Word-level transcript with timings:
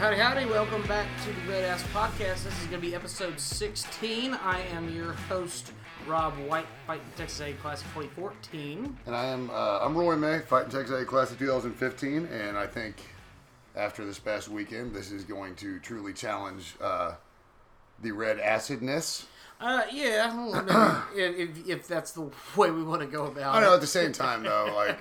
Howdy, 0.00 0.16
howdy. 0.16 0.46
Welcome 0.46 0.80
back 0.86 1.06
to 1.24 1.30
the 1.30 1.52
Red 1.52 1.62
Ass 1.66 1.82
Podcast. 1.92 2.44
This 2.44 2.58
is 2.62 2.66
going 2.68 2.80
to 2.80 2.88
be 2.88 2.94
episode 2.94 3.38
16. 3.38 4.32
I 4.32 4.60
am 4.72 4.88
your 4.88 5.12
host, 5.12 5.72
Rob 6.06 6.32
White, 6.48 6.64
fighting 6.86 7.04
Texas 7.18 7.42
A 7.42 7.52
Class 7.52 7.82
of 7.82 7.88
2014. 7.88 8.96
And 9.04 9.14
I 9.14 9.26
am 9.26 9.50
uh, 9.50 9.80
I'm 9.82 9.94
Roy 9.94 10.16
May, 10.16 10.38
fighting 10.38 10.70
Texas 10.70 11.02
A 11.02 11.04
class 11.04 11.30
of 11.32 11.38
2015, 11.38 12.24
and 12.32 12.56
I 12.56 12.66
think 12.66 12.96
after 13.76 14.06
this 14.06 14.18
past 14.18 14.48
weekend, 14.48 14.94
this 14.94 15.12
is 15.12 15.22
going 15.22 15.54
to 15.56 15.78
truly 15.80 16.14
challenge 16.14 16.76
uh, 16.80 17.16
the 18.00 18.12
red 18.12 18.38
acidness. 18.38 19.26
Uh, 19.60 19.82
yeah, 19.92 20.34
well, 20.34 21.04
if, 21.14 21.50
if, 21.50 21.68
if 21.68 21.86
that's 21.86 22.12
the 22.12 22.30
way 22.56 22.70
we 22.70 22.82
want 22.82 23.02
to 23.02 23.06
go 23.06 23.26
about 23.26 23.54
it. 23.54 23.58
I 23.58 23.60
know 23.60 23.72
it. 23.72 23.74
at 23.74 23.80
the 23.82 23.86
same 23.86 24.12
time 24.12 24.44
though, 24.44 24.72
like 24.74 24.98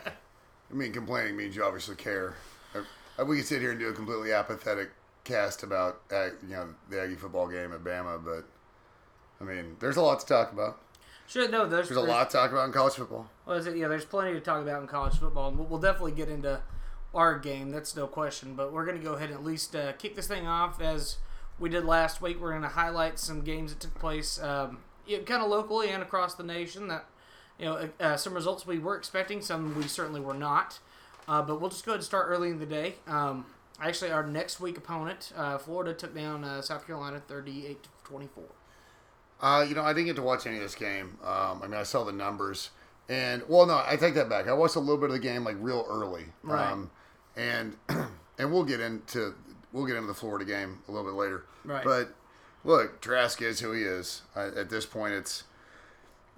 I 0.69 0.73
mean, 0.73 0.91
complaining 0.91 1.37
means 1.37 1.55
you 1.55 1.63
obviously 1.63 1.95
care. 1.95 2.35
Uh, 3.19 3.25
We 3.25 3.37
could 3.37 3.45
sit 3.47 3.61
here 3.61 3.71
and 3.71 3.79
do 3.79 3.89
a 3.89 3.93
completely 3.93 4.31
apathetic 4.31 4.91
cast 5.23 5.63
about 5.63 6.01
uh, 6.11 6.29
you 6.41 6.55
know 6.55 6.69
the 6.89 7.01
Aggie 7.01 7.15
football 7.15 7.47
game 7.47 7.73
at 7.73 7.83
Bama, 7.83 8.23
but 8.23 8.45
I 9.41 9.43
mean, 9.43 9.77
there's 9.79 9.97
a 9.97 10.01
lot 10.01 10.19
to 10.19 10.25
talk 10.25 10.51
about. 10.51 10.79
Sure, 11.27 11.47
no, 11.47 11.67
there's, 11.67 11.89
There's 11.89 11.97
a 11.97 12.01
lot 12.01 12.31
to 12.31 12.37
talk 12.37 12.51
about 12.51 12.65
in 12.65 12.71
college 12.71 12.95
football. 12.95 13.29
Well, 13.45 13.57
is 13.57 13.67
it? 13.67 13.77
Yeah, 13.77 13.87
there's 13.87 14.05
plenty 14.05 14.33
to 14.33 14.39
talk 14.39 14.63
about 14.63 14.81
in 14.81 14.87
college 14.87 15.15
football, 15.15 15.49
and 15.49 15.57
we'll, 15.59 15.67
we'll 15.67 15.79
definitely 15.79 16.13
get 16.13 16.27
into 16.27 16.59
our 17.13 17.37
game. 17.37 17.69
That's 17.71 17.95
no 17.95 18.07
question. 18.07 18.55
But 18.55 18.73
we're 18.73 18.85
going 18.85 18.97
to 18.97 19.03
go 19.03 19.13
ahead 19.13 19.29
and 19.29 19.37
at 19.37 19.45
least 19.45 19.75
uh, 19.75 19.93
kick 19.93 20.15
this 20.15 20.27
thing 20.27 20.47
off 20.47 20.81
as 20.81 21.17
we 21.59 21.69
did 21.69 21.85
last 21.85 22.19
week. 22.19 22.41
We're 22.41 22.49
going 22.49 22.63
to 22.63 22.69
highlight 22.69 23.19
some 23.19 23.41
games 23.41 23.71
that 23.71 23.79
took 23.79 23.93
place, 23.99 24.41
um, 24.41 24.79
kind 25.07 25.43
of 25.43 25.49
locally 25.49 25.89
and 25.89 26.01
across 26.01 26.33
the 26.33 26.43
nation. 26.43 26.87
That 26.87 27.05
you 27.59 27.65
know, 27.65 27.89
uh, 27.99 28.17
some 28.17 28.33
results 28.33 28.65
we 28.65 28.79
were 28.79 28.97
expecting, 28.97 29.41
some 29.41 29.77
we 29.77 29.83
certainly 29.83 30.21
were 30.21 30.33
not. 30.33 30.79
Uh, 31.29 31.41
but 31.43 31.61
we'll 31.61 31.69
just 31.69 31.85
go 31.85 31.91
ahead 31.91 31.99
and 31.99 32.05
start 32.05 32.25
early 32.27 32.49
in 32.49 32.57
the 32.59 32.65
day. 32.65 32.95
Um, 33.07 33.45
actually, 33.81 34.11
our 34.11 34.25
next 34.25 34.59
week 34.59 34.77
opponent, 34.77 35.31
uh, 35.37 35.57
Florida, 35.59 35.93
took 35.93 36.15
down 36.15 36.43
uh, 36.43 36.61
South 36.61 36.85
Carolina 36.87 37.21
38 37.27 37.83
to 37.83 37.89
24. 38.03 38.43
Uh, 39.41 39.65
you 39.69 39.75
know, 39.75 39.83
I 39.83 39.93
didn't 39.93 40.07
get 40.07 40.15
to 40.17 40.21
watch 40.23 40.47
any 40.47 40.57
of 40.57 40.63
this 40.63 40.75
game. 40.75 41.17
Um, 41.23 41.61
I 41.63 41.67
mean, 41.67 41.79
I 41.79 41.83
saw 41.83 42.03
the 42.03 42.11
numbers, 42.11 42.71
and 43.07 43.43
well, 43.47 43.65
no, 43.65 43.81
I 43.85 43.95
take 43.95 44.15
that 44.15 44.27
back. 44.27 44.47
I 44.47 44.53
watched 44.53 44.75
a 44.75 44.79
little 44.79 44.97
bit 44.97 45.05
of 45.11 45.13
the 45.13 45.19
game 45.19 45.43
like 45.45 45.55
real 45.59 45.85
early, 45.87 46.25
Right. 46.43 46.71
um, 46.71 46.89
and 47.37 47.75
and 47.89 48.51
we'll 48.51 48.65
get 48.65 48.79
into 48.81 49.35
we'll 49.71 49.85
get 49.85 49.95
into 49.95 50.07
the 50.07 50.13
Florida 50.15 50.43
game 50.45 50.79
a 50.87 50.91
little 50.91 51.09
bit 51.09 51.15
later. 51.15 51.45
Right. 51.63 51.83
But 51.85 52.09
look, 52.65 52.99
Trask 53.01 53.41
is 53.41 53.59
who 53.61 53.71
he 53.71 53.83
is. 53.83 54.23
I, 54.35 54.47
at 54.47 54.69
this 54.69 54.85
point, 54.85 55.13
it's 55.13 55.43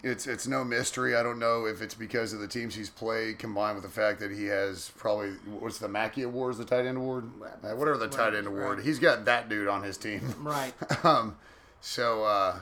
it's 0.04 0.26
it's 0.28 0.48
no 0.48 0.64
mystery. 0.64 1.16
I 1.16 1.24
don't 1.24 1.40
know 1.40 1.66
if 1.66 1.82
it's 1.82 1.94
because 1.94 2.34
of 2.34 2.40
the 2.40 2.48
teams 2.48 2.74
he's 2.76 2.90
played 2.90 3.38
combined 3.40 3.76
with 3.76 3.84
the 3.84 3.90
fact 4.02 4.20
that 4.22 4.32
he 4.32 4.46
has 4.46 4.92
probably 4.98 5.32
what's 5.60 5.78
the 5.80 5.88
Mackey 5.88 6.24
Award, 6.24 6.58
the 6.58 6.66
tight 6.66 6.86
end 6.86 6.98
award, 6.98 7.30
Uh, 7.42 7.76
whatever 7.76 7.98
the 7.98 8.08
tight 8.08 8.34
end 8.34 8.48
award. 8.48 8.78
right. 8.78 8.86
He's 8.86 9.00
got 9.00 9.26
that 9.26 9.50
dude 9.50 9.68
on 9.68 9.84
his 9.84 9.98
team. 9.98 10.34
Right. 10.40 10.74
um, 11.06 11.36
so, 11.82 12.24
uh, 12.24 12.60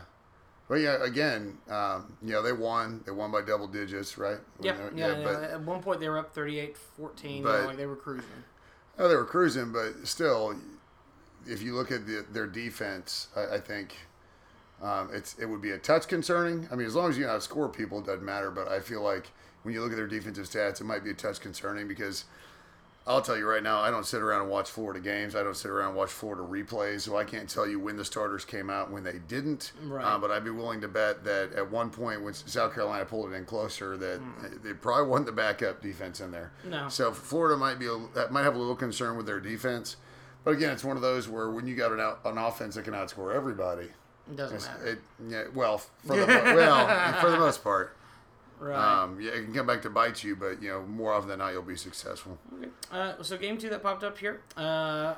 well, 0.67 0.80
yeah, 0.80 1.04
again, 1.04 1.58
um, 1.70 2.14
you 2.22 2.32
know, 2.32 2.42
they 2.44 2.54
won. 2.54 3.02
They 3.06 3.12
won 3.12 3.32
by 3.32 3.42
double 3.42 3.67
digits, 3.67 4.17
right? 4.17 4.38
Yep. 4.62 4.78
Know, 4.78 4.90
Yeah. 4.95 5.17
yeah, 5.17 5.23
but 5.23 5.44
At 5.44 5.62
one 5.62 5.82
point, 5.82 6.00
they 6.00 6.10
were 6.10 6.17
up 6.20 6.34
38 6.34 6.78
14. 6.78 7.38
You 7.38 7.44
know, 7.44 7.66
like 7.66 7.78
they 7.78 7.86
were 7.86 7.95
cruising. 7.95 8.30
oh, 8.98 9.08
they 9.08 9.16
were 9.16 9.26
cruising, 9.26 9.72
but 9.72 10.08
still, 10.08 10.56
if 11.48 11.62
you 11.62 11.73
look 11.73 11.92
at 11.92 12.06
the, 12.06 12.26
their 12.32 12.45
defense, 12.48 13.30
I, 13.36 13.56
I 13.56 13.60
think 13.60 13.95
um, 14.82 15.10
it's 15.14 15.38
it 15.38 15.45
would 15.45 15.62
be 15.62 15.72
a 15.72 15.78
touch 15.78 16.08
concerning. 16.08 16.67
I 16.72 16.76
mean, 16.76 16.88
as 16.88 16.95
long 16.95 17.10
as 17.10 17.17
you 17.17 17.26
outscore 17.26 17.72
people, 17.72 18.00
it 18.00 18.06
doesn't 18.06 18.26
matter. 18.26 18.52
But 18.52 18.67
I 18.67 18.80
feel 18.80 19.02
like 19.02 19.32
when 19.64 19.73
you 19.73 19.82
look 19.82 19.92
at 19.92 19.98
their 19.98 20.08
defensive 20.08 20.45
stats, 20.50 20.82
it 20.82 20.86
might 20.86 21.04
be 21.04 21.12
a 21.12 21.14
touch 21.14 21.42
concerning 21.42 21.88
because 21.88 22.26
I'll 23.10 23.22
tell 23.22 23.36
you 23.36 23.48
right 23.48 23.64
now, 23.64 23.80
I 23.80 23.90
don't 23.90 24.06
sit 24.06 24.22
around 24.22 24.42
and 24.42 24.52
watch 24.52 24.70
Florida 24.70 25.00
games. 25.00 25.36
I 25.36 25.42
don't 25.42 25.58
sit 25.58 25.72
around 25.72 25.90
and 25.90 25.98
watch 25.98 26.12
Florida 26.12 26.44
replays, 26.44 27.02
so 27.02 27.17
I 27.17 27.23
can't 27.23 27.50
tell 27.50 27.67
you 27.67 27.80
when 27.80 27.98
the 27.98 28.06
starters 28.06 28.45
came 28.45 28.70
out, 28.70 28.92
when 28.92 29.04
they 29.04 29.20
didn't. 29.28 29.72
Right. 29.84 30.06
Uh, 30.06 30.20
but 30.20 30.30
I'd 30.30 30.44
be 30.44 30.52
willing 30.52 30.80
to 30.82 30.88
bet 30.88 31.23
that 31.23 31.54
at 31.54 31.72
one 31.72 31.90
point 31.90 32.22
when 32.22 32.34
South 32.36 32.76
Carolina 32.76 33.06
pulled 33.06 33.32
it 33.32 33.36
in 33.36 33.46
closer, 33.46 33.98
that 33.98 34.22
they 34.64 34.73
probably 34.73 35.10
wasn't 35.10 35.26
the 35.26 35.32
backup 35.32 35.82
defense 35.82 36.22
in 36.22 36.30
there. 36.30 36.52
No. 36.64 36.88
So 36.88 37.11
Florida 37.11 37.58
might 37.58 37.80
be 37.80 37.88
a, 37.88 37.98
that 38.14 38.32
might 38.32 38.44
have 38.44 38.56
a 38.56 38.60
little 38.60 38.76
concern 38.76 39.17
with 39.17 39.26
their 39.26 39.40
defense. 39.40 39.98
But 40.44 40.52
again, 40.52 40.72
it's 40.72 40.84
one 40.84 40.96
of 40.96 41.02
those 41.02 41.28
where 41.28 41.50
when 41.50 41.66
you 41.66 41.76
got 41.76 41.92
an, 41.92 42.00
out, 42.00 42.20
an 42.26 42.38
offense 42.38 42.76
that 42.76 42.86
can 42.86 42.94
outscore 42.94 43.34
everybody, 43.34 43.88
It 44.30 44.36
doesn't 44.36 44.58
it's- 44.58 44.78
matter. 44.78 44.88
it, 44.92 45.00
yeah, 45.28 45.44
well, 45.56 45.78
for 45.80 46.16
the, 46.17 46.26
well, 46.28 47.14
for 47.22 47.32
the 47.32 47.38
most 47.40 47.64
part, 47.64 47.95
right. 48.60 49.02
um, 49.04 49.20
yeah, 49.20 49.32
it 49.32 49.45
can 49.45 49.54
come 49.54 49.66
back 49.66 49.82
to 49.84 49.90
bite 49.90 50.23
you, 50.23 50.36
but 50.36 50.62
you 50.62 50.70
know, 50.70 50.82
more 50.84 51.14
often 51.14 51.30
than 51.30 51.40
not, 51.40 51.54
you'll 51.54 51.62
be 51.64 51.76
successful. 51.76 52.38
Uh, 52.92 53.14
so 53.23 53.38
game 53.38 53.58
two 53.58 53.70
that 53.70 53.82
popped 53.82 54.04
up 54.04 54.17
here, 54.17 54.42
uh, 54.58 55.16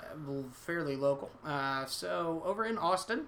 fairly 0.53 0.95
local. 0.95 1.29
Uh, 1.45 1.85
so 1.85 2.41
over 2.45 2.65
in 2.65 2.77
Austin, 2.77 3.25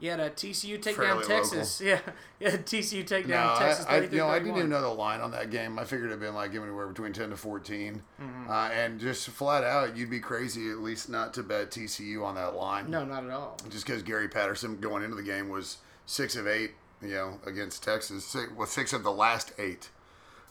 you 0.00 0.10
had 0.10 0.20
a 0.20 0.28
TCU 0.30 0.80
take 0.82 1.00
down 1.00 1.22
Texas. 1.22 1.80
Yeah, 1.84 2.00
yeah, 2.40 2.50
TCU 2.56 3.06
take 3.06 3.26
No, 3.26 3.34
down 3.34 3.56
I, 3.56 3.58
Texas. 3.58 3.86
I, 3.86 3.90
33 4.00 4.16
you 4.18 4.22
know, 4.24 4.28
I 4.30 4.38
didn't 4.38 4.56
even 4.56 4.68
know 4.70 4.80
the 4.82 4.88
line 4.88 5.20
on 5.20 5.30
that 5.30 5.50
game. 5.50 5.78
I 5.78 5.84
figured 5.84 6.10
it'd 6.10 6.20
been 6.20 6.34
like 6.34 6.50
anywhere 6.54 6.86
between 6.86 7.12
ten 7.12 7.30
to 7.30 7.36
14 7.36 8.02
Mm-hmm. 8.20 8.50
uh, 8.50 8.68
and 8.70 8.98
just 9.00 9.28
flat 9.30 9.64
out, 9.64 9.96
you'd 9.96 10.10
be 10.10 10.20
crazy 10.20 10.70
at 10.70 10.78
least 10.78 11.08
not 11.08 11.32
to 11.34 11.42
bet 11.42 11.70
TCU 11.70 12.24
on 12.24 12.34
that 12.34 12.54
line. 12.54 12.90
No, 12.90 13.04
not 13.04 13.24
at 13.24 13.30
all. 13.30 13.56
just 13.70 13.86
because 13.86 14.02
Gary 14.02 14.28
Patterson 14.28 14.78
going 14.78 15.02
into 15.02 15.16
the 15.16 15.22
game 15.22 15.48
was 15.48 15.78
six 16.06 16.36
of 16.36 16.46
eight, 16.46 16.72
you 17.00 17.08
know, 17.14 17.38
against 17.46 17.82
Texas, 17.82 18.24
six, 18.24 18.50
well, 18.56 18.66
six 18.66 18.92
of 18.92 19.02
the 19.04 19.12
last 19.12 19.52
eight. 19.58 19.90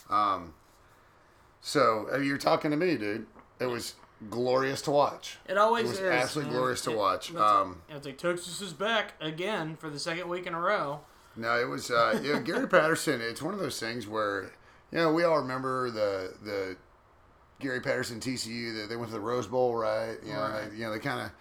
Um, 0.09 0.53
so 1.61 2.07
uh, 2.13 2.17
you're 2.17 2.37
talking 2.37 2.71
to 2.71 2.77
me, 2.77 2.97
dude. 2.97 3.25
It 3.59 3.67
was 3.67 3.95
glorious 4.29 4.81
to 4.83 4.91
watch. 4.91 5.37
It 5.47 5.57
always 5.57 5.85
It 5.85 5.89
was 5.89 5.99
is. 5.99 6.05
absolutely 6.05 6.51
man. 6.51 6.59
glorious 6.59 6.81
to 6.81 6.91
It- 6.91 6.97
watch. 6.97 7.33
that's- 7.33 7.51
Um, 7.51 7.81
It's 7.89 8.05
like 8.05 8.17
Texas 8.17 8.61
is 8.61 8.73
back 8.73 9.13
again 9.21 9.75
for 9.75 9.89
the 9.89 9.99
second 9.99 10.29
week 10.29 10.45
in 10.47 10.53
a 10.53 10.59
row. 10.59 11.01
No, 11.35 11.59
it 11.59 11.67
was 11.67 11.89
uh, 11.91 12.19
you 12.23 12.33
know, 12.33 12.39
Gary 12.39 12.67
Patterson. 12.67 13.19
It's 13.21 13.41
one 13.41 13.53
of 13.53 13.59
those 13.59 13.79
things 13.79 14.07
where 14.07 14.51
you 14.91 14.99
know 14.99 15.11
we 15.11 15.23
all 15.23 15.37
remember 15.39 15.89
the 15.91 16.33
the 16.43 16.77
Gary 17.59 17.79
Patterson 17.81 18.19
TCU. 18.19 18.75
That 18.75 18.89
they 18.89 18.95
went 18.95 19.09
to 19.09 19.13
the 19.15 19.19
Rose 19.21 19.47
Bowl, 19.47 19.75
right? 19.75 20.17
You 20.23 20.33
know, 20.33 20.41
Right. 20.41 20.69
They, 20.71 20.77
you 20.77 20.83
know 20.85 20.91
they 20.91 20.99
kind 20.99 21.21
of 21.21 21.31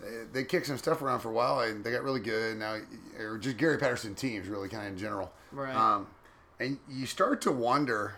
they, 0.00 0.40
they 0.40 0.44
kicked 0.44 0.66
some 0.66 0.76
stuff 0.78 1.00
around 1.00 1.20
for 1.20 1.30
a 1.30 1.32
while 1.32 1.60
and 1.60 1.82
they 1.84 1.90
got 1.92 2.02
really 2.02 2.20
good. 2.20 2.56
Now, 2.58 2.78
or 3.18 3.38
just 3.38 3.56
Gary 3.56 3.78
Patterson 3.78 4.14
teams, 4.14 4.48
really 4.48 4.68
kind 4.68 4.86
of 4.86 4.92
in 4.92 4.98
general. 4.98 5.32
Right. 5.52 5.74
Um, 5.74 6.08
and 6.60 6.78
you 6.88 7.06
start 7.06 7.40
to 7.42 7.52
wonder. 7.52 8.16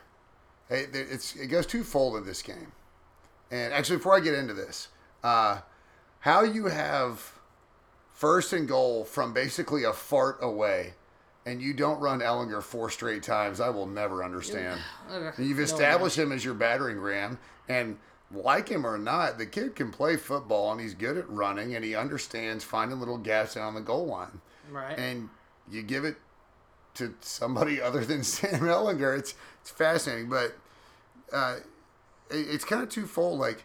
Hey, 0.69 0.86
it's 0.92 1.36
it 1.36 1.46
goes 1.48 1.66
twofold 1.66 2.16
in 2.16 2.25
this 2.26 2.42
game. 2.42 2.72
And 3.50 3.72
actually, 3.72 3.97
before 3.97 4.16
I 4.16 4.20
get 4.20 4.34
into 4.34 4.54
this, 4.54 4.88
uh, 5.22 5.60
how 6.20 6.42
you 6.42 6.66
have 6.66 7.32
first 8.12 8.53
and 8.53 8.69
goal 8.69 9.04
from 9.04 9.32
basically 9.32 9.84
a 9.84 9.92
fart 9.92 10.38
away, 10.42 10.94
and 11.47 11.62
you 11.62 11.72
don't 11.72 12.00
run 12.00 12.20
Ehlinger 12.20 12.62
four 12.62 12.91
straight 12.91 13.22
times, 13.22 13.60
I 13.60 13.70
will 13.70 13.87
never 13.87 14.22
understand. 14.22 14.81
You've 15.38 15.58
No, 15.58 15.64
established 15.64 16.19
him 16.19 16.32
as 16.32 16.44
your 16.44 16.54
battering 16.54 17.00
ram, 17.00 17.38
and 17.69 17.97
like 18.31 18.69
him 18.69 18.87
or 18.87 18.98
not, 18.98 19.38
the 19.38 19.47
kid 19.47 19.75
can 19.75 19.91
play 19.91 20.16
football, 20.16 20.72
and 20.72 20.81
he's 20.81 20.94
good 20.94 21.16
at 21.16 21.28
running, 21.31 21.75
and 21.75 21.84
he 21.84 21.94
understands 21.94 22.64
finding 22.64 22.98
little 22.98 23.16
gaps 23.19 23.56
on 23.56 23.75
the 23.75 23.81
goal 23.81 24.06
line. 24.06 24.41
Right. 24.70 24.98
And 24.98 25.31
you 25.70 25.82
give 25.82 26.04
it 26.04 26.16
to 26.94 27.14
somebody 27.20 27.81
other 27.81 28.04
than 28.04 28.22
Sam 28.22 28.60
Ehlinger. 28.60 29.19
It's 29.19 29.34
it's 29.62 29.70
fascinating, 29.70 30.28
but 30.28 30.54
uh, 31.32 31.56
it's 32.31 32.65
kind 32.65 32.83
of 32.83 32.88
twofold. 32.88 33.38
Like, 33.38 33.64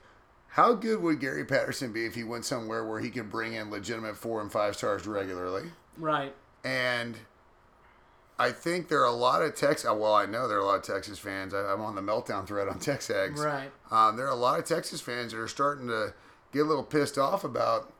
how 0.50 0.74
good 0.74 1.02
would 1.02 1.20
Gary 1.20 1.46
Patterson 1.46 1.92
be 1.92 2.06
if 2.06 2.16
he 2.16 2.24
went 2.24 2.46
somewhere 2.46 2.86
where 2.86 3.00
he 3.00 3.10
could 3.10 3.30
bring 3.30 3.54
in 3.54 3.72
legitimate 3.72 4.18
four 4.18 4.42
and 4.42 4.52
five 4.52 4.76
stars 4.76 5.08
regularly? 5.08 5.70
right. 5.98 6.34
And 6.64 7.18
I 8.40 8.52
think 8.52 8.88
there 8.88 9.02
are 9.02 9.06
a 9.06 9.12
lot 9.12 9.42
of 9.42 9.56
Texas. 9.56 9.90
Well, 9.90 10.14
I 10.14 10.26
know 10.26 10.48
there 10.48 10.58
are 10.58 10.62
a 10.62 10.66
lot 10.66 10.78
of 10.78 10.84
Texas 10.84 11.20
fans. 11.20 11.54
I, 11.54 11.60
I'm 11.60 11.82
on 11.82 11.96
the 11.96 12.02
meltdown 12.02 12.48
thread 12.48 12.68
on 12.68 12.80
TexAgs. 12.80 13.38
Right. 13.38 13.72
Um, 13.92 14.16
there 14.18 14.26
are 14.26 14.32
a 14.32 14.36
lot 14.36 14.60
of 14.60 14.66
Texas 14.66 15.02
fans 15.02 15.32
that 15.32 15.40
are 15.40 15.48
starting 15.48 15.88
to 15.88 16.14
get 16.52 16.62
a 16.62 16.66
little 16.66 16.84
pissed 16.84 17.18
off 17.18 17.44
about, 17.44 17.92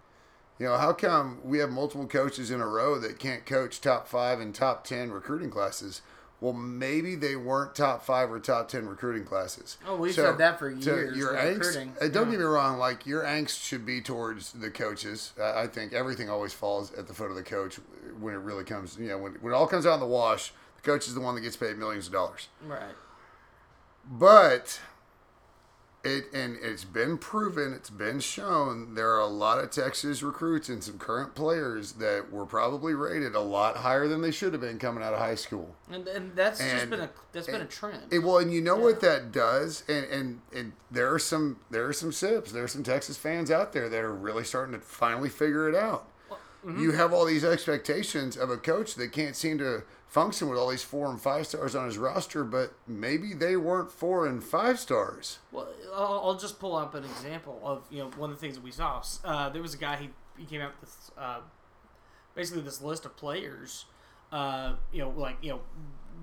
you 0.60 0.66
know, 0.66 0.78
how 0.78 0.94
come 0.94 1.40
we 1.44 1.60
have 1.60 1.70
multiple 1.70 2.08
coaches 2.08 2.52
in 2.52 2.62
a 2.62 2.68
row 2.68 2.98
that 3.00 3.20
can't 3.20 3.46
coach 3.46 3.82
top 3.82 4.08
five 4.08 4.40
and 4.40 4.56
top 4.56 4.84
ten 4.84 5.12
recruiting 5.12 5.50
classes? 5.50 6.02
Well, 6.44 6.52
maybe 6.52 7.16
they 7.16 7.38
weren't 7.38 7.74
top 7.74 8.04
five 8.04 8.30
or 8.30 8.38
top 8.38 8.68
ten 8.68 8.86
recruiting 8.86 9.24
classes. 9.24 9.78
Oh, 9.88 9.96
we've 9.96 10.14
said 10.14 10.38
that 10.40 10.60
for 10.60 10.70
years 10.70 11.16
your 11.16 11.34
angst, 11.36 11.78
uh, 12.02 12.10
don't 12.10 12.26
Yeah. 12.26 12.32
get 12.32 12.40
me 12.40 12.44
wrong. 12.46 12.78
Like 12.78 13.06
your 13.06 13.24
angst 13.24 13.64
should 13.64 13.86
be 13.86 14.02
towards 14.02 14.52
the 14.52 14.70
coaches. 14.70 15.32
Uh, 15.40 15.54
I 15.56 15.68
think 15.68 15.94
everything 15.94 16.30
always 16.30 16.52
falls 16.52 16.92
at 16.96 17.08
the 17.08 17.14
foot 17.14 17.30
of 17.30 17.38
the 17.38 17.44
coach 17.44 17.80
when 18.20 18.34
it 18.34 18.40
really 18.40 18.66
comes. 18.66 18.98
You 18.98 19.08
know, 19.08 19.18
when, 19.20 19.36
when 19.36 19.54
it 19.54 19.56
all 19.56 19.68
comes 19.68 19.86
out 19.86 19.94
in 19.94 20.00
the 20.02 20.06
wash, 20.06 20.52
the 20.76 20.82
coach 20.82 21.08
is 21.08 21.14
the 21.16 21.22
one 21.22 21.34
that 21.36 21.42
gets 21.42 21.56
paid 21.56 21.78
millions 21.78 22.08
of 22.08 22.12
dollars. 22.12 22.50
Right. 22.68 22.94
But 24.06 24.82
it 26.04 26.26
and 26.34 26.58
it's 26.62 26.84
been 26.84 27.18
proven, 27.18 27.74
it's 27.74 27.90
been 27.90 28.20
shown 28.20 28.96
there 28.96 29.12
are 29.12 29.20
a 29.20 29.28
lot 29.28 29.60
of 29.60 29.72
Texas 29.72 30.22
recruits 30.22 30.68
and 30.68 30.84
some 30.84 30.98
current 30.98 31.34
players 31.34 31.94
that 31.94 32.32
were 32.32 32.46
probably 32.46 32.94
rated 32.94 33.36
a 33.36 33.40
lot 33.40 33.78
higher 33.78 34.08
than 34.08 34.22
they 34.22 34.32
should 34.32 34.52
have 34.54 34.62
been 34.62 34.80
coming 34.80 35.04
out 35.04 35.14
of 35.14 35.20
high 35.20 35.36
school. 35.36 35.76
And, 35.90 36.06
and 36.08 36.36
that's 36.36 36.60
just 36.60 36.90
been 36.90 37.00
a 37.00 37.10
that's 37.32 37.48
been 37.48 37.62
a 37.62 37.66
trend. 37.66 38.12
It, 38.12 38.20
well, 38.20 38.40
and 38.40 38.54
you 38.54 38.62
know 38.62 38.76
what 38.76 39.00
that 39.02 39.32
does, 39.32 39.84
and, 39.88 40.06
and 40.06 40.42
and 40.54 40.74
there 40.92 41.14
are 41.14 41.20
some 41.20 41.58
there 41.72 41.88
are 41.88 41.94
some 41.94 42.12
sips, 42.12 42.52
there 42.52 42.64
are 42.64 42.68
some 42.70 42.84
Texas 42.84 43.16
fans 43.16 43.50
out 43.50 43.72
there 43.72 43.88
that 43.88 44.04
are 44.04 44.14
really 44.14 44.44
starting 44.44 44.74
to 44.74 44.82
finally 44.82 45.30
figure 45.30 45.70
it 45.70 45.76
out. 45.76 46.10
mm-hmm. 46.66 46.82
You 46.82 46.92
have 46.92 47.14
all 47.14 47.26
these 47.26 47.46
expectations 47.46 48.36
of 48.36 48.50
a 48.50 48.58
coach 48.58 48.96
that 48.96 49.14
can't 49.14 49.38
seem 49.38 49.58
to 49.60 49.84
function 50.14 50.48
with 50.48 50.60
all 50.60 50.70
these 50.70 50.84
four 50.84 51.10
and 51.10 51.20
five 51.20 51.48
stars 51.48 51.76
on 51.76 51.88
his 51.88 51.98
roster, 51.98 52.44
but 52.44 52.74
maybe 52.88 53.34
they 53.34 53.58
weren't 53.58 53.92
four 53.92 54.28
and 54.28 54.44
five 54.44 54.80
stars. 54.80 55.40
Well, 55.52 55.68
I'll, 55.94 56.22
I'll 56.24 56.38
just 56.38 56.60
pull 56.60 56.76
up 56.76 56.94
an 56.94 57.04
example 57.04 57.60
of 57.64 57.84
you 57.90 57.98
know 58.00 58.12
one 58.16 58.30
of 58.30 58.36
the 58.36 58.40
things 58.40 58.56
that 58.56 58.64
we 58.64 58.72
saw. 58.72 59.02
Uh, 59.26 59.50
there 59.50 59.62
was 59.62 59.74
a 59.74 59.78
guy 59.78 59.96
he, 59.96 60.10
he 60.38 60.46
came 60.46 60.62
out 60.62 60.72
with 60.80 60.90
this, 60.92 61.12
uh, 61.18 61.40
basically 62.36 62.62
this 62.62 62.80
list 62.80 63.06
of 63.06 63.18
players, 63.18 63.86
uh, 64.32 64.74
you 64.92 65.02
know, 65.02 65.10
like 65.10 65.38
you 65.42 65.50
know, 65.50 65.62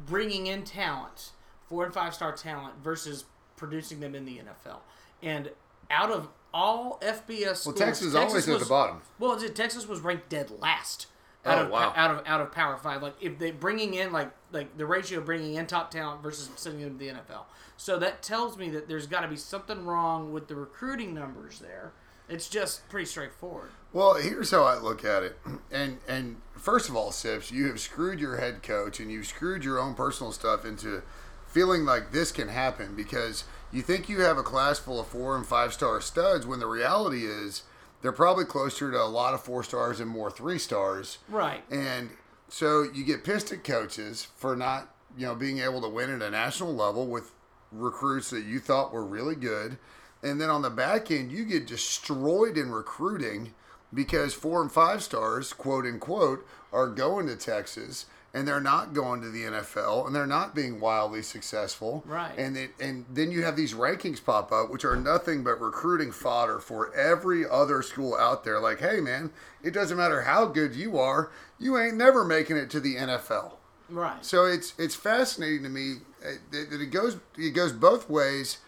bringing 0.06 0.46
in 0.46 0.62
talent, 0.62 1.32
four 1.68 1.84
and 1.84 1.92
five 1.92 2.14
star 2.14 2.32
talent 2.32 2.74
versus 2.84 3.24
producing 3.56 3.98
them 3.98 4.14
in 4.14 4.24
the 4.24 4.38
NFL, 4.38 4.78
and 5.20 5.50
out 5.90 6.12
of 6.12 6.28
all 6.54 7.00
FBS 7.02 7.44
Well, 7.44 7.54
schools, 7.56 7.78
Texas 7.78 8.06
is 8.06 8.14
always 8.14 8.48
at 8.48 8.52
was- 8.54 8.62
the 8.62 8.68
bottom. 8.68 9.02
Well, 9.18 9.36
Texas 9.36 9.88
was 9.88 9.98
ranked 10.00 10.28
dead 10.28 10.50
last. 10.60 11.08
Out 11.46 11.58
Oh, 11.58 11.62
of, 11.62 11.70
wow. 11.70 11.92
out 11.96 12.10
of 12.10 12.22
out 12.26 12.40
of 12.42 12.52
Power 12.52 12.76
Five, 12.76 13.02
like 13.02 13.14
if 13.20 13.38
they 13.38 13.50
bringing 13.50 13.94
in 13.94 14.12
like 14.12 14.30
like 14.52 14.76
the 14.76 14.84
ratio 14.84 15.20
of 15.20 15.24
bringing 15.24 15.54
in 15.54 15.66
top 15.66 15.90
talent 15.90 16.22
versus 16.22 16.50
sending 16.56 16.82
them 16.82 16.98
to 16.98 16.98
the 16.98 17.10
NFL, 17.12 17.44
so 17.78 17.98
that 17.98 18.22
tells 18.22 18.58
me 18.58 18.68
that 18.70 18.88
there's 18.88 19.06
got 19.06 19.20
to 19.22 19.28
be 19.28 19.36
something 19.36 19.86
wrong 19.86 20.32
with 20.32 20.48
the 20.48 20.54
recruiting 20.54 21.14
numbers 21.14 21.58
there. 21.60 21.92
It's 22.28 22.48
just 22.48 22.88
pretty 22.90 23.06
straightforward. 23.06 23.70
Well, 23.92 24.14
here's 24.14 24.50
how 24.50 24.62
I 24.64 24.78
look 24.78 25.04
at 25.04 25.22
it. 25.22 25.38
And 25.72 25.98
and 26.06 26.36
first 26.56 26.88
of 26.90 26.94
all, 26.96 27.10
Sips, 27.10 27.50
you 27.50 27.66
have 27.68 27.80
screwed 27.80 28.20
your 28.20 28.36
head 28.36 28.62
coach 28.62 29.00
and 29.00 29.10
you've 29.10 29.26
screwed 29.26 29.64
your 29.64 29.78
own 29.80 29.94
personal 29.94 30.32
stuff 30.32 30.64
into 30.66 31.02
feeling 31.46 31.84
like 31.84 32.12
this 32.12 32.30
can 32.30 32.48
happen 32.48 32.94
because 32.94 33.44
you 33.72 33.82
think 33.82 34.08
you 34.08 34.20
have 34.20 34.36
a 34.38 34.42
class 34.42 34.78
full 34.78 35.00
of 35.00 35.06
four 35.08 35.34
and 35.36 35.44
five 35.46 35.72
star 35.72 36.00
studs 36.00 36.46
when 36.46 36.60
the 36.60 36.66
reality 36.66 37.24
is 37.24 37.62
they're 38.02 38.12
probably 38.12 38.44
closer 38.44 38.90
to 38.90 39.02
a 39.02 39.04
lot 39.04 39.34
of 39.34 39.42
four 39.42 39.62
stars 39.62 40.00
and 40.00 40.10
more 40.10 40.30
three 40.30 40.58
stars. 40.58 41.18
Right. 41.28 41.62
And 41.70 42.10
so 42.48 42.82
you 42.82 43.04
get 43.04 43.24
pissed 43.24 43.52
at 43.52 43.64
coaches 43.64 44.26
for 44.36 44.56
not, 44.56 44.94
you 45.16 45.26
know, 45.26 45.34
being 45.34 45.58
able 45.58 45.80
to 45.82 45.88
win 45.88 46.10
at 46.10 46.22
a 46.22 46.30
national 46.30 46.74
level 46.74 47.06
with 47.06 47.32
recruits 47.72 48.30
that 48.30 48.44
you 48.44 48.58
thought 48.58 48.92
were 48.92 49.04
really 49.04 49.36
good. 49.36 49.78
And 50.22 50.40
then 50.40 50.50
on 50.50 50.62
the 50.62 50.70
back 50.70 51.10
end, 51.10 51.32
you 51.32 51.44
get 51.44 51.66
destroyed 51.66 52.58
in 52.58 52.70
recruiting 52.70 53.54
because 53.92 54.34
four 54.34 54.60
and 54.60 54.70
five 54.70 55.02
stars, 55.02 55.52
quote 55.52 55.86
unquote, 55.86 56.46
are 56.72 56.88
going 56.88 57.26
to 57.26 57.36
Texas 57.36 58.06
and 58.32 58.46
they're 58.46 58.60
not 58.60 58.94
going 58.94 59.20
to 59.20 59.30
the 59.30 59.42
NFL 59.42 60.06
and 60.06 60.14
they're 60.14 60.26
not 60.26 60.54
being 60.54 60.80
wildly 60.80 61.22
successful. 61.22 62.04
Right. 62.06 62.36
And 62.38 62.56
it, 62.56 62.70
and 62.80 63.04
then 63.10 63.32
you 63.32 63.42
have 63.42 63.56
these 63.56 63.74
rankings 63.74 64.24
pop 64.24 64.52
up, 64.52 64.70
which 64.70 64.84
are 64.84 64.96
nothing 64.96 65.42
but 65.42 65.60
recruiting 65.60 66.12
fodder 66.12 66.58
for 66.58 66.94
every 66.94 67.48
other 67.48 67.82
school 67.82 68.16
out 68.16 68.44
there. 68.44 68.60
Like, 68.60 68.80
hey 68.80 69.00
man, 69.00 69.30
it 69.62 69.72
doesn't 69.72 69.96
matter 69.96 70.22
how 70.22 70.46
good 70.46 70.74
you 70.74 70.98
are, 70.98 71.30
you 71.58 71.78
ain't 71.78 71.96
never 71.96 72.24
making 72.24 72.56
it 72.56 72.70
to 72.70 72.80
the 72.80 72.96
NFL. 72.96 73.54
Right. 73.88 74.24
So 74.24 74.44
it's 74.44 74.74
it's 74.78 74.94
fascinating 74.94 75.64
to 75.64 75.68
me 75.68 75.96
uh, 76.24 76.32
that 76.52 76.70
that 76.70 76.80
it 76.80 76.90
goes 76.90 77.18
it 77.36 77.50
goes 77.50 77.72
both 77.72 78.08
ways, 78.08 78.58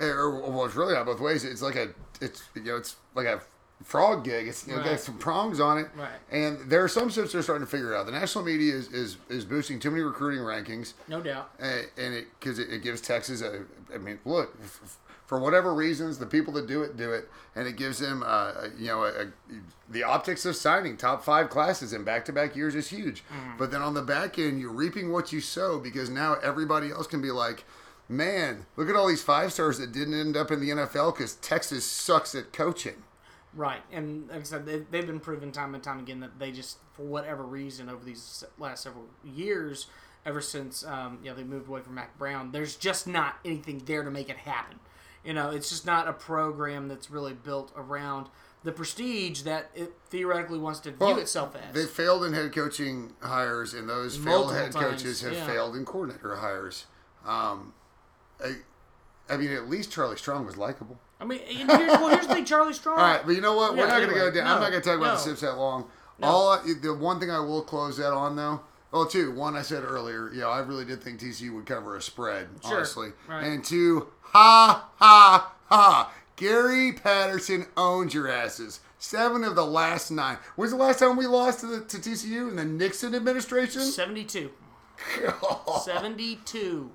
or 0.00 0.40
well, 0.40 0.64
it's 0.64 0.74
really 0.74 0.94
not 0.94 1.04
both 1.04 1.20
ways. 1.20 1.44
It's 1.44 1.60
like 1.60 1.76
a 1.76 1.90
it's 2.20 2.44
you 2.54 2.62
know 2.62 2.76
it's 2.76 2.96
like 3.14 3.26
a 3.26 3.42
frog 3.84 4.24
gig. 4.24 4.48
It's 4.48 4.66
you 4.66 4.72
know, 4.72 4.80
Right. 4.80 4.90
got 4.90 5.00
some 5.00 5.18
prongs 5.18 5.60
on 5.60 5.78
it, 5.78 5.88
Right. 5.96 6.08
and 6.32 6.58
there 6.70 6.82
are 6.82 6.88
some 6.88 7.08
ships 7.10 7.32
they're 7.32 7.42
starting 7.42 7.64
to 7.66 7.70
figure 7.70 7.94
out. 7.94 8.06
The 8.06 8.12
national 8.12 8.44
media 8.44 8.74
is 8.74 8.88
is, 8.92 9.16
is 9.28 9.44
boosting 9.44 9.78
too 9.78 9.90
many 9.92 10.02
recruiting 10.02 10.40
rankings, 10.40 10.94
No 11.06 11.20
doubt. 11.20 11.50
uh, 11.62 11.82
and 11.96 12.14
it 12.14 12.26
because 12.40 12.58
it, 12.58 12.70
it 12.72 12.82
gives 12.82 13.00
Texas 13.00 13.40
a. 13.42 13.64
I 13.94 13.98
mean, 13.98 14.18
look. 14.24 14.56
f- 14.64 14.98
For 15.26 15.38
whatever 15.40 15.72
reasons, 15.72 16.18
the 16.18 16.26
people 16.26 16.52
that 16.52 16.66
do 16.66 16.82
it 16.82 16.98
do 16.98 17.10
it, 17.14 17.30
and 17.56 17.66
it 17.66 17.76
gives 17.76 17.98
them, 17.98 18.22
uh, 18.26 18.68
you 18.76 18.88
know, 18.88 19.04
a, 19.04 19.08
a, 19.22 19.26
the 19.88 20.02
optics 20.02 20.44
of 20.44 20.54
signing 20.54 20.98
top 20.98 21.24
five 21.24 21.48
classes 21.48 21.94
in 21.94 22.04
back-to-back 22.04 22.54
years 22.54 22.74
is 22.74 22.88
huge. 22.88 23.24
But 23.58 23.70
then 23.70 23.80
on 23.80 23.94
the 23.94 24.02
back 24.02 24.38
end, 24.38 24.60
you're 24.60 24.70
reaping 24.70 25.10
what 25.12 25.32
you 25.32 25.40
sow 25.40 25.78
because 25.78 26.10
now 26.10 26.34
everybody 26.42 26.90
else 26.90 27.06
can 27.06 27.22
be 27.22 27.30
like, 27.30 27.64
man, 28.06 28.66
look 28.76 28.90
at 28.90 28.96
all 28.96 29.06
these 29.08 29.22
five 29.22 29.50
stars 29.50 29.78
that 29.78 29.92
didn't 29.92 30.12
end 30.12 30.36
up 30.36 30.50
in 30.50 30.60
the 30.60 30.68
NFL 30.70 31.12
because 31.16 31.36
Texas 31.36 31.86
sucks 31.86 32.34
at 32.34 32.52
coaching. 32.52 33.02
Right, 33.56 33.82
and 33.92 34.28
like 34.28 34.40
I 34.40 34.42
said, 34.42 34.66
they, 34.66 34.78
they've 34.90 35.06
been 35.06 35.20
proven 35.20 35.52
time 35.52 35.74
and 35.74 35.84
time 35.84 36.00
again 36.00 36.20
that 36.20 36.38
they 36.38 36.50
just, 36.50 36.78
for 36.92 37.02
whatever 37.02 37.44
reason, 37.44 37.88
over 37.88 38.04
these 38.04 38.42
last 38.58 38.82
several 38.82 39.04
years, 39.24 39.86
ever 40.26 40.40
since 40.40 40.84
um, 40.84 41.18
you 41.22 41.30
know 41.30 41.36
they 41.36 41.44
moved 41.44 41.68
away 41.68 41.80
from 41.80 41.94
Mack 41.94 42.18
Brown, 42.18 42.50
there's 42.52 42.74
just 42.76 43.06
not 43.06 43.36
anything 43.44 43.82
there 43.86 44.02
to 44.02 44.10
make 44.10 44.28
it 44.28 44.38
happen. 44.38 44.80
You 45.24 45.32
know, 45.32 45.50
it's 45.50 45.70
just 45.70 45.86
not 45.86 46.08
a 46.08 46.12
program 46.12 46.88
that's 46.88 47.10
really 47.10 47.32
built 47.32 47.72
around 47.76 48.28
the 48.64 48.72
prestige 48.72 49.42
that 49.42 49.70
it 49.74 49.92
theoretically 50.08 50.58
wants 50.58 50.80
to 50.80 50.90
view 50.90 50.98
Well, 50.98 51.18
itself 51.18 51.54
as. 51.54 51.74
They 51.74 51.86
failed 51.86 52.24
in 52.24 52.32
head 52.32 52.52
coaching 52.52 53.12
hires, 53.20 53.74
and 53.74 53.88
those 53.88 54.18
Multiple 54.18 54.48
failed 54.50 54.62
head 54.62 54.72
times, 54.72 55.02
coaches 55.02 55.20
have 55.20 55.34
yeah. 55.34 55.46
failed 55.46 55.76
in 55.76 55.84
coordinator 55.84 56.36
hires. 56.36 56.86
Um, 57.26 57.74
I, 58.42 58.56
I 59.28 59.36
mean, 59.36 59.50
at 59.52 59.68
least 59.68 59.92
Charlie 59.92 60.16
Strong 60.16 60.46
was 60.46 60.56
likable. 60.56 60.98
I 61.20 61.24
mean, 61.24 61.40
here's, 61.46 61.68
well, 61.68 62.08
here's 62.08 62.26
the 62.26 62.34
thing, 62.34 62.44
Charlie 62.44 62.72
Strong. 62.72 62.98
All 63.00 63.04
right, 63.04 63.20
but 63.24 63.32
you 63.32 63.40
know 63.40 63.54
what? 63.56 63.72
We're 63.74 63.80
Yeah, 63.86 63.86
not 63.86 63.96
going 63.98 64.08
to 64.10 64.14
go 64.14 64.30
down. 64.30 64.44
no, 64.44 64.54
I'm 64.54 64.60
not 64.60 64.70
going 64.70 64.82
to 64.82 64.88
talk 64.88 64.98
about 64.98 65.18
the 65.18 65.24
no. 65.24 65.30
Sips 65.34 65.40
that 65.42 65.56
long. 65.56 65.86
All 66.22 66.50
I, 66.50 66.62
the 66.80 66.94
one 66.94 67.18
thing 67.20 67.30
I 67.30 67.40
will 67.40 67.62
close 67.62 67.96
that 67.98 68.12
on 68.12 68.36
though. 68.36 68.60
Well, 68.92 69.06
two. 69.06 69.32
One, 69.32 69.56
I 69.56 69.62
said 69.62 69.82
earlier. 69.84 70.30
You 70.32 70.40
know, 70.42 70.50
I 70.50 70.60
really 70.60 70.84
did 70.84 71.02
think 71.02 71.20
TCU 71.20 71.52
would 71.54 71.66
cover 71.66 71.96
a 71.96 72.02
spread, 72.02 72.48
Sure, 72.64 72.76
honestly. 72.76 73.08
right. 73.28 73.44
And 73.44 73.64
two, 73.64 74.08
ha 74.22 74.88
ha 74.96 75.52
ha. 75.66 76.12
Gary 76.36 76.92
Patterson 76.92 77.66
owns 77.76 78.12
your 78.14 78.28
asses. 78.28 78.80
Seven 78.98 79.44
of 79.44 79.54
the 79.56 79.64
last 79.66 80.10
nine. 80.10 80.38
When's 80.56 80.70
the 80.72 80.78
last 80.78 80.98
time 81.00 81.16
we 81.16 81.26
lost 81.26 81.60
to 81.60 81.66
the 81.66 81.80
to 81.80 81.96
TCU 81.98 82.48
in 82.50 82.56
the 82.56 82.64
Nixon 82.64 83.14
administration? 83.14 83.82
72. 83.82 84.50
72. 85.84 86.90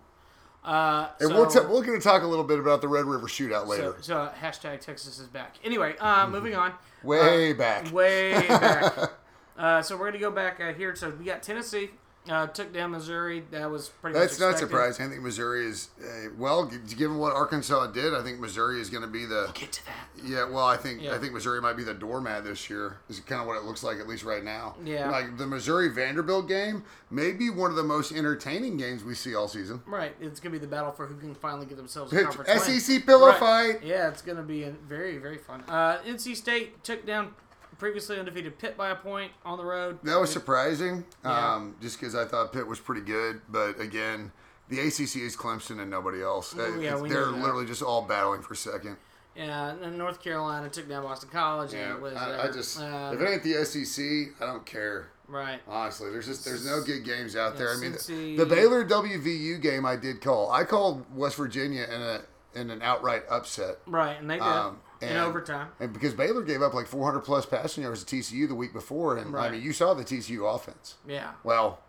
Uh, 0.64 1.08
and 1.20 1.30
so, 1.30 1.36
we'll 1.36 1.48
t- 1.48 1.60
we're 1.60 1.86
going 1.86 1.98
to 1.98 2.04
talk 2.04 2.24
a 2.24 2.28
little 2.28 2.44
bit 2.44 2.60
about 2.60 2.82
the 2.82 2.88
Red 2.88 3.06
River 3.06 3.28
Shootout 3.28 3.68
later. 3.68 3.96
so, 4.00 4.02
so 4.02 4.18
uh, 4.18 4.34
hashtag 4.34 4.81
Texas 4.81 5.19
is 5.19 5.28
back. 5.28 5.56
Anyway, 5.64 5.95
uh, 6.00 6.28
moving 6.30 6.56
on. 6.56 6.74
Way 7.04 7.54
back. 7.54 7.92
Way 7.92 8.33
back. 8.48 9.12
uh, 9.57 9.81
so 9.81 9.95
we're 9.95 10.12
going 10.12 10.14
to 10.14 10.19
go 10.19 10.31
back 10.31 10.60
uh, 10.60 10.74
here. 10.74 10.95
So 10.95 11.12
we 11.12 11.26
got 11.26 11.44
Tennessee. 11.44 11.92
Uh, 12.30 12.45
took 12.48 12.71
down 12.71 12.92
Missouri. 12.92 13.44
That 13.50 13.71
was 13.71 13.90
pretty 13.90 14.18
That's 14.19 14.33
much 14.33 14.40
not 14.40 14.52
expected. 14.52 14.69
surprising. 14.69 15.06
I 15.07 15.09
think 15.09 15.21
Missouri 15.24 15.66
is 15.66 15.90
uh, 16.00 16.30
well, 16.38 16.66
given 16.95 17.18
what 17.18 17.33
Arkansas 17.33 17.88
did. 17.88 18.14
I 18.14 18.21
think 18.21 18.40
Missouri 18.40 18.80
is 18.80 18.90
going 18.92 19.02
to 19.02 19.07
be 19.09 19.26
the 19.26 19.50
Get 19.56 19.71
to 19.71 19.86
that. 19.88 20.07
yeah. 20.24 20.44
Well, 20.48 20.64
I 20.66 20.78
think 20.78 21.02
Yeah. 21.02 21.16
I 21.16 21.18
think 21.18 21.33
Missouri 21.33 21.59
might 21.59 21.74
be 21.76 21.83
the 21.83 21.94
doormat 21.95 22.44
this 22.44 22.69
year. 22.69 22.98
Is 23.09 23.19
kind 23.21 23.42
of 23.42 23.48
what 23.48 23.57
it 23.57 23.64
looks 23.64 23.81
like 23.83 23.98
at 24.00 24.07
least 24.07 24.24
right 24.24 24.44
now. 24.44 24.76
Yeah. 24.86 25.09
like 25.09 25.38
the 25.38 25.48
Missouri 25.48 25.90
Vanderbilt 25.90 26.48
game 26.48 26.83
may 27.09 27.31
be 27.31 27.50
one 27.50 27.71
of 27.71 27.76
the 27.76 27.83
most 27.83 28.12
entertaining 28.12 28.78
games 28.78 29.04
we 29.04 29.16
see 29.16 29.33
all 29.33 29.48
season. 29.48 29.81
Right. 29.88 30.16
It's 30.21 30.40
going 30.40 30.54
to 30.54 30.59
be 30.59 30.64
the 30.64 30.69
battle 30.69 30.92
for 30.92 31.07
who 31.07 31.16
can 31.16 31.33
finally 31.33 31.66
get 31.66 31.78
themselves 31.78 32.14
a 32.14 32.24
conference 32.24 32.68
win. 32.68 32.80
SEC 32.80 33.06
pillow 33.07 33.30
Right. 33.30 33.40
fight. 33.40 33.83
Yeah, 33.83 34.07
it's 34.07 34.21
going 34.21 34.38
to 34.38 34.44
be 34.44 34.64
a 34.64 34.69
very, 34.71 35.18
very 35.18 35.38
fun. 35.40 35.64
Uh, 35.68 35.98
NC 36.06 36.36
State 36.36 36.83
took 36.83 37.06
down 37.07 37.33
previously 37.80 38.19
undefeated 38.19 38.59
Pitt 38.59 38.78
by 38.78 38.90
a 38.90 38.95
point 38.95 39.31
on 39.44 39.57
the 39.57 39.66
road. 39.66 39.98
That 40.04 40.19
was 40.19 40.31
surprising, 40.31 41.06
Yeah. 41.24 41.54
um, 41.56 41.76
just 41.81 42.00
because 42.00 42.14
I 42.14 42.26
thought 42.26 42.54
Pitt 42.54 42.68
was 42.68 42.80
pretty 42.80 43.02
good. 43.02 43.42
But 43.50 43.80
again, 43.80 44.31
the 44.68 44.80
ACC 44.81 45.21
is 45.24 45.36
Clemson 45.36 45.80
and 45.80 45.90
nobody 45.90 46.21
else. 46.21 46.56
Uh, 46.56 46.78
yeah, 46.80 46.95
They're 46.98 47.26
literally 47.28 47.66
just 47.66 47.81
all 47.81 48.04
battling 48.04 48.42
for 48.44 48.54
second. 48.54 48.98
Yeah, 49.36 49.74
and 49.81 49.98
North 49.98 50.21
Carolina 50.21 50.69
took 50.69 50.90
down 50.90 51.04
Boston 51.04 51.30
College. 51.31 51.74
Yeah, 51.74 51.80
and 51.86 51.92
it 51.95 52.02
was, 52.02 52.14
I, 52.14 52.31
uh, 52.33 52.48
I 52.48 52.52
just 52.52 52.80
uh, 52.80 53.12
if 53.14 53.21
it 53.21 53.30
ain't 53.30 53.44
the 53.44 53.64
SEC, 53.66 54.06
I 54.42 54.45
don't 54.45 54.66
care. 54.66 55.12
right. 55.30 55.62
Honestly, 55.68 56.09
there's 56.12 56.26
just 56.26 56.44
there's 56.44 56.66
no 56.66 56.81
good 56.81 57.06
games 57.06 57.36
out 57.38 57.57
there. 57.57 57.71
I 57.74 57.78
mean, 57.78 57.94
Cincy- 57.94 58.36
the 58.36 58.45
Baylor 58.45 58.83
WVU 58.83 59.62
game 59.62 59.86
I 59.86 59.95
did 59.95 60.19
call. 60.21 60.52
I 60.52 60.66
called 60.66 61.06
West 61.16 61.38
Virginia 61.38 61.83
in 61.83 62.02
a 62.02 62.21
in 62.56 62.69
an 62.71 62.81
outright 62.81 63.24
upset, 63.30 63.78
Right, 63.86 64.19
and 64.19 64.30
they 64.30 64.33
did 64.36 64.42
Um, 64.44 64.80
in 65.02 65.10
and- 65.10 65.18
overtime. 65.20 65.70
and 65.80 65.94
because 65.94 66.14
Baylor 66.14 66.42
gave 66.44 66.62
up 66.62 66.74
like 66.74 66.88
400 66.88 67.22
plus 67.22 67.46
passing 67.46 67.84
yards 67.84 68.04
to 68.04 68.16
TCU 68.16 68.48
the 68.48 68.56
week 68.56 68.74
before, 68.74 69.18
and 69.18 69.36
I 69.36 69.50
mean 69.52 69.62
you 69.62 69.74
saw 69.74 69.94
the 69.94 70.04
TCU 70.04 70.54
offense. 70.54 70.96
Yeah. 71.08 71.32
Well, 71.44 71.80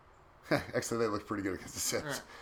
actually 0.50 0.98
they 0.98 1.06
looked 1.06 1.26
pretty 1.26 1.42
good 1.42 1.54
against 1.54 1.74
the 1.74 1.80
Saints. 1.80 2.22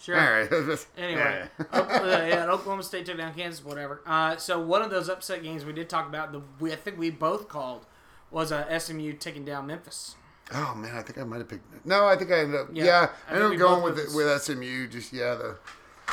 Sure. 0.00 0.16
All 0.16 0.32
right. 0.32 0.48
Anyway, 0.96 1.48
Oklahoma, 1.74 2.06
yeah, 2.28 2.42
and 2.42 2.50
Oklahoma 2.52 2.84
State 2.84 3.04
took 3.04 3.16
down 3.16 3.34
Kansas, 3.34 3.64
whatever. 3.64 4.00
Uh, 4.06 4.36
so 4.36 4.60
one 4.60 4.80
of 4.80 4.90
those 4.92 5.08
upset 5.08 5.42
games 5.42 5.64
we 5.64 5.72
did 5.72 5.88
talk 5.88 6.06
about, 6.08 6.30
the 6.30 6.40
we, 6.60 6.72
I 6.72 6.76
think 6.76 6.96
we 6.98 7.10
both 7.10 7.48
called, 7.48 7.84
was 8.30 8.52
uh, 8.52 8.78
SMU 8.78 9.14
taking 9.14 9.44
down 9.44 9.66
Memphis. 9.66 10.14
Oh 10.54 10.74
man, 10.76 10.94
I 10.94 11.02
think 11.02 11.18
I 11.18 11.24
might 11.24 11.38
have 11.38 11.48
picked. 11.48 11.84
No, 11.84 12.06
I 12.06 12.14
think 12.14 12.30
I 12.30 12.38
ended 12.40 12.60
up. 12.60 12.68
Yeah, 12.72 12.84
Yeah, 12.84 13.08
I 13.28 13.32
I 13.32 13.34
ended 13.42 13.52
up 13.54 13.58
going 13.58 13.82
with 13.82 13.98
it, 13.98 14.14
with 14.14 14.40
SMU. 14.40 14.86
Just 14.86 15.12
yeah, 15.12 15.34
the 15.34 15.56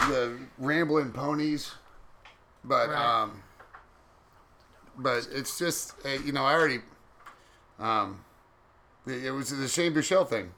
the 0.07 0.39
rambling 0.57 1.11
ponies. 1.11 1.73
But 2.63 2.89
Right. 2.89 3.21
um, 3.21 3.43
but 4.97 5.27
it's 5.31 5.57
just 5.57 5.93
uh, 6.05 6.09
you 6.09 6.31
know 6.31 6.45
I 6.45 6.53
already 6.53 6.79
um, 7.79 8.23
it, 9.05 9.25
it 9.25 9.31
was 9.31 9.49
the 9.49 9.67
Shane 9.67 9.93
Buechele 9.93 10.27
thing. 10.27 10.51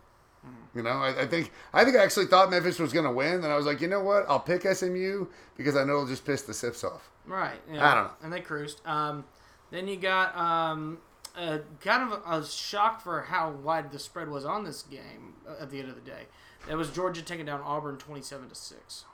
Mm-hmm. 0.46 0.78
You 0.78 0.84
know, 0.84 0.92
I, 0.92 1.22
I 1.22 1.28
think 1.28 1.52
I 1.74 1.84
think 1.84 1.98
I 1.98 2.04
actually 2.04 2.28
thought 2.28 2.50
Memphis 2.50 2.80
was 2.80 2.94
going 2.94 3.06
to 3.06 3.12
win, 3.12 3.36
and 3.36 3.48
I 3.48 3.58
was 3.58 3.66
like, 3.66 3.82
you 3.82 3.88
know 3.88 4.02
what? 4.02 4.26
I'll 4.28 4.40
pick 4.40 4.62
SMU 4.62 5.28
because 5.58 5.76
I 5.76 5.84
know 5.84 5.94
it'll 5.94 6.08
just 6.08 6.26
piss 6.26 6.44
the 6.44 6.54
Sips 6.54 6.84
off. 6.84 7.10
Right. 7.26 7.60
Yeah. 7.72 7.90
I 7.90 7.96
don't 7.96 8.04
know. 8.06 8.12
And 8.24 8.34
they 8.34 8.42
cruised. 8.42 8.86
Um, 8.86 9.26
then 9.72 9.88
you 9.88 9.96
got 9.96 10.38
um, 10.38 11.00
a, 11.36 11.60
kind 11.82 12.12
of 12.12 12.22
a, 12.28 12.46
shock 12.46 13.02
for 13.02 13.22
how 13.22 13.50
wide 13.50 13.92
the 13.92 13.98
spread 13.98 14.30
was 14.30 14.46
on 14.46 14.64
this 14.64 14.84
game 14.84 15.34
uh, 15.48 15.64
at 15.64 15.72
the 15.72 15.80
end 15.80 15.90
of 15.90 15.96
the 15.96 16.02
day. 16.02 16.28
That 16.68 16.78
was 16.78 16.92
Georgia 16.92 17.22
taking 17.22 17.46
down 17.46 17.62
Auburn 17.62 17.98
twenty-seven 17.98 18.50
to 18.50 18.56
six. 18.56 19.06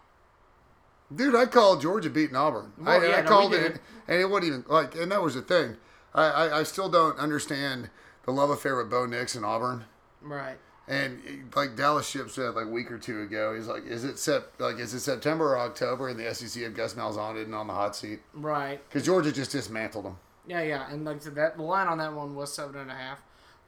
Dude, 1.13 1.35
I 1.35 1.45
called 1.45 1.81
Georgia 1.81 2.09
beating 2.09 2.35
Auburn. 2.35 2.71
I, 2.85 2.97
yeah, 3.05 3.15
I 3.17 3.21
no, 3.21 3.27
called 3.27 3.53
it, 3.53 3.79
and 4.07 4.21
it 4.21 4.29
wasn't 4.29 4.45
even 4.47 4.65
like, 4.69 4.95
and 4.95 5.11
that 5.11 5.21
was 5.21 5.35
the 5.35 5.41
thing. 5.41 5.77
I, 6.13 6.23
I, 6.25 6.59
I 6.59 6.63
still 6.63 6.89
don't 6.89 7.17
understand 7.19 7.89
the 8.25 8.31
love 8.31 8.49
affair 8.49 8.75
with 8.77 8.89
Bo 8.89 9.05
Nix 9.05 9.35
and 9.35 9.45
Auburn. 9.45 9.85
Right. 10.21 10.57
And 10.87 11.49
like 11.55 11.75
Dallas 11.75 12.07
Ship 12.09 12.29
said 12.29 12.55
like 12.55 12.65
a 12.65 12.69
week 12.69 12.91
or 12.91 12.97
two 12.97 13.21
ago, 13.21 13.55
he's 13.55 13.67
like, 13.67 13.85
"Is 13.85 14.03
it 14.03 14.17
sep- 14.19 14.53
like 14.59 14.77
is 14.79 14.93
it 14.93 14.99
September 15.01 15.53
or 15.53 15.59
October?" 15.59 16.09
And 16.09 16.19
the 16.19 16.33
SEC 16.33 16.63
had 16.63 16.75
Gus 16.75 16.95
Malzahn 16.95 17.41
in 17.45 17.53
on 17.53 17.67
the 17.67 17.73
hot 17.73 17.95
seat 17.95 18.19
Right. 18.33 18.81
because 18.89 19.05
Georgia 19.05 19.31
just 19.31 19.51
dismantled 19.51 20.05
them. 20.05 20.17
Yeah, 20.47 20.61
yeah. 20.63 20.91
And 20.91 21.05
like 21.05 21.17
I 21.17 21.19
said, 21.19 21.35
that 21.35 21.55
the 21.55 21.63
line 21.63 21.87
on 21.87 21.97
that 21.99 22.11
one 22.13 22.35
was 22.35 22.53
seven 22.53 22.75
and 22.77 22.91
a 22.91 22.95
half, 22.95 23.21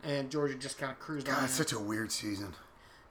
and 0.03 0.29
Georgia 0.29 0.55
just 0.55 0.77
kind 0.77 0.91
of 0.91 0.99
cruised 0.99 1.29
on. 1.29 1.35
God, 1.35 1.43
it's 1.45 1.53
such 1.53 1.71
a 1.71 1.79
weird 1.79 2.11
season. 2.11 2.53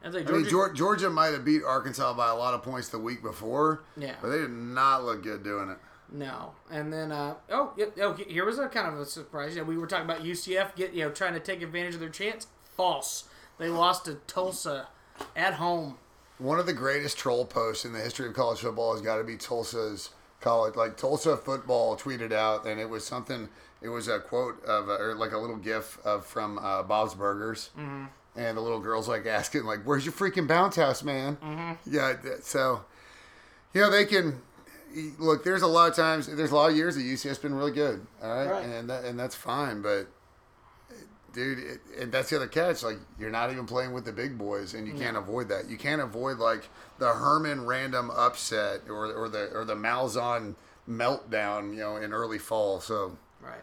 They, 0.03 0.09
I 0.21 0.23
Georgia, 0.23 0.33
mean, 0.33 0.49
Georgia, 0.49 0.75
Georgia 0.75 1.11
might 1.11 1.33
have 1.33 1.45
beat 1.45 1.63
Arkansas 1.65 2.15
by 2.15 2.29
a 2.29 2.35
lot 2.35 2.55
of 2.55 2.63
points 2.63 2.89
the 2.89 2.99
week 2.99 3.23
before, 3.23 3.85
Yeah. 3.97 4.15
but 4.21 4.29
they 4.29 4.39
did 4.39 4.51
not 4.51 5.05
look 5.05 5.23
good 5.23 5.43
doing 5.43 5.71
it. 5.71 5.79
No, 6.11 6.53
and 6.71 6.93
then 6.93 7.11
uh, 7.11 7.35
oh, 7.51 7.73
yep, 7.77 7.97
oh, 8.03 8.13
here 8.13 8.45
was 8.45 8.59
a 8.59 8.69
kind 8.69 8.87
of 8.87 8.99
a 9.01 9.07
surprise. 9.07 9.57
Yeah, 9.57 9.63
we 9.63 9.79
were 9.79 9.87
talking 9.87 10.05
about 10.05 10.23
UCF 10.23 10.75
get 10.77 10.93
you 10.93 11.05
know 11.05 11.11
trying 11.11 11.33
to 11.35 11.41
take 11.41 11.63
advantage 11.63 11.95
of 11.95 12.01
their 12.01 12.11
chance. 12.11 12.47
False. 12.77 13.25
They 13.59 13.69
lost 13.69 14.05
to 14.07 14.15
Tulsa 14.27 14.89
at 15.37 15.55
home. 15.55 15.97
One 16.39 16.59
of 16.59 16.67
the 16.67 16.73
greatest 16.73 17.17
troll 17.17 17.45
posts 17.47 17.85
in 17.85 17.93
the 17.93 18.01
history 18.01 18.27
of 18.27 18.35
college 18.35 18.59
football 18.59 18.93
has 18.93 19.01
got 19.01 19.19
to 19.19 19.25
be 19.25 19.37
Tulsa's 19.37 20.11
college, 20.41 20.75
like 20.75 20.97
Tulsa 20.97 21.37
football 21.37 21.97
tweeted 21.97 22.33
out, 22.33 22.67
and 22.67 22.79
it 22.81 22.89
was 22.91 23.07
something. 23.07 23.49
It 23.81 23.89
was 23.89 24.09
a 24.09 24.19
quote 24.21 24.63
of, 24.65 24.89
uh, 24.89 24.99
or 24.99 25.15
like 25.15 25.33
a 25.33 25.39
little 25.39 25.57
gif 25.57 25.99
of 26.05 26.27
from 26.27 26.59
uh, 26.59 26.83
Bob's 26.83 27.15
Burgers, 27.15 27.71
mm-hmm. 27.79 28.05
And 28.37 28.57
the 28.57 28.61
little 28.61 28.81
girl's 28.81 29.09
like 29.09 29.27
asking, 29.27 29.65
like, 29.65 29.81
"Where's 29.85 30.05
your 30.05 30.13
freaking 30.13 30.47
bounce 30.49 30.77
house, 30.77 31.03
man?" 31.03 31.37
Mm-hmm. 31.37 31.73
Yeah, 31.95 32.15
so 32.43 32.85
you 33.75 33.81
know 33.81 33.91
they 33.91 34.05
can 34.05 34.41
look. 35.19 35.45
There's 35.45 35.63
a 35.63 35.67
lot 35.67 35.91
of 35.91 35.97
times. 35.97 36.27
There's 36.27 36.51
a 36.51 36.55
lot 36.55 36.71
of 36.71 36.77
years 36.77 36.95
that 36.97 37.03
UCF's 37.03 37.39
been 37.39 37.55
really 37.55 37.73
good, 37.73 38.07
all 38.23 38.29
right, 38.37 38.51
Right. 38.51 38.65
and 38.65 38.89
that, 38.91 39.05
and 39.05 39.19
that's 39.19 39.35
fine, 39.35 39.83
but 39.83 40.09
dude, 41.33 41.59
it, 41.59 41.81
and 41.99 42.13
that's 42.13 42.29
the 42.31 42.37
other 42.37 42.47
catch. 42.47 42.83
Like, 42.83 42.99
you're 43.19 43.31
not 43.31 43.51
even 43.51 43.67
playing 43.67 43.93
with 43.93 44.05
the 44.05 44.13
big 44.13 44.37
boys, 44.37 44.75
and 44.75 44.87
you 44.87 44.93
can't 44.95 45.17
avoid 45.17 45.49
that. 45.49 45.69
You 45.69 45.77
can't 45.79 46.03
avoid 46.03 46.39
like 46.39 46.69
the 46.99 47.09
Herman 47.13 47.65
random 47.67 48.11
upset 48.11 48.83
or 48.89 49.07
or 49.13 49.29
the 49.29 49.51
or 49.55 49.65
the 49.65 49.75
Malzahn 49.75 50.55
meltdown, 50.89 51.71
you 51.73 51.81
know, 51.81 51.97
in 51.97 52.13
early 52.13 52.39
fall. 52.39 52.81
So 52.81 53.17
Right. 53.41 53.63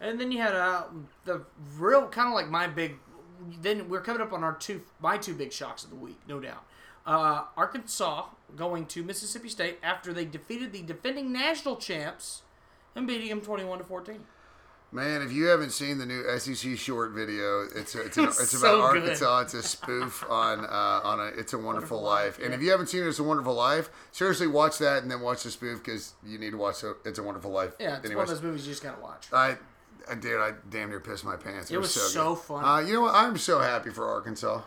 And 0.00 0.18
then 0.20 0.30
you 0.30 0.38
had 0.40 0.54
uh, 0.54 0.84
the 1.24 1.42
real 1.76 2.06
kind 2.06 2.28
of 2.28 2.34
like 2.34 2.48
my 2.48 2.66
big. 2.68 2.96
Then 3.60 3.88
we're 3.88 4.00
coming 4.00 4.22
up 4.22 4.32
on 4.32 4.42
our 4.44 4.54
two 4.54 4.82
my 5.00 5.18
two 5.18 5.34
big 5.34 5.52
shocks 5.52 5.84
of 5.84 5.90
the 5.90 5.96
week, 5.96 6.18
no 6.26 6.40
doubt. 6.40 6.64
Uh, 7.06 7.44
Arkansas 7.56 8.26
going 8.56 8.84
to 8.86 9.02
Mississippi 9.02 9.48
State 9.48 9.78
after 9.82 10.12
they 10.12 10.24
defeated 10.24 10.72
the 10.72 10.82
defending 10.82 11.32
national 11.32 11.76
champs 11.76 12.42
and 12.94 13.06
beating 13.06 13.28
them 13.28 13.40
twenty 13.40 13.64
one 13.64 13.78
to 13.78 13.84
fourteen. 13.84 14.24
Man, 14.90 15.20
if 15.20 15.30
you 15.32 15.44
haven't 15.44 15.72
seen 15.72 15.98
the 15.98 16.06
new 16.06 16.24
SEC 16.38 16.78
short 16.78 17.10
video, 17.10 17.66
it's 17.76 17.94
a, 17.94 18.06
it's, 18.06 18.16
a, 18.16 18.24
It's 18.24 18.40
it's 18.54 18.58
so 18.58 18.80
about 18.80 18.92
good. 18.94 19.02
Arkansas. 19.02 19.40
It's 19.40 19.54
a 19.54 19.62
spoof 19.62 20.24
on 20.30 20.64
uh, 20.64 21.00
on 21.04 21.20
a 21.20 21.26
It's 21.26 21.52
a 21.52 21.58
Wonderful, 21.58 22.00
Life. 22.00 22.38
And 22.42 22.54
if 22.54 22.62
you 22.62 22.70
haven't 22.70 22.86
seen 22.86 23.06
It's 23.06 23.18
a 23.18 23.22
Wonderful 23.22 23.52
Life, 23.54 23.90
seriously 24.12 24.46
watch 24.46 24.78
that 24.78 25.02
and 25.02 25.10
then 25.10 25.20
watch 25.20 25.42
the 25.42 25.50
spoof 25.50 25.84
because 25.84 26.14
you 26.24 26.38
need 26.38 26.52
to 26.52 26.56
watch 26.56 26.82
It's 27.04 27.18
a 27.18 27.22
Wonderful 27.22 27.50
Life. 27.50 27.74
Yeah, 27.78 27.98
it's 28.02 28.08
one 28.14 28.22
of 28.22 28.28
those 28.28 28.42
movies 28.42 28.66
you 28.66 28.72
just 28.72 28.82
gotta 28.82 29.00
watch. 29.00 29.26
I, 29.30 29.56
I 30.10 30.14
dude, 30.14 30.40
I 30.40 30.52
damn 30.70 30.90
near 30.90 31.00
pissed 31.00 31.24
my 31.24 31.36
pants. 31.36 31.70
It, 31.70 31.74
It 31.74 31.78
was 31.78 31.92
so, 31.92 32.00
so 32.00 32.34
fun. 32.34 32.64
Uh, 32.64 32.86
you 32.86 32.94
know 32.94 33.02
what? 33.02 33.14
I'm 33.14 33.36
so 33.36 33.60
happy 33.60 33.90
for 33.90 34.06
Arkansas. 34.06 34.62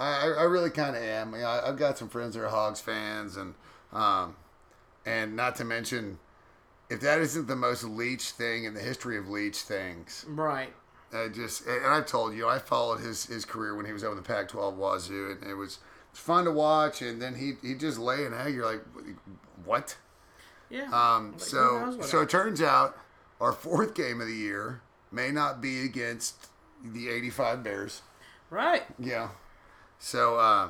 I, 0.00 0.34
I, 0.38 0.42
really 0.42 0.70
kind 0.70 0.96
of 0.96 1.02
am. 1.02 1.34
You 1.34 1.40
know, 1.40 1.46
I, 1.46 1.68
I've 1.68 1.78
got 1.78 1.96
some 1.96 2.08
friends 2.08 2.34
that 2.34 2.42
are 2.42 2.48
Hogs 2.48 2.80
fans, 2.80 3.36
and 3.36 3.54
um, 3.92 4.36
and 5.06 5.36
not 5.36 5.56
to 5.56 5.64
mention, 5.64 6.18
if 6.90 7.00
that 7.00 7.20
isn't 7.20 7.46
the 7.46 7.56
most 7.56 7.84
Leach 7.84 8.30
thing 8.30 8.64
in 8.64 8.74
the 8.74 8.80
history 8.80 9.16
of 9.16 9.28
Leach 9.28 9.58
things, 9.58 10.24
Right. 10.28 10.72
I 11.12 11.28
just 11.28 11.66
and 11.66 11.86
I've 11.86 12.06
told 12.06 12.34
you 12.34 12.48
I 12.48 12.58
followed 12.58 13.00
his 13.00 13.26
his 13.26 13.44
career 13.44 13.76
when 13.76 13.86
he 13.86 13.92
was 13.92 14.02
over 14.02 14.16
the 14.16 14.22
Pac-12 14.22 14.74
Wazoo, 14.74 15.30
and 15.40 15.48
it 15.48 15.54
was 15.54 15.78
it's 16.10 16.18
fun 16.18 16.44
to 16.44 16.50
watch. 16.50 17.02
And 17.02 17.22
then 17.22 17.36
he 17.36 17.52
he 17.62 17.74
just 17.74 17.98
lay 17.98 18.24
an 18.24 18.34
egg. 18.34 18.54
You're 18.54 18.66
like, 18.66 18.82
what? 19.64 19.96
Yeah. 20.70 20.90
Um, 20.92 21.32
Like, 21.32 21.40
so 21.40 22.00
so 22.00 22.22
it 22.22 22.30
turns 22.30 22.60
out 22.60 22.98
our 23.40 23.52
fourth 23.52 23.94
game 23.94 24.20
of 24.20 24.26
the 24.26 24.34
year 24.34 24.80
may 25.14 25.30
not 25.30 25.60
be 25.60 25.84
against 25.84 26.48
the 26.84 27.08
85 27.08 27.62
Bears. 27.62 28.02
right. 28.50 28.82
Yeah. 28.98 29.28
So, 29.98 30.36
uh, 30.38 30.68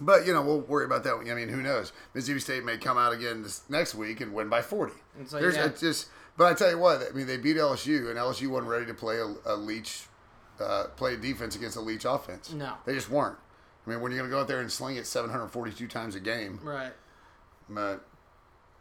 but 0.00 0.26
you 0.26 0.32
know 0.32 0.42
we'll 0.42 0.60
worry 0.60 0.84
about 0.84 1.02
that. 1.04 1.14
I 1.14 1.34
mean, 1.34 1.48
who 1.48 1.62
knows? 1.62 1.92
Mississippi 2.14 2.40
State 2.40 2.64
may 2.64 2.76
come 2.76 2.98
out 2.98 3.12
again 3.12 3.42
this 3.42 3.62
next 3.68 3.94
week 3.94 4.20
and 4.20 4.32
win 4.32 4.48
by 4.48 4.62
40. 4.62 4.92
It's 5.20 5.32
There's 5.32 5.56
yeah. 5.56 5.66
it's 5.66 5.80
just. 5.80 6.08
But 6.36 6.52
I 6.52 6.54
tell 6.54 6.70
you 6.70 6.78
what, 6.78 7.00
I 7.08 7.14
mean, 7.14 7.26
they 7.28 7.36
beat 7.36 7.56
LSU, 7.56 8.08
and 8.10 8.18
LSU 8.18 8.48
wasn't 8.48 8.68
ready 8.68 8.86
to 8.86 8.94
play 8.94 9.18
a, 9.18 9.34
a 9.46 9.54
Leach, 9.54 10.02
uh, 10.60 10.86
play 10.96 11.16
defense 11.16 11.54
against 11.54 11.76
a 11.76 11.80
Leach 11.80 12.04
offense. 12.04 12.52
No. 12.52 12.74
they 12.84 12.92
just 12.94 13.08
weren't. 13.08 13.38
I 13.86 13.90
mean, 13.90 14.00
when 14.00 14.10
you're 14.10 14.18
going 14.20 14.30
to 14.30 14.34
go 14.34 14.40
out 14.40 14.48
there 14.48 14.60
and 14.60 14.70
sling 14.70 14.96
it 14.96 15.06
742 15.06 15.86
times 15.86 16.16
a 16.16 16.20
game, 16.20 16.58
Right. 16.62 16.92
but 17.68 18.04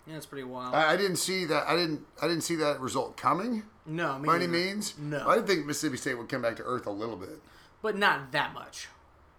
Yeah, 0.08 0.16
it's 0.18 0.26
pretty 0.26 0.46
wild. 0.46 0.74
I, 0.74 0.94
I 0.94 0.98
didn't 0.98 1.18
see 1.18 1.46
that. 1.46 1.68
I 1.68 1.76
didn't. 1.76 2.02
I 2.22 2.28
didn't 2.28 2.44
see 2.44 2.56
that 2.56 2.80
result 2.80 3.18
coming 3.18 3.64
no, 3.86 4.22
by 4.26 4.36
any 4.36 4.48
means. 4.48 4.94
No. 4.98 5.28
I 5.28 5.36
didn't 5.36 5.48
think 5.48 5.66
Mississippi 5.66 5.98
State 5.98 6.18
would 6.18 6.30
come 6.30 6.42
back 6.42 6.56
to 6.58 6.64
earth 6.64 6.86
a 6.86 6.92
little 6.92 7.16
bit. 7.18 7.42
but 7.82 7.98
not 7.98 8.32
that 8.32 8.54
much. 8.54 8.88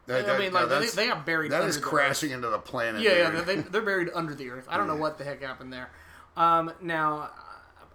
That- 0.07 0.29
I 0.29 0.39
mean, 0.39 0.53
like 0.53 0.65
they, 0.65 0.75
that's- 0.75 0.95
they 0.95 1.07
got 1.09 1.25
buried. 1.25 1.51
That 1.51 1.57
under 1.63 1.69
is 1.69 1.77
the 1.77 1.83
earth. 1.83 1.89
crashing 1.89 2.31
into 2.31 2.49
the 2.51 2.59
planet. 2.59 3.01
Yeah, 3.01 3.33
yeah, 3.33 3.41
they, 3.41 3.57
they're 3.57 3.81
buried 3.81 4.11
under 4.15 4.35
the 4.35 4.51
earth. 4.51 4.67
I 4.69 4.77
don't 4.77 4.87
know 4.87 4.97
what 4.97 5.17
the 5.19 5.25
heck 5.25 5.41
happened 5.43 5.73
there. 5.73 5.89
Um, 6.37 6.73
now, 6.83 7.31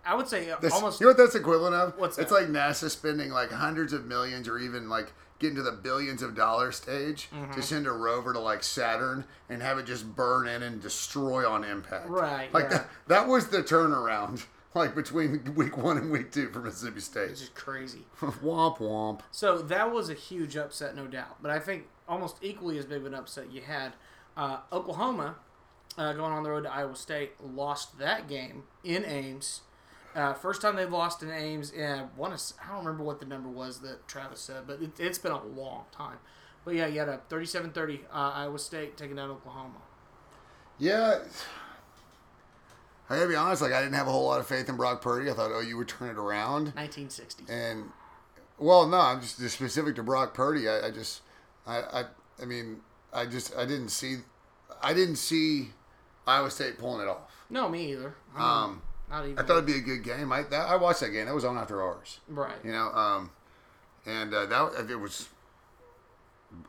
I 0.06 0.16
would 0.16 0.28
say 0.28 0.52
This- 0.60 0.74
almost. 0.74 1.00
You 1.00 1.06
know 1.06 1.10
what 1.12 1.18
that's 1.18 1.36
equivalent 1.36 1.76
of? 1.76 1.98
What's 1.98 2.18
It's 2.18 2.32
like 2.32 2.48
NASA 2.48 2.90
spending 2.90 3.30
like 3.30 3.52
hundreds 3.52 3.94
of 3.94 4.06
millions 4.06 4.48
or 4.48 4.58
even 4.58 4.90
like 4.90 5.14
getting 5.38 5.56
to 5.58 5.62
the 5.62 5.72
billions 5.72 6.22
of 6.24 6.36
dollar 6.36 6.72
stage 6.72 7.30
Mm-hmm. 7.32 7.54
to 7.54 7.62
send 7.62 7.86
a 7.86 7.92
rover 7.92 8.34
to 8.34 8.40
like 8.40 8.64
Saturn 8.64 9.24
and 9.48 9.62
have 9.62 9.78
it 9.78 9.86
just 9.86 10.16
burn 10.16 10.48
in 10.48 10.64
and 10.64 10.82
destroy 10.82 11.48
on 11.48 11.64
impact. 11.64 12.10
Right, 12.10 12.52
Like 12.54 12.64
yeah. 12.64 12.70
that, 12.70 12.88
that 13.08 13.28
was 13.28 13.50
the 13.50 13.62
turnaround. 13.62 14.44
Like 14.76 14.94
between 14.94 15.56
week 15.56 15.78
one 15.78 15.98
and 15.98 16.12
week 16.12 16.32
two 16.32 16.50
for 16.50 16.60
Mississippi 16.60 17.00
State. 17.00 17.32
It's 17.32 17.40
just 17.40 17.56
crazy. 17.56 18.06
womp 18.20 18.78
womp. 18.78 19.22
So 19.32 19.58
that 19.58 19.92
was 19.92 20.10
a 20.10 20.14
huge 20.14 20.56
upset, 20.56 20.96
no 20.96 21.08
doubt. 21.08 21.42
But 21.42 21.52
I 21.52 21.60
think 21.60 21.88
almost 22.08 22.38
equally 22.42 22.78
as 22.78 22.86
big 22.86 23.00
of 23.00 23.06
an 23.08 23.16
upset 23.16 23.52
you 23.52 23.62
had 23.62 23.94
uh, 24.38 24.60
Oklahoma 24.72 25.36
uh, 25.98 26.14
going 26.14 26.32
on 26.32 26.44
the 26.44 26.50
road 26.50 26.64
to 26.64 26.72
Iowa 26.72 26.96
State 26.96 27.32
lost 27.42 27.98
that 28.00 28.28
game 28.28 28.64
in 28.84 29.04
Ames. 29.06 29.62
Uh, 30.16 30.34
first 30.34 30.62
time 30.62 30.76
they've 30.76 30.92
lost 30.92 31.22
in 31.22 31.32
Ames 31.32 31.72
in 31.72 32.10
one. 32.16 32.32
I 32.32 32.72
don't 32.72 32.86
remember 32.86 33.04
what 33.04 33.20
the 33.20 33.26
number 33.26 33.50
was 33.50 33.80
that 33.82 34.08
Travis 34.08 34.40
said, 34.40 34.64
but 34.68 34.82
it, 34.82 35.00
it's 35.00 35.18
been 35.18 35.32
a 35.32 35.44
long 35.44 35.86
time. 35.92 36.18
But 36.66 36.76
yeah, 36.76 36.88
you 36.88 37.00
had 37.00 37.10
a 37.10 37.22
37-30 37.30 38.02
uh, 38.12 38.32
Iowa 38.36 38.60
State 38.60 38.98
taking 38.98 39.16
down 39.16 39.30
Oklahoma. 39.30 39.82
Yeah. 40.78 41.20
I 43.10 43.16
gotta 43.16 43.28
be 43.28 43.36
honest, 43.36 43.62
like 43.62 43.72
I 43.74 43.82
didn't 43.82 43.96
have 43.96 44.08
a 44.08 44.12
whole 44.12 44.26
lot 44.28 44.40
of 44.40 44.48
faith 44.48 44.70
in 44.70 44.76
Brock 44.78 45.02
Purdy. 45.02 45.30
I 45.30 45.34
thought, 45.34 45.52
oh, 45.54 45.62
you 45.62 45.78
would 45.78 45.88
turn 45.88 46.10
it 46.10 46.18
around. 46.18 46.66
1960. 46.76 47.46
And 47.50 47.86
well, 48.58 48.86
no, 48.88 49.00
I'm 49.00 49.22
just, 49.22 49.40
just 49.40 49.56
specific 49.56 49.96
to 49.96 50.04
Brock 50.04 50.34
Purdy. 50.34 50.68
I, 50.70 50.88
I 50.88 50.92
just, 50.92 51.22
I, 51.66 51.78
I, 51.82 52.04
I 52.42 52.46
mean, 52.46 52.82
I 53.14 53.26
just, 53.26 53.56
I 53.56 53.66
didn't 53.66 53.90
see, 53.90 54.18
I 54.84 54.94
didn't 54.94 55.16
see 55.16 55.70
Iowa 56.28 56.52
State 56.52 56.78
pulling 56.78 57.02
it 57.08 57.10
off. 57.10 57.46
No, 57.50 57.68
me 57.70 57.92
either. 57.92 58.14
I 58.36 58.38
mean, 58.40 58.48
Um, 58.48 58.82
not 59.10 59.26
even. 59.26 59.40
I 59.40 59.42
thought 59.44 59.54
it'd 59.54 59.66
be 59.66 59.78
a 59.78 59.82
good 59.82 60.04
game. 60.04 60.32
I, 60.32 60.44
that, 60.44 60.70
I 60.70 60.76
watched 60.76 61.00
that 61.00 61.10
game. 61.10 61.26
That 61.26 61.34
was 61.34 61.46
on 61.46 61.58
after 61.58 61.82
ours. 61.82 62.20
right. 62.28 62.58
You 62.64 62.72
know, 62.72 62.90
um, 62.90 63.32
and 64.06 64.34
uh, 64.34 64.46
that 64.46 64.90
it 64.90 64.96
was, 64.98 65.30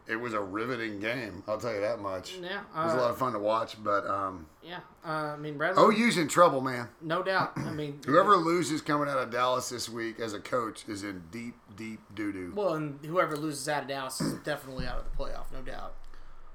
it 0.07 0.17
was 0.17 0.35
a 0.35 0.41
riveting 0.41 1.01
game. 1.01 1.43
I'll 1.49 1.59
tell 1.59 1.73
you 1.75 1.81
that 1.81 2.01
much. 2.01 2.35
Yeah. 2.35 2.61
It 2.61 2.65
was 2.75 2.95
a 2.95 2.97
Uh, 2.99 3.01
lot 3.03 3.11
of 3.11 3.19
fun 3.19 3.33
to 3.33 3.39
watch, 3.39 3.83
but 3.83 4.07
um, 4.07 4.47
yeah. 4.63 4.81
Uh, 5.05 5.09
I 5.35 5.37
mean, 5.37 5.57
Bradley. 5.57 5.83
OU's 5.83 6.19
in 6.19 6.29
trouble, 6.29 6.61
man. 6.61 6.89
No 7.01 7.23
doubt. 7.23 7.53
I 7.57 7.71
mean, 7.71 8.01
Whoever 8.07 8.37
loses 8.37 8.81
coming 8.83 9.09
out 9.09 9.19
of 9.19 9.31
Dallas 9.31 9.69
this 9.71 9.89
week 9.89 10.21
as 10.21 10.33
a 10.35 10.41
coach 10.41 10.85
is 10.89 11.03
in 11.05 11.23
deep, 11.31 11.55
deep 11.77 12.01
doo 12.15 12.33
doo. 12.33 12.53
Well, 12.55 12.75
and 12.75 12.99
whoever 13.05 13.37
loses 13.37 13.69
out 13.69 13.83
of 13.83 13.89
Dallas 13.89 14.21
is 14.21 14.35
definitely 14.45 14.87
out 14.87 14.99
of 14.99 15.05
the 15.05 15.17
playoff, 15.23 15.51
no 15.53 15.63
doubt. 15.63 15.95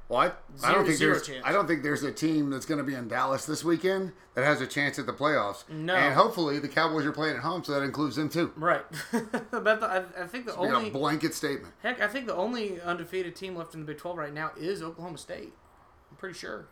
Well, 0.07 0.19
I, 0.19 0.31
I 0.63 0.71
don't 0.71 0.85
think 0.85 0.99
there's 0.99 1.25
chance. 1.25 1.43
I 1.43 1.51
don't 1.51 1.67
think 1.67 1.81
there's 1.81 2.03
a 2.03 2.11
team 2.11 2.51
that's 2.51 2.65
going 2.67 2.77
to 2.77 2.83
be 2.83 2.93
in 2.93 3.07
Dallas 3.07 3.45
this 3.45 3.63
weekend 3.63 4.11
that 4.35 4.43
has 4.45 4.61
a 4.61 4.67
chance 4.67 4.99
at 4.99 5.07
the 5.07 5.13
playoffs. 5.13 5.67
No. 5.67 5.95
and 5.95 6.13
hopefully 6.13 6.59
the 6.59 6.67
Cowboys 6.67 7.05
are 7.05 7.11
playing 7.11 7.35
at 7.35 7.41
home, 7.41 7.63
so 7.63 7.71
that 7.73 7.81
includes 7.81 8.15
them 8.15 8.29
too. 8.29 8.51
Right. 8.55 8.85
but 9.11 9.79
the, 9.79 9.87
I, 9.87 10.23
I 10.23 10.27
think 10.27 10.45
the 10.45 10.55
only 10.55 10.89
a 10.89 10.91
blanket 10.91 11.33
statement. 11.33 11.73
heck, 11.81 12.01
I 12.01 12.07
think 12.07 12.27
the 12.27 12.35
only 12.35 12.79
undefeated 12.81 13.35
team 13.35 13.55
left 13.55 13.73
in 13.73 13.79
the 13.79 13.85
Big 13.87 13.97
Twelve 13.97 14.17
right 14.17 14.33
now 14.33 14.51
is 14.55 14.83
Oklahoma 14.83 15.17
State. 15.17 15.53
I'm 16.11 16.17
pretty 16.17 16.37
sure. 16.37 16.67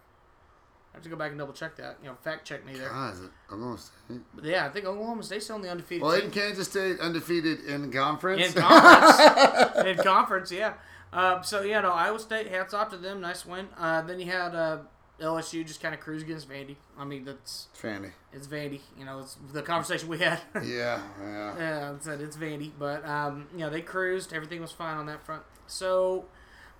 I 0.94 0.98
have 0.98 1.04
to 1.04 1.10
go 1.10 1.16
back 1.16 1.32
and 1.32 1.40
double 1.40 1.54
check 1.54 1.76
that. 1.78 1.98
You 2.04 2.10
know, 2.10 2.16
fact 2.22 2.46
check 2.46 2.64
me 2.68 2.74
there. 2.74 2.90
God, 2.90 3.14
is 3.16 3.22
it 3.22 3.32
Oklahoma 3.52 3.80
State? 3.80 4.22
But 4.36 4.44
yeah, 4.44 4.68
I 4.68 4.70
think 4.70 4.86
Oklahoma 4.86 5.24
State's 5.24 5.48
the 5.48 5.54
only 5.56 5.70
undefeated 5.70 6.04
Well, 6.04 6.22
team. 6.22 6.30
Kansas 6.30 6.68
State 6.68 7.00
undefeated 7.00 7.62
in 7.66 7.92
conference? 7.92 8.56
In 8.56 8.62
conference. 8.62 9.76
in 9.88 9.98
conference, 9.98 10.52
yeah. 10.52 10.74
Uh, 11.14 11.42
so 11.42 11.62
yeah, 11.62 11.82
no, 11.82 11.92
Iowa 11.92 12.20
State. 12.20 12.48
Hats 12.48 12.74
off 12.74 12.90
to 12.90 12.98
them. 12.98 13.22
Nice 13.22 13.46
win. 13.46 13.68
Uh, 13.78 14.02
then 14.02 14.20
you 14.20 14.26
had 14.26 14.56
uh, 14.56 14.80
LSU 15.22 15.66
just 15.66 15.82
kind 15.82 15.94
of 15.94 16.02
cruise 16.02 16.24
against 16.24 16.50
Vandy. 16.50 16.76
I 16.98 17.06
mean, 17.06 17.24
that's 17.26 17.68
Vandy. 17.82 18.12
it's 18.32 18.48
Vandy. 18.48 18.82
You 18.98 19.06
know, 19.06 19.20
it's 19.20 19.38
the 19.52 19.62
conversation 19.62 20.10
we 20.10 20.20
had. 20.20 20.42
Yeah, 20.64 21.02
yeah. 21.22 21.58
yeah, 21.58 21.94
I 21.96 22.04
said 22.04 22.22
it's 22.22 22.36
Vandy, 22.38 22.72
but 22.78 23.06
um, 23.08 23.48
you 23.54 23.60
know 23.60 23.70
they 23.70 23.82
cruised. 23.82 24.34
Everything 24.34 24.62
was 24.62 24.72
fine 24.72 24.98
on 24.98 25.06
that 25.08 25.26
front. 25.26 25.44
So. 25.68 26.26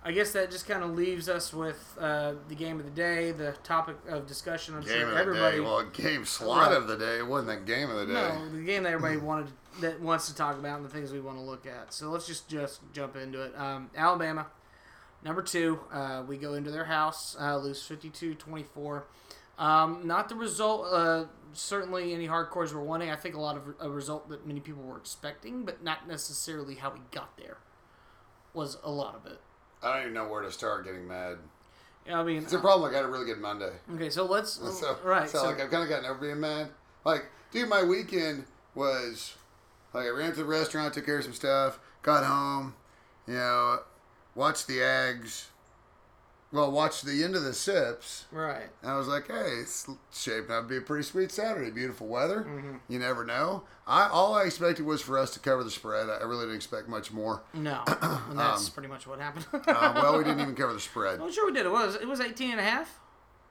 I 0.06 0.12
guess 0.12 0.32
that 0.32 0.50
just 0.50 0.68
kind 0.68 0.82
of 0.84 0.90
leaves 0.90 1.30
us 1.30 1.54
with 1.54 1.96
uh, 1.98 2.34
the 2.48 2.54
game 2.54 2.78
of 2.78 2.84
the 2.84 2.90
day, 2.90 3.32
the 3.32 3.52
topic 3.62 3.96
of 4.06 4.26
discussion. 4.26 4.74
I'm 4.74 4.82
Game 4.82 4.90
sure 5.00 5.18
everybody. 5.18 5.56
day. 5.56 5.60
Well, 5.60 5.82
game 5.84 6.24
slot 6.26 6.72
of 6.72 6.86
the 6.88 6.96
day. 6.98 7.18
It 7.18 7.26
wasn't 7.26 7.58
the 7.60 7.72
game 7.72 7.88
of 7.88 7.96
the 7.96 8.06
day. 8.06 8.12
No, 8.12 8.48
the 8.50 8.62
game 8.62 8.82
that 8.82 8.92
everybody 8.92 9.16
wanted 9.26 9.48
that 9.80 10.00
wants 10.00 10.28
to 10.28 10.34
talk 10.34 10.58
about 10.58 10.76
and 10.76 10.84
the 10.84 10.90
things 10.90 11.10
we 11.10 11.20
want 11.20 11.38
to 11.38 11.42
look 11.42 11.66
at. 11.66 11.94
So 11.94 12.10
let's 12.10 12.26
just 12.26 12.48
just 12.48 12.80
jump 12.92 13.16
into 13.16 13.42
it. 13.42 13.58
Um, 13.58 13.88
Alabama, 13.96 14.48
number 15.24 15.40
two. 15.42 15.80
Uh, 15.90 16.22
we 16.28 16.36
go 16.36 16.52
into 16.52 16.70
their 16.70 16.84
house, 16.84 17.34
uh, 17.40 17.56
lose 17.56 17.82
52-24. 17.88 19.04
Um, 19.56 20.06
not 20.06 20.28
the 20.28 20.34
result. 20.34 20.86
Uh, 20.92 21.24
certainly, 21.54 22.12
any 22.12 22.28
hardcores 22.28 22.74
were 22.74 22.82
wanting. 22.82 23.10
I 23.10 23.16
think 23.16 23.36
a 23.36 23.40
lot 23.40 23.56
of 23.56 23.62
a 23.80 23.88
result 23.88 24.28
that 24.28 24.46
many 24.46 24.60
people 24.60 24.82
were 24.82 24.98
expecting, 24.98 25.64
but 25.64 25.82
not 25.82 26.06
necessarily 26.06 26.74
how 26.74 26.90
we 26.92 27.00
got 27.10 27.38
there. 27.38 27.56
Was 28.52 28.76
a 28.84 28.90
lot 28.90 29.14
of 29.14 29.24
it. 29.32 29.40
I 29.84 29.92
don't 29.94 30.02
even 30.02 30.14
know 30.14 30.28
where 30.28 30.42
to 30.42 30.50
start 30.50 30.84
getting 30.84 31.06
mad. 31.06 31.36
Yeah, 32.06 32.20
I 32.20 32.24
mean, 32.24 32.42
It's 32.42 32.52
a 32.52 32.58
problem. 32.58 32.88
I 32.88 32.92
got 32.92 33.04
a 33.04 33.08
really 33.08 33.26
good 33.26 33.38
Monday. 33.40 33.72
okay, 33.94 34.10
so 34.10 34.24
let's 34.24 34.52
So, 34.80 34.96
right. 35.04 35.28
So, 35.28 35.44
like 35.44 35.60
I've 35.60 35.70
kind 35.70 35.82
of 35.82 35.88
gotten 35.88 36.06
over 36.06 36.18
being 36.20 36.40
mad. 36.40 36.68
Like, 37.04 37.26
dude, 37.52 37.68
my 37.68 37.82
weekend 37.82 38.44
was 38.74 39.34
like 39.92 40.06
I 40.06 40.10
ran 40.10 40.30
to 40.30 40.36
the 40.36 40.44
restaurant, 40.44 40.94
took 40.94 41.06
care 41.06 41.18
of 41.18 41.24
some 41.24 41.32
stuff, 41.34 41.78
got 42.02 42.24
home, 42.24 42.74
you 43.26 43.34
know, 43.34 43.80
watched 44.34 44.66
the 44.66 44.78
Ags. 44.78 45.46
Well, 46.54 46.70
watched 46.70 47.04
the 47.04 47.24
end 47.24 47.34
of 47.34 47.42
the 47.42 47.52
Sips. 47.52 48.26
right. 48.30 48.68
And 48.80 48.88
I 48.92 48.96
was 48.96 49.08
like, 49.08 49.26
hey, 49.26 49.58
it's 49.60 49.90
shaping 50.12 50.52
up 50.52 50.62
to 50.62 50.68
be 50.68 50.76
a 50.76 50.80
pretty 50.80 51.02
sweet 51.02 51.32
Saturday. 51.32 51.72
Beautiful 51.72 52.06
weather. 52.06 52.42
Mm-hmm. 52.48 52.76
You 52.88 53.00
never 53.00 53.24
know. 53.24 53.64
I 53.88 54.06
all 54.08 54.34
I 54.34 54.44
expected 54.44 54.86
was 54.86 55.02
for 55.02 55.18
us 55.18 55.32
to 55.34 55.40
cover 55.40 55.64
the 55.64 55.70
spread. 55.72 56.08
I 56.08 56.22
really 56.22 56.42
didn't 56.44 56.54
expect 56.54 56.88
much 56.88 57.10
more. 57.10 57.42
No, 57.54 57.82
and 58.30 58.38
that's 58.38 58.68
pretty 58.68 58.88
much 58.88 59.04
what 59.04 59.18
happened. 59.18 59.46
Uh, 59.52 59.92
well, 59.96 60.16
we 60.16 60.22
didn't 60.22 60.40
even 60.42 60.54
cover 60.56 60.72
the 60.72 60.78
spread. 60.80 61.20
I'm 61.20 61.32
sure 61.32 61.44
we 61.46 61.52
did. 61.52 61.66
It 61.66 61.72
was 61.72 61.96
it 61.96 62.06
was 62.06 62.20
18 62.20 62.52
and 62.52 62.60
a 62.60 62.62
half. 62.62 63.00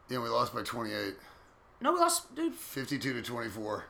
Yeah, 0.10 0.20
we 0.20 0.30
lost 0.30 0.56
by 0.56 0.62
28, 0.64 1.16
No, 1.82 1.92
we 1.92 2.00
lost, 2.00 2.34
dude. 2.36 2.54
52 2.56 3.14
to 3.14 3.22
24. 3.22 3.84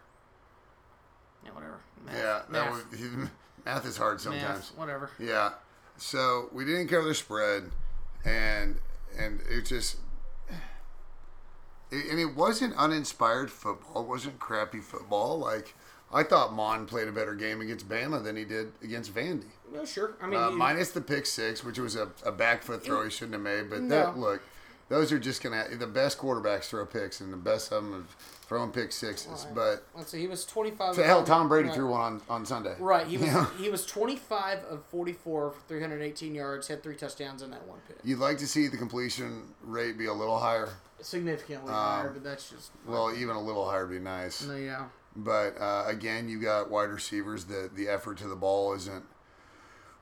Yeah, 1.45 1.51
whatever. 1.51 1.79
Math. 2.03 2.15
Yeah, 2.15 2.41
that 2.49 2.71
math. 2.71 2.91
was, 2.91 3.29
math 3.65 3.85
is 3.85 3.97
hard 3.97 4.19
sometimes. 4.21 4.43
Math, 4.71 4.77
whatever. 4.77 5.11
Yeah. 5.19 5.51
So 5.97 6.49
we 6.51 6.65
didn't 6.65 6.87
cover 6.87 7.07
the 7.07 7.13
spread, 7.13 7.69
and 8.25 8.75
and 9.17 9.41
it 9.49 9.63
just 9.65 9.97
it, 11.91 12.05
and 12.11 12.19
it 12.19 12.35
wasn't 12.35 12.75
uninspired 12.75 13.51
football. 13.51 14.03
It 14.03 14.07
wasn't 14.07 14.39
crappy 14.39 14.79
football. 14.79 15.39
Like 15.39 15.73
I 16.13 16.23
thought 16.23 16.53
Mond 16.53 16.87
played 16.87 17.07
a 17.07 17.11
better 17.11 17.33
game 17.35 17.61
against 17.61 17.89
Bama 17.89 18.23
than 18.23 18.35
he 18.35 18.45
did 18.45 18.71
against 18.83 19.13
Vandy. 19.13 19.45
Yeah, 19.73 19.85
sure. 19.85 20.13
I 20.21 20.27
mean, 20.27 20.39
Uh, 20.39 20.49
you- 20.49 20.57
minus 20.57 20.91
the 20.91 21.01
pick 21.01 21.25
six, 21.25 21.63
which 21.63 21.79
was 21.79 21.95
a, 21.95 22.09
a 22.23 22.31
back 22.31 22.61
foot 22.63 22.83
throw 22.83 23.03
he 23.03 23.09
shouldn't 23.09 23.33
have 23.33 23.41
made. 23.41 23.69
But 23.69 23.81
No. 23.81 23.95
that 23.95 24.17
look, 24.17 24.41
those 24.89 25.11
are 25.11 25.17
just 25.19 25.41
gonna 25.41 25.67
the 25.75 25.87
best 25.87 26.17
quarterbacks 26.19 26.65
throw 26.65 26.85
picks, 26.85 27.19
and 27.21 27.33
the 27.33 27.37
best 27.37 27.71
of 27.71 27.83
them 27.83 27.93
have 27.93 28.15
thrown 28.53 28.71
pick 28.71 28.91
sixes. 28.91 29.47
But 29.55 29.83
let's 29.95 30.11
see. 30.11 30.19
He 30.19 30.27
was 30.27 30.45
25. 30.45 30.95
to 30.95 31.03
hell, 31.03 31.23
Tom 31.23 31.49
Brady 31.49 31.69
right. 31.69 31.75
threw 31.75 31.89
one 31.89 32.01
on, 32.01 32.21
on 32.29 32.45
Sunday. 32.45 32.75
Right. 32.79 33.07
He 33.07 33.17
was 33.17 33.25
Yeah. 33.27 33.47
he 33.57 33.69
was 33.69 33.83
25 33.85 34.59
of 34.65 34.85
44 34.85 35.51
for 35.51 35.55
318 35.67 36.35
yards. 36.35 36.67
Had 36.67 36.83
three 36.83 36.95
touchdowns 36.95 37.41
in 37.41 37.49
that 37.49 37.65
one 37.67 37.79
pick. 37.87 37.97
You'd 38.03 38.19
like 38.19 38.37
to 38.37 38.47
see 38.47 38.67
the 38.67 38.77
completion 38.77 39.55
rate 39.63 39.97
be 39.97 40.05
a 40.05 40.13
little 40.13 40.37
higher. 40.37 40.69
Significantly 41.01 41.69
Um, 41.69 41.75
higher, 41.75 42.09
but 42.11 42.23
that's 42.23 42.49
just 42.49 42.71
Well, 42.85 43.13
even 43.15 43.35
a 43.35 43.41
little 43.41 43.67
higher 43.67 43.87
would 43.87 43.93
be 43.93 43.99
nice. 43.99 44.43
no, 44.43 44.55
yeah. 44.55 44.85
But 45.15 45.59
uh, 45.59 45.85
again, 45.87 46.29
you 46.29 46.39
got 46.39 46.69
wide 46.69 46.89
receivers. 46.89 47.45
The 47.45 47.71
the 47.73 47.87
effort 47.89 48.17
to 48.19 48.27
the 48.27 48.35
ball 48.35 48.73
isn't 48.73 49.03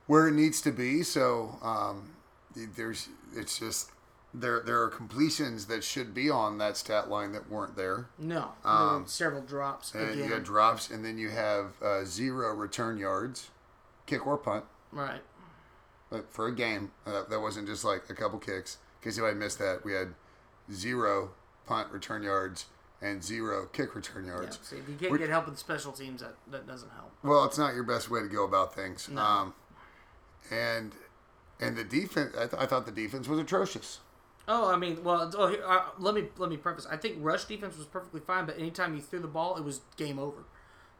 where 0.06 0.28
it 0.28 0.32
needs 0.32 0.60
to 0.62 0.72
be. 0.72 1.02
So 1.02 1.58
um, 1.62 2.10
there's 2.76 3.08
it's 3.34 3.58
just 3.58 3.90
there 4.34 4.60
there 4.60 4.82
are 4.82 4.88
completions 4.88 5.66
that 5.66 5.84
should 5.84 6.14
be 6.14 6.30
on 6.30 6.58
that 6.58 6.76
stat 6.76 7.08
line 7.10 7.32
that 7.32 7.50
weren't 7.50 7.76
there. 7.76 8.06
No, 8.18 8.52
there 8.64 8.72
Um, 8.72 9.02
were 9.02 9.08
several 9.08 9.42
drops 9.42 9.94
And 9.94 10.06
you 10.16 10.24
again. 10.24 10.28
got 10.38 10.42
drops, 10.44 10.90
and 10.90 11.04
then 11.04 11.18
you 11.18 11.30
have 11.30 11.72
uh, 11.82 12.04
zero 12.04 12.54
return 12.54 12.96
yards, 12.98 13.50
kick 14.06 14.26
or 14.26 14.38
punt. 14.38 14.64
right. 14.90 15.22
But 16.10 16.30
for 16.30 16.46
a 16.46 16.52
game, 16.54 16.92
uh, 17.06 17.22
that 17.24 17.40
wasn't 17.40 17.66
just 17.66 17.84
like 17.84 18.10
a 18.10 18.14
couple 18.14 18.38
kicks. 18.38 18.76
In 19.00 19.04
case 19.10 19.16
anybody 19.18 19.38
missed 19.38 19.58
that, 19.60 19.82
we 19.82 19.92
had 19.94 20.14
zero 20.70 21.32
punt 21.66 21.90
return 21.90 22.22
yards 22.22 22.66
and 23.00 23.24
zero 23.24 23.66
kick 23.72 23.94
return 23.94 24.26
Yeah. 24.26 24.32
yards. 24.32 24.58
See, 24.62 24.76
if 24.76 24.88
you 24.88 24.96
can't 24.96 25.10
Which- 25.10 25.20
get 25.20 25.30
help 25.30 25.46
with 25.46 25.58
special 25.58 25.90
teams, 25.92 26.20
that 26.20 26.34
that 26.50 26.66
doesn't 26.66 26.90
help. 26.90 27.12
Well, 27.22 27.44
it's 27.44 27.56
not 27.58 27.74
your 27.74 27.84
best 27.84 28.10
way 28.10 28.20
to 28.20 28.28
go 28.28 28.44
about 28.44 28.74
things. 28.74 29.08
No. 29.08 29.22
Um, 29.22 29.54
and 30.50 30.92
and 31.60 31.76
the 31.76 31.84
defense, 31.84 32.34
I, 32.36 32.46
th- 32.46 32.54
I 32.60 32.66
thought 32.66 32.86
the 32.86 32.92
defense 32.92 33.28
was 33.28 33.38
atrocious. 33.38 34.00
Oh, 34.48 34.72
I 34.72 34.76
mean, 34.76 35.04
well, 35.04 35.30
oh, 35.36 35.48
here, 35.48 35.62
uh, 35.64 35.84
let 35.98 36.14
me 36.14 36.24
let 36.36 36.50
me 36.50 36.56
preface. 36.56 36.86
I 36.90 36.96
think 36.96 37.16
rush 37.20 37.44
defense 37.44 37.76
was 37.76 37.86
perfectly 37.86 38.20
fine, 38.20 38.46
but 38.46 38.58
anytime 38.58 38.94
you 38.94 39.00
threw 39.00 39.20
the 39.20 39.28
ball, 39.28 39.56
it 39.56 39.64
was 39.64 39.82
game 39.96 40.18
over. 40.18 40.44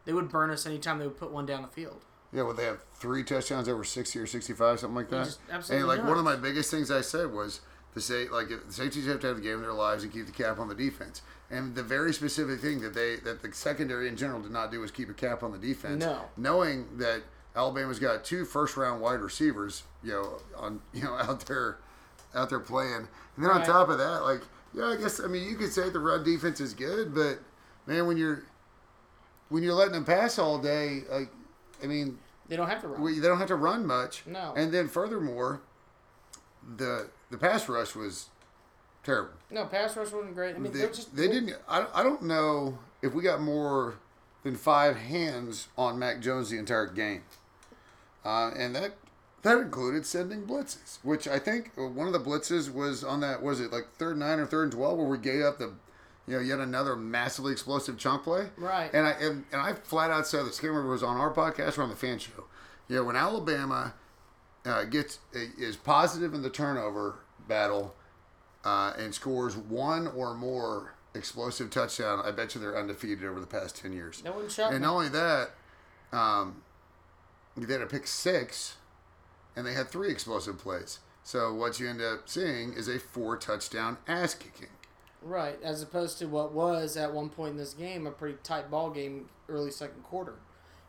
They 0.05 0.13
would 0.13 0.29
burn 0.29 0.49
us 0.49 0.65
anytime 0.65 0.99
they 0.99 1.05
would 1.05 1.19
put 1.19 1.31
one 1.31 1.45
down 1.45 1.61
the 1.61 1.67
field. 1.67 2.05
Yeah, 2.31 2.43
well, 2.43 2.53
they 2.53 2.65
have 2.65 2.83
three 2.93 3.23
touchdowns 3.23 3.67
over 3.67 3.83
sixty 3.83 4.19
or 4.19 4.25
sixty-five, 4.25 4.79
something 4.79 4.95
like 4.95 5.09
that. 5.09 5.37
absolutely 5.51 5.77
and 5.77 5.87
like 5.87 6.07
one 6.07 6.17
of 6.17 6.23
my 6.23 6.35
biggest 6.35 6.71
things 6.71 6.89
I 6.89 7.01
said 7.01 7.31
was 7.31 7.61
the 7.93 8.01
say 8.01 8.27
like 8.27 8.47
the 8.47 8.73
safeties 8.73 9.05
have 9.07 9.19
to 9.21 9.27
have 9.27 9.35
the 9.35 9.41
game 9.41 9.55
of 9.55 9.61
their 9.61 9.73
lives 9.73 10.03
and 10.03 10.11
keep 10.11 10.25
the 10.25 10.31
cap 10.31 10.59
on 10.59 10.67
the 10.67 10.75
defense. 10.75 11.21
And 11.51 11.75
the 11.75 11.83
very 11.83 12.13
specific 12.13 12.59
thing 12.59 12.81
that 12.81 12.93
they 12.93 13.17
that 13.17 13.41
the 13.41 13.53
secondary 13.53 14.07
in 14.07 14.15
general 14.15 14.41
did 14.41 14.51
not 14.51 14.71
do 14.71 14.79
was 14.79 14.89
keep 14.91 15.09
a 15.09 15.13
cap 15.13 15.43
on 15.43 15.51
the 15.51 15.57
defense. 15.59 16.03
No. 16.03 16.21
knowing 16.37 16.97
that 16.97 17.21
Alabama's 17.55 17.99
got 17.99 18.23
two 18.23 18.45
first-round 18.45 18.99
wide 18.99 19.19
receivers, 19.19 19.83
you 20.01 20.11
know, 20.11 20.39
on 20.57 20.81
you 20.93 21.03
know 21.03 21.13
out 21.13 21.45
there 21.45 21.77
out 22.35 22.49
there 22.49 22.59
playing, 22.59 23.07
and 23.35 23.45
then 23.45 23.51
on 23.51 23.63
top 23.63 23.89
of 23.89 23.97
that, 23.97 24.23
like 24.23 24.41
yeah, 24.73 24.85
I 24.87 24.95
guess 24.95 25.19
I 25.19 25.27
mean 25.27 25.47
you 25.49 25.55
could 25.55 25.71
say 25.71 25.89
the 25.89 25.99
run 25.99 26.23
defense 26.23 26.59
is 26.59 26.73
good, 26.73 27.13
but 27.13 27.39
man, 27.85 28.07
when 28.07 28.17
you're 28.17 28.43
when 29.49 29.61
you're 29.63 29.73
letting 29.73 29.93
them 29.93 30.05
pass 30.05 30.39
all 30.39 30.57
day, 30.57 31.01
like 31.11 31.29
I 31.83 31.87
mean, 31.87 32.17
They 32.47 32.55
don't 32.55 32.69
have 32.69 32.81
to 32.81 32.87
run. 32.87 33.01
we, 33.01 33.19
they 33.19 33.27
don't 33.27 33.37
have 33.39 33.47
to 33.49 33.55
run 33.55 33.85
much. 33.85 34.23
No. 34.25 34.53
And 34.55 34.71
then 34.73 34.87
furthermore, 34.87 35.61
the 36.77 37.09
the 37.29 37.37
pass 37.37 37.67
rush 37.69 37.95
was 37.95 38.29
terrible. 39.03 39.33
no, 39.51 39.65
pass 39.65 39.95
rush 39.97 40.11
wasn't 40.11 40.33
great. 40.33 40.55
I 40.55 40.59
mean, 40.59 40.71
They, 40.71 40.79
they, 40.79 40.87
just 40.87 41.15
they 41.15 41.27
didn't. 41.27 41.55
I, 41.67 41.85
I 41.93 42.03
don't 42.03 42.23
know 42.23 42.79
if 43.01 43.13
we 43.13 43.21
got 43.21 43.41
more 43.41 43.95
than 44.43 44.55
five 44.55 44.95
hands 44.97 45.67
on 45.77 45.99
Mac 45.99 46.19
Jones 46.19 46.49
the 46.49 46.57
entire 46.57 46.87
game, 46.87 47.23
uh, 48.25 48.51
and 48.57 48.75
that 48.75 48.93
that 49.43 49.57
included 49.59 50.05
sending 50.05 50.43
blitzes, 50.47 50.97
which 51.03 51.27
I 51.27 51.37
think 51.39 51.71
uh, 51.77 51.87
one 51.87 52.07
of 52.07 52.13
the 52.13 52.19
blitzes 52.19 52.73
was 52.73 53.03
on 53.03 53.19
that 53.21 53.41
was 53.43 53.59
it 53.61 53.71
like 53.71 53.87
third 53.97 54.17
nine 54.17 54.39
or 54.39 54.45
third 54.45 54.63
and 54.63 54.71
twelve 54.71 54.97
where 54.97 55.07
we 55.07 55.17
gave 55.17 55.43
up 55.43 55.59
the. 55.59 55.73
You 56.25 56.35
know, 56.35 56.39
yet 56.39 56.59
another 56.59 56.95
massively 56.95 57.51
explosive 57.51 57.97
chunk 57.97 58.23
play. 58.23 58.47
Right. 58.55 58.89
And 58.93 59.05
I 59.05 59.11
and, 59.11 59.43
and 59.51 59.59
I 59.61 59.73
flat 59.73 60.09
out 60.09 60.25
said 60.25 60.45
this. 60.45 60.57
I 60.57 60.61
can't 60.61 60.71
remember 60.71 60.91
was 60.93 61.03
on 61.03 61.17
our 61.17 61.33
podcast 61.33 61.77
or 61.77 61.83
on 61.83 61.89
the 61.89 61.97
fan 61.97 62.17
show. 62.17 62.45
You 62.87 62.95
know, 62.95 63.03
when 63.03 63.17
Alabama 63.17 63.93
uh, 64.65 64.85
gets 64.85 65.19
is 65.33 65.75
positive 65.75 66.33
in 66.33 66.41
the 66.41 66.49
turnover 66.49 67.19
battle 67.45 67.93
uh, 68.63 68.93
and 68.97 69.13
scores 69.13 69.57
one 69.57 70.07
or 70.07 70.33
more 70.33 70.93
explosive 71.13 71.69
touchdown, 71.69 72.21
I 72.23 72.31
bet 72.31 72.55
you 72.55 72.61
they're 72.61 72.77
undefeated 72.77 73.25
over 73.25 73.41
the 73.41 73.45
past 73.45 73.75
ten 73.75 73.91
years. 73.91 74.21
That 74.21 74.33
wouldn't 74.33 74.53
shock 74.53 74.71
And 74.71 74.79
me. 74.79 74.85
not 74.87 74.93
only 74.93 75.09
that, 75.09 75.49
um, 76.13 76.61
they 77.57 77.73
had 77.73 77.81
a 77.81 77.85
pick 77.85 78.07
six, 78.07 78.77
and 79.55 79.65
they 79.65 79.73
had 79.73 79.89
three 79.89 80.09
explosive 80.09 80.57
plays. 80.57 80.99
So 81.23 81.53
what 81.53 81.79
you 81.79 81.87
end 81.87 82.01
up 82.01 82.27
seeing 82.27 82.73
is 82.73 82.87
a 82.87 82.99
four 82.99 83.37
touchdown 83.37 83.97
ass 84.07 84.33
kicking. 84.33 84.69
Right, 85.21 85.57
as 85.63 85.81
opposed 85.81 86.19
to 86.19 86.25
what 86.25 86.51
was 86.51 86.97
at 86.97 87.13
one 87.13 87.29
point 87.29 87.51
in 87.51 87.57
this 87.57 87.73
game 87.73 88.05
a 88.05 88.11
pretty 88.11 88.37
tight 88.43 88.69
ball 88.69 88.89
game 88.89 89.29
early 89.47 89.71
second 89.71 90.03
quarter. 90.03 90.35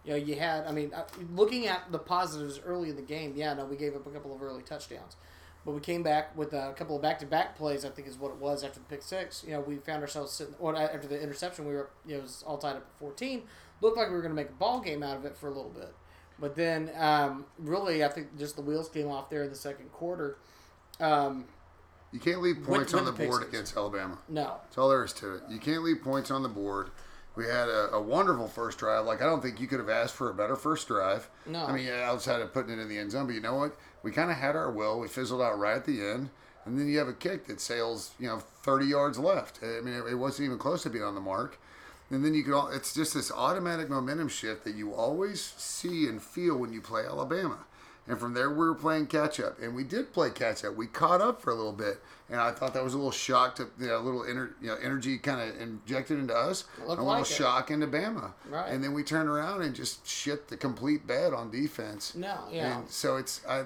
You 0.05 0.11
know, 0.11 0.17
you 0.17 0.35
had, 0.35 0.67
I 0.67 0.73
mean, 0.73 0.93
uh, 0.93 1.05
looking 1.33 1.67
at 1.67 1.91
the 1.93 1.99
positives 1.99 2.61
early 2.65 2.91
in 2.91 2.97
the 2.97 3.03
game, 3.03 3.35
yeah, 3.37 3.55
no, 3.55 3.65
we 3.65 3.77
gave 3.77 3.95
up 3.95 4.07
a 4.07 4.11
couple 4.11 4.35
of 4.35 4.43
early 4.43 4.63
touchdowns. 4.63 5.17
But 5.65 5.73
we 5.73 5.81
came 5.81 6.03
back 6.03 6.37
with 6.37 6.53
a 6.53 6.75
couple 6.77 6.97
of 6.97 7.01
back-to-back 7.01 7.57
plays. 7.57 7.87
I 7.87 7.89
think 7.89 8.07
is 8.07 8.19
what 8.19 8.33
it 8.33 8.37
was 8.37 8.63
after 8.65 8.81
the 8.81 8.85
pick 8.85 9.03
six. 9.03 9.45
You 9.47 9.55
know, 9.55 9.61
we 9.61 9.77
found 9.77 10.03
ourselves 10.03 10.33
sitting. 10.33 10.55
Or 10.59 10.77
after 10.77 11.09
the 11.09 11.19
interception, 11.19 11.67
we 11.67 11.73
were 11.73 11.89
you 12.05 12.15
know 12.15 12.19
it 12.19 12.23
was 12.25 12.45
all 12.47 12.59
tied 12.59 12.77
up 12.77 12.87
at 12.93 12.99
fourteen. 12.99 13.45
Looked 13.81 13.97
like 13.97 14.09
we 14.09 14.15
were 14.15 14.21
going 14.21 14.33
to 14.33 14.37
make 14.37 14.51
a 14.51 14.55
ball 14.55 14.81
game 14.81 15.03
out 15.03 15.17
of 15.17 15.25
it 15.25 15.39
for 15.39 15.49
a 15.49 15.53
little 15.53 15.71
bit. 15.71 15.95
But 16.39 16.57
then, 16.57 16.91
um, 16.99 17.45
really, 17.59 18.05
I 18.05 18.09
think 18.09 18.37
just 18.39 18.57
the 18.57 18.63
wheels 18.63 18.89
came 18.89 19.09
off 19.09 19.31
there 19.31 19.45
in 19.45 19.51
the 19.51 19.57
second 19.57 19.93
quarter. 19.93 20.37
Um, 21.01 21.47
You 22.13 22.21
can't 22.21 22.43
leave 22.43 22.63
points 22.65 22.93
with 22.93 23.01
on 23.01 23.07
the 23.07 23.13
board 23.27 23.43
against 23.43 23.77
Alabama. 23.77 24.19
no, 24.29 24.57
That's 24.65 24.79
all 24.79 24.89
there 24.89 25.05
is 25.05 25.13
to 25.15 25.35
it. 25.37 25.43
You 25.49 25.59
can't 25.59 25.83
leave 25.83 26.03
points 26.03 26.31
on 26.31 26.43
the 26.43 26.49
board. 26.49 26.91
We 27.37 27.47
had 27.47 27.69
a, 27.69 27.91
a 27.95 28.01
wonderful 28.01 28.47
first 28.47 28.79
drive. 28.79 29.07
Like 29.07 29.21
I 29.21 29.25
don't 29.27 29.41
think 29.43 29.61
you 29.61 29.67
could 29.67 29.81
have 29.81 29.89
asked 29.89 30.15
for 30.15 30.31
a 30.31 30.35
better 30.35 30.55
first 30.55 30.87
drive. 30.87 31.29
No. 31.47 31.65
I 31.67 31.73
mean, 31.73 31.89
outside 31.89 32.41
of 32.41 32.53
putting 32.53 32.79
it 32.79 32.81
in 32.83 32.89
the 32.89 32.99
end 32.99 33.11
zone, 33.11 33.27
but 33.27 33.35
you 33.35 33.41
know 33.41 33.57
what? 33.57 33.77
We 34.05 34.13
kind 34.13 34.31
of 34.31 34.37
had 34.37 34.55
our 34.55 34.71
will. 34.71 35.01
We 35.01 35.09
fizzled 35.09 35.41
out 35.43 35.59
right 35.59 35.77
at 35.77 35.85
the 35.85 36.01
end, 36.01 36.31
and 36.65 36.79
then 36.79 36.87
you 36.89 36.99
have 36.99 37.09
a 37.09 37.13
kick 37.13 37.47
that 37.47 37.61
sails, 37.61 38.13
you 38.21 38.29
know, 38.29 38.39
30 38.63 38.87
yards 38.87 39.19
left. 39.19 39.59
I 39.63 39.81
mean, 39.81 39.95
it, 39.95 40.05
it 40.13 40.15
wasn't 40.15 40.47
even 40.47 40.59
close 40.59 40.83
to 40.85 40.91
being 40.91 41.03
on 41.05 41.15
the 41.17 41.21
mark. 41.21 41.59
And 42.11 42.25
then 42.25 42.35
you 42.35 42.43
can 42.45 42.53
all, 42.53 42.69
it's 42.69 42.95
just 42.95 43.15
this 43.15 43.33
automatic 43.33 43.89
momentum 43.89 44.29
shift 44.29 44.65
that 44.65 44.75
you 44.75 44.93
always 44.95 45.41
see 45.57 46.07
and 46.07 46.23
feel 46.23 46.57
when 46.57 46.73
you 46.73 46.81
play 46.81 47.03
Alabama. 47.05 47.59
And 48.07 48.21
from 48.21 48.35
there, 48.35 48.51
we 48.51 48.57
were 48.57 48.75
playing 48.75 49.07
catch 49.07 49.41
up, 49.41 49.59
and 49.63 49.75
we 49.75 49.83
did 49.83 50.13
play 50.13 50.29
catch 50.29 50.63
up. 50.63 50.75
We 50.77 50.87
caught 50.87 51.23
up 51.23 51.41
for 51.41 51.51
a 51.51 51.55
little 51.55 51.73
bit, 51.73 52.03
and 52.29 52.39
I 52.39 52.51
thought 52.51 52.75
that 52.75 52.85
was 52.85 52.93
a 52.93 52.99
little 52.99 53.11
shock 53.11 53.57
to, 53.57 53.69
you 53.81 53.87
know, 53.87 53.97
a 53.97 54.01
little 54.05 54.21
ener, 54.21 54.51
you 54.61 54.67
know, 54.69 54.77
energy 54.83 55.17
kind 55.17 55.41
of 55.41 55.59
injected 55.59 56.19
into 56.19 56.35
us, 56.35 56.65
It 56.77 56.85
a 56.85 56.89
little 56.89 57.05
like 57.07 57.23
it. 57.23 57.29
shock 57.29 57.71
into 57.71 57.87
Bama. 57.87 58.33
Right. 58.51 58.71
And 58.71 58.85
then 58.85 58.93
we 58.93 59.05
turned 59.05 59.31
around 59.31 59.63
and 59.63 59.75
just 59.75 60.07
shit 60.07 60.49
the 60.49 60.59
complete 60.59 61.07
bed 61.07 61.33
on 61.33 61.51
defense. 61.51 62.15
no, 62.15 62.41
yeah. 62.53 62.81
And 62.81 62.91
so 62.91 63.17
it's 63.17 63.41
I, 63.49 63.65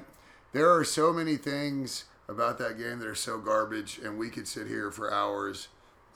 there 0.53 0.73
are 0.73 0.85
so 0.85 1.13
many 1.13 1.37
things 1.37 2.05
about 2.29 2.59
that 2.59 2.79
game 2.79 3.01
that 3.01 3.09
are 3.09 3.17
so 3.17 3.39
garbage, 3.39 3.99
and 4.05 4.17
we 4.21 4.31
could 4.31 4.47
sit 4.47 4.69
here 4.69 4.93
for 4.93 5.13
hours 5.13 5.67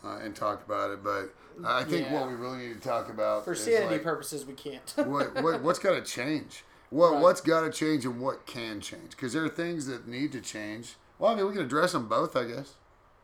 uh, 0.05 0.19
and 0.23 0.37
talk 0.37 0.65
about 0.65 0.93
it. 0.93 1.03
But 1.03 1.35
I 1.65 1.85
think 1.85 2.07
Yeah. 2.07 2.21
what 2.21 2.29
we 2.29 2.35
really 2.35 2.59
need 2.59 2.75
to 2.75 2.89
talk 2.89 3.09
about 3.09 3.45
For 3.45 3.55
sanity 3.55 3.95
like, 3.95 4.03
purposes, 4.03 4.45
we 4.47 4.55
can't. 4.55 4.93
what, 4.97 5.43
what 5.43 5.63
what's 5.63 5.79
got 5.79 5.93
to 5.93 6.03
change. 6.03 6.65
What 6.91 7.13
Right. 7.13 7.23
what's 7.23 7.41
got 7.41 7.63
to 7.63 7.71
change 7.71 8.05
and 8.05 8.21
what 8.21 8.45
can 8.47 8.81
change? 8.81 9.11
Because 9.13 9.33
there 9.33 9.45
are 9.45 9.49
things 9.49 9.87
that 9.87 10.07
need 10.07 10.33
to 10.33 10.41
change. 10.41 10.97
Well, 11.19 11.33
I 11.33 11.35
mean, 11.35 11.47
we 11.47 11.53
can 11.53 11.63
address 11.63 11.93
them 11.93 12.07
both, 12.09 12.37
I 12.37 12.45
guess. 12.45 12.75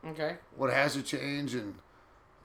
okay. 0.07 0.37
What 0.55 0.71
has 0.73 0.93
to 0.93 1.01
change 1.03 1.53
and 1.55 1.75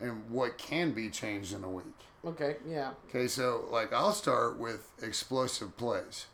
and 0.01 0.29
what 0.31 0.59
can 0.59 0.90
be 0.92 1.09
changed 1.09 1.55
in 1.55 1.62
a 1.64 1.70
week. 1.70 1.85
Okay. 2.27 2.57
Yeah. 2.66 2.90
Okay, 3.09 3.29
so 3.29 3.66
like 3.70 3.92
I'll 3.92 4.12
start 4.12 4.59
with 4.59 4.90
explosive 5.03 5.77
plays. 5.77 6.27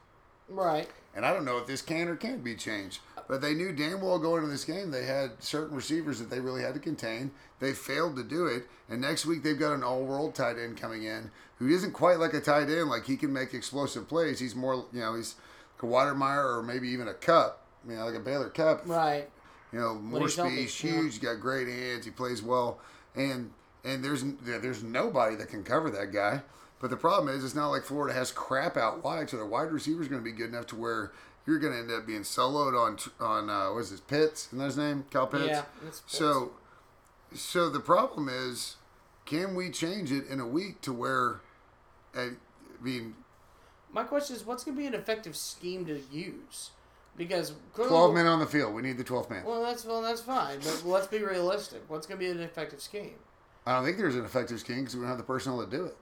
Right. 0.51 0.89
And 1.15 1.25
I 1.25 1.33
don't 1.33 1.45
know 1.45 1.59
if 1.59 1.67
this 1.67 1.83
can 1.83 2.09
or 2.09 2.17
can't 2.17 2.45
be 2.45 2.55
changed. 2.55 3.01
But 3.29 3.41
they 3.41 3.55
knew 3.55 3.73
damn 3.73 4.01
well 4.01 4.19
going 4.19 4.43
into 4.43 4.51
this 4.51 4.65
game 4.65 4.91
they 4.91 5.05
had 5.05 5.31
certain 5.39 5.77
receivers 5.77 6.19
that 6.19 6.31
they 6.31 6.41
really 6.41 6.63
had 6.63 6.75
to 6.75 6.81
contain. 6.81 7.31
They 7.61 7.73
failed 7.73 8.17
to 8.17 8.25
do 8.25 8.47
it. 8.47 8.65
And 8.89 9.01
next 9.01 9.25
week 9.25 9.45
they've 9.45 9.59
got 9.59 9.73
an 9.73 9.85
all 9.85 10.03
world 10.03 10.35
tight 10.35 10.59
end 10.59 10.77
coming 10.77 11.05
in 11.05 11.31
who 11.61 11.69
isn't 11.69 11.93
quite 11.93 12.19
like 12.19 12.35
a 12.35 12.41
tight 12.41 12.69
end. 12.69 12.89
Like 12.89 13.07
he 13.07 13.17
can 13.17 13.33
make 13.33 13.55
explosive 13.55 14.09
plays. 14.09 14.41
He's 14.41 14.57
more, 14.57 14.87
you 14.93 15.01
know, 15.01 15.15
he's 15.15 15.37
like 15.77 15.89
a 15.89 15.95
Watermeyer 15.95 16.59
or 16.59 16.63
maybe 16.63 16.89
even 16.89 17.07
a 17.07 17.15
Cup, 17.15 17.65
you 17.89 17.95
know, 17.95 18.05
like 18.05 18.17
a 18.17 18.21
Baylor 18.21 18.51
Cup. 18.51 18.83
Right. 18.87 19.29
You 19.73 19.79
know, 19.79 19.95
more 19.95 20.23
he's 20.23 20.33
speed, 20.33 20.59
he's 20.59 20.85
yeah. 20.85 20.91
huge, 20.91 21.05
he's 21.05 21.19
got 21.21 21.41
great 21.41 21.69
hands, 21.69 22.05
he 22.05 22.11
plays 22.11 22.43
well, 22.43 22.81
and 23.15 23.53
and 23.85 24.05
there's 24.05 24.25
there's 24.43 24.83
nobody 24.83 25.37
that 25.37 25.49
can 25.49 25.63
cover 25.63 25.91
that 25.91 26.13
guy. 26.13 26.43
But 26.81 26.91
the 26.91 26.97
problem 26.97 27.35
is, 27.35 27.45
it's 27.45 27.55
not 27.55 27.69
like 27.69 27.85
Florida 27.85 28.15
has 28.15 28.33
crap 28.33 28.77
out 28.77 29.05
wide, 29.05 29.29
so 29.29 29.37
their 29.37 29.47
wide 29.47 29.71
receiver 29.71 30.01
is 30.01 30.09
going 30.09 30.23
to 30.23 30.25
be 30.25 30.33
good 30.37 30.49
enough 30.49 30.67
to 30.69 30.77
where 30.77 31.13
you're 31.47 31.59
going 31.59 31.75
to 31.75 31.79
end 31.79 31.91
up 31.91 32.07
being 32.07 32.23
soloed 32.23 32.75
on 32.75 32.99
on 33.21 33.51
uh, 33.51 33.73
what 33.73 33.81
is 33.81 33.91
his 33.91 34.01
Pitts? 34.01 34.47
Isn't 34.47 34.59
that 34.59 34.65
his 34.65 34.77
name? 34.79 35.05
Cal 35.11 35.27
Pitts. 35.27 35.47
Yeah. 35.47 35.65
So, 36.07 36.53
so 37.35 37.69
the 37.69 37.81
problem 37.81 38.31
is, 38.31 38.77
can 39.27 39.55
we 39.55 39.71
change 39.71 40.11
it 40.11 40.27
in 40.27 40.41
a 40.41 40.47
week 40.47 40.81
to 40.81 40.93
where, 40.93 41.41
I 42.17 42.31
mean, 42.81 43.15
my 43.93 44.05
question 44.05 44.37
is, 44.37 44.47
what's 44.47 44.65
going 44.65 44.77
to 44.77 44.81
be 44.81 44.87
an 44.87 44.95
effective 44.95 45.37
scheme 45.37 45.85
to 45.87 46.01
use? 46.11 46.71
Because 47.17 47.53
twelve 47.75 48.15
men 48.15 48.27
on 48.27 48.39
the 48.39 48.47
field, 48.47 48.73
we 48.73 48.81
need 48.81 48.97
the 48.97 49.05
twelfth 49.05 49.29
man. 49.29 49.45
Well, 49.45 49.63
that's 49.63 49.85
well, 49.85 50.01
that's 50.01 50.23
fine, 50.23 50.61
but 50.61 50.83
let's 50.87 51.09
be 51.09 51.19
realistic. 51.19 51.83
What's 51.89 52.07
going 52.07 52.19
to 52.19 52.25
be 52.25 52.31
an 52.31 52.41
effective 52.41 52.81
scheme? 52.81 53.17
I 53.67 53.75
don't 53.75 53.85
think 53.85 53.99
there's 53.99 54.17
an 54.17 54.25
effective 54.25 54.61
scheme 54.61 54.79
because 54.79 54.95
we 54.95 55.03
don't 55.03 55.11
have 55.11 55.19
the 55.19 55.25
personnel 55.25 55.63
to 55.63 55.71
do 55.71 55.85
it. 55.85 55.97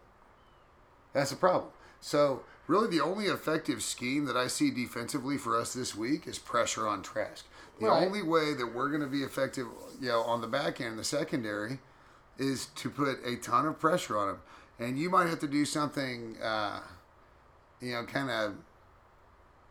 That's 1.18 1.30
the 1.30 1.36
problem. 1.36 1.72
So, 2.00 2.42
really, 2.68 2.88
the 2.88 3.02
only 3.02 3.26
effective 3.26 3.82
scheme 3.82 4.24
that 4.26 4.36
I 4.36 4.46
see 4.46 4.70
defensively 4.70 5.36
for 5.36 5.58
us 5.58 5.74
this 5.74 5.96
week 5.96 6.26
is 6.28 6.38
pressure 6.38 6.86
on 6.86 7.02
Trask. 7.02 7.44
The 7.80 7.86
Right. 7.88 8.06
only 8.06 8.22
way 8.22 8.54
that 8.54 8.72
we're 8.74 8.88
going 8.88 9.00
to 9.02 9.08
be 9.08 9.22
effective, 9.22 9.66
you 10.00 10.08
know, 10.08 10.22
on 10.22 10.40
the 10.40 10.46
back 10.46 10.80
end, 10.80 10.98
the 10.98 11.04
secondary, 11.04 11.80
is 12.36 12.66
to 12.76 12.88
put 12.90 13.18
a 13.24 13.36
ton 13.36 13.66
of 13.66 13.80
pressure 13.80 14.16
on 14.16 14.28
him. 14.30 14.38
And 14.78 14.98
you 14.98 15.10
might 15.10 15.28
have 15.28 15.40
to 15.40 15.48
do 15.48 15.64
something, 15.64 16.36
uh, 16.40 16.80
you 17.80 17.92
know, 17.92 18.04
kind 18.04 18.30
of 18.30 18.54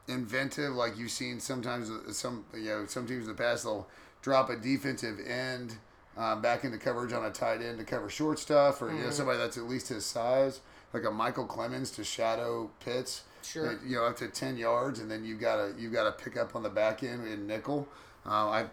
inventive, 0.08 0.74
like 0.74 0.98
you've 0.98 1.12
seen 1.12 1.40
sometimes. 1.40 1.90
uh, 1.90 2.12
Some, 2.12 2.46
you 2.54 2.66
know, 2.66 2.86
some 2.88 3.08
teams 3.08 3.24
in 3.24 3.30
the 3.30 3.42
past 3.42 3.64
they'll 3.64 3.88
drop 4.22 4.50
a 4.50 4.56
defensive 4.58 5.20
end 5.26 5.78
um, 6.18 6.42
back 6.42 6.64
into 6.64 6.78
coverage 6.78 7.14
on 7.14 7.24
a 7.26 7.32
tight 7.32 7.62
end 7.62 7.78
to 7.80 7.86
cover 7.86 8.10
short 8.10 8.40
stuff, 8.40 8.82
or 8.82 8.92
you 8.92 9.04
know, 9.04 9.12
somebody 9.12 9.38
that's 9.38 9.58
at 9.58 9.64
least 9.64 9.90
his 9.90 10.06
size, 10.06 10.62
like 10.94 11.04
a 11.04 11.08
Micheal 11.08 11.48
Clemons 11.48 11.94
to 11.96 12.04
shadow 12.04 12.70
Pitts. 12.84 13.24
Sure. 13.44 13.80
You 13.86 13.98
know, 13.98 14.06
up 14.06 14.18
to 14.18 14.28
ten 14.28 14.58
yards, 14.58 15.00
and 15.00 15.10
then 15.10 15.24
you've 15.24 15.40
got 15.40 15.56
to 15.58 15.74
you've 15.80 15.94
got 15.94 16.04
to 16.04 16.24
pick 16.24 16.38
up 16.38 16.56
on 16.56 16.64
the 16.64 16.70
back 16.70 17.04
end 17.04 17.28
in 17.28 17.48
nickel. 17.48 17.88
Uh, 18.26 18.50
I 18.50 18.66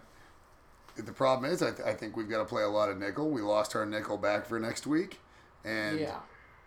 the 0.97 1.13
problem 1.13 1.51
is, 1.51 1.63
I, 1.63 1.71
th- 1.71 1.87
I 1.87 1.93
think 1.93 2.17
we've 2.17 2.29
got 2.29 2.39
to 2.39 2.45
play 2.45 2.63
a 2.63 2.69
lot 2.69 2.89
of 2.89 2.99
nickel. 2.99 3.31
We 3.31 3.41
lost 3.41 3.75
our 3.75 3.85
nickel 3.85 4.17
back 4.17 4.47
for 4.47 4.61
next 4.61 4.87
week, 4.87 5.19
and 5.65 5.99
yeah. 5.99 6.21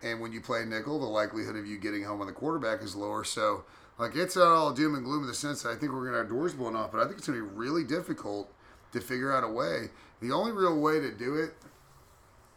and 0.03 0.19
when 0.19 0.31
you 0.31 0.41
play 0.41 0.65
nickel, 0.65 0.99
the 0.99 1.05
likelihood 1.05 1.55
of 1.55 1.65
you 1.65 1.77
getting 1.77 2.03
home 2.03 2.21
on 2.21 2.27
the 2.27 2.33
quarterback 2.33 2.81
is 2.81 2.95
lower. 2.95 3.23
So, 3.23 3.63
like, 3.97 4.15
it's 4.15 4.35
not 4.35 4.47
all 4.47 4.73
doom 4.73 4.95
and 4.95 5.05
gloom 5.05 5.21
in 5.21 5.27
the 5.27 5.33
sense 5.33 5.63
that 5.63 5.69
I 5.69 5.75
think 5.75 5.93
we're 5.93 6.01
going 6.01 6.13
to 6.13 6.19
have 6.19 6.29
doors 6.29 6.53
blown 6.53 6.75
off, 6.75 6.91
but 6.91 6.99
I 6.99 7.05
think 7.05 7.17
it's 7.17 7.27
going 7.27 7.39
to 7.39 7.45
be 7.45 7.55
really 7.55 7.83
difficult 7.83 8.51
to 8.91 8.99
figure 8.99 9.33
out 9.33 9.43
a 9.43 9.49
way. 9.49 9.89
The 10.21 10.31
only 10.31 10.51
real 10.51 10.79
way 10.79 10.99
to 10.99 11.11
do 11.11 11.35
it 11.35 11.53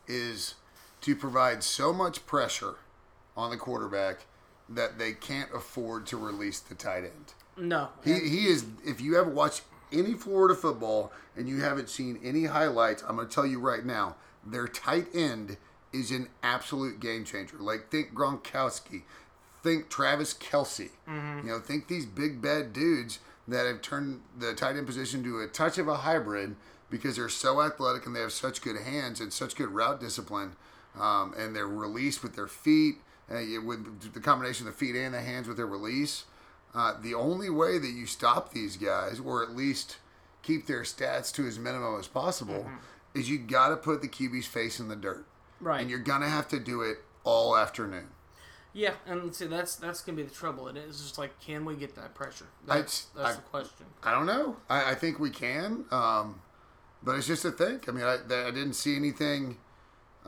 is 0.08 0.54
to 1.02 1.16
provide 1.16 1.62
so 1.62 1.92
much 1.92 2.26
pressure 2.26 2.76
on 3.36 3.50
the 3.50 3.56
quarterback 3.56 4.26
that 4.68 4.98
they 4.98 5.12
can't 5.12 5.50
afford 5.54 6.06
to 6.06 6.16
release 6.16 6.60
the 6.60 6.74
tight 6.74 7.04
end. 7.04 7.34
No. 7.56 7.88
He, 8.04 8.12
he 8.12 8.46
is. 8.46 8.66
If 8.84 9.00
you 9.00 9.18
ever 9.18 9.30
watched 9.30 9.62
any 9.92 10.14
Florida 10.14 10.54
football 10.54 11.12
and 11.36 11.48
you 11.48 11.60
haven't 11.60 11.88
seen 11.88 12.20
any 12.22 12.44
highlights, 12.44 13.02
I'm 13.06 13.16
going 13.16 13.28
to 13.28 13.34
tell 13.34 13.46
you 13.46 13.58
right 13.58 13.84
now, 13.84 14.16
their 14.46 14.68
tight 14.68 15.06
end 15.14 15.56
is 15.92 16.10
an 16.10 16.28
absolute 16.42 17.00
game 17.00 17.24
changer. 17.24 17.56
Like 17.58 17.90
think 17.90 18.14
Gronkowski, 18.14 19.02
think 19.62 19.88
Travis 19.88 20.34
Kelce. 20.34 20.90
Mm-hmm. 21.08 21.46
You 21.46 21.52
know, 21.54 21.60
think 21.60 21.88
these 21.88 22.06
big 22.06 22.40
bad 22.40 22.72
dudes 22.72 23.18
that 23.48 23.66
have 23.66 23.82
turned 23.82 24.20
the 24.38 24.54
tight 24.54 24.76
end 24.76 24.86
position 24.86 25.24
to 25.24 25.40
a 25.40 25.48
touch 25.48 25.78
of 25.78 25.88
a 25.88 25.96
hybrid 25.96 26.54
because 26.88 27.16
they're 27.16 27.28
so 27.28 27.60
athletic 27.60 28.06
and 28.06 28.14
they 28.14 28.20
have 28.20 28.32
such 28.32 28.62
good 28.62 28.80
hands 28.80 29.20
and 29.20 29.32
such 29.32 29.56
good 29.56 29.70
route 29.70 30.00
discipline, 30.00 30.56
um, 30.98 31.34
and 31.36 31.54
they're 31.54 31.68
released 31.68 32.22
with 32.22 32.34
their 32.36 32.48
feet. 32.48 32.96
Uh, 33.30 33.42
with 33.64 34.12
the 34.12 34.18
combination 34.18 34.66
of 34.66 34.72
the 34.72 34.76
feet 34.78 34.96
and 34.96 35.14
the 35.14 35.20
hands 35.20 35.46
with 35.46 35.56
their 35.56 35.64
release, 35.66 36.24
uh, 36.74 36.94
the 37.00 37.14
only 37.14 37.48
way 37.48 37.78
that 37.78 37.90
you 37.90 38.04
stop 38.04 38.52
these 38.52 38.76
guys, 38.76 39.20
or 39.20 39.40
at 39.44 39.50
least 39.54 39.98
keep 40.42 40.66
their 40.66 40.80
stats 40.82 41.32
to 41.32 41.46
as 41.46 41.56
minimum 41.56 41.96
as 42.00 42.08
possible, 42.08 42.68
is 43.14 43.30
you 43.30 43.38
got 43.38 43.68
to 43.68 43.76
put 43.76 44.02
the 44.02 44.08
QB's 44.08 44.46
face 44.48 44.80
in 44.80 44.88
the 44.88 44.96
dirt, 44.96 45.24
Right. 45.60 45.80
and 45.80 45.88
you're 45.88 46.00
gonna 46.00 46.28
have 46.28 46.48
to 46.48 46.58
do 46.58 46.80
it 46.82 47.04
all 47.22 47.56
afternoon. 47.56 48.08
Yeah, 48.72 48.94
and 49.06 49.32
see 49.32 49.46
that's 49.46 49.76
that's 49.76 50.00
gonna 50.02 50.16
be 50.16 50.22
the 50.24 50.34
trouble. 50.34 50.66
It 50.66 50.76
is 50.76 51.00
just 51.00 51.16
like, 51.16 51.38
can 51.40 51.64
we 51.64 51.76
get 51.76 51.94
that 51.94 52.14
pressure? 52.16 52.46
That's 52.66 53.06
I- 53.14 53.18
that's 53.22 53.32
I- 53.34 53.36
the 53.36 53.42
question. 53.42 53.86
I 54.02 54.10
don't 54.10 54.26
know. 54.26 54.56
I, 54.68 54.90
I 54.90 54.94
think 54.96 55.20
we 55.20 55.30
can, 55.30 55.84
um, 55.92 56.40
but 57.00 57.14
it's 57.14 57.28
just 57.28 57.44
a 57.44 57.52
thing. 57.52 57.78
I 57.86 57.90
mean, 57.92 58.02
I, 58.04 58.14
I 58.14 58.50
didn't 58.50 58.72
see 58.74 58.96
anything 58.96 59.58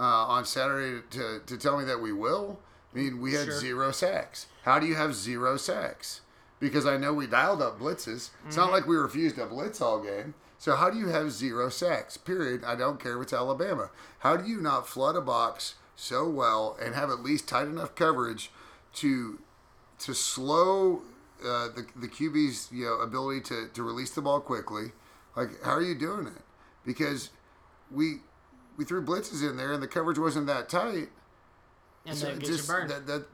uh, 0.02 0.26
on 0.26 0.44
Saturday 0.44 1.00
to, 1.10 1.40
to 1.46 1.56
tell 1.56 1.78
me 1.78 1.84
that 1.84 2.00
we 2.00 2.12
will. 2.12 2.58
I 2.92 2.98
mean, 2.98 3.20
we 3.20 3.34
had 3.34 3.46
Sure. 3.46 3.60
zero 3.60 3.90
sacks. 3.92 4.46
How 4.64 4.78
do 4.78 4.86
you 4.86 4.96
have 4.96 5.14
zero 5.14 5.56
sacks? 5.56 6.20
Because 6.58 6.86
I 6.86 6.96
know 6.96 7.12
we 7.14 7.26
dialed 7.26 7.62
up 7.62 7.78
blitzes. 7.78 8.30
It's 8.46 8.56
not 8.56 8.70
like 8.70 8.86
we 8.86 8.96
refused 8.96 9.38
a 9.38 9.46
blitz 9.46 9.80
all 9.80 10.00
game. 10.00 10.34
So 10.58 10.76
how 10.76 10.90
do 10.90 10.98
you 10.98 11.08
have 11.08 11.32
zero 11.32 11.68
sacks? 11.68 12.16
Period. 12.16 12.62
I 12.64 12.74
don't 12.76 13.00
care 13.00 13.16
if 13.16 13.22
it's 13.22 13.32
Alabama. 13.32 13.90
How 14.20 14.36
do 14.36 14.48
you 14.48 14.60
not 14.60 14.86
flood 14.88 15.16
a 15.16 15.20
box 15.20 15.74
so 15.96 16.28
well 16.28 16.76
and 16.80 16.94
have 16.94 17.10
at 17.10 17.20
least 17.22 17.48
tight 17.48 17.66
enough 17.68 17.94
coverage 17.94 18.50
to 18.94 19.40
to 20.00 20.14
slow 20.14 21.02
uh, 21.44 21.68
the 21.68 21.86
the 21.96 22.08
QB's 22.08 22.68
you 22.72 22.84
know 22.84 22.94
ability 23.00 23.40
to, 23.42 23.68
to 23.74 23.82
release 23.82 24.10
the 24.10 24.22
ball 24.22 24.40
quickly. 24.40 24.92
Like, 25.36 25.62
how 25.64 25.72
are 25.72 25.82
you 25.82 25.94
doing 25.96 26.26
it? 26.26 26.42
Because 26.84 27.30
we 27.90 28.20
we 28.82 28.86
threw 28.86 29.00
blitzes 29.04 29.48
in 29.48 29.56
there 29.56 29.72
and 29.72 29.80
the 29.80 29.86
coverage 29.86 30.18
wasn't 30.18 30.46
that 30.48 30.68
tight. 30.68 31.08
And 32.04 32.16
So 32.16 32.32
get 32.34 32.40
just 32.44 32.66
that 32.66 33.06
that 33.06 33.24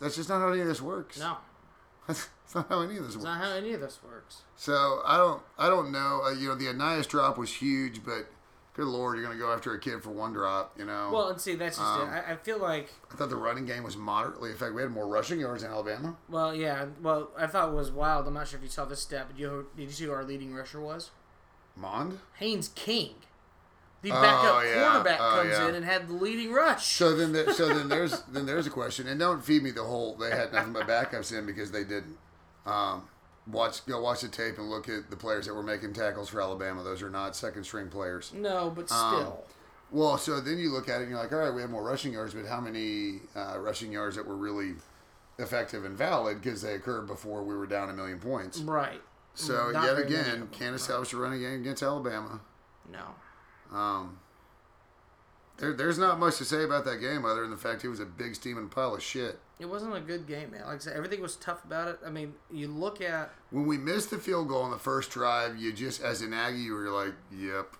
that's 0.00 0.14
just 0.14 0.28
not 0.28 0.38
how 0.40 0.52
any 0.52 0.60
of 0.60 0.68
this 0.68 0.80
works. 0.80 1.18
no. 1.18 1.36
That's 2.06 2.28
not 2.54 2.68
how 2.70 2.80
any 2.80 2.96
of 2.96 3.04
this 3.04 3.16
It's 3.16 3.16
works. 3.16 3.24
not 3.24 3.44
how 3.44 3.50
any 3.52 3.72
of 3.74 3.80
this 3.82 3.98
works. 4.02 4.42
So 4.56 5.02
I 5.04 5.18
don't, 5.18 5.42
I 5.58 5.68
don't 5.68 5.92
know. 5.92 6.22
Uh, 6.24 6.30
you 6.32 6.48
know, 6.48 6.54
the 6.54 6.64
Ainias 6.66 7.06
drop 7.06 7.36
was 7.36 7.52
huge, 7.52 8.02
but 8.02 8.26
good 8.72 8.86
lord, 8.86 9.16
you're 9.18 9.26
going 9.26 9.36
to 9.36 9.44
go 9.44 9.52
after 9.52 9.74
a 9.74 9.78
kid 9.78 10.02
for 10.02 10.08
one 10.10 10.32
drop. 10.32 10.72
You 10.78 10.86
know, 10.86 11.10
Well, 11.12 11.28
and 11.28 11.38
see, 11.40 11.54
that's 11.56 11.76
just 11.76 11.86
Um, 11.86 12.08
it. 12.08 12.12
I, 12.12 12.32
I 12.32 12.36
feel 12.36 12.58
like, 12.58 12.90
I 13.12 13.16
thought 13.16 13.28
the 13.28 13.36
running 13.36 13.66
game 13.66 13.82
was 13.82 13.98
moderately 13.98 14.48
effective. 14.50 14.74
We 14.74 14.80
had 14.80 14.90
more 14.90 15.06
rushing 15.06 15.38
yards 15.40 15.62
in 15.64 15.70
Alabama. 15.70 16.16
well, 16.30 16.54
yeah, 16.54 16.86
well, 17.02 17.28
I 17.36 17.46
thought 17.46 17.68
it 17.68 17.74
was 17.74 17.90
wild. 17.90 18.26
I'm 18.26 18.32
not 18.34 18.48
sure 18.48 18.56
if 18.58 18.62
you 18.62 18.70
saw 18.70 18.86
this 18.86 19.00
stat, 19.00 19.26
but 19.28 19.38
you, 19.38 19.66
did 19.76 19.82
you 19.82 19.90
see 19.90 20.04
who 20.06 20.12
our 20.12 20.24
leading 20.24 20.54
rusher 20.54 20.80
was? 20.80 21.10
Mond. 21.76 22.20
Haynes 22.38 22.68
King. 22.74 23.16
The 24.02 24.12
Oh, 24.12 24.20
backup 24.22 24.62
yeah. 24.64 24.90
quarterback 24.90 25.18
Oh, 25.20 25.36
comes 25.42 25.50
yeah. 25.50 25.68
in 25.68 25.74
and 25.74 25.84
had 25.84 26.08
the 26.08 26.12
leading 26.14 26.52
rush. 26.52 26.86
So 26.94 27.16
then, 27.16 27.32
the, 27.32 27.52
so 27.52 27.68
then 27.68 27.88
there's 27.88 28.20
then 28.28 28.46
there's 28.46 28.66
a 28.66 28.70
question, 28.70 29.08
and 29.08 29.18
don't 29.18 29.44
feed 29.44 29.62
me 29.62 29.70
the 29.72 29.82
whole. 29.84 30.14
They 30.16 30.30
had 30.30 30.52
nothing 30.52 30.72
but 30.72 30.86
backups 30.86 31.36
in 31.36 31.46
because 31.46 31.70
they 31.72 31.82
didn't. 31.84 32.16
Um, 32.64 33.08
watch 33.46 33.84
go 33.86 34.00
watch 34.00 34.20
the 34.20 34.28
tape 34.28 34.58
and 34.58 34.68
look 34.70 34.88
at 34.88 35.10
the 35.10 35.16
players 35.16 35.46
that 35.46 35.54
were 35.54 35.62
making 35.62 35.94
tackles 35.94 36.28
for 36.28 36.40
Alabama. 36.40 36.82
Those 36.84 37.02
are 37.02 37.10
not 37.10 37.34
second 37.34 37.64
string 37.64 37.88
players. 37.88 38.32
no, 38.34 38.70
but 38.70 38.90
Um, 38.92 39.14
still. 39.16 39.44
Well, 39.90 40.18
so 40.18 40.38
then 40.40 40.58
you 40.58 40.70
look 40.70 40.88
at 40.90 40.96
it 41.00 41.04
and 41.04 41.10
you're 41.10 41.18
like, 41.18 41.32
all 41.32 41.38
right, 41.38 41.50
we 41.54 41.62
have 41.62 41.70
more 41.70 41.82
rushing 41.82 42.12
yards, 42.12 42.34
but 42.34 42.44
how 42.44 42.60
many 42.60 43.20
uh, 43.34 43.58
rushing 43.58 43.90
yards 43.90 44.16
that 44.16 44.26
were 44.26 44.36
really 44.36 44.74
effective 45.38 45.84
and 45.86 45.96
valid 45.96 46.42
because 46.42 46.60
they 46.60 46.74
occurred 46.74 47.06
before 47.06 47.42
we 47.42 47.54
were 47.56 47.66
down 47.66 47.88
a 47.88 47.92
million 47.94 48.18
points. 48.18 48.58
right. 48.60 49.00
So 49.34 49.70
Not 49.70 49.84
yet 49.84 49.94
very 49.94 50.04
many 50.10 50.16
of 50.20 50.26
again, 50.34 50.48
can't 50.52 50.74
establish 50.74 51.12
a 51.12 51.16
running 51.16 51.40
game 51.40 51.60
against 51.60 51.82
Alabama. 51.82 52.40
No. 52.92 53.14
Um, 53.72 54.18
there, 55.58 55.72
there's 55.72 55.98
not 55.98 56.18
much 56.20 56.38
to 56.38 56.44
say 56.44 56.62
about 56.62 56.84
that 56.84 56.98
game 57.00 57.24
other 57.24 57.42
than 57.42 57.50
the 57.50 57.56
fact 57.56 57.84
it 57.84 57.88
was 57.88 58.00
a 58.00 58.06
big 58.06 58.34
steaming 58.34 58.68
pile 58.68 58.94
of 58.94 59.02
shit. 59.02 59.38
It 59.58 59.66
wasn't 59.68 59.96
a 59.96 60.00
good 60.00 60.26
game, 60.28 60.52
man. 60.52 60.64
Like 60.66 60.76
I 60.76 60.78
said, 60.78 60.96
everything 60.96 61.20
was 61.20 61.34
tough 61.36 61.64
about 61.64 61.88
it. 61.88 61.98
I 62.06 62.10
mean, 62.10 62.34
you 62.52 62.68
look 62.68 63.00
at 63.00 63.32
When 63.50 63.66
we 63.66 63.76
missed 63.76 64.10
the 64.10 64.18
field 64.18 64.48
goal 64.48 64.62
on 64.62 64.70
the 64.70 64.78
first 64.78 65.10
drive, 65.10 65.56
you 65.58 65.72
just, 65.72 66.00
as 66.00 66.22
an 66.22 66.32
Aggie, 66.32 66.58
you 66.60 66.74
were 66.74 66.90
like, 66.90 67.12
yep. 67.36 67.74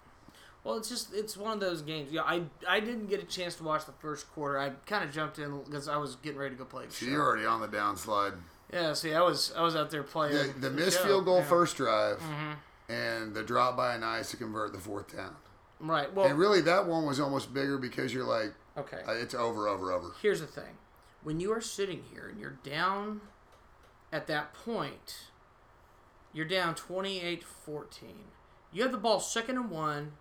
well, 0.64 0.76
it's 0.76 0.88
just 0.88 1.14
it's 1.14 1.36
one 1.36 1.52
of 1.52 1.60
those 1.60 1.82
games. 1.82 2.10
Yeah, 2.10 2.22
I 2.22 2.42
I 2.68 2.80
didn't 2.80 3.06
get 3.06 3.22
a 3.22 3.26
chance 3.26 3.54
to 3.56 3.62
watch 3.62 3.86
the 3.86 3.92
first 3.92 4.28
quarter. 4.32 4.58
I 4.58 4.70
kind 4.86 5.04
of 5.04 5.12
jumped 5.12 5.38
in 5.38 5.56
because 5.62 5.86
I 5.88 5.98
was 5.98 6.16
getting 6.16 6.38
ready 6.38 6.56
to 6.56 6.58
go 6.58 6.64
play. 6.64 6.86
The 6.86 6.92
So 6.92 7.06
show. 7.06 7.12
you're 7.12 7.24
already 7.24 7.46
on 7.46 7.60
the 7.60 7.68
downslide. 7.68 8.34
Yeah, 8.72 8.92
see, 8.94 9.14
I 9.14 9.22
was 9.22 9.52
I 9.56 9.62
was 9.62 9.76
out 9.76 9.90
there 9.92 10.02
playing 10.02 10.34
The, 10.60 10.68
the 10.68 10.70
missed 10.72 10.98
show. 10.98 11.04
field 11.06 11.24
goal 11.26 11.36
Yeah. 11.36 11.40
Mm-hmm. 11.42 11.48
first 11.50 11.76
drive 11.76 12.20
and 12.88 13.34
the 13.34 13.42
drop 13.44 13.76
by 13.76 13.96
Ainias 13.96 14.30
to 14.30 14.36
convert 14.36 14.72
the 14.72 14.78
fourth 14.80 15.14
down. 15.16 15.36
Right. 15.80 16.12
Well, 16.12 16.26
And 16.26 16.38
really, 16.38 16.60
that 16.62 16.86
one 16.86 17.06
was 17.06 17.20
almost 17.20 17.54
bigger 17.54 17.78
because 17.78 18.12
you're 18.12 18.24
like, 18.24 18.52
okay. 18.76 19.00
uh, 19.06 19.12
it's 19.12 19.34
over, 19.34 19.68
over, 19.68 19.92
over. 19.92 20.12
Here's 20.20 20.40
the 20.40 20.46
thing: 20.46 20.76
when 21.22 21.40
you 21.40 21.52
are 21.52 21.60
sitting 21.60 22.02
here 22.12 22.28
and 22.28 22.40
you're 22.40 22.58
down 22.64 23.20
at 24.12 24.26
that 24.26 24.54
point, 24.54 25.26
you're 26.32 26.46
down 26.46 26.74
28-14. 26.74 27.44
You 28.72 28.82
have 28.82 28.92
the 28.92 28.98
ball 28.98 29.20
second 29.20 29.56
and 29.56 29.70
one, 29.70 30.12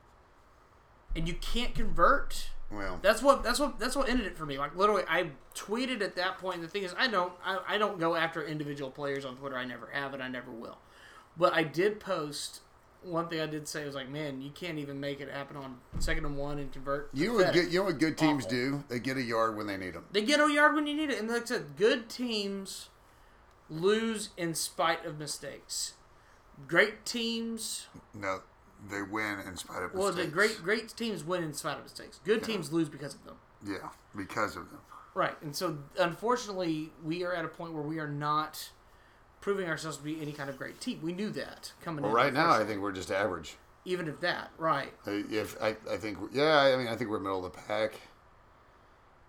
and 1.16 1.28
you 1.28 1.34
can't 1.36 1.74
convert. 1.74 2.50
Well, 2.70 3.00
That's 3.02 3.22
what 3.22 3.44
that's 3.44 3.60
what 3.60 3.80
that's 3.80 3.96
what 3.96 4.10
ended 4.10 4.26
it 4.26 4.38
for 4.38 4.46
me. 4.46 4.58
Like 4.58 4.76
literally, 4.76 5.04
I 5.10 5.32
tweeted 5.56 6.02
at 6.02 6.16
that 6.18 6.38
point. 6.38 6.62
The 6.62 6.68
thing 6.68 6.84
is, 6.84 6.94
I 6.98 7.08
don't 7.08 7.32
I, 7.44 7.60
I 7.68 7.78
don't 7.78 7.98
go 7.98 8.16
after 8.16 8.44
individual 8.46 8.92
players 8.92 9.24
on 9.24 9.38
Twitter. 9.38 9.58
I 9.58 9.64
never 9.64 9.88
have, 9.94 10.14
and 10.14 10.22
I 10.22 10.28
never 10.28 10.52
will. 10.52 10.78
But 11.38 11.54
I 11.54 11.64
did 11.64 12.00
post. 12.00 12.60
One 13.08 13.28
thing 13.30 13.40
I 13.40 13.46
did 13.46 13.68
say 13.68 13.86
was 13.86 13.96
like, 13.96 14.10
man, 14.10 14.42
you 14.42 14.50
can't 14.52 14.78
even 14.80 15.00
make 15.00 15.22
it 15.22 15.30
happen 15.32 15.56
on 15.58 15.78
second 16.00 16.26
and 16.26 16.38
one 16.38 16.60
and 16.60 16.72
convert. 16.72 17.10
you 17.14 17.28
know, 17.28 17.34
what 17.36 17.46
Pathetic. 17.48 17.64
good, 17.66 17.74
you 17.74 17.80
know 17.80 17.86
what 17.86 18.00
good 18.00 18.18
teams 18.18 18.46
Awful. 18.46 18.58
do? 18.58 18.84
They 18.90 19.00
get 19.00 19.18
a 19.18 19.22
yard 19.22 19.56
when 19.56 19.68
they 19.68 19.78
need 19.78 19.94
them. 19.94 20.06
They 20.12 20.22
get 20.24 20.40
a 20.40 20.52
yard 20.52 20.76
when 20.76 20.88
you 20.88 20.94
need 20.96 21.10
it, 21.10 21.20
and 21.20 21.30
like 21.30 21.44
I 21.44 21.46
said, 21.46 21.76
good 21.78 22.10
teams 22.10 22.90
lose 23.70 24.30
in 24.38 24.54
spite 24.56 25.06
of 25.06 25.18
mistakes. 25.20 25.94
Great 26.68 27.06
teams, 27.06 27.88
No, 28.14 28.42
they 28.92 29.02
win 29.04 29.40
in 29.48 29.56
spite 29.58 29.84
of 29.84 29.94
well, 29.94 30.12
the 30.12 30.26
great 30.28 30.58
great 30.64 30.90
teams 30.96 31.24
win 31.24 31.44
in 31.44 31.54
spite 31.54 31.78
of 31.78 31.84
mistakes. 31.84 32.20
Good 32.26 32.44
teams 32.44 32.72
lose 32.74 32.90
because 32.90 33.14
of 33.14 33.24
them. 33.26 33.36
Yeah, 33.66 33.90
because 34.16 34.56
of 34.56 34.70
them. 34.70 34.80
Right, 35.14 35.36
and 35.42 35.56
so 35.56 35.78
unfortunately, 36.00 36.92
we 37.04 37.24
are 37.24 37.34
at 37.34 37.46
a 37.46 37.48
point 37.48 37.74
where 37.74 37.84
we 37.84 38.00
are 38.00 38.08
not 38.08 38.70
proving 39.48 39.70
ourselves 39.70 39.96
to 39.96 40.04
be 40.04 40.20
any 40.22 40.34
kind 40.34 40.50
of 40.50 40.58
great 40.58 40.78
team. 40.82 41.00
We 41.02 41.14
knew 41.14 41.30
that 41.30 41.72
coming 41.82 42.02
Well, 42.04 42.12
in. 42.12 42.16
right 42.18 42.34
now, 42.34 42.52
I 42.52 42.66
think 42.66 42.82
we're 42.82 42.92
just 42.92 43.10
average. 43.10 43.56
even 43.86 44.10
if 44.10 44.20
that, 44.20 44.52
right? 44.58 44.92
If 45.06 45.56
I, 45.62 45.78
I 45.90 45.96
think, 45.96 46.18
yeah, 46.34 46.60
I 46.60 46.76
mean, 46.76 46.90
I 46.90 46.98
think 46.98 47.10
we're 47.10 47.20
middle 47.22 47.46
of 47.46 47.54
the 47.54 47.58
pack. 47.62 47.94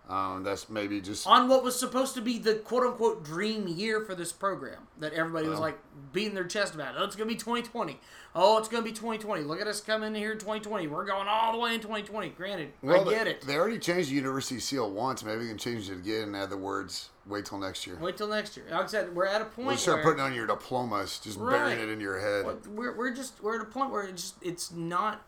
Um, 0.07 0.41
that's 0.43 0.69
maybe 0.69 1.01
just 1.01 1.27
On 1.27 1.47
what 1.47 1.63
was 1.63 1.79
supposed 1.79 2.15
to 2.15 2.21
be 2.21 2.39
the 2.39 2.55
quote 2.55 2.83
unquote 2.83 3.23
dream 3.23 3.67
year 3.67 4.01
for 4.01 4.15
this 4.15 4.31
program, 4.31 4.87
that 4.99 5.13
everybody 5.13 5.47
was 5.47 5.59
Well. 5.59 5.69
like 5.69 5.79
beating 6.13 6.33
their 6.33 6.45
chest 6.45 6.73
about. 6.73 6.95
Oh, 6.97 7.03
it's 7.03 7.15
gonna 7.15 7.27
be 7.27 7.35
2020. 7.35 7.99
Oh, 8.33 8.57
it's 8.57 8.67
gonna 8.67 8.83
be 8.83 8.91
2020. 8.91 9.43
Look 9.43 9.61
at 9.61 9.67
us 9.67 9.81
coming 9.81 10.15
here 10.15 10.31
in 10.31 10.39
2020. 10.39 10.87
We're 10.87 11.05
going 11.05 11.27
all 11.27 11.51
the 11.51 11.59
way 11.59 11.75
in 11.75 11.79
2020. 11.81 12.29
Granted, 12.29 12.73
Well, 12.81 13.07
I 13.07 13.11
get 13.13 13.25
they, 13.25 13.31
it. 13.31 13.41
They 13.41 13.55
already 13.55 13.77
changed 13.77 14.09
the 14.09 14.15
university 14.15 14.59
seal 14.59 14.89
once. 14.89 15.23
Maybe 15.23 15.43
they 15.43 15.49
can 15.49 15.59
change 15.59 15.87
it 15.91 15.97
again 15.99 16.23
and 16.23 16.35
add 16.35 16.49
the 16.49 16.57
words 16.57 17.11
"wait 17.27 17.45
till 17.45 17.59
next 17.59 17.85
year." 17.85 17.95
Wait 18.01 18.17
till 18.17 18.29
next 18.29 18.57
year. 18.57 18.65
Like 18.71 18.85
I 18.85 18.87
said, 18.87 19.15
we're 19.15 19.27
at 19.27 19.43
a 19.43 19.45
point 19.45 19.67
We'll 19.67 19.77
start 19.77 19.97
where 19.97 20.05
putting 20.05 20.21
on 20.21 20.33
your 20.33 20.47
diplomas, 20.47 21.19
just 21.19 21.37
Right. 21.37 21.51
burying 21.55 21.79
it 21.79 21.89
in 21.89 21.99
your 22.01 22.19
head. 22.19 22.47
We're, 22.67 22.95
we're 22.95 23.13
just 23.13 23.43
we're 23.43 23.57
at 23.57 23.61
a 23.61 23.69
point 23.69 23.91
where 23.91 24.01
it's 24.03 24.23
just 24.23 24.35
it's 24.41 24.71
not 24.71 25.21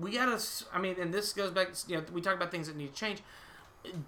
we 0.00 0.10
gotta 0.12 0.42
I 0.72 0.80
mean 0.80 0.96
and 1.00 1.14
this 1.14 1.32
goes 1.32 1.52
back 1.52 1.68
you 1.86 1.98
know 1.98 2.04
we 2.12 2.20
talk 2.20 2.34
about 2.34 2.50
things 2.50 2.66
that 2.66 2.76
need 2.76 2.88
to 2.88 2.94
change 2.94 3.22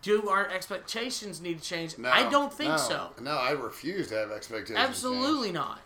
do 0.03 0.29
our 0.29 0.49
expectations 0.49 1.41
need 1.41 1.59
to 1.61 1.65
change 1.65 1.97
No, 1.99 2.11
i 2.11 2.29
don't 2.29 2.53
think 2.53 2.71
no, 2.71 2.77
so 2.77 3.11
No, 3.21 3.31
I 3.33 3.53
refuse 3.53 4.09
to 4.09 4.15
have 4.17 4.31
expectations. 4.31 4.79
absolutely 4.79 5.53
not. 5.53 5.81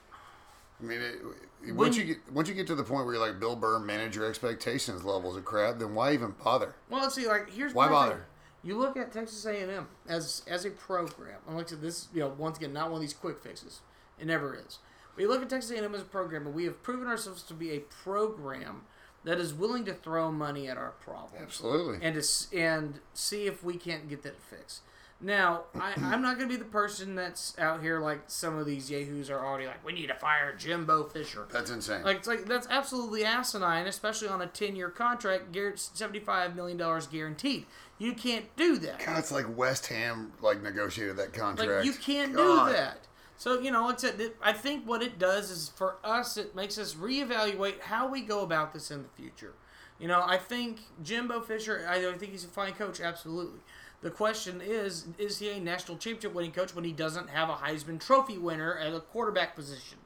I 0.81 0.85
mean, 0.87 1.01
it, 1.01 1.73
once 1.75 1.97
you 1.97 2.05
get 2.05 2.33
once 2.33 2.49
you 2.49 2.55
get 2.55 2.67
to 2.67 2.75
the 2.75 2.83
point 2.83 3.07
where 3.07 3.15
you're 3.15 3.25
like 3.27 3.39
Bill 3.41 3.57
Burr, 3.57 3.79
manage 3.79 4.17
your 4.17 4.27
expectations 4.29 5.05
levels 5.05 5.37
of 5.37 5.45
crap, 5.45 5.79
then 5.79 5.95
why 5.95 6.13
even 6.13 6.35
bother? 6.43 6.75
well 6.91 7.01
let's 7.03 7.15
see 7.15 7.27
like 7.29 7.51
here's 7.51 7.73
Why 7.73 7.89
bother? 7.89 8.13
thing. 8.15 8.21
you 8.65 8.77
look 8.79 8.97
at 8.97 9.13
texas 9.13 9.45
a&m 9.47 9.87
as 10.09 10.43
as 10.49 10.65
a 10.65 10.71
program 10.71 11.39
and 11.47 11.57
like 11.57 11.67
I 11.67 11.71
said, 11.71 11.81
this 11.83 12.09
you 12.13 12.21
know 12.21 12.35
once 12.37 12.59
again 12.59 12.73
not 12.73 12.87
one 12.87 12.97
of 12.97 13.01
these 13.01 13.15
quick 13.15 13.41
fixes 13.43 13.81
it 14.19 14.27
never 14.27 14.55
is 14.55 14.79
but 15.15 15.23
you 15.23 15.29
look 15.29 15.41
at 15.43 15.49
texas 15.49 15.71
a&m 15.71 15.95
as 15.95 16.01
a 16.03 16.05
program 16.05 16.47
and 16.47 16.55
we 16.55 16.65
have 16.65 16.83
proven 16.83 17.07
ourselves 17.07 17.43
to 17.45 17.55
be 17.55 17.71
a 17.71 17.79
program 17.81 18.83
that 19.25 19.39
is 19.39 19.55
willing 19.55 19.85
to 19.87 19.95
throw 19.95 20.31
money 20.31 20.69
at 20.69 20.77
our 20.77 20.93
problem. 21.01 21.43
Absolutely. 21.43 21.99
and 22.07 22.23
to, 22.23 22.59
and 22.59 23.01
see 23.15 23.47
if 23.47 23.65
we 23.65 23.77
can't 23.77 24.09
get 24.09 24.23
that 24.23 24.41
fixed. 24.41 24.83
Now, 25.21 25.63
I, 25.75 25.95
I'm 25.97 26.23
not 26.23 26.37
going 26.39 26.49
to 26.49 26.55
be 26.55 26.63
the 26.63 26.69
person 26.69 27.15
that's 27.15 27.59
out 27.59 27.83
here 27.83 28.01
like 28.01 28.21
some 28.27 28.59
of 28.59 28.67
these 28.67 28.91
yahoos 28.91 29.31
are 29.31 29.45
already 29.45 29.67
like, 29.67 29.85
we 29.85 29.93
need 29.93 30.09
to 30.09 30.15
fire 30.15 30.55
Jimbo 30.57 31.05
Fisher. 31.05 31.47
That's 31.51 31.71
insane. 31.71 32.03
Like, 32.03 32.19
it's 32.19 32.29
like 32.29 32.47
that's 32.47 32.67
absolutely 32.69 33.25
asinine, 33.25 33.87
especially 33.87 34.29
on 34.29 34.43
a 34.43 34.47
10 34.47 34.77
year 34.77 34.91
contract, 34.91 35.53
$75 35.53 36.55
million 36.55 37.03
guaranteed. 37.11 37.67
You 37.99 38.13
can't 38.13 38.45
do 38.57 38.77
that. 38.79 39.05
God, 39.05 39.19
it's 39.19 39.33
like 39.33 39.57
West 39.57 39.87
Ham 39.87 40.33
like 40.43 40.63
negotiated 40.63 41.17
that 41.17 41.33
contract. 41.33 41.71
Like, 41.71 41.85
you 41.85 41.93
can't 41.93 42.35
God. 42.35 42.67
do 42.69 42.73
that. 42.75 42.99
So, 43.37 43.59
you 43.59 43.71
know, 43.71 43.87
like 43.87 43.97
I 43.97 43.99
said, 43.99 44.33
I 44.43 44.53
think 44.53 44.87
what 44.87 45.03
it 45.03 45.19
does 45.19 45.51
is 45.51 45.69
for 45.69 45.97
us, 46.05 46.37
it 46.37 46.55
makes 46.55 46.79
us 46.79 46.95
reevaluate 46.95 47.81
how 47.81 48.09
we 48.09 48.21
go 48.21 48.43
about 48.43 48.73
this 48.73 48.91
in 48.91 49.03
the 49.03 49.09
future. 49.09 49.55
You 49.99 50.09
know, 50.09 50.23
I 50.25 50.39
think 50.39 50.81
Jimbo 51.03 51.41
Fisher, 51.43 51.87
I 51.89 52.01
think 52.17 52.33
he's 52.33 52.45
a 52.45 52.49
fine 52.49 52.73
coach, 52.73 53.01
absolutely. 53.01 53.61
The 54.03 54.11
question 54.11 54.61
is, 54.63 55.07
is 55.19 55.39
he 55.39 55.51
a 55.51 55.61
national 55.61 55.97
championship 55.99 56.35
winning 56.35 56.53
coach 56.53 56.75
when 56.75 56.85
he 56.85 56.93
doesn't 56.93 57.31
have 57.31 57.49
a 57.49 57.55
Heisman 57.55 57.99
Trophy 57.99 58.37
winner 58.39 58.77
at 58.77 58.93
a 58.93 59.01
quarterback 59.01 59.55
position? 59.55 59.99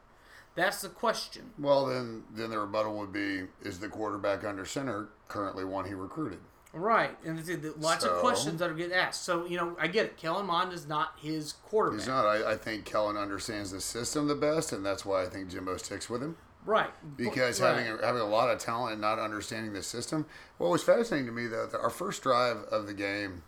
That's 0.55 0.83
the 0.83 0.89
question. 0.89 1.51
Well, 1.59 1.87
then, 1.87 2.25
then 2.33 2.51
the 2.51 2.59
rebuttal 2.59 2.97
would 2.99 3.13
be: 3.13 3.45
Is 3.63 3.79
the 3.79 3.89
quarterback 3.89 4.45
under 4.45 4.65
center 4.65 5.09
currently 5.29 5.65
one 5.65 5.85
he 5.85 5.95
recruited? 5.95 6.41
Right. 6.73 7.17
And 7.25 7.39
lots 7.81 8.05
of 8.05 8.19
questions 8.19 8.59
that 8.61 8.71
are 8.71 8.75
getting 8.75 8.93
asked. 8.95 9.25
So, 9.25 9.47
you 9.47 9.57
know, 9.57 9.75
I 9.81 9.87
get 9.89 10.05
it. 10.07 10.17
Kellen 10.19 10.47
Mond 10.47 10.73
is 10.73 10.87
not 10.87 11.15
his 11.21 11.53
quarterback. 11.53 12.01
He's 12.01 12.09
not. 12.09 12.27
I, 12.27 12.53
I 12.53 12.57
think 12.57 12.85
Kellen 12.85 13.17
understands 13.17 13.71
the 13.71 13.81
system 13.81 14.29
the 14.29 14.35
best, 14.35 14.73
and 14.73 14.85
that's 14.85 15.05
why 15.07 15.23
I 15.23 15.27
think 15.27 15.49
Jimbo 15.51 15.79
sticks 15.79 16.11
with 16.11 16.23
him. 16.23 16.37
Right. 16.67 16.91
Because 17.17 17.61
Right. 17.61 17.75
having 17.75 17.99
a, 18.01 18.05
having 18.07 18.21
a 18.21 18.27
lot 18.27 18.51
of 18.51 18.59
talent 18.59 18.93
and 18.93 19.01
not 19.01 19.19
understanding 19.19 19.73
the 19.73 19.83
system. 19.83 20.27
What 20.59 20.71
was 20.71 20.83
fascinating 20.83 21.27
to 21.27 21.33
me 21.33 21.47
though, 21.47 21.67
that 21.67 21.81
our 21.81 21.89
first 21.91 22.23
drive 22.23 22.59
of 22.71 22.87
the 22.87 22.93
game 22.95 23.43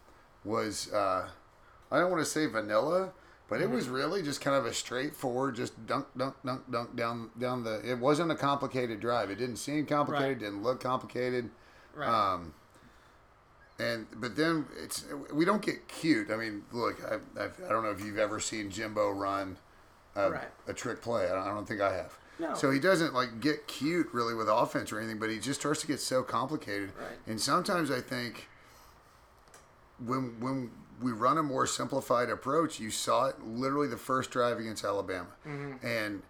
was 0.45 0.91
uh, 0.93 1.29
I 1.91 1.99
don't 2.01 2.11
want 2.11 2.23
to 2.25 2.31
say 2.31 2.47
vanilla, 2.47 3.13
but 3.51 3.61
it 3.61 3.69
was 3.69 3.85
Mm-hmm. 3.85 3.95
really 3.95 4.23
just 4.23 4.41
kind 4.41 4.57
of 4.57 4.65
a 4.65 4.73
straightforward, 4.73 5.57
just 5.57 5.87
dunk, 5.87 6.07
dunk, 6.17 6.37
dunk, 6.47 6.71
dunk 6.71 6.97
down 6.97 7.31
down 7.39 7.65
the. 7.65 7.83
It 7.85 7.99
wasn't 7.99 8.31
a 8.33 8.37
complicated 8.37 9.01
drive. 9.01 9.29
It 9.31 9.37
didn't 9.37 9.57
seem 9.57 9.85
complicated. 9.85 10.29
Right. 10.29 10.39
Didn't 10.39 10.63
look 10.63 10.81
complicated. 10.81 11.51
Right. 11.95 12.09
Um, 12.09 12.55
and 13.81 14.07
but 14.17 14.37
then 14.37 14.67
it's 14.83 15.05
we 15.33 15.45
don't 15.45 15.63
get 15.63 15.89
cute. 15.89 16.31
I 16.31 16.37
mean, 16.37 16.63
look, 16.73 16.99
I, 17.05 17.15
I've, 17.43 17.55
I 17.65 17.69
don't 17.71 17.83
know 17.83 17.91
if 17.91 18.01
you've 18.05 18.19
ever 18.19 18.39
seen 18.41 18.71
Jimbo 18.71 19.11
run 19.11 19.57
a, 20.15 20.31
Right. 20.31 20.49
a 20.69 20.73
trick 20.73 21.01
play. 21.03 21.25
I 21.27 21.31
don't, 21.31 21.43
I 21.49 21.49
don't 21.55 21.67
think 21.67 21.81
I 21.81 21.95
have. 21.95 22.17
No. 22.39 22.55
So 22.55 22.71
he 22.71 22.79
doesn't 22.81 23.13
like 23.15 23.41
get 23.41 23.67
cute 23.67 24.09
really 24.13 24.35
with 24.35 24.49
offense 24.49 24.93
or 24.93 24.99
anything, 24.99 25.19
but 25.19 25.31
he 25.31 25.39
just 25.39 25.61
starts 25.61 25.81
to 25.83 25.87
get 25.87 26.01
so 26.01 26.23
complicated. 26.23 26.93
Right. 26.99 27.19
And 27.27 27.41
sometimes 27.41 27.91
I 27.91 28.01
think 28.01 28.49
when 30.05 30.39
when 30.41 30.71
we 31.03 31.13
run 31.13 31.39
a 31.39 31.43
more 31.43 31.67
simplified 31.67 32.29
approach. 32.29 32.79
You 32.79 32.91
saw 32.91 33.27
it 33.27 33.43
literally 33.43 33.89
the 33.89 33.97
first 33.97 34.31
drive 34.31 34.59
against 34.59 34.85
Alabama, 34.85 35.29
Mm-hmm. 35.47 35.87
and 35.87 36.23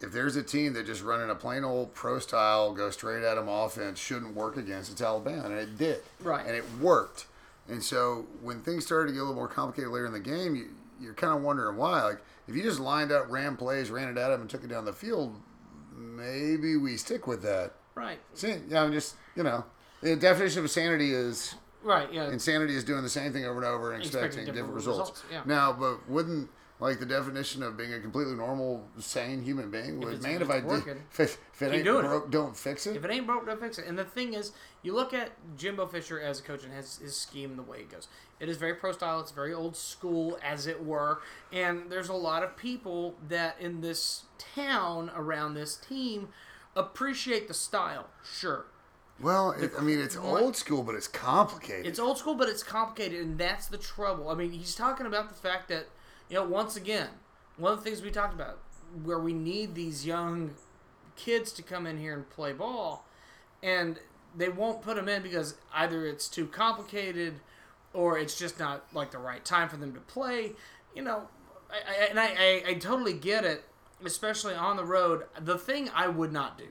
if 0.00 0.12
there's 0.12 0.36
a 0.36 0.42
team 0.42 0.72
that 0.74 0.86
just 0.86 1.02
running 1.02 1.28
a 1.30 1.34
plain 1.34 1.64
old 1.64 1.94
pro 1.94 2.18
style, 2.18 2.72
go 2.72 2.90
straight 2.90 3.24
at 3.24 3.34
them 3.34 3.48
offense 3.48 3.98
shouldn't 3.98 4.34
work 4.34 4.56
against, 4.56 4.92
it's 4.92 5.02
Alabama, 5.02 5.44
and 5.46 5.54
it 5.54 5.76
did. 5.78 6.00
Right. 6.22 6.46
And 6.46 6.54
it 6.54 6.64
worked. 6.80 7.26
And 7.68 7.82
so 7.82 8.26
when 8.42 8.60
things 8.62 8.86
started 8.86 9.08
to 9.08 9.12
get 9.12 9.18
a 9.18 9.22
little 9.24 9.34
more 9.34 9.48
complicated 9.48 9.90
later 9.90 10.06
in 10.06 10.12
the 10.12 10.20
game, 10.20 10.54
you, 10.54 10.68
you're 11.00 11.14
kind 11.14 11.36
of 11.36 11.42
wondering 11.42 11.76
why. 11.76 12.02
Like 12.02 12.18
if 12.46 12.54
you 12.54 12.62
just 12.62 12.80
lined 12.80 13.12
up, 13.12 13.30
ran 13.30 13.56
plays, 13.56 13.90
ran 13.90 14.08
it 14.08 14.16
at 14.16 14.28
them, 14.28 14.40
and 14.40 14.48
took 14.48 14.64
it 14.64 14.68
down 14.68 14.84
the 14.84 14.92
field, 14.92 15.34
maybe 15.96 16.76
we 16.76 16.96
stick 16.96 17.26
with 17.26 17.42
that. 17.42 17.72
Right. 17.94 18.18
See, 18.34 18.56
yeah, 18.68 18.82
I'm 18.82 18.92
just 18.92 19.16
you 19.36 19.42
know, 19.42 19.64
the 20.02 20.16
definition 20.16 20.60
of 20.60 20.64
insanity 20.64 21.12
is 21.12 21.54
Right. 21.82 22.12
Yeah. 22.12 22.28
insanity 22.30 22.74
is 22.74 22.84
doing 22.84 23.02
the 23.02 23.08
same 23.08 23.32
thing 23.32 23.44
over 23.44 23.56
and 23.58 23.66
over 23.66 23.92
and 23.92 24.02
expecting, 24.02 24.26
Expecting 24.26 24.54
different, 24.54 24.56
different 24.56 24.74
results. 24.74 25.22
results, 25.22 25.24
yeah. 25.32 25.42
Now, 25.44 25.72
but 25.72 26.08
wouldn't 26.08 26.50
like 26.80 27.00
the 27.00 27.06
definition 27.06 27.62
of 27.62 27.76
being 27.76 27.92
a 27.92 28.00
completely 28.00 28.34
normal, 28.34 28.86
sane 28.98 29.42
human 29.42 29.70
being 29.70 30.00
was, 30.00 30.20
man, 30.22 30.40
if 30.42 30.48
I 30.50 30.60
did, 30.60 30.72
if, 31.10 31.20
it- 31.20 31.38
if 31.52 31.62
it 31.62 31.72
ain't 31.74 31.84
doing 31.84 32.04
it. 32.06 32.30
don't 32.30 32.56
fix 32.56 32.86
it. 32.86 32.96
If 32.96 33.04
it 33.04 33.10
ain't 33.10 33.26
broke, 33.26 33.46
don't 33.46 33.60
fix 33.60 33.78
it. 33.78 33.86
And 33.86 33.98
the 33.98 34.04
thing 34.04 34.34
is, 34.34 34.52
you 34.82 34.94
look 34.94 35.12
at 35.12 35.30
Jimbo 35.56 35.86
Fisher 35.86 36.20
as 36.20 36.38
a 36.38 36.42
coach 36.42 36.62
and 36.64 36.72
his, 36.72 36.98
his 36.98 37.16
scheme 37.16 37.56
the 37.56 37.62
way 37.62 37.78
it 37.80 37.90
goes. 37.90 38.06
It 38.38 38.48
is 38.48 38.56
very 38.56 38.74
pro 38.74 38.92
style. 38.92 39.18
It's 39.20 39.32
very 39.32 39.52
old 39.52 39.76
school, 39.76 40.38
as 40.44 40.68
it 40.68 40.84
were. 40.84 41.20
And 41.52 41.90
there's 41.90 42.08
a 42.08 42.14
lot 42.14 42.44
of 42.44 42.56
people 42.56 43.16
that 43.28 43.56
in 43.60 43.80
this 43.80 44.22
town 44.54 45.10
around 45.16 45.54
this 45.54 45.74
team 45.76 46.28
appreciate 46.76 47.48
the 47.48 47.54
style. 47.54 48.06
Sure, 48.38 48.66
well, 49.20 49.50
it, 49.50 49.72
I 49.76 49.82
mean, 49.82 49.98
it's 49.98 50.16
old 50.16 50.54
school, 50.56 50.84
but 50.84 50.94
it's 50.94 51.08
complicated. 51.08 51.86
it's 51.86 51.98
old 51.98 52.18
school, 52.18 52.36
but 52.36 52.48
it's 52.48 52.62
complicated, 52.62 53.20
and 53.20 53.36
that's 53.36 53.66
the 53.66 53.78
trouble. 53.78 54.28
I 54.28 54.34
mean, 54.34 54.52
he's 54.52 54.76
talking 54.76 55.06
about 55.06 55.28
the 55.28 55.34
fact 55.34 55.68
that, 55.70 55.88
you 56.28 56.36
know, 56.36 56.44
once 56.44 56.76
again, 56.76 57.08
one 57.56 57.72
of 57.72 57.78
the 57.78 57.84
things 57.84 58.02
we 58.02 58.10
talked 58.10 58.34
about, 58.34 58.58
where 59.02 59.18
we 59.18 59.32
need 59.32 59.74
these 59.74 60.06
young 60.06 60.52
kids 61.16 61.52
to 61.52 61.62
come 61.62 61.86
in 61.86 61.98
here 61.98 62.14
and 62.14 62.28
play 62.30 62.52
ball, 62.52 63.04
and 63.62 63.98
they 64.36 64.48
won't 64.48 64.82
put 64.82 64.96
them 64.96 65.08
in 65.08 65.22
because 65.22 65.56
either 65.74 66.06
it's 66.06 66.28
too 66.28 66.46
complicated 66.46 67.40
or 67.92 68.18
it's 68.18 68.38
just 68.38 68.58
not 68.58 68.84
like 68.94 69.10
the 69.10 69.18
right 69.18 69.44
time 69.44 69.68
for 69.68 69.76
them 69.76 69.92
to 69.94 70.00
play. 70.00 70.52
You 70.94 71.02
know, 71.02 71.28
I, 71.70 71.76
I, 71.76 72.04
and 72.10 72.20
I, 72.20 72.26
I, 72.26 72.62
I 72.68 72.74
totally 72.74 73.14
get 73.14 73.44
it, 73.44 73.64
especially 74.04 74.54
on 74.54 74.76
the 74.76 74.84
road. 74.84 75.24
The 75.40 75.58
thing 75.58 75.90
I 75.94 76.08
would 76.08 76.32
not 76.32 76.58
do, 76.58 76.68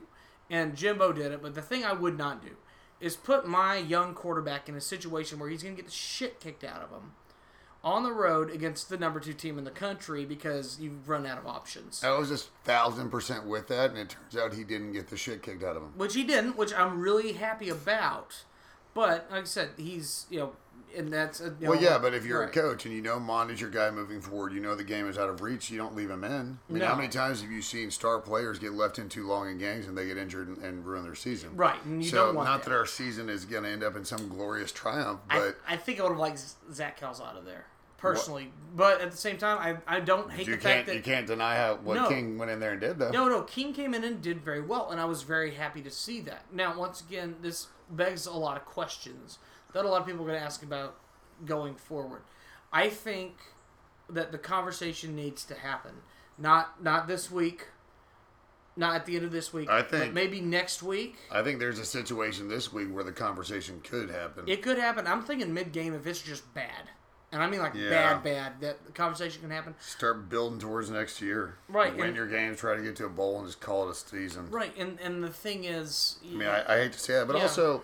and 0.48 0.76
Jimbo 0.76 1.12
did 1.12 1.32
it, 1.32 1.42
but 1.42 1.54
the 1.54 1.62
thing 1.62 1.84
I 1.84 1.92
would 1.92 2.16
not 2.16 2.42
do 2.42 2.52
is 3.00 3.16
put 3.16 3.46
my 3.46 3.76
young 3.76 4.14
quarterback 4.14 4.68
in 4.68 4.74
a 4.74 4.80
situation 4.80 5.38
where 5.38 5.48
he's 5.48 5.62
going 5.62 5.76
to 5.76 5.82
get 5.82 5.86
the 5.88 5.94
shit 5.94 6.40
kicked 6.40 6.64
out 6.64 6.82
of 6.82 6.90
him 6.90 7.12
on 7.84 8.02
the 8.02 8.12
road 8.12 8.50
against 8.50 8.88
the 8.88 8.96
number 8.96 9.20
two 9.20 9.32
team 9.32 9.56
in 9.58 9.64
the 9.64 9.70
country 9.70 10.24
because 10.24 10.78
you've 10.80 11.08
run 11.08 11.26
out 11.26 11.38
of 11.38 11.46
options. 11.46 12.02
I 12.02 12.16
was 12.18 12.28
just 12.28 12.48
thousand 12.64 13.10
percent 13.10 13.46
with 13.46 13.68
that, 13.68 13.90
and 13.90 13.98
it 13.98 14.08
turns 14.10 14.36
out 14.36 14.54
he 14.54 14.64
didn't 14.64 14.92
get 14.92 15.08
the 15.08 15.16
shit 15.16 15.42
kicked 15.42 15.62
out 15.62 15.76
of 15.76 15.82
him. 15.82 15.92
which 15.96 16.14
he 16.14 16.24
didn't, 16.24 16.56
which 16.56 16.74
I'm 16.74 17.00
really 17.00 17.32
happy 17.34 17.68
about. 17.68 18.42
But 18.94 19.28
like 19.30 19.42
I 19.42 19.46
said, 19.46 19.70
he's 19.76 20.26
you 20.30 20.38
know, 20.40 20.52
and 20.96 21.12
that's 21.12 21.40
a, 21.40 21.54
you 21.60 21.68
Well, 21.68 21.74
know, 21.74 21.80
yeah, 21.80 21.98
but 21.98 22.14
if 22.14 22.24
you're 22.24 22.40
right. 22.40 22.48
a 22.48 22.52
coach 22.52 22.84
and 22.86 22.94
you 22.94 23.02
know 23.02 23.18
Mond 23.20 23.50
is 23.50 23.60
your 23.60 23.70
guy 23.70 23.90
moving 23.90 24.20
forward, 24.20 24.52
you 24.52 24.60
know 24.60 24.74
the 24.74 24.84
game 24.84 25.08
is 25.08 25.18
out 25.18 25.28
of 25.28 25.40
reach, 25.40 25.70
you 25.70 25.78
don't 25.78 25.94
leave 25.94 26.10
him 26.10 26.24
in. 26.24 26.58
I 26.68 26.72
mean, 26.72 26.80
No. 26.80 26.86
how 26.86 26.94
many 26.96 27.08
times 27.08 27.42
have 27.42 27.50
you 27.50 27.62
seen 27.62 27.90
star 27.90 28.18
players 28.20 28.58
get 28.58 28.72
left 28.72 28.98
in 28.98 29.08
too 29.08 29.26
long 29.26 29.48
in 29.48 29.58
games 29.58 29.86
and 29.86 29.96
they 29.96 30.06
get 30.06 30.16
injured 30.16 30.48
and, 30.48 30.58
and 30.58 30.86
ruin 30.86 31.04
their 31.04 31.14
season? 31.14 31.56
right, 31.56 31.78
so, 32.02 32.26
don't 32.26 32.34
want 32.36 32.48
not 32.48 32.62
that. 32.64 32.70
that 32.70 32.76
our 32.76 32.86
season 32.86 33.28
is 33.28 33.44
going 33.44 33.64
to 33.64 33.70
end 33.70 33.82
up 33.84 33.96
in 33.96 34.04
some 34.04 34.28
glorious 34.28 34.72
triumph, 34.72 35.20
but 35.28 35.56
I 35.66 35.76
think 35.76 36.00
I 36.00 36.02
would 36.04 36.10
have 36.10 36.18
liked 36.18 36.42
Zach 36.72 36.98
Kells 36.98 37.20
out 37.20 37.36
of 37.36 37.44
there 37.44 37.66
personally, 37.98 38.52
but 38.76 39.00
at 39.00 39.10
the 39.10 39.16
same 39.16 39.36
time, 39.38 39.58
I 39.86 39.96
I 39.96 40.00
don't 40.00 40.30
hate 40.30 40.46
you 40.46 40.54
the 40.56 40.60
can't 40.62 40.76
fact 40.76 40.86
that 40.86 40.94
you 40.96 41.02
can't 41.02 41.26
deny 41.26 41.56
how 41.56 41.76
what 41.82 41.94
No. 41.94 42.08
King 42.08 42.38
went 42.38 42.50
in 42.50 42.60
there 42.60 42.72
and 42.72 42.80
did 42.80 42.98
though. 42.98 43.10
No, 43.10 43.28
no, 43.28 43.42
King 43.42 43.72
came 43.72 43.92
in 43.92 44.04
and 44.04 44.22
did 44.22 44.40
very 44.40 44.60
well, 44.60 44.90
and 44.90 45.00
I 45.00 45.04
was 45.04 45.22
very 45.24 45.54
happy 45.54 45.82
to 45.82 45.90
see 45.90 46.20
that. 46.20 46.44
Now, 46.52 46.78
once 46.78 47.00
again, 47.00 47.34
this 47.42 47.66
begs 47.90 48.24
a 48.26 48.32
lot 48.32 48.56
of 48.56 48.64
questions 48.66 49.38
that 49.72 49.84
a 49.84 49.88
lot 49.88 50.00
of 50.00 50.06
people 50.06 50.22
are 50.22 50.28
going 50.28 50.38
to 50.38 50.44
ask 50.44 50.62
about 50.62 50.96
going 51.44 51.74
forward. 51.74 52.22
I 52.72 52.88
think 52.88 53.36
that 54.10 54.32
the 54.32 54.38
conversation 54.38 55.14
needs 55.14 55.44
to 55.44 55.54
happen, 55.54 55.92
not 56.38 56.82
not 56.82 57.06
this 57.06 57.30
week, 57.30 57.68
not 58.76 58.94
at 58.94 59.06
the 59.06 59.16
end 59.16 59.24
of 59.24 59.32
this 59.32 59.52
week. 59.52 59.68
I 59.68 59.82
think- 59.82 60.14
maybe 60.14 60.40
next 60.40 60.82
week. 60.82 61.16
I 61.30 61.42
think 61.42 61.58
there's 61.58 61.78
a 61.78 61.84
situation 61.84 62.48
this 62.48 62.72
week 62.72 62.88
where 62.92 63.04
the 63.04 63.12
conversation 63.12 63.80
could 63.82 64.10
happen. 64.10 64.48
It 64.48 64.62
could 64.62 64.78
happen. 64.78 65.06
I'm 65.06 65.22
thinking 65.22 65.52
mid 65.52 65.72
game 65.72 65.94
if 65.94 66.06
it's 66.06 66.22
just 66.22 66.52
bad, 66.54 66.90
and 67.32 67.42
I 67.42 67.46
mean 67.48 67.60
like 67.60 67.74
Yeah. 67.74 67.90
bad, 67.90 68.22
bad. 68.22 68.60
That 68.60 68.86
the 68.86 68.92
conversation 68.92 69.42
can 69.42 69.50
happen. 69.50 69.74
Start 69.80 70.28
building 70.28 70.58
towards 70.58 70.90
next 70.90 71.20
year. 71.20 71.58
Right, 71.68 71.94
Win 71.94 72.08
and- 72.08 72.16
your 72.16 72.26
games, 72.26 72.58
try 72.60 72.76
to 72.76 72.82
get 72.82 72.96
to 72.96 73.06
a 73.06 73.10
bowl, 73.10 73.38
and 73.38 73.46
just 73.46 73.60
call 73.60 73.88
it 73.88 73.92
a 73.92 73.94
season. 73.94 74.50
Right, 74.50 74.74
and 74.78 74.98
and 75.00 75.22
the 75.24 75.30
thing 75.30 75.64
is, 75.64 76.18
I 76.24 76.28
mean, 76.34 76.48
I, 76.48 76.74
I 76.74 76.78
hate 76.82 76.92
to 76.94 76.98
say 76.98 77.14
that, 77.14 77.26
but 77.26 77.36
Yeah. 77.36 77.42
also, 77.42 77.82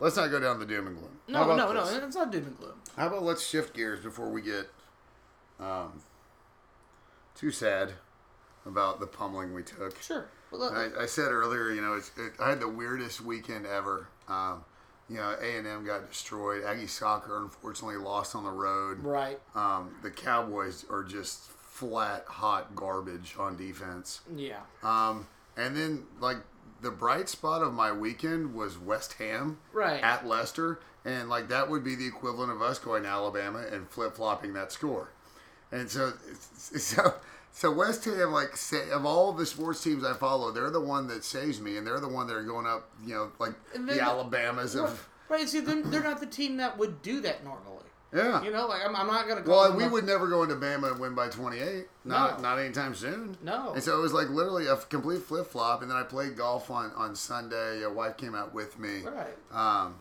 let's 0.00 0.16
not 0.16 0.30
go 0.30 0.40
down 0.40 0.58
the 0.58 0.66
doom 0.66 0.86
and 0.86 0.96
gloom. 0.96 1.18
No, 1.28 1.54
no, 1.54 1.72
this? 1.72 1.92
no, 1.92 2.06
it's 2.06 2.16
not 2.16 2.32
doom 2.32 2.44
and 2.44 2.58
gloom. 2.58 2.74
How 2.96 3.06
about 3.06 3.22
let's 3.22 3.46
shift 3.46 3.74
gears 3.74 4.00
before 4.00 4.28
we 4.28 4.42
get 4.42 4.68
um, 5.60 6.00
too 7.34 7.50
sad 7.50 7.92
about 8.66 9.00
the 9.00 9.06
pummeling 9.06 9.54
we 9.54 9.62
took. 9.62 10.00
Sure. 10.02 10.26
Well, 10.50 10.64
I, 10.64 11.02
I 11.02 11.06
said 11.06 11.30
earlier, 11.30 11.70
you 11.70 11.80
know, 11.80 11.94
it's, 11.94 12.10
it, 12.16 12.32
I 12.40 12.50
had 12.50 12.60
the 12.60 12.68
weirdest 12.68 13.20
weekend 13.20 13.66
ever. 13.66 14.08
Um, 14.28 14.64
you 15.08 15.16
know, 15.16 15.36
A 15.40 15.58
and 15.58 15.66
M 15.66 15.84
got 15.84 16.08
destroyed. 16.08 16.64
Aggie 16.64 16.86
soccer 16.86 17.38
unfortunately 17.38 17.96
lost 17.96 18.34
on 18.34 18.44
the 18.44 18.50
road. 18.50 19.02
right. 19.02 19.38
Um, 19.54 19.94
the 20.02 20.10
Cowboys 20.10 20.84
are 20.90 21.02
just 21.02 21.50
flat, 21.50 22.24
hot 22.26 22.74
garbage 22.74 23.34
on 23.38 23.56
defense. 23.56 24.20
Yeah. 24.36 24.60
Um, 24.82 25.26
and 25.56 25.76
then 25.76 26.04
like 26.20 26.38
the 26.80 26.90
bright 26.90 27.28
spot 27.28 27.62
of 27.62 27.72
my 27.72 27.92
weekend 27.92 28.54
was 28.54 28.78
West 28.78 29.14
Ham 29.14 29.58
Right. 29.72 30.02
at 30.02 30.26
Leicester, 30.26 30.80
and 31.04 31.28
like 31.28 31.48
that 31.48 31.68
would 31.70 31.84
be 31.84 31.94
the 31.94 32.06
equivalent 32.06 32.50
of 32.52 32.62
us 32.62 32.78
going 32.78 33.02
to 33.04 33.08
Alabama 33.08 33.64
and 33.70 33.88
flip 33.90 34.14
flopping 34.16 34.52
that 34.54 34.72
score. 34.72 35.10
And 35.72 35.90
so, 35.90 36.12
so, 36.56 37.14
so 37.52 37.70
West 37.70 38.04
Ham, 38.06 38.32
like 38.32 38.56
say, 38.56 38.90
of 38.90 39.04
all 39.06 39.32
the 39.32 39.46
sports 39.46 39.82
teams 39.82 40.04
I 40.04 40.14
follow, 40.14 40.50
they're 40.50 40.70
the 40.70 40.80
one 40.80 41.06
that 41.08 41.24
saves 41.24 41.60
me, 41.60 41.76
and 41.76 41.86
they're 41.86 42.00
the 42.00 42.08
one 42.08 42.26
that 42.28 42.36
are 42.36 42.42
going 42.44 42.66
up, 42.66 42.90
you 43.04 43.14
know, 43.14 43.32
like 43.38 43.52
the 43.74 44.00
Alabamas 44.00 44.74
of, 44.74 45.08
Right. 45.28 45.48
See, 45.48 45.60
they're, 45.60 45.82
they're 45.82 46.02
not 46.02 46.18
the 46.20 46.26
team 46.26 46.56
that 46.56 46.76
would 46.78 47.02
do 47.02 47.20
that 47.20 47.44
normally. 47.44 47.84
Yeah. 48.12 48.42
You 48.42 48.50
know, 48.50 48.66
like 48.66 48.82
I'm, 48.84 48.94
I'm 48.96 49.06
not 49.06 49.28
gonna. 49.28 49.42
Call 49.42 49.54
Well, 49.70 49.76
we 49.76 49.86
would 49.86 50.04
never 50.04 50.28
go 50.28 50.42
into 50.42 50.56
Bama 50.56 50.90
and 50.92 51.00
win 51.00 51.14
by 51.14 51.28
28. 51.28 51.86
Not 52.04 52.38
No. 52.38 52.42
not 52.48 52.58
anytime 52.58 52.94
soon. 52.94 53.36
No. 53.42 53.72
And 53.74 53.82
so 53.82 53.98
it 53.98 54.02
was 54.02 54.12
like 54.12 54.28
literally 54.30 54.66
a 54.66 54.76
complete 54.76 55.22
flip 55.22 55.46
flop. 55.46 55.82
And 55.82 55.90
then 55.90 55.96
I 55.96 56.02
played 56.02 56.36
golf 56.36 56.70
on, 56.70 56.92
on 56.96 57.14
Sunday. 57.14 57.82
A 57.82 57.90
wife 57.90 58.16
came 58.16 58.34
out 58.34 58.52
with 58.52 58.78
me. 58.78 59.02
Right. 59.02 59.36
Um, 59.52 59.96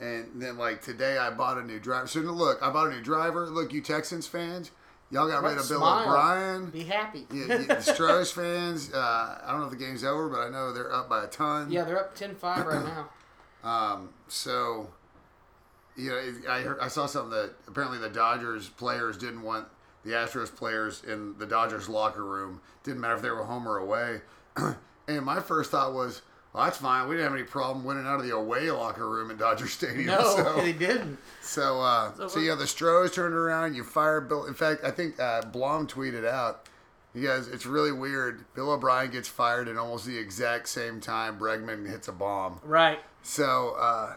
and 0.00 0.26
then 0.34 0.58
like 0.58 0.82
today 0.82 1.18
I 1.18 1.30
bought 1.30 1.58
a 1.58 1.62
new 1.62 1.78
driver. 1.78 2.06
So 2.06 2.20
look, 2.20 2.62
I 2.62 2.70
bought 2.70 2.88
a 2.88 2.96
new 2.96 3.02
driver. 3.02 3.46
Look, 3.46 3.72
you 3.72 3.80
Texans 3.80 4.26
fans, 4.26 4.72
y'all 5.10 5.28
got 5.28 5.42
rid 5.44 5.56
of 5.56 5.68
Bill. 5.68 5.82
O'Brien. 5.84 6.70
Be 6.70 6.82
happy. 6.82 7.26
You, 7.32 7.42
you, 7.46 7.66
the 7.66 7.80
Stros 7.80 8.32
fans, 8.32 8.92
uh, 8.92 9.38
I 9.46 9.50
don't 9.52 9.60
know 9.60 9.66
if 9.66 9.70
the 9.70 9.76
game's 9.76 10.02
over, 10.02 10.28
but 10.28 10.40
I 10.40 10.48
know 10.50 10.72
they're 10.72 10.92
up 10.92 11.08
by 11.08 11.22
a 11.24 11.28
ton. 11.28 11.70
Yeah, 11.70 11.84
they're 11.84 12.00
up 12.00 12.16
10-5 12.16 12.42
right 12.42 12.84
now. 12.84 13.10
Um, 13.64 14.10
so, 14.28 14.88
you 15.96 16.10
know, 16.10 16.50
I 16.50 16.60
heard, 16.60 16.78
I 16.80 16.88
saw 16.88 17.06
something 17.06 17.30
that 17.30 17.52
apparently 17.68 17.98
the 17.98 18.08
Dodgers 18.08 18.68
players 18.68 19.16
didn't 19.16 19.42
want 19.42 19.66
the 20.04 20.10
Astros 20.10 20.54
players 20.54 21.02
in 21.04 21.36
the 21.38 21.46
Dodgers 21.46 21.88
locker 21.88 22.24
room. 22.24 22.60
Didn't 22.82 23.00
matter 23.00 23.14
if 23.14 23.22
they 23.22 23.30
were 23.30 23.44
home 23.44 23.66
or 23.66 23.78
away. 23.78 24.20
and 25.08 25.24
my 25.24 25.40
first 25.40 25.70
thought 25.70 25.94
was, 25.94 26.22
well, 26.52 26.64
that's 26.64 26.78
fine. 26.78 27.08
We 27.08 27.16
didn't 27.16 27.30
have 27.30 27.38
any 27.38 27.46
problem 27.48 27.84
winning 27.84 28.06
out 28.06 28.20
of 28.20 28.26
the 28.26 28.34
away 28.34 28.70
locker 28.70 29.08
room 29.08 29.30
in 29.30 29.36
Dodger 29.36 29.66
Stadium. 29.68 30.06
No, 30.06 30.36
so, 30.36 30.56
they 30.56 30.72
didn't. 30.72 31.18
so, 31.40 31.80
uh, 31.80 32.14
So 32.14 32.28
so, 32.28 32.40
yeah, 32.40 32.54
the 32.54 32.66
Stros 32.66 33.12
turned 33.12 33.34
around. 33.34 33.74
You 33.74 33.82
fired 33.82 34.28
Bill. 34.28 34.44
In 34.46 34.54
fact, 34.54 34.84
I 34.84 34.90
think 34.90 35.18
uh, 35.18 35.42
Blom 35.42 35.86
tweeted 35.86 36.26
out. 36.26 36.68
You 37.14 37.26
guys, 37.26 37.46
it's 37.46 37.64
really 37.64 37.92
weird. 37.92 38.44
Bill 38.54 38.72
O'Brien 38.72 39.10
gets 39.10 39.28
fired 39.28 39.68
at 39.68 39.76
almost 39.76 40.04
the 40.04 40.18
exact 40.18 40.68
same 40.68 41.00
time 41.00 41.38
Bregman 41.38 41.88
hits 41.88 42.08
a 42.08 42.12
bomb. 42.12 42.60
Right. 42.64 42.98
So, 43.22 43.76
uh, 43.78 44.16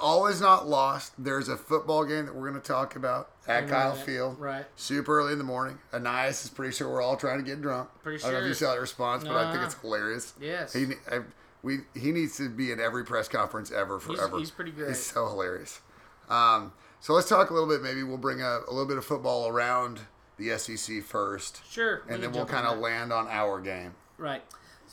all 0.00 0.26
is 0.26 0.40
not 0.40 0.66
lost. 0.66 1.12
There's 1.18 1.48
a 1.48 1.56
football 1.56 2.04
game 2.04 2.26
that 2.26 2.34
we're 2.34 2.48
going 2.50 2.60
to 2.60 2.66
talk 2.66 2.96
about 2.96 3.30
at 3.46 3.68
Kyle 3.68 3.94
Field. 3.94 4.38
right. 4.40 4.64
Super 4.76 5.18
early 5.18 5.32
in 5.32 5.38
the 5.38 5.44
morning. 5.44 5.78
Ainias 5.92 6.44
is 6.44 6.50
pretty 6.50 6.72
sure 6.74 6.88
we're 6.90 7.02
all 7.02 7.16
trying 7.16 7.38
to 7.38 7.44
get 7.44 7.60
drunk. 7.60 7.88
Pretty 8.02 8.18
sure. 8.18 8.28
I 8.28 8.32
don't 8.32 8.40
know 8.40 8.46
if 8.46 8.50
you 8.50 8.54
saw 8.54 8.72
that 8.74 8.80
response, 8.80 9.24
but 9.24 9.34
I 9.36 9.52
think 9.52 9.64
it's 9.64 9.74
hilarious. 9.80 10.32
Yes. 10.40 10.72
He, 10.72 10.86
I, 11.10 11.20
we, 11.62 11.78
he 11.94 12.12
needs 12.12 12.36
to 12.38 12.48
be 12.48 12.72
in 12.72 12.80
every 12.80 13.04
press 13.04 13.28
conference 13.28 13.70
ever, 13.70 13.98
forever. 13.98 14.38
he's 14.38 14.50
pretty 14.50 14.70
good. 14.70 14.88
He's 14.88 15.04
so 15.04 15.26
hilarious. 15.28 15.80
Um, 16.28 16.72
so 17.00 17.12
let's 17.12 17.28
talk 17.28 17.50
a 17.50 17.54
little 17.54 17.68
bit. 17.68 17.82
Maybe 17.82 18.02
we'll 18.02 18.16
bring 18.18 18.40
a, 18.40 18.60
a 18.66 18.70
little 18.70 18.86
bit 18.86 18.96
of 18.98 19.04
football 19.04 19.48
around 19.48 20.00
the 20.38 20.56
SEC 20.58 21.02
first, 21.02 21.60
Sure. 21.70 22.02
and 22.08 22.22
then 22.22 22.32
we'll 22.32 22.44
kind 22.46 22.66
of 22.66 22.78
land 22.78 23.12
on 23.12 23.26
our 23.28 23.60
game. 23.60 23.94
Right. 24.18 24.42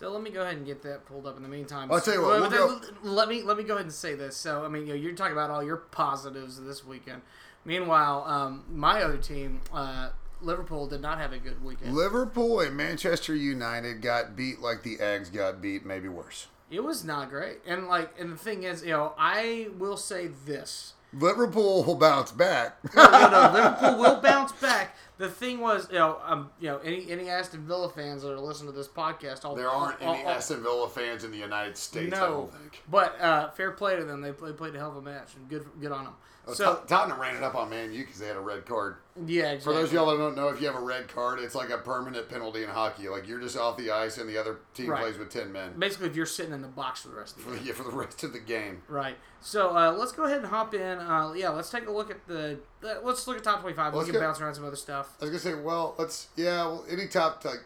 So 0.03 0.11
let 0.11 0.21
me 0.21 0.31
go 0.31 0.41
ahead 0.41 0.57
and 0.57 0.65
get 0.65 0.81
that 0.81 1.05
pulled 1.05 1.25
up 1.25 1.37
in 1.37 1.43
the 1.43 1.47
meantime. 1.47 1.89
I'll 1.89 2.01
tell 2.01 2.15
you 2.15 2.21
what, 2.21 2.41
Well, 2.41 2.49
then, 2.49 2.97
let 3.03 3.29
me 3.29 3.41
let 3.41 3.55
me 3.55 3.63
go 3.63 3.75
ahead 3.75 3.85
and 3.85 3.93
say 3.93 4.15
this. 4.15 4.35
So 4.35 4.65
I 4.65 4.67
mean, 4.67 4.85
you 4.85 4.89
know, 4.89 4.99
you're 4.99 5.13
talking 5.13 5.31
about 5.31 5.49
all 5.49 5.63
your 5.63 5.77
positives 5.77 6.61
this 6.61 6.83
weekend. 6.83 7.21
Meanwhile, 7.63 8.25
um, 8.27 8.65
my 8.69 9.01
other 9.01 9.15
team, 9.15 9.61
uh, 9.71 10.09
Liverpool, 10.41 10.87
did 10.87 11.01
not 11.01 11.19
have 11.19 11.31
a 11.31 11.37
good 11.37 11.63
weekend. 11.63 11.95
Liverpool 11.95 12.59
and 12.59 12.75
Manchester 12.75 13.33
United 13.33 14.01
got 14.01 14.35
beat 14.35 14.59
like 14.59 14.83
the 14.83 14.97
Ags 14.97 15.31
got 15.31 15.61
beat, 15.61 15.85
maybe 15.85 16.09
worse. 16.09 16.47
It 16.69 16.83
was 16.83 17.05
not 17.05 17.29
great, 17.29 17.59
and 17.65 17.87
like, 17.87 18.13
and 18.19 18.33
the 18.33 18.37
thing 18.37 18.63
is, 18.63 18.83
you 18.83 18.89
know, 18.89 19.13
I 19.17 19.69
will 19.79 19.95
say 19.95 20.27
this: 20.45 20.95
Liverpool 21.13 21.85
will 21.85 21.95
bounce 21.95 22.33
back. 22.33 22.77
no, 22.93 23.03
no, 23.09 23.29
no, 23.29 23.51
Liverpool 23.53 23.99
will 23.99 24.19
bounce 24.19 24.51
back. 24.51 24.97
The 25.23 25.29
thing 25.29 25.61
was, 25.61 25.87
you 25.89 25.97
know, 25.99 26.17
um, 26.25 26.49
you 26.59 26.67
know, 26.67 26.79
any 26.79 27.09
any 27.09 27.29
Aston 27.29 27.65
Villa 27.65 27.87
fans 27.89 28.23
that 28.23 28.33
are 28.33 28.39
listening 28.39 28.73
to 28.73 28.77
this 28.77 28.89
podcast, 28.89 29.45
all, 29.45 29.55
There 29.55 29.69
aren't 29.69 30.01
all- 30.01 30.15
any 30.15 30.23
all- 30.25 30.31
Aston 30.31 30.61
Villa 30.61 30.89
fans 30.89 31.23
in 31.23 31.31
the 31.31 31.37
United 31.37 31.77
States, 31.77 32.13
I 32.13 32.19
no, 32.19 32.29
don't 32.29 32.51
think. 32.59 32.83
but 32.91 33.21
uh, 33.21 33.49
fair 33.51 33.71
play 33.71 33.95
to 33.95 34.03
them. 34.03 34.19
They 34.19 34.33
played, 34.33 34.57
played 34.57 34.75
a 34.75 34.79
hell 34.79 34.89
of 34.89 34.97
a 34.97 35.01
match, 35.01 35.35
and 35.37 35.47
good 35.47 35.65
good 35.79 35.93
on 35.93 36.03
them. 36.03 36.15
Oh, 36.45 36.53
so 36.53 36.65
Tot- 36.65 36.87
Tottenham 36.89 37.19
ran 37.21 37.35
it 37.37 37.43
up 37.43 37.55
on 37.55 37.69
Man 37.69 37.93
U 37.93 38.03
because 38.03 38.19
they 38.19 38.27
had 38.27 38.35
a 38.35 38.41
red 38.41 38.65
card. 38.65 38.97
yeah, 39.25 39.51
exactly. 39.51 39.59
For 39.63 39.73
those 39.79 39.87
of 39.89 39.93
y'all 39.93 40.07
that 40.11 40.17
don't 40.17 40.35
know, 40.35 40.49
if 40.49 40.59
you 40.59 40.67
have 40.67 40.75
a 40.75 40.81
red 40.83 41.07
card, 41.07 41.39
it's 41.39 41.55
like 41.55 41.69
a 41.69 41.77
permanent 41.77 42.27
penalty 42.27 42.63
in 42.63 42.69
hockey. 42.69 43.07
Like 43.07 43.27
you're 43.29 43.39
just 43.39 43.55
off 43.57 43.77
the 43.77 43.91
ice, 43.91 44.17
and 44.17 44.27
the 44.27 44.37
other 44.37 44.57
team 44.73 44.89
Right. 44.89 45.01
plays 45.03 45.17
with 45.17 45.29
ten 45.29 45.51
men 45.53 45.71
basically, 45.79 46.07
if 46.07 46.15
you're 46.17 46.25
sitting 46.25 46.51
in 46.53 46.61
the 46.61 46.67
box 46.67 47.03
for 47.03 47.07
the 47.09 47.15
rest 47.15 47.37
of 47.37 47.45
the 47.45 47.51
game. 47.55 47.65
the, 47.65 47.73
for 47.73 47.83
the 47.83 47.91
rest 47.95 48.23
of 48.25 48.33
the 48.33 48.39
game. 48.39 48.81
Right. 48.89 49.15
So 49.39 49.75
uh, 49.75 49.93
let's 49.93 50.11
go 50.11 50.23
ahead 50.23 50.39
and 50.39 50.47
hop 50.47 50.73
in. 50.73 50.99
Uh, 50.99 51.31
yeah, 51.33 51.49
let's 51.49 51.69
take 51.69 51.87
a 51.87 51.91
look 51.91 52.11
at 52.11 52.27
the. 52.27 52.59
Uh, 52.83 52.95
let's 53.03 53.25
look 53.25 53.37
at 53.37 53.43
top 53.45 53.61
twenty-five. 53.61 53.93
Let's 53.93 54.07
we 54.07 54.11
can 54.11 54.19
go. 54.21 54.27
bounce 54.27 54.41
around 54.41 54.55
some 54.55 54.65
other 54.65 54.75
stuff. 54.75 55.15
I 55.21 55.25
was 55.25 55.29
gonna 55.31 55.39
say, 55.39 55.61
well, 55.61 55.95
let's 55.97 56.27
yeah, 56.35 56.63
well, 56.65 56.85
any 56.89 57.07
top 57.07 57.45
like 57.45 57.63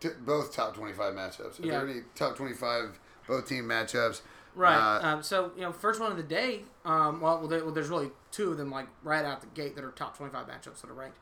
t- 0.00 0.08
both 0.20 0.54
top 0.54 0.74
twenty-five 0.74 1.14
matchups. 1.14 1.58
If 1.60 1.64
Yeah. 1.64 1.72
there 1.72 1.86
are 1.86 1.88
any 1.88 2.00
top 2.14 2.36
twenty-five 2.36 2.98
both 3.26 3.48
team 3.48 3.64
matchups, 3.64 4.20
Right. 4.58 4.98
uh, 4.98 5.06
um, 5.06 5.22
so 5.22 5.52
you 5.56 5.62
know, 5.62 5.72
first 5.72 6.00
one 6.00 6.10
of 6.10 6.16
the 6.16 6.22
day. 6.22 6.62
Um, 6.84 7.20
well, 7.20 7.38
well, 7.38 7.48
there, 7.48 7.64
well, 7.64 7.72
there's 7.72 7.88
really 7.88 8.10
two 8.30 8.50
of 8.50 8.58
them 8.58 8.70
like 8.70 8.88
right 9.02 9.24
out 9.24 9.40
the 9.40 9.46
gate 9.48 9.76
that 9.76 9.84
are 9.84 9.90
top 9.92 10.16
25 10.16 10.46
matchups 10.46 10.80
that 10.80 10.90
are 10.90 10.94
ranked. 10.94 11.18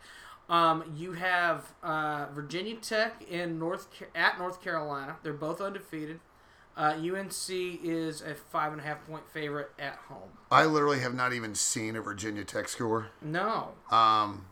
Um, 0.48 0.92
you 0.96 1.12
have 1.12 1.72
uh, 1.82 2.26
Virginia 2.32 2.76
Tech 2.76 3.22
in 3.28 3.58
North 3.58 3.88
at 4.14 4.38
North 4.38 4.62
Carolina. 4.62 5.16
They're 5.22 5.32
both 5.32 5.60
undefeated. 5.60 6.20
Uh, 6.76 6.94
UNC 6.98 7.48
is 7.50 8.20
a 8.20 8.34
five 8.34 8.72
and 8.72 8.80
a 8.80 8.84
half 8.84 9.06
point 9.06 9.24
favorite 9.32 9.70
at 9.78 9.94
home. 10.08 10.28
I 10.50 10.66
literally 10.66 11.00
have 11.00 11.14
not 11.14 11.32
even 11.32 11.54
seen 11.54 11.96
a 11.96 12.02
Virginia 12.02 12.44
Tech 12.44 12.68
score. 12.68 13.08
No, 13.22 13.70
Um, 13.90 14.46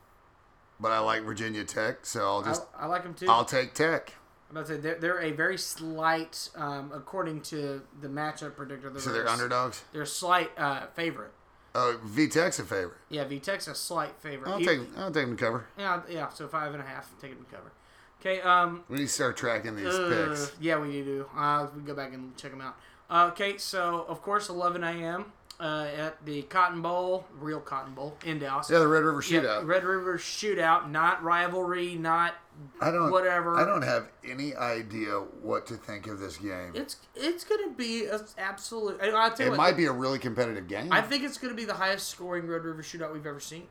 but 0.81 0.91
I 0.91 0.99
like 1.01 1.23
Virginia 1.23 1.65
Tech, 1.65 2.07
so 2.07 2.23
I'll 2.27 2.41
I, 2.41 2.47
just 2.47 2.63
I 2.77 2.87
like 2.87 3.03
them 3.03 3.15
too. 3.15 3.27
I'll 3.29 3.45
take 3.45 3.75
Tech. 3.75 4.15
About 4.55 4.67
to 4.67 4.75
say 4.75 4.81
they're, 4.81 5.01
they're 5.01 5.21
a 5.21 5.33
very 5.33 5.59
slight, 5.59 6.49
um, 6.55 6.93
according 6.95 7.41
to 7.43 7.83
the 8.01 8.07
matchup 8.07 8.55
predictor. 8.55 8.89
They're 8.89 9.01
So 9.03 9.13
they're 9.13 9.29
underdogs. 9.29 9.83
They're 9.93 10.03
a 10.03 10.07
slight 10.07 10.53
uh, 10.57 10.87
favorite. 10.95 11.33
Oh, 11.75 11.99
V 12.05 12.29
Tech's 12.29 12.61
a 12.61 12.65
favorite. 12.65 12.99
Yeah, 13.09 13.25
VTech's 13.25 13.67
a 13.67 13.75
slight 13.75 14.15
favorite. 14.21 14.49
I'll 14.49 14.61
take 14.61 14.79
I'll 14.97 15.11
take 15.11 15.27
them 15.27 15.37
to 15.37 15.45
cover. 15.45 15.67
Yeah, 15.77 16.03
yeah. 16.09 16.29
So 16.29 16.47
five 16.47 16.73
and 16.73 16.81
a 16.81 16.87
half. 16.87 17.11
Take 17.21 17.33
it 17.33 17.39
to 17.39 17.57
cover. 17.57 17.73
Okay. 18.21 18.41
Um. 18.43 18.85
We 18.89 18.99
need 18.99 19.07
to 19.07 19.09
start 19.09 19.37
tracking 19.37 19.75
these 19.75 19.93
uh, 19.93 20.29
picks. 20.29 20.53
yeah, 20.61 20.79
we 20.79 20.87
need 20.87 21.07
to. 21.07 21.27
Uh, 21.37 21.67
we 21.75 21.83
go 21.83 21.95
back 21.95 22.15
and 22.15 22.37
check 22.37 22.53
them 22.53 22.61
out. 22.61 22.77
Uh, 23.11 23.31
okay. 23.33 23.59
So 23.59 24.05
of 24.09 24.23
course, 24.23 24.49
11 24.49 24.85
a.m. 24.85 25.33
Uh, 25.59 25.89
at 25.97 26.25
the 26.25 26.43
Cotton 26.43 26.81
Bowl, 26.83 27.27
real 27.41 27.61
Cotton 27.61 27.95
Bowl 27.95 28.17
in 28.25 28.39
Dallas. 28.39 28.71
Yeah, 28.71 28.79
the 28.79 28.89
Red 28.89 29.03
River 29.03 29.23
Yeah, 29.29 29.41
Shootout. 29.41 29.67
Red 29.67 29.85
River 29.85 30.19
Shootout, 30.19 30.91
not 30.91 31.23
rivalry, 31.23 31.95
not 31.95 32.35
I 32.81 32.91
don't 32.91 33.11
whatever. 33.11 33.57
I 33.57 33.65
don't 33.65 33.83
have 33.83 34.09
any 34.29 34.55
idea 34.55 35.13
what 35.43 35.67
to 35.67 35.75
think 35.75 36.07
of 36.07 36.19
this 36.21 36.37
game. 36.37 36.73
It's 36.75 36.97
it's 37.15 37.45
gonna 37.45 37.71
be 37.71 38.07
a 38.07 38.21
absolute. 38.39 39.01
I- 39.03 39.11
I'll 39.11 39.31
tell 39.33 39.47
It 39.47 39.51
what, 39.51 39.57
might 39.57 39.77
be 39.77 39.87
a 39.87 39.93
really 39.93 40.19
competitive 40.19 40.69
game. 40.69 40.93
I 40.93 41.01
think 41.03 41.25
it's 41.25 41.39
going 41.39 41.53
to 41.53 41.57
be 41.57 41.65
the 41.65 41.75
highest 41.75 42.09
scoring 42.09 42.47
Red 42.47 42.65
River 42.65 42.83
shootout 42.83 43.13
we've 43.13 43.27
ever 43.27 43.41
seen 43.41 43.67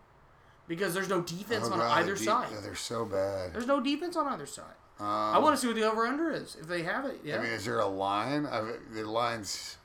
because 0.68 0.94
there's 0.94 1.10
no 1.10 1.22
defense 1.22 1.68
Oh, 1.70 1.74
on 1.74 1.80
God, 1.80 1.98
either 2.00 2.14
the- 2.16 2.24
side. 2.24 2.50
They're 2.62 2.76
so 2.76 3.06
bad. 3.06 3.54
There's 3.54 3.68
no 3.68 3.80
defense 3.80 4.16
on 4.16 4.28
either 4.28 4.46
side. 4.46 4.76
Um, 5.00 5.08
I 5.08 5.40
want 5.40 5.56
to 5.56 5.62
see 5.62 5.68
what 5.68 5.76
the 5.76 5.84
over 5.90 6.06
under 6.06 6.32
is 6.32 6.56
if 6.60 6.68
they 6.68 6.84
have 6.84 7.06
it. 7.06 7.20
Yeah. 7.24 7.38
I 7.40 7.42
mean, 7.42 7.52
is 7.52 7.66
there 7.66 7.80
a 7.80 7.88
line? 7.88 8.46
I 8.46 8.62
mean, 8.62 8.76
the 8.94 9.04
lines. 9.10 9.78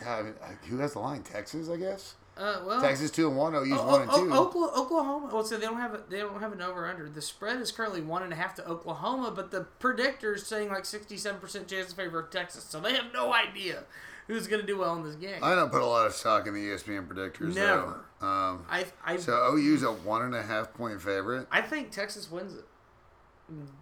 God, 0.00 0.34
who 0.68 0.78
has 0.78 0.92
the 0.92 0.98
line? 1.00 1.22
Texas, 1.22 1.68
I 1.68 1.76
guess. 1.76 2.14
uh, 2.36 2.60
well, 2.64 2.80
Texas 2.80 3.10
two 3.10 3.28
and 3.28 3.36
one. 3.36 3.54
OU's 3.54 3.72
O- 3.72 3.86
one 3.86 4.02
and 4.02 4.10
two. 4.10 4.32
Oklahoma, 4.32 4.72
Oklahoma. 4.80 5.30
Well, 5.32 5.44
so 5.44 5.56
they 5.58 5.66
don't 5.66 5.80
have 5.80 5.94
a, 5.94 6.02
they 6.08 6.18
don't 6.18 6.40
have 6.40 6.52
an 6.52 6.62
over 6.62 6.86
under. 6.86 7.08
The 7.08 7.22
spread 7.22 7.60
is 7.60 7.72
currently 7.72 8.00
one 8.00 8.22
and 8.22 8.32
a 8.32 8.36
half 8.36 8.54
to 8.56 8.66
Oklahoma, 8.68 9.32
but 9.34 9.50
the 9.50 9.62
predictor 9.78 10.34
is 10.34 10.46
saying 10.46 10.68
like 10.68 10.84
sixty 10.84 11.16
seven 11.16 11.40
percent 11.40 11.68
chance 11.68 11.90
in 11.90 11.96
favor 11.96 12.20
of 12.20 12.30
Texas. 12.30 12.64
So 12.64 12.80
they 12.80 12.94
have 12.94 13.12
no 13.12 13.32
idea 13.34 13.84
who's 14.28 14.46
going 14.46 14.60
to 14.60 14.66
do 14.66 14.78
well 14.78 14.94
in 14.96 15.02
this 15.04 15.14
game. 15.16 15.42
I 15.42 15.54
don't 15.54 15.72
put 15.72 15.80
a 15.82 15.86
lot 15.86 16.06
of 16.06 16.12
stock 16.12 16.46
in 16.46 16.54
the 16.54 16.60
ESPN 16.60 17.08
predictors. 17.08 17.54
Never. 17.54 18.04
Though. 18.20 18.26
Um, 18.26 18.66
I 18.70 18.84
I 19.04 19.16
so 19.16 19.32
OU's 19.54 19.82
a 19.82 19.90
one 19.92 20.22
and 20.22 20.34
a 20.34 20.42
half 20.42 20.72
point 20.74 21.00
favorite. 21.00 21.46
I 21.50 21.60
think 21.62 21.90
Texas 21.90 22.30
wins 22.30 22.54
it. 22.54 22.64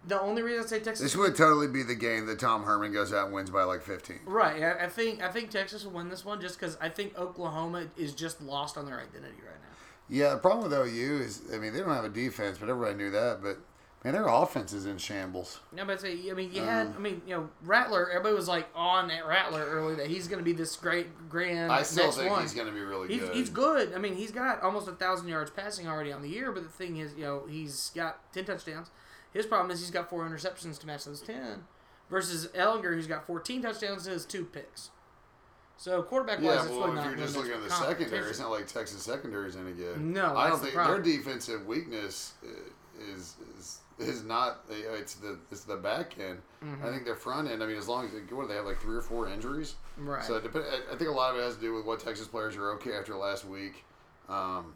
The 0.07 0.21
only 0.21 0.43
reason 0.43 0.63
I 0.65 0.67
say 0.67 0.79
Texas 0.81 1.01
This 1.01 1.17
would 1.17 1.35
totally 1.37 1.67
be 1.67 1.83
the 1.83 1.95
game 1.95 2.27
that 2.27 2.39
Tom 2.39 2.65
Herman 2.65 2.93
goes 2.93 3.13
out 3.13 3.27
and 3.27 3.35
wins 3.35 3.51
by 3.51 3.65
like 3.65 3.83
15. 3.83 4.21
Right. 4.25 4.63
I, 4.63 4.85
I 4.85 4.89
think 4.89 5.23
I 5.23 5.29
think 5.29 5.51
Texas 5.51 5.85
will 5.85 5.93
win 5.93 6.09
this 6.09 6.25
one 6.25 6.41
just 6.41 6.59
because 6.59 6.77
I 6.81 6.89
think 6.89 7.19
Oklahoma 7.19 7.87
is 7.97 8.15
just 8.15 8.41
lost 8.41 8.77
on 8.79 8.87
their 8.87 8.99
identity 9.01 9.39
right 9.45 9.61
now. 9.61 9.77
Yeah, 10.09 10.31
the 10.35 10.39
problem 10.39 10.71
with 10.71 10.73
OU 10.73 11.21
is, 11.23 11.43
I 11.53 11.59
mean, 11.59 11.73
they 11.73 11.81
don't 11.81 11.89
have 11.91 12.05
a 12.05 12.09
defense, 12.09 12.59
but 12.59 12.69
everybody 12.69 12.95
knew 12.97 13.11
that. 13.11 13.43
But 13.43 13.59
man, 14.05 14.13
their 14.13 14.29
offense 14.29 14.73
is 14.73 14.87
in 14.87 14.99
shambles. 14.99 15.59
Yeah, 15.77 15.83
but 15.83 16.01
say 16.01 16.17
I 16.31 16.35
mean 16.35 16.53
you 16.53 16.63
um, 16.63 16.69
had 16.69 16.87
I 16.95 16.99
mean 17.01 17.23
you 17.27 17.35
know 17.35 17.49
Rattler. 17.65 18.09
Everybody 18.11 18.37
was 18.37 18.47
like 18.47 18.69
on 18.73 19.11
at 19.11 19.27
Rattler 19.27 19.65
early 19.65 19.97
that 19.97 20.07
he's 20.07 20.29
going 20.29 20.39
to 20.39 20.45
be 20.45 20.53
this 20.53 20.77
great 20.77 21.29
grand 21.29 21.73
I 21.73 21.83
still 21.83 22.05
next 22.05 22.19
think 22.19 22.31
one. 22.31 22.43
he's 22.43 22.55
going 22.55 22.69
to 22.69 22.73
be 22.73 22.83
really 22.83 23.09
He's, 23.09 23.21
good. 23.21 23.35
he's 23.35 23.51
good. 23.51 23.95
I 23.95 23.99
mean, 23.99 24.15
he's 24.15 24.31
got 24.31 24.63
almost 24.63 24.87
a 24.87 24.93
thousand 24.93 25.27
yards 25.27 25.51
passing 25.51 25.89
already 25.89 26.13
on 26.13 26.23
the 26.23 26.29
year. 26.29 26.53
But 26.53 26.63
the 26.63 26.69
thing 26.69 26.99
is, 26.99 27.15
you 27.17 27.25
know, 27.25 27.43
he's 27.49 27.91
got 27.97 28.33
ten 28.33 28.45
touchdowns. 28.45 28.91
His 29.37 29.47
problem 29.47 29.71
is 29.71 29.81
he's 29.81 29.91
got 29.91 30.09
four 30.09 30.27
interceptions 30.29 30.79
to 30.81 30.87
match 30.87 31.05
those 31.05 31.21
ten, 31.21 31.65
versus 32.11 32.49
Ehlinger, 32.55 32.95
who's 32.95 33.07
got 33.07 33.27
fourteen 33.27 33.63
touchdowns 33.63 34.07
and 34.07 34.15
has 34.15 34.25
two 34.25 34.45
picks. 34.45 34.91
So 35.79 36.03
quarterback 36.03 36.39
wise, 36.39 36.45
Yeah, 36.47 36.63
it's 36.63 36.71
well, 36.71 36.79
really 36.87 36.91
if 36.91 36.97
not. 36.97 37.07
you're 37.09 37.17
just 37.19 37.37
looking 37.37 37.53
at 37.53 37.63
the 37.63 37.71
secondary, 37.71 38.31
it's 38.31 38.39
not 38.41 38.51
like 38.51 38.67
Texas 38.67 39.03
secondary 39.03 39.49
is 39.49 39.57
any 39.57 39.73
good. 39.73 40.01
No, 40.01 40.35
I 40.35 40.49
don't 40.49 40.59
think 40.59 40.73
problem. 40.75 41.03
their 41.03 41.17
defensive 41.17 41.67
weakness 41.67 42.33
is 42.99 43.37
is 43.59 43.81
is 43.99 44.25
not 44.25 44.61
it's 44.71 45.15
the 45.17 45.39
it's 45.51 45.65
the 45.65 45.77
back 45.77 46.15
end. 46.19 46.39
I 46.83 46.91
think 46.91 47.05
their 47.05 47.15
front 47.15 47.49
end. 47.51 47.63
I 47.63 47.67
mean, 47.67 47.77
as 47.77 47.87
long 47.89 48.07
as 48.07 48.13
they, 48.13 48.21
what 48.35 48.43
do 48.43 48.49
they 48.49 48.55
have 48.55 48.65
like 48.65 48.81
three 48.81 48.97
or 48.97 49.03
four 49.03 49.29
injuries? 49.29 49.77
Right. 49.99 50.25
So 50.25 50.37
it 50.37 50.43
depend, 50.43 50.65
I- 50.91 50.97
think 50.97 51.11
a 51.11 51.13
lot 51.13 51.33
of 51.35 51.41
it 51.41 51.45
has 51.45 51.55
to 51.57 51.61
do 51.61 51.75
with 51.75 51.85
what 51.85 52.01
Texas 52.01 52.27
players 52.27 52.57
are 52.57 52.73
okay 52.73 52.95
after 52.95 53.15
last 53.15 53.45
week. 53.45 53.85
Um, 54.29 54.75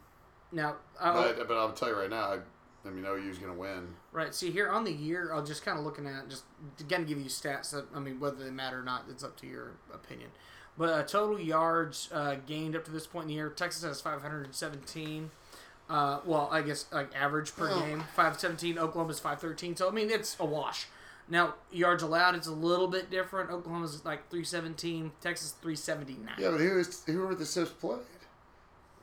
Now, 0.51 0.75
uh, 0.99 1.13
but 1.13 1.47
but 1.47 1.57
I'll 1.57 1.73
tell 1.73 1.89
you 1.89 1.95
right 1.95 2.09
now, 2.09 2.33
I, 2.33 2.39
I 2.87 2.91
mean 2.91 3.03
OU's 3.05 3.37
going 3.39 3.51
to 3.53 3.59
win. 3.59 3.87
Right. 4.11 4.33
See 4.33 4.51
here 4.51 4.69
on 4.69 4.83
the 4.83 4.91
year, 4.91 5.31
I'll 5.33 5.43
just 5.43 5.63
kind 5.65 5.77
of 5.79 5.85
looking 5.85 6.07
at 6.07 6.29
just 6.29 6.43
again 6.79 7.05
give 7.05 7.17
you 7.19 7.25
stats. 7.25 7.71
That, 7.71 7.85
I 7.95 7.99
mean, 7.99 8.19
whether 8.19 8.43
they 8.43 8.49
matter 8.51 8.79
or 8.79 8.83
not, 8.83 9.05
it's 9.09 9.23
up 9.23 9.35
to 9.41 9.47
your 9.47 9.71
opinion. 9.93 10.29
But 10.77 10.89
uh, 10.89 11.03
total 11.03 11.39
yards 11.39 12.09
uh, 12.13 12.35
gained 12.47 12.75
up 12.75 12.85
to 12.85 12.91
this 12.91 13.05
point 13.05 13.23
in 13.23 13.27
the 13.29 13.33
year, 13.35 13.49
Texas 13.49 13.83
has 13.83 13.99
517. 14.01 15.29
Uh, 15.89 16.19
well, 16.25 16.47
I 16.51 16.61
guess 16.61 16.85
like 16.93 17.13
average 17.13 17.53
per 17.55 17.69
Oh. 17.69 17.81
game, 17.81 17.99
517. 18.15 18.77
Oklahoma's 18.77 19.19
513. 19.19 19.75
So 19.75 19.87
I 19.89 19.91
mean, 19.91 20.09
it's 20.09 20.37
a 20.39 20.45
wash. 20.45 20.87
Now 21.27 21.55
yards 21.71 22.03
allowed, 22.03 22.35
it's 22.35 22.47
a 22.47 22.51
little 22.53 22.87
bit 22.87 23.09
different. 23.11 23.51
Oklahoma's 23.51 24.03
like 24.05 24.29
317. 24.29 25.11
Texas 25.21 25.51
379. 25.61 26.35
Yeah, 26.39 26.51
but 26.51 26.59
who 26.61 26.79
is 26.79 27.03
who 27.05 27.27
are 27.27 27.35
the 27.35 27.45
Sips 27.45 27.71
played? 27.71 27.99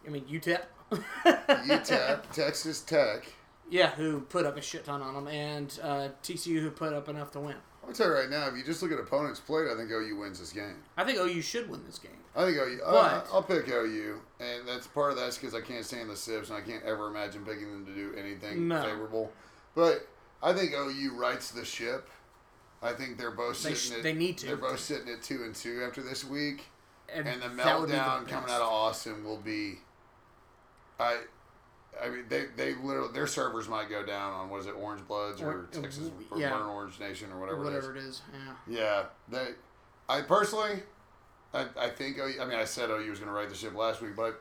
I 0.06 0.10
mean 0.10 0.24
UTEP. 0.24 0.62
UTEP, 0.90 2.22
Texas 2.32 2.80
Tech. 2.80 3.30
Yeah, 3.70 3.90
who 3.90 4.20
put 4.20 4.46
up 4.46 4.56
a 4.56 4.62
shit 4.62 4.84
ton 4.84 5.02
on 5.02 5.14
them, 5.14 5.28
and 5.28 5.78
uh, 5.82 6.08
TCU 6.22 6.60
who 6.60 6.70
put 6.70 6.92
up 6.92 7.08
enough 7.08 7.30
to 7.32 7.40
win. 7.40 7.56
I'll 7.86 7.92
tell 7.94 8.08
you 8.08 8.12
right 8.14 8.28
now, 8.30 8.46
if 8.48 8.56
you 8.56 8.64
just 8.64 8.82
look 8.82 8.92
at 8.92 8.98
opponents 8.98 9.40
played, 9.40 9.66
I 9.70 9.74
think 9.76 9.90
OU 9.90 10.16
wins 10.18 10.38
this 10.40 10.52
game. 10.52 10.76
I 10.96 11.04
think 11.04 11.18
OU 11.18 11.40
should 11.42 11.68
win 11.70 11.82
this 11.86 11.98
game. 11.98 12.12
I 12.36 12.44
think 12.44 12.56
OU. 12.58 12.80
I, 12.86 12.90
But- 12.90 13.28
I'll 13.32 13.42
pick 13.42 13.68
OU, 13.68 14.20
and 14.40 14.66
that's 14.68 14.86
part 14.86 15.12
of 15.12 15.16
that's 15.18 15.38
because 15.38 15.54
I 15.54 15.60
can't 15.60 15.84
stand 15.84 16.08
the 16.10 16.16
Sips, 16.16 16.50
and 16.50 16.58
I 16.58 16.60
can't 16.60 16.84
ever 16.84 17.08
imagine 17.08 17.44
picking 17.44 17.70
them 17.70 17.86
to 17.86 17.94
do 17.94 18.14
anything 18.18 18.68
No. 18.68 18.82
favorable. 18.82 19.32
But 19.74 20.06
I 20.42 20.52
think 20.52 20.72
OU 20.74 21.14
rights 21.18 21.50
the 21.50 21.64
ship. 21.64 22.08
I 22.82 22.92
think 22.92 23.18
they're 23.18 23.30
both 23.32 23.62
They 23.62 23.74
sitting. 23.74 23.96
sh- 23.96 23.96
at, 23.98 24.02
they 24.02 24.12
need 24.14 24.38
to. 24.38 24.46
They're 24.46 24.56
both 24.56 24.80
sitting 24.80 25.08
at 25.12 25.22
two 25.22 25.42
and 25.44 25.54
two 25.54 25.82
after 25.86 26.02
this 26.02 26.24
week, 26.24 26.66
and 27.12 27.26
the 27.26 27.32
be 27.32 27.38
the 27.56 27.62
meltdown 27.62 28.28
coming 28.28 28.50
out 28.50 28.60
of 28.60 28.68
Austin 28.68 29.24
will 29.24 29.38
be. 29.38 29.78
I. 31.00 31.22
I 32.02 32.08
mean, 32.10 32.24
they, 32.28 32.44
they 32.56 32.74
literally 32.74 33.12
their 33.12 33.26
servers 33.26 33.68
might 33.68 33.88
go 33.90 34.04
down 34.04 34.32
on 34.32 34.50
what 34.50 34.60
is 34.60 34.66
it, 34.66 34.74
Orange 34.80 35.06
Bloods 35.08 35.40
or, 35.42 35.50
Or- 35.50 35.68
uh, 35.76 35.80
Texas 35.82 36.10
or 36.30 36.38
yeah. 36.38 36.50
Burn 36.50 36.66
Orange 36.66 37.00
Nation 37.00 37.32
or 37.32 37.40
whatever, 37.40 37.58
it 37.64 37.68
is. 37.68 37.74
whatever 37.74 37.96
it 37.96 38.02
is. 38.04 38.22
Yeah. 38.68 38.78
Yeah, 38.78 39.02
they. 39.28 39.48
I 40.08 40.22
personally, 40.22 40.82
I, 41.52 41.66
I 41.78 41.88
think 41.88 42.18
I 42.20 42.44
mean 42.44 42.58
I 42.58 42.64
said 42.64 42.90
OU 42.90 43.10
was 43.10 43.18
going 43.18 43.28
to 43.30 43.34
ride 43.36 43.50
the 43.50 43.54
ship 43.54 43.74
last 43.74 44.00
week, 44.00 44.14
but 44.16 44.40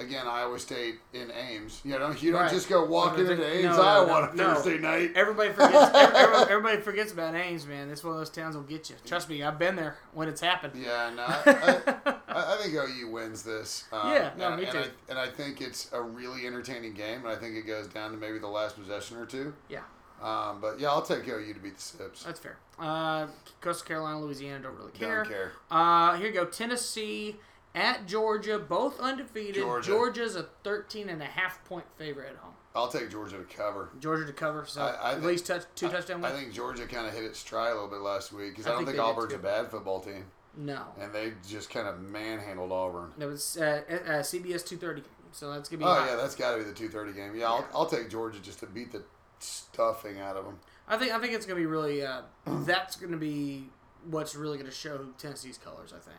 again 0.00 0.26
Iowa 0.26 0.58
State 0.58 0.96
in 1.12 1.30
Ames. 1.30 1.80
You 1.84 1.98
know, 1.98 2.10
you 2.10 2.32
don't 2.32 2.42
Right. 2.42 2.50
just 2.50 2.68
go 2.68 2.84
walking 2.84 3.26
into 3.26 3.46
Ames, 3.46 3.76
no, 3.76 3.82
Iowa 3.82 4.06
no, 4.06 4.14
on 4.14 4.36
no. 4.36 4.54
Thursday 4.54 4.78
night. 4.78 5.12
Everybody 5.14 5.52
forgets. 5.52 5.90
everybody, 5.94 6.50
everybody 6.50 6.80
forgets 6.82 7.12
about 7.12 7.34
Ames, 7.34 7.66
man. 7.66 7.88
It's 7.90 8.02
one 8.02 8.14
of 8.14 8.18
those 8.18 8.30
towns 8.30 8.56
will 8.56 8.62
get 8.64 8.90
you. 8.90 8.96
Trust 9.06 9.28
me, 9.28 9.42
I've 9.42 9.58
been 9.58 9.76
there 9.76 9.96
when 10.12 10.28
it's 10.28 10.40
happened. 10.40 10.72
Yeah, 10.76 11.10
no, 11.14 11.24
I, 11.28 12.14
I, 12.50 12.54
I 12.54 12.56
think 12.56 12.74
OU 12.74 13.08
wins 13.10 13.42
this. 13.42 13.84
Um, 13.92 14.12
Yeah, 14.12 14.30
no, 14.36 14.48
and, 14.48 14.56
me 14.60 14.64
and 14.64 14.72
too. 14.72 14.78
I, 14.80 14.86
and 15.10 15.18
I 15.18 15.28
think 15.28 15.60
it's 15.60 15.90
a 15.92 16.00
really 16.02 16.46
entertaining 16.46 16.94
game, 16.94 17.20
and 17.20 17.28
I 17.28 17.36
think 17.36 17.56
it 17.56 17.62
goes 17.66 17.86
down 17.86 18.10
to 18.12 18.16
maybe 18.16 18.38
the 18.38 18.48
last 18.48 18.76
possession 18.76 19.16
or 19.18 19.26
two. 19.26 19.52
Yeah, 19.68 19.80
Um, 20.22 20.60
but 20.60 20.78
yeah, 20.80 20.88
I'll 20.88 21.02
take 21.02 21.26
OU 21.28 21.54
to 21.54 21.60
beat 21.60 21.76
the 21.76 21.82
Sips. 21.82 22.24
that's 22.24 22.40
fair. 22.40 22.58
Uh, 22.78 23.26
Coastal 23.60 23.86
Carolina, 23.86 24.20
Louisiana, 24.20 24.60
don't 24.64 24.76
really 24.76 24.92
care. 24.92 25.22
Don't 25.24 25.32
care. 25.32 25.52
Uh, 25.70 26.16
here 26.16 26.28
you 26.28 26.32
go. 26.32 26.44
Tennessee 26.46 27.36
at 27.74 28.06
Georgia, 28.06 28.58
both 28.58 28.98
undefeated. 29.00 29.54
Georgia. 29.56 29.86
Georgia's 29.88 30.34
a 30.36 30.44
13 30.64 31.08
and 31.08 31.22
a 31.22 31.26
half 31.26 31.62
point 31.64 31.84
favorite 31.96 32.30
at 32.30 32.36
home. 32.36 32.54
I'll 32.74 32.88
take 32.88 33.10
Georgia 33.10 33.36
to 33.38 33.44
cover. 33.44 33.90
Georgia 33.98 34.24
to 34.26 34.32
cover, 34.32 34.64
so 34.64 34.80
I- 34.82 34.90
I 34.92 35.08
at 35.10 35.14
think- 35.14 35.26
least 35.26 35.46
touch, 35.46 35.62
two 35.74 35.88
touchdown 35.88 36.24
I 36.24 36.30
think 36.30 36.52
Georgia 36.52 36.86
kind 36.86 37.06
of 37.06 37.12
hit 37.12 37.24
its 37.24 37.38
stride 37.40 37.72
a 37.72 37.74
little 37.74 37.88
bit 37.88 38.00
last 38.00 38.32
week 38.32 38.50
because 38.52 38.66
I 38.66 38.70
I, 38.70 38.72
don't 38.74 38.84
think 38.86 38.96
think, 38.96 39.06
Auburn's 39.08 39.32
a 39.32 39.38
bad 39.38 39.70
football 39.70 40.00
team, 40.00 40.26
No, 40.56 40.82
and 41.00 41.12
they 41.12 41.32
just 41.48 41.70
kind 41.70 41.86
of 41.86 42.00
manhandled 42.00 42.72
Auburn. 42.72 43.12
It 43.18 43.26
was 43.26 43.56
uh, 43.56 43.82
uh, 43.88 43.94
CBS 44.20 44.66
230. 44.66 45.02
So 45.32 45.52
that's 45.52 45.68
gonna 45.68 45.78
be. 45.78 45.84
Oh 45.84 45.94
hot. 45.94 46.08
yeah, 46.08 46.16
that's 46.16 46.34
got 46.34 46.52
to 46.52 46.58
be 46.58 46.64
the 46.64 46.72
two 46.72 46.88
thirty 46.88 47.12
game. 47.12 47.36
Yeah, 47.36 47.46
I'll, 47.46 47.68
I'll 47.72 47.86
take 47.86 48.10
Georgia 48.10 48.40
just 48.40 48.58
to 48.60 48.66
beat 48.66 48.90
the 48.90 49.02
stuffing 49.38 50.18
out 50.20 50.36
of 50.36 50.44
them. 50.44 50.58
I 50.88 50.96
think 50.96 51.12
I 51.12 51.20
think 51.20 51.34
it's 51.34 51.46
gonna 51.46 51.60
be 51.60 51.66
really. 51.66 52.04
Uh, 52.04 52.22
that's 52.46 52.96
gonna 52.96 53.16
be 53.16 53.68
what's 54.10 54.34
really 54.34 54.58
gonna 54.58 54.72
show 54.72 55.06
Tennessee's 55.18 55.56
colors. 55.58 55.92
I 55.94 56.00
think. 56.00 56.18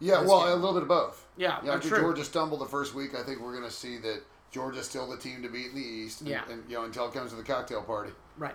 Yeah, 0.00 0.22
well, 0.22 0.44
game. 0.44 0.52
a 0.52 0.54
little 0.54 0.74
bit 0.74 0.82
of 0.82 0.88
both. 0.88 1.26
Yeah, 1.36 1.58
Yeah, 1.64 1.74
after 1.74 1.88
true. 1.88 2.00
Georgia 2.00 2.24
stumbled 2.24 2.60
the 2.60 2.66
first 2.66 2.94
week, 2.94 3.16
I 3.16 3.24
think 3.24 3.40
we're 3.40 3.50
going 3.50 3.64
to 3.68 3.70
see 3.74 3.98
that 3.98 4.22
Georgia's 4.52 4.88
still 4.88 5.08
the 5.10 5.16
team 5.16 5.42
to 5.42 5.48
beat 5.48 5.66
in 5.70 5.74
the 5.74 5.80
East. 5.80 6.20
And, 6.20 6.30
Yeah. 6.30 6.42
and 6.48 6.62
you 6.68 6.76
know 6.76 6.84
until 6.84 7.06
it 7.08 7.12
comes 7.14 7.30
to 7.30 7.36
the 7.36 7.42
cocktail 7.42 7.82
party. 7.82 8.12
Right. 8.36 8.54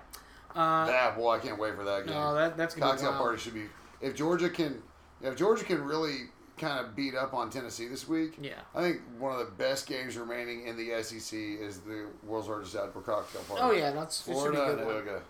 Uh, 0.55 0.85
that 0.85 1.17
boy, 1.17 1.31
I 1.33 1.39
can't 1.39 1.59
wait 1.59 1.75
for 1.75 1.83
that 1.83 2.05
game. 2.05 2.15
no, 2.15 2.33
that 2.35 2.55
that's 2.55 2.75
cocktail 2.75 3.11
party 3.13 3.39
should 3.39 3.55
be 3.55 3.65
if 3.99 4.15
Georgia 4.15 4.49
can 4.49 4.81
if 5.23 5.35
Georgia 5.35 5.63
can 5.63 5.83
really 5.83 6.27
kind 6.57 6.85
of 6.85 6.95
beat 6.95 7.15
up 7.15 7.33
on 7.33 7.49
Tennessee 7.49 7.87
this 7.87 8.07
week. 8.07 8.37
Yeah. 8.41 8.53
I 8.75 8.81
think 8.81 9.01
one 9.17 9.33
of 9.33 9.39
the 9.39 9.51
best 9.51 9.87
games 9.87 10.17
remaining 10.17 10.67
in 10.67 10.77
the 10.77 11.01
SEC 11.01 11.37
is 11.37 11.79
the 11.79 12.07
world's 12.23 12.47
largest 12.47 12.75
outdoor 12.75 13.01
cocktail 13.01 13.41
party. 13.43 13.61
Oh 13.63 13.71
yeah, 13.71 13.91
that's 13.91 14.21
it 14.21 14.25
should 14.25 14.31
be 14.31 14.33
Florida 14.33 14.69
and 14.69 14.77
good 14.77 15.13
one. 15.13 15.21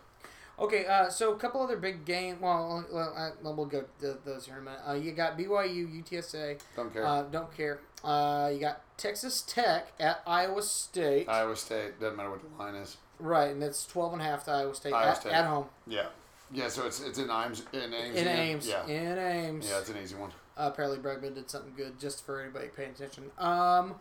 Okay, 0.60 0.86
uh, 0.86 1.10
so 1.10 1.34
a 1.34 1.38
couple 1.38 1.62
other 1.62 1.78
big 1.78 2.06
game. 2.06 2.40
Well, 2.40 2.86
well 2.92 3.14
I, 3.18 3.32
we'll 3.42 3.66
go 3.66 3.86
to 4.02 4.18
those 4.24 4.46
here 4.46 4.56
in 4.56 4.62
a 4.62 4.64
minute. 4.64 4.80
Uh, 4.88 4.94
you 4.94 5.12
got 5.12 5.38
BYU, 5.38 6.04
UTSA. 6.04 6.60
Don't 6.76 6.94
care. 6.94 7.06
Uh, 7.06 7.24
don't 7.24 7.56
care. 7.56 7.80
Uh, 8.04 8.52
you 8.54 8.60
got 8.60 8.82
Texas 8.98 9.42
Tech 9.42 9.94
at 10.00 10.22
Iowa 10.28 10.62
State. 10.62 11.28
Iowa 11.28 11.56
State 11.56 12.00
doesn't 12.00 12.18
matter 12.18 12.30
what 12.30 12.42
the 12.42 12.64
line 12.64 12.76
is. 12.76 12.98
right, 13.20 13.50
and 13.50 13.64
it's 13.64 13.86
12 13.88 14.14
and 14.14 14.22
a 14.22 14.26
half 14.26 14.44
to 14.46 14.52
Iowa 14.52 14.76
State, 14.76 14.94
Iowa 14.94 15.12
at, 15.12 15.22
State. 15.22 15.34
at 15.34 15.46
home. 15.46 15.66
Yeah. 15.88 16.08
Yeah, 16.52 16.68
so 16.68 16.86
it's 16.86 17.02
it's 17.02 17.20
in 17.20 17.30
Ames 17.30 17.64
in 17.74 17.94
Ames. 17.94 18.16
In 18.16 18.28
again? 18.28 18.40
Ames. 18.40 18.68
Yeah. 18.68 18.86
In 18.88 19.18
Ames. 19.18 19.70
Yeah, 19.70 19.80
it's 19.80 19.90
an 19.90 19.98
easy 20.02 20.16
one. 20.16 20.32
Uh, 20.58 20.70
apparently 20.72 21.00
Bregman 21.00 21.34
did 21.36 21.50
something 21.50 21.74
good 21.76 22.00
just 22.00 22.26
for 22.26 22.42
anybody 22.42 22.68
paying 22.68 22.92
attention. 22.92 23.32
Um, 23.40 23.96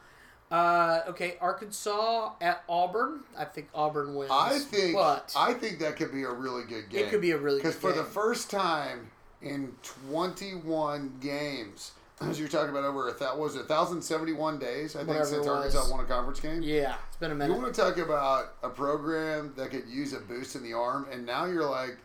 uh, 0.51 1.01
okay, 1.09 1.37
Arkansas 1.41 2.33
at 2.43 2.63
Auburn. 2.69 3.21
I 3.39 3.47
think 3.47 3.69
Auburn 3.75 4.15
wins. 4.15 4.31
I 4.31 4.59
think 4.59 4.95
but 4.95 5.33
I 5.37 5.55
think 5.55 5.79
that 5.79 5.97
could 5.97 6.13
be 6.13 6.25
a 6.25 6.31
really 6.31 6.65
good 6.65 6.91
game. 6.91 7.07
it 7.07 7.11
could 7.11 7.23
be 7.23 7.31
a 7.31 7.39
really 7.39 7.59
because 7.59 7.75
for 7.75 7.91
game. 7.93 7.99
the 7.99 8.05
first 8.05 8.51
time 8.51 9.11
in 9.41 9.75
21 9.83 11.15
games, 11.23 11.93
as 12.21 12.39
you're 12.39 12.49
talking 12.49 12.69
about 12.69 12.85
over 12.85 13.09
a 13.09 13.15
that 13.15 13.39
was 13.39 13.55
it 13.57 13.61
1,071 13.69 14.59
days. 14.59 14.95
I 14.95 14.99
think 14.99 15.09
Whatever 15.09 15.27
since 15.27 15.47
Arkansas 15.47 15.91
won 15.91 16.01
a 16.01 16.07
conference 16.07 16.41
game. 16.41 16.61
yeah, 16.63 16.97
it's 17.09 17.17
been 17.17 17.31
a 17.31 17.35
minute. 17.35 17.55
You 17.55 17.61
want 17.61 17.75
to 17.75 17.81
talk 17.81 17.97
about 17.97 18.53
a 18.63 18.69
program 18.69 19.55
that 19.57 19.71
could 19.71 19.89
use 19.89 20.13
a 20.13 20.21
boost 20.21 20.55
in 20.55 20.63
the 20.63 20.75
arm, 20.75 21.07
and 21.11 21.25
now 21.25 21.47
you're 21.47 21.65
like, 21.69 21.97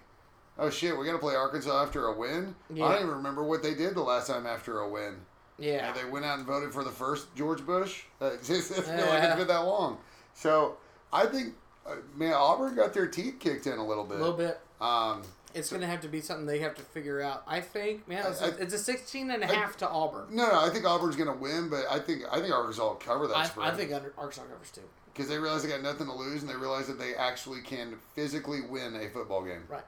oh 0.60 0.70
shit, 0.70 0.98
we 0.98 1.06
got 1.06 1.14
to 1.14 1.18
play 1.20 1.36
Arkansas 1.36 1.82
after 1.84 2.08
a 2.08 2.14
win. 2.18 2.56
Yeah. 2.74 2.86
I 2.86 2.94
don't 2.94 3.04
even 3.04 3.16
remember 3.16 3.44
what 3.44 3.62
they 3.64 3.74
did 3.74 3.96
the 3.96 4.02
last 4.02 4.28
time 4.28 4.46
after 4.46 4.80
a 4.82 4.90
win. 4.90 5.16
yeah, 5.58 5.92
they 5.94 6.06
went 6.06 6.26
out 6.26 6.38
and 6.38 6.48
voted 6.48 6.72
for 6.74 6.84
the 6.84 6.92
first 6.92 7.34
George 7.36 7.66
Bush. 7.66 8.04
Just 8.22 8.70
doesn't 8.76 8.84
feel 8.86 9.06
like 9.08 9.24
it's 9.24 9.36
been 9.36 9.48
that 9.48 9.60
long. 9.66 9.98
So 10.34 10.78
I 11.12 11.26
think, 11.26 11.54
uh, 11.88 11.96
man, 12.16 12.34
Auburn 12.34 12.76
got 12.76 12.94
their 12.94 13.08
teeth 13.08 13.36
kicked 13.40 13.66
in 13.68 13.78
a 13.80 13.86
little 13.86 14.04
bit. 14.04 14.18
a 14.18 14.22
little 14.22 14.38
bit. 14.38 14.60
Um, 14.80 15.24
It's 15.56 15.70
going 15.72 15.82
to 15.82 15.88
have 15.88 16.02
to 16.02 16.08
be 16.08 16.22
something 16.22 16.46
they 16.46 16.60
have 16.60 16.76
to 16.76 16.84
figure 16.84 17.22
out. 17.22 17.42
I 17.48 17.62
think, 17.62 18.08
man, 18.08 18.24
it's, 18.28 18.42
I- 18.42 18.48
a, 18.48 18.50
it's 18.58 18.74
a 18.74 18.78
16 18.78 19.32
and 19.32 19.44
a 19.44 19.50
I- 19.50 19.56
half 19.56 19.78
to 19.78 19.90
Auburn. 19.90 20.28
no, 20.30 20.48
no, 20.48 20.60
I 20.60 20.70
think 20.70 20.86
Auburn's 20.86 21.16
going 21.16 21.30
to 21.32 21.36
win, 21.42 21.70
but 21.70 21.86
I 21.90 21.98
think 22.00 22.24
I 22.32 22.40
think 22.40 22.54
Arkansas 22.54 22.84
will 22.88 22.96
cover 22.96 23.26
that 23.28 23.38
I, 23.38 23.46
spread 23.46 23.68
I 23.74 23.76
think 23.76 23.92
under, 23.94 24.14
Arkansas 24.18 24.44
covers 24.44 24.70
too. 24.70 24.82
because 25.14 25.28
they 25.30 25.40
realize 25.40 25.64
they 25.64 25.70
got 25.70 25.82
nothing 25.82 26.06
to 26.08 26.14
lose, 26.14 26.42
and 26.42 26.50
they 26.52 26.56
realize 26.56 26.86
that 26.88 27.00
they 27.00 27.16
actually 27.16 27.62
can 27.62 27.96
physically 28.14 28.62
win 28.62 28.96
a 28.96 29.10
football 29.10 29.44
game. 29.44 29.64
Right. 29.68 29.82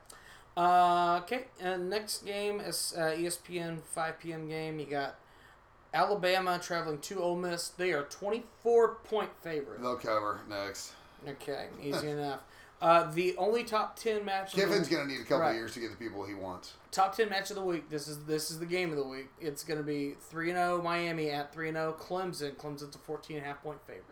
Uh, 0.58 1.20
okay, 1.24 1.46
and 1.62 1.90
next 1.90 2.26
game 2.26 2.60
is 2.60 2.94
uh, 2.98 3.02
ESPN 3.18 3.82
5 3.82 4.20
p.m. 4.20 4.48
game. 4.50 4.80
You 4.80 4.86
got 4.88 5.16
Alabama 5.94 6.60
traveling 6.62 7.00
to 7.00 7.20
Ole 7.22 7.36
Miss. 7.38 7.70
They 7.70 7.92
are 7.94 8.04
24 8.04 8.96
point 9.06 9.30
favorite. 9.42 9.82
They'll 9.82 9.96
cover 9.96 10.42
next. 10.50 10.94
Okay, 11.28 11.68
easy 11.82 12.10
enough. 12.10 12.42
Uh, 12.82 13.12
the 13.12 13.36
only 13.38 13.64
top 13.66 13.98
10 14.00 14.24
match. 14.24 14.54
of 14.54 14.60
Kiffin's 14.60 14.88
going 14.88 15.06
to 15.06 15.14
need 15.14 15.20
a 15.20 15.24
couple 15.24 15.40
Right. 15.40 15.50
of 15.50 15.56
years 15.56 15.74
to 15.74 15.82
get 15.82 15.92
the 15.92 15.98
people 15.98 16.26
he 16.26 16.34
wants. 16.34 16.74
top 16.92 17.14
10 17.16 17.30
match 17.30 17.50
of 17.50 17.58
the 17.58 17.62
week. 17.62 17.90
This 17.90 18.08
is 18.08 18.24
this 18.26 18.50
is 18.52 18.60
the 18.60 18.66
game 18.66 18.90
of 18.92 18.96
the 18.98 19.04
week. 19.04 19.28
It's 19.42 19.64
going 19.66 19.80
to 19.80 19.84
be 19.86 20.16
3 20.30 20.52
0 20.52 20.82
Miami 20.82 21.30
at 21.30 21.54
3 21.54 21.72
0 21.72 21.96
Clemson. 22.00 22.56
Clemson's 22.56 22.96
a 22.96 23.00
14 23.00 23.38
and 23.38 23.46
a 23.46 23.50
half 23.50 23.62
point 23.62 23.80
favorite. 23.86 24.06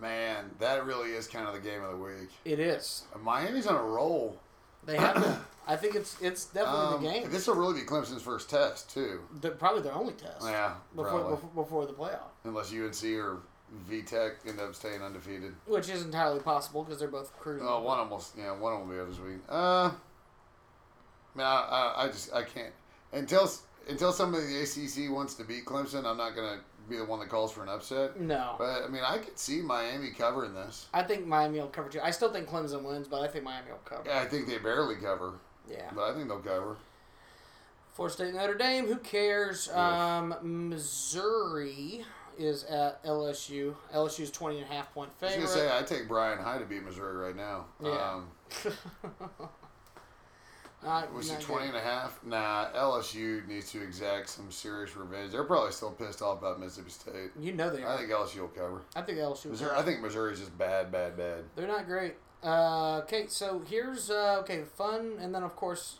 Man, 0.00 0.50
that 0.60 0.86
really 0.86 1.10
is 1.10 1.26
kind 1.26 1.46
of 1.48 1.52
the 1.54 1.60
game 1.60 1.82
of 1.82 1.90
the 1.90 1.96
week. 1.96 2.30
It 2.44 2.60
is. 2.60 3.02
Miami's 3.20 3.66
on 3.66 3.74
a 3.74 3.82
roll. 3.82 4.38
They 4.84 4.96
have. 4.96 5.14
To. 5.16 5.40
I 5.66 5.76
think 5.76 5.94
it's 5.94 6.20
it's 6.20 6.46
definitely 6.46 6.80
Um, 6.96 7.02
the 7.04 7.10
game. 7.10 7.30
This 7.30 7.46
will 7.46 7.54
really 7.54 7.80
be 7.80 7.86
Clemson's 7.86 8.22
first 8.22 8.50
test 8.50 8.92
too. 8.92 9.20
The, 9.40 9.50
probably 9.50 9.82
their 9.82 9.94
only 9.94 10.12
test. 10.14 10.44
Yeah, 10.44 10.74
Before, 10.94 11.10
probably. 11.10 11.30
before 11.36 11.64
before 11.64 11.86
the 11.86 11.92
playoff. 11.92 12.30
Unless 12.44 12.72
UNC 12.72 13.16
or 13.16 13.38
VTech 13.88 14.32
end 14.46 14.60
up 14.60 14.74
staying 14.74 15.00
undefeated. 15.02 15.54
Which 15.66 15.88
is 15.88 16.02
entirely 16.04 16.40
possible 16.40 16.82
because 16.82 16.98
they're 16.98 17.08
both 17.08 17.32
cruising. 17.38 17.66
Oh, 17.66 17.80
one 17.80 17.98
almost, 18.00 18.34
yeah, 18.36 18.50
one 18.50 18.78
will 18.80 18.86
be 18.92 19.00
out 19.00 19.08
this 19.08 19.20
week. 19.20 19.38
Uh, 19.48 19.92
man, 21.36 21.46
I, 21.46 21.92
I, 21.96 22.04
I 22.04 22.06
just, 22.08 22.34
I 22.34 22.42
can't 22.42 22.72
until 23.12 23.48
until 23.88 24.12
somebody 24.12 24.44
in 24.44 24.50
the 24.52 24.62
ACC 24.62 25.10
wants 25.12 25.34
to 25.34 25.44
beat 25.44 25.64
Clemson. 25.64 26.04
I'm 26.04 26.16
not 26.16 26.34
gonna 26.34 26.58
be 26.92 26.98
the 26.98 27.04
one 27.04 27.18
that 27.20 27.28
calls 27.28 27.50
for 27.52 27.62
an 27.62 27.68
upset. 27.68 28.20
No. 28.20 28.54
But 28.58 28.82
I 28.84 28.88
mean, 28.88 29.02
I 29.04 29.18
could 29.18 29.38
see 29.38 29.60
Miami 29.60 30.10
covering 30.10 30.54
this. 30.54 30.86
I 30.94 31.02
think 31.02 31.26
Miami 31.26 31.58
will 31.58 31.68
cover 31.68 31.88
too. 31.88 32.00
I 32.02 32.10
still 32.10 32.32
think 32.32 32.48
Clemson 32.48 32.82
wins, 32.82 33.08
but 33.08 33.22
I 33.22 33.28
think 33.28 33.44
Miami 33.44 33.70
will 33.70 33.78
cover. 33.84 34.02
Yeah, 34.06 34.20
I 34.20 34.26
think 34.26 34.46
they 34.46 34.58
barely 34.58 34.96
cover, 34.96 35.34
Yeah. 35.68 35.90
but 35.94 36.10
I 36.10 36.14
think 36.14 36.28
they'll 36.28 36.38
cover. 36.40 36.76
Florida 37.94 38.14
State 38.14 38.34
Notre 38.34 38.54
Dame, 38.54 38.86
who 38.86 38.96
cares? 38.96 39.68
Um, 39.70 40.34
Missouri 40.42 42.04
is 42.38 42.64
at 42.64 43.04
LSU. 43.04 43.74
LSU's 43.94 44.30
20 44.30 44.60
and 44.62 44.70
a 44.70 44.72
half 44.72 44.92
point 44.94 45.10
I 45.20 45.24
was 45.24 45.32
favorite. 45.34 45.46
gonna 45.46 45.58
say 45.68 45.78
I 45.78 45.82
take 45.82 46.08
Bryan 46.08 46.38
High 46.38 46.58
to 46.58 46.64
beat 46.64 46.82
Missouri 46.82 47.16
right 47.16 47.36
now. 47.36 47.66
Yeah. 47.82 47.90
Um, 48.14 48.28
Not- 50.82 51.12
was 51.12 51.28
not 51.30 51.34
it 51.40 51.46
good. 51.46 51.52
20 51.52 51.68
and 51.68 51.76
a 51.76 51.80
half? 51.80 52.24
Nah, 52.24 52.68
LSU 52.74 53.46
needs 53.46 53.70
to 53.72 53.82
exact 53.82 54.28
some 54.28 54.50
serious 54.50 54.96
revenge. 54.96 55.32
They're 55.32 55.44
probably 55.44 55.72
still 55.72 55.92
pissed 55.92 56.22
off 56.22 56.38
about 56.38 56.58
Mississippi 56.58 56.90
State. 56.90 57.30
You 57.38 57.52
know 57.52 57.70
they 57.70 57.82
are. 57.82 57.94
I 57.94 57.98
think 57.98 58.10
LSU 58.10 58.40
will 58.40 58.48
cover. 58.48 58.82
I 58.96 59.02
think 59.02 59.18
LSU. 59.18 59.44
will 59.44 59.50
Missouri, 59.52 59.70
cover. 59.70 59.80
I 59.80 59.84
think 59.84 60.00
Missouri's 60.00 60.38
just 60.40 60.56
bad, 60.58 60.90
bad, 60.90 61.16
bad. 61.16 61.44
They're 61.54 61.68
not 61.68 61.86
great. 61.86 62.14
Uh, 62.42 62.98
okay, 63.04 63.26
so 63.28 63.62
here's 63.68 64.10
uh, 64.10 64.38
okay 64.40 64.64
fun, 64.76 65.12
and 65.20 65.32
then 65.32 65.44
of 65.44 65.54
course 65.54 65.98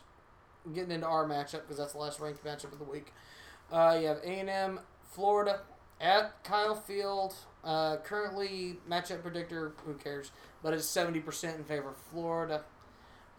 getting 0.73 0.91
into 0.91 1.07
our 1.07 1.25
matchup 1.25 1.61
because 1.61 1.77
that's 1.77 1.93
the 1.93 1.99
last 1.99 2.19
ranked 2.19 2.43
matchup 2.43 2.73
of 2.73 2.79
the 2.79 2.85
week. 2.85 3.13
Uh, 3.71 3.97
you 3.99 4.07
have 4.07 4.17
A 4.17 4.27
and 4.27 4.49
M, 4.49 4.79
Florida 5.11 5.61
at 6.01 6.43
Kyle 6.43 6.75
Field. 6.75 7.33
Uh, 7.63 7.95
currently 8.03 8.77
matchup 8.89 9.21
predictor, 9.21 9.71
who 9.85 9.93
cares? 9.93 10.31
But 10.61 10.73
it's 10.73 10.85
seventy 10.85 11.21
percent 11.21 11.57
in 11.57 11.63
favor 11.63 11.89
of 11.91 11.97
Florida. 12.11 12.63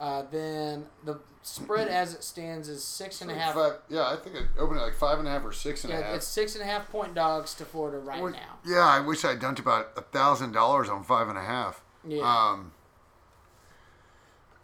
Uh, 0.01 0.23
then 0.31 0.87
the 1.05 1.21
spread 1.43 1.89
as 1.89 2.15
it 2.15 2.25
stands 2.25 2.69
is 2.69 2.83
six 2.83 3.21
and 3.21 3.31
a 3.31 3.35
half. 3.35 3.55
Five, 3.55 3.75
yeah, 3.89 4.09
I 4.09 4.17
think 4.17 4.35
it 4.37 4.47
opened 4.59 4.81
at 4.81 4.85
like 4.85 4.95
five 4.95 5.19
and 5.19 5.29
a 5.29 5.31
half 5.31 5.45
or 5.45 5.53
six 5.53 5.85
and 5.85 5.93
a 5.93 5.97
half. 5.97 6.05
Yeah, 6.05 6.15
it's 6.17 6.27
six 6.27 6.55
and 6.55 6.63
a 6.63 6.67
half 6.67 6.91
point 6.91 7.15
dogs 7.15 7.55
to 7.55 7.65
Florida 7.65 7.99
right 7.99 8.21
Well, 8.23 8.33
now. 8.33 8.59
Yeah, 8.67 8.81
I 8.85 9.01
wish 9.01 9.25
I'd 9.25 9.41
dumped 9.41 9.61
about 9.61 9.93
a 9.97 10.03
thousand 10.03 10.53
dollars 10.53 10.89
on 10.89 11.05
five 11.05 11.29
and 11.29 11.39
a 11.39 11.43
half. 11.43 11.83
Yeah. 12.07 12.23
Um. 12.23 12.73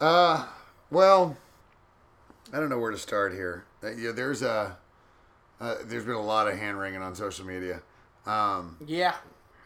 Uh, 0.00 0.46
well, 0.90 1.36
I 2.52 2.58
don't 2.58 2.68
know 2.70 2.78
where 2.78 2.90
to 2.90 2.98
start 2.98 3.32
here. 3.32 3.64
Uh, 3.82 3.90
yeah, 3.90 4.12
there's 4.12 4.42
a, 4.42 4.76
uh, 5.60 5.74
there's 5.84 6.04
been 6.04 6.14
a 6.14 6.22
lot 6.22 6.48
of 6.48 6.58
hand 6.58 6.78
wringing 6.78 7.02
on 7.02 7.14
social 7.14 7.46
media. 7.46 7.82
Um, 8.26 8.76
yeah. 8.84 9.14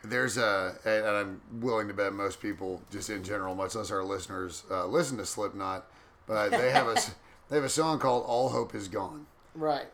There's 0.04 0.36
a, 0.38 0.76
and 0.84 1.06
I'm 1.06 1.40
willing 1.60 1.88
to 1.88 1.94
bet 1.94 2.12
most 2.12 2.40
people, 2.40 2.82
just 2.90 3.10
in 3.10 3.22
general, 3.24 3.54
much 3.54 3.74
less 3.74 3.90
our 3.90 4.04
listeners, 4.04 4.64
uh, 4.70 4.86
listen 4.86 5.16
to 5.18 5.26
Slipknot, 5.26 5.86
but 6.26 6.50
they 6.50 6.70
have 6.70 6.86
a, 6.88 6.94
they 7.48 7.56
have 7.56 7.64
a 7.64 7.68
song 7.68 7.98
called 7.98 8.24
"All 8.26 8.48
Hope 8.50 8.74
Is 8.74 8.88
Gone." 8.88 9.26
Right. 9.54 9.86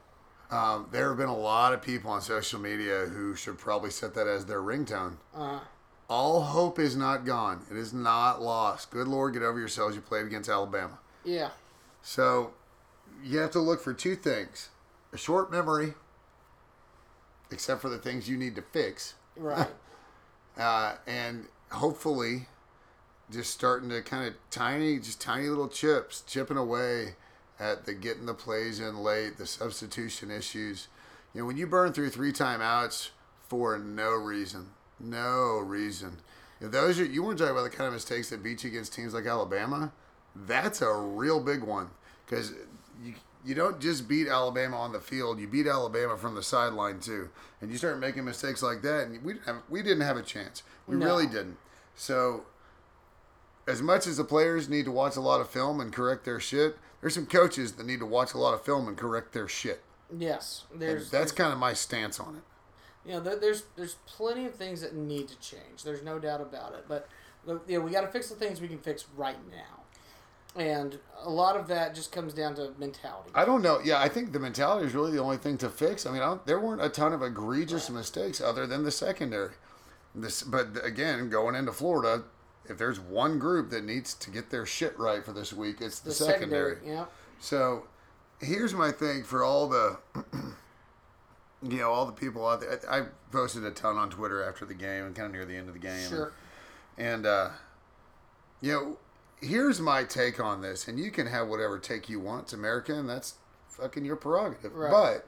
Um, 0.51 0.89
there 0.91 1.09
have 1.09 1.17
been 1.19 1.29
a 1.29 1.37
lot 1.37 1.73
of 1.73 1.81
people 1.83 2.11
on 2.11 2.21
social 2.23 2.59
media 2.59 3.07
who 3.07 3.37
should 3.37 3.57
probably 3.59 3.91
set 3.91 4.15
that 4.15 4.27
as 4.27 4.47
their 4.47 4.61
ringtone. 4.61 5.17
Uh, 5.33 5.61
All 6.09 6.41
hope 6.43 6.81
is 6.81 6.97
not 6.97 7.25
gone. 7.25 7.65
It 7.71 7.77
is 7.77 7.93
not 7.93 8.43
lost. 8.43 8.91
Good 8.91 9.07
Lord, 9.07 9.33
get 9.35 9.43
over 9.45 9.61
yourselves. 9.61 9.95
You 9.95 10.03
played 10.03 10.27
against 10.27 10.49
Alabama. 10.51 10.99
yeah. 11.25 11.51
So 12.03 12.53
you 13.23 13.39
have 13.39 13.51
to 13.53 13.61
look 13.61 13.81
for 13.81 13.93
two 13.95 14.17
things 14.17 14.71
a 15.13 15.17
short 15.19 15.53
memory, 15.53 15.95
except 17.51 17.81
for 17.81 17.89
the 17.89 17.99
things 17.99 18.29
you 18.29 18.37
need 18.37 18.57
to 18.57 18.63
fix, 18.63 19.15
Right. 19.37 19.69
Uh, 20.61 20.97
and 21.07 21.47
hopefully 21.73 22.47
just 23.31 23.51
starting 23.51 23.89
to 23.89 24.03
kind 24.03 24.29
of 24.29 24.35
tiny, 24.51 24.99
just 24.99 25.21
tiny 25.21 25.49
little 25.49 25.69
chips, 25.69 26.23
chipping 26.27 26.57
away 26.57 27.15
at 27.59 27.87
the 27.87 27.95
getting 27.95 28.27
the 28.27 28.35
plays 28.35 28.81
in 28.81 28.99
late, 28.99 29.39
the 29.39 29.47
substitution 29.47 30.31
issues. 30.31 30.89
You 31.35 31.41
know, 31.41 31.47
when 31.47 31.57
you 31.57 31.67
burn 31.67 31.93
through 31.93 32.11
three 32.11 32.33
timeouts 32.33 33.11
for 33.49 33.79
no 33.79 34.11
reason, 34.11 34.71
no 34.99 35.59
reason. 35.59 36.19
If 36.61 36.73
those 36.73 37.01
are 37.01 37.05
you 37.05 37.23
want 37.23 37.39
to 37.39 37.45
talk 37.45 37.53
about 37.53 37.65
the 37.65 37.77
kind 37.77 37.89
of 37.89 37.95
mistakes 37.95 38.31
that 38.31 38.43
beat 38.43 38.63
you 38.65 38.71
against 38.71 38.93
teams 38.93 39.15
like 39.15 39.27
Alabama, 39.27 39.93
that's 40.35 40.83
a 40.83 40.93
real 40.93 41.41
big 41.41 41.63
one 41.63 41.91
because 42.27 42.53
you 43.03 43.15
you 43.45 43.55
don't 43.55 43.81
just 43.81 44.07
beat 44.09 44.29
Alabama 44.29 44.77
on 44.79 44.93
the 44.93 45.01
field, 45.01 45.39
you 45.41 45.49
beat 45.49 45.67
Alabama 45.67 46.17
from 46.17 46.35
the 46.35 46.43
sideline 46.43 47.01
too, 47.01 47.31
and 47.61 47.71
you 47.71 47.79
start 47.79 47.99
making 47.99 48.25
mistakes 48.25 48.63
like 48.63 48.83
that, 48.83 49.07
and 49.07 49.23
we 49.25 49.33
didn't 49.35 49.47
have, 49.47 49.63
we 49.69 49.83
didn't 49.83 50.03
have 50.03 50.17
a 50.17 50.23
chance. 50.23 50.63
We 50.87 50.97
No. 50.97 51.07
really 51.07 51.27
didn't. 51.27 51.57
So 51.95 52.45
as 53.67 53.83
much 53.83 54.07
as 54.07 54.17
the 54.17 54.25
players 54.25 54.69
need 54.69 54.85
to 54.87 54.91
watch 54.93 55.17
a 55.17 55.21
lot 55.21 55.41
of 55.41 55.49
film 55.49 55.81
and 55.81 55.93
correct 55.93 56.25
their 56.25 56.41
shit, 56.41 56.77
there's 57.01 57.15
some 57.15 57.27
coaches 57.27 57.73
that 57.73 57.87
need 57.87 58.01
to 58.01 58.07
watch 58.07 58.35
a 58.35 58.39
lot 58.39 58.53
of 58.55 58.63
film 58.63 58.89
and 58.89 58.97
correct 58.97 59.33
their 59.33 59.49
shit. 59.49 59.83
Yes. 60.17 60.65
And 60.73 60.83
There's 60.83 61.11
that's 61.11 61.31
kind 61.33 61.53
of 61.53 61.59
my 61.59 61.73
stance 61.73 62.19
on 62.19 62.37
it. 62.37 62.43
you 63.09 63.13
know, 63.15 63.21
there's 63.21 63.65
there's 63.77 63.95
plenty 64.07 64.45
of 64.47 64.55
things 64.55 64.81
that 64.83 64.95
need 64.95 65.29
to 65.29 65.39
change. 65.39 65.85
There's 65.85 66.03
no 66.03 66.19
doubt 66.19 66.41
about 66.41 66.75
it. 66.75 66.85
But 66.89 67.09
look, 67.47 67.65
you 67.69 67.79
know, 67.79 67.85
we 67.85 67.91
got 67.93 68.01
to 68.03 68.09
fix 68.09 68.29
the 68.29 68.35
things 68.35 68.61
we 68.61 68.69
can 68.69 68.79
fix 68.81 69.07
right 69.17 69.39
now, 69.51 69.80
and 70.57 70.99
a 71.23 71.31
lot 71.31 71.57
of 71.57 71.69
that 71.69 71.95
just 71.95 72.13
comes 72.13 72.33
down 72.33 72.55
to 72.57 72.73
mentality. 72.79 73.31
I 73.35 73.45
don't 73.45 73.63
know. 73.63 73.81
Yeah, 73.85 74.01
I 74.01 74.09
think 74.09 74.33
the 74.33 74.41
mentality 74.41 74.87
is 74.87 74.95
really 74.95 75.13
the 75.13 75.23
only 75.23 75.37
thing 75.37 75.59
to 75.59 75.69
fix. 75.69 76.07
I 76.07 76.13
mean, 76.13 76.23
I 76.23 76.27
don't, 76.27 76.47
there 76.47 76.59
weren't 76.59 76.83
a 76.83 76.89
ton 76.89 77.13
of 77.13 77.23
egregious 77.23 77.89
mistakes 77.91 78.41
other 78.41 78.67
than 78.67 78.83
the 78.83 78.91
secondary. 78.91 79.55
This, 80.15 80.43
but 80.43 80.85
again, 80.85 81.31
going 81.31 81.55
into 81.55 81.73
Florida, 81.73 82.25
if 82.69 82.79
there's 82.79 82.99
one 82.99 83.39
group 83.39 83.71
that 83.71 83.85
needs 83.85 84.15
to 84.15 84.31
get 84.31 84.51
their 84.51 84.67
shit 84.67 84.99
right 84.99 85.25
for 85.25 85.33
this 85.33 85.53
week, 85.53 85.81
it's 85.81 86.01
the, 86.01 86.13
secondary. 86.13 86.79
Yeah. 86.85 87.05
So, 87.39 87.87
here's 88.41 88.75
my 88.75 88.91
thing 88.91 89.23
for 89.23 89.45
all 89.45 89.69
the, 89.69 89.99
you 91.63 91.79
know, 91.79 91.91
all 91.91 92.07
the 92.07 92.13
people 92.13 92.47
out 92.47 92.61
there. 92.61 92.81
I, 92.91 93.01
I 93.01 93.03
posted 93.31 93.65
a 93.65 93.71
ton 93.71 93.97
on 93.97 94.11
Twitter 94.11 94.43
after 94.43 94.65
the 94.65 94.75
game 94.75 95.05
and 95.05 95.15
kind 95.15 95.27
of 95.27 95.33
near 95.33 95.45
the 95.45 95.57
end 95.57 95.69
of 95.69 95.75
the 95.75 95.81
game. 95.81 96.09
Sure. 96.09 96.33
And, 96.99 97.25
uh, 97.25 97.51
you 98.61 98.73
know, 98.73 98.99
here's 99.41 99.81
my 99.81 100.05
take 100.05 100.41
on 100.41 100.63
this, 100.63 100.89
and 100.89 100.99
you 100.99 101.11
can 101.11 101.27
have 101.27 101.49
whatever 101.49 101.79
take 101.79 102.09
you 102.09 102.21
want. 102.21 102.45
It's 102.45 102.53
America, 102.53 102.95
and 102.95 103.09
that's 103.09 103.35
fucking 103.69 104.05
your 104.05 104.17
prerogative. 104.17 104.75
Right. 104.75 104.91
But 104.91 105.27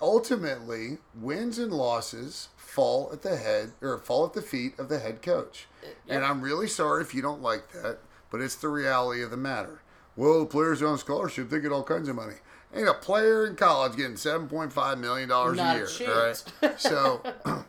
ultimately, 0.00 0.98
wins 1.14 1.58
and 1.58 1.72
losses 1.72 2.48
fall 2.56 3.10
at 3.12 3.22
the 3.22 3.36
head 3.36 3.72
or 3.80 3.98
fall 3.98 4.26
at 4.26 4.34
the 4.34 4.42
feet 4.42 4.78
of 4.78 4.88
the 4.88 4.98
head 4.98 5.22
coach. 5.22 5.66
And 6.08 6.24
I'm 6.24 6.40
really 6.40 6.68
sorry 6.68 7.02
if 7.02 7.14
you 7.14 7.22
don't 7.22 7.42
like 7.42 7.72
that, 7.72 7.98
but 8.30 8.40
it's 8.40 8.56
the 8.56 8.68
reality 8.68 9.22
of 9.22 9.30
the 9.30 9.36
matter. 9.36 9.80
Well, 10.16 10.40
the 10.40 10.46
players 10.46 10.82
on 10.82 10.98
scholarship; 10.98 11.50
they 11.50 11.58
get 11.60 11.72
all 11.72 11.82
kinds 11.82 12.08
of 12.08 12.16
money. 12.16 12.36
Ain't 12.74 12.88
a 12.88 12.94
player 12.94 13.46
in 13.46 13.56
college 13.56 13.96
getting 13.96 14.16
seven 14.16 14.48
point 14.48 14.72
five 14.72 14.98
million 14.98 15.28
dollars 15.28 15.58
a 15.58 15.62
Not 15.62 15.76
a 15.76 15.78
year, 15.78 15.86
chance. 15.86 16.44
So 16.76 17.22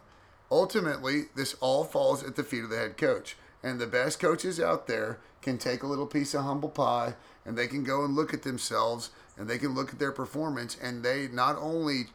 ultimately, 0.52 1.26
this 1.36 1.56
all 1.60 1.84
falls 1.84 2.24
at 2.24 2.36
the 2.36 2.44
feet 2.44 2.64
of 2.64 2.70
the 2.70 2.78
head 2.78 2.98
coach. 2.98 3.36
And 3.66 3.82
the 3.82 3.88
best 3.88 4.20
coaches 4.20 4.60
out 4.60 4.86
there 4.86 5.18
can 5.42 5.58
take 5.58 5.82
a 5.82 5.88
little 5.88 6.06
piece 6.06 6.36
of 6.36 6.44
humble 6.44 6.70
pie 6.70 7.16
and 7.44 7.58
they 7.58 7.66
can 7.66 7.84
go 7.84 8.06
and 8.06 8.16
look 8.16 8.32
at 8.32 8.44
themselves 8.44 9.10
and 9.36 9.50
they 9.50 9.58
can 9.58 9.74
look 9.74 9.92
at 9.92 9.98
their 9.98 10.12
performance 10.12 10.78
and 10.80 11.02
they 11.02 11.28
not 11.28 11.58
only 11.58 12.06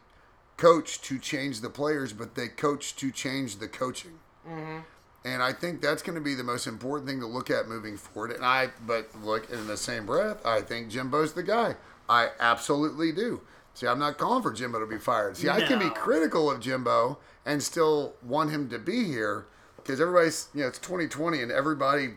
coach 0.57 1.01
to 1.03 1.19
change 1.19 1.61
the 1.61 1.69
players, 1.69 2.13
but 2.13 2.37
they 2.37 2.47
coach 2.47 2.95
to 2.95 3.11
change 3.11 3.57
the 3.57 3.67
coaching. 3.67 4.21
Mm-hmm. 4.49 4.79
And 5.25 5.43
I 5.43 5.53
think 5.53 5.81
that's 5.81 6.03
going 6.03 6.15
to 6.15 6.21
be 6.21 6.37
the 6.37 6.45
most 6.45 6.69
important 6.69 7.09
thing 7.09 7.19
to 7.19 7.27
look 7.27 7.51
at 7.51 7.67
moving 7.67 7.97
forward. 7.97 8.31
And 8.31 8.45
I, 8.45 8.69
but 8.87 9.11
look, 9.21 9.51
in 9.51 9.67
the 9.67 9.77
same 9.77 10.07
breath, 10.07 10.47
I 10.47 10.61
think 10.61 10.89
Jimbo's 10.89 11.33
the 11.33 11.43
guy. 11.43 11.75
I 12.09 12.29
absolutely 12.39 13.11
do. 13.11 13.41
See, 13.75 13.89
I'm 13.89 13.99
not 13.99 14.19
calling 14.19 14.43
for 14.43 14.53
Jimbo 14.53 14.79
to 14.79 14.87
be 14.87 14.99
fired. 14.99 15.37
See, 15.37 15.49
I 15.49 15.63
can 15.63 15.81
be 15.81 15.91
critical 15.91 16.49
of 16.49 16.61
Jimbo 16.61 17.19
and 17.45 17.61
still 17.61 18.15
want 18.23 18.51
him 18.51 18.69
to 18.71 18.79
be 18.79 19.05
here 19.05 19.47
because 19.83 20.01
everybody's, 20.01 20.49
you 20.55 20.63
know, 20.63 20.69
it's 20.69 20.79
2020 20.79 21.43
and 21.43 21.53
everybody 21.53 22.11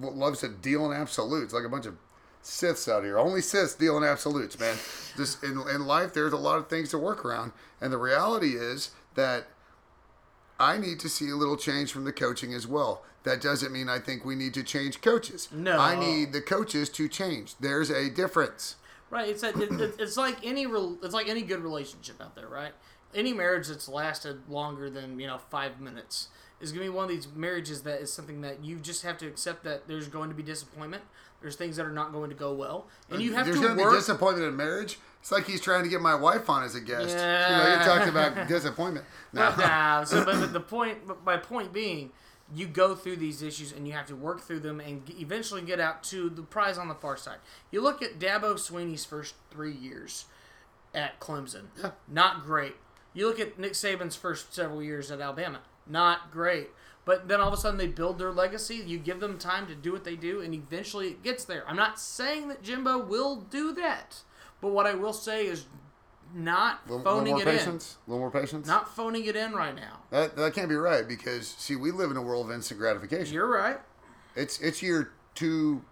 loves 0.00 0.40
to 0.40 0.48
deal 0.48 0.90
in 0.90 0.96
absolutes 0.96 1.52
like 1.52 1.64
a 1.64 1.68
bunch 1.68 1.86
of 1.86 1.96
Siths 2.42 2.90
out 2.90 3.04
here. 3.04 3.18
Only 3.18 3.40
Siths 3.40 3.78
deal 3.78 3.96
in 3.96 4.04
absolutes, 4.04 4.58
man. 4.58 4.76
Just 5.16 5.44
in, 5.44 5.60
in 5.72 5.86
life, 5.86 6.12
there's 6.12 6.32
a 6.32 6.38
lot 6.38 6.58
of 6.58 6.68
things 6.68 6.90
to 6.90 6.98
work 6.98 7.24
around. 7.24 7.52
And 7.80 7.92
the 7.92 7.98
reality 7.98 8.56
is 8.56 8.90
that 9.14 9.46
I 10.58 10.76
need 10.76 10.98
to 11.00 11.08
see 11.08 11.30
a 11.30 11.36
little 11.36 11.56
change 11.56 11.92
from 11.92 12.04
the 12.04 12.12
coaching 12.12 12.52
as 12.52 12.66
well. 12.66 13.04
That 13.22 13.40
doesn't 13.40 13.72
mean 13.72 13.88
I 13.88 14.00
think 14.00 14.24
we 14.24 14.34
need 14.34 14.54
to 14.54 14.64
change 14.64 15.00
coaches. 15.00 15.48
No. 15.52 15.78
I 15.78 15.98
need 15.98 16.32
the 16.32 16.40
coaches 16.40 16.88
to 16.90 17.08
change. 17.08 17.54
There's 17.58 17.90
a 17.90 18.10
difference. 18.10 18.76
Right. 19.08 19.28
It's 19.28 19.44
a, 19.44 19.50
it, 19.50 19.70
it, 19.80 19.94
it's 20.00 20.16
like 20.16 20.44
any 20.44 20.64
it's 20.64 21.14
like 21.14 21.28
any 21.28 21.42
good 21.42 21.60
relationship 21.60 22.20
out 22.20 22.34
there, 22.34 22.48
right? 22.48 22.72
Any 23.14 23.32
marriage 23.32 23.68
that's 23.68 23.88
lasted 23.88 24.48
longer 24.48 24.90
than 24.90 25.20
you 25.20 25.26
know 25.28 25.38
five 25.38 25.80
minutes 25.80 26.28
is 26.62 26.72
going 26.72 26.86
to 26.86 26.90
be 26.92 26.96
one 26.96 27.04
of 27.04 27.10
these 27.10 27.28
marriages 27.34 27.82
that 27.82 28.00
is 28.00 28.12
something 28.12 28.40
that 28.42 28.64
you 28.64 28.76
just 28.78 29.02
have 29.02 29.18
to 29.18 29.26
accept 29.26 29.64
that 29.64 29.88
there's 29.88 30.08
going 30.08 30.28
to 30.30 30.34
be 30.34 30.42
disappointment. 30.42 31.02
There's 31.42 31.56
things 31.56 31.76
that 31.76 31.84
are 31.84 31.90
not 31.92 32.12
going 32.12 32.30
to 32.30 32.36
go 32.36 32.54
well, 32.54 32.86
and 33.10 33.20
you 33.20 33.34
have 33.34 33.46
There's 33.46 33.58
to 33.58 33.66
going 33.66 33.76
to 33.76 33.84
be 33.84 33.90
disappointment 33.96 34.46
in 34.46 34.56
marriage. 34.56 34.98
It's 35.20 35.32
like 35.32 35.44
he's 35.44 35.60
trying 35.60 35.82
to 35.82 35.88
get 35.90 36.00
my 36.00 36.14
wife 36.14 36.48
on 36.48 36.62
as 36.62 36.74
a 36.76 36.80
guest. 36.80 37.10
You 37.10 37.16
know, 37.16 37.20
Yeah. 37.22 37.78
you 37.80 37.84
talked 37.84 38.08
about 38.08 38.48
disappointment. 38.48 39.04
No. 39.32 39.52
But, 39.56 39.58
nah, 39.66 40.04
so, 40.04 40.24
but, 40.24 40.38
but 40.38 40.52
the 40.52 40.60
point, 40.60 41.06
but 41.06 41.24
my 41.24 41.36
point 41.36 41.72
being, 41.72 42.10
you 42.54 42.66
go 42.66 42.94
through 42.94 43.16
these 43.16 43.42
issues 43.42 43.72
and 43.72 43.88
you 43.88 43.92
have 43.94 44.06
to 44.06 44.14
work 44.16 44.40
through 44.42 44.60
them 44.60 44.78
and 44.78 45.02
eventually 45.18 45.62
get 45.62 45.80
out 45.80 46.04
to 46.04 46.28
the 46.30 46.42
prize 46.42 46.78
on 46.78 46.86
the 46.88 46.94
far 46.94 47.16
side. 47.16 47.38
You 47.72 47.80
look 47.82 48.02
at 48.02 48.18
Dabo 48.20 48.54
Swinney's 48.54 49.04
first 49.04 49.34
three 49.50 49.72
years 49.74 50.26
at 50.94 51.18
Clemson, 51.18 51.66
Yeah. 51.80 51.90
not 52.06 52.44
great. 52.44 52.76
You 53.14 53.26
look 53.26 53.40
at 53.40 53.58
Nick 53.58 53.72
Saban's 53.72 54.14
first 54.16 54.54
several 54.54 54.82
years 54.82 55.10
at 55.10 55.20
Alabama, 55.20 55.60
not 55.86 56.30
great. 56.30 56.70
But 57.04 57.26
then 57.26 57.40
all 57.40 57.48
of 57.48 57.54
a 57.54 57.56
sudden 57.56 57.78
they 57.78 57.88
build 57.88 58.18
their 58.18 58.30
legacy. 58.30 58.76
You 58.76 58.98
give 58.98 59.18
them 59.18 59.36
time 59.38 59.66
to 59.66 59.74
do 59.74 59.92
what 59.92 60.04
they 60.04 60.14
do, 60.14 60.40
and 60.40 60.54
eventually 60.54 61.08
it 61.08 61.22
gets 61.22 61.44
there. 61.44 61.64
I'm 61.66 61.76
not 61.76 61.98
saying 61.98 62.48
that 62.48 62.62
Jimbo 62.62 62.98
will 62.98 63.36
do 63.36 63.74
that, 63.74 64.20
but 64.60 64.72
what 64.72 64.86
I 64.86 64.94
will 64.94 65.12
say 65.12 65.46
is 65.46 65.66
not 66.34 66.80
little, 66.86 66.98
little 66.98 67.12
phoning 67.18 67.32
more 67.34 67.42
it 67.42 67.48
in. 67.48 67.58
patience. 67.58 67.98
A 68.06 68.10
little 68.10 68.20
more 68.20 68.30
patience. 68.30 68.66
Not 68.68 68.94
phoning 68.94 69.24
it 69.26 69.34
in 69.34 69.52
right 69.52 69.74
now. 69.74 69.98
That, 70.10 70.36
that 70.36 70.54
can't 70.54 70.68
be 70.68 70.76
right 70.76 71.06
because 71.06 71.48
see, 71.48 71.74
we 71.76 71.90
live 71.90 72.10
in 72.10 72.16
a 72.16 72.22
world 72.22 72.46
of 72.46 72.52
instant 72.52 72.78
gratification. 72.78 73.34
You're 73.34 73.50
right. 73.50 73.80
It's 74.36 74.60
it's 74.60 74.80
year 74.80 75.10
two 75.34 75.82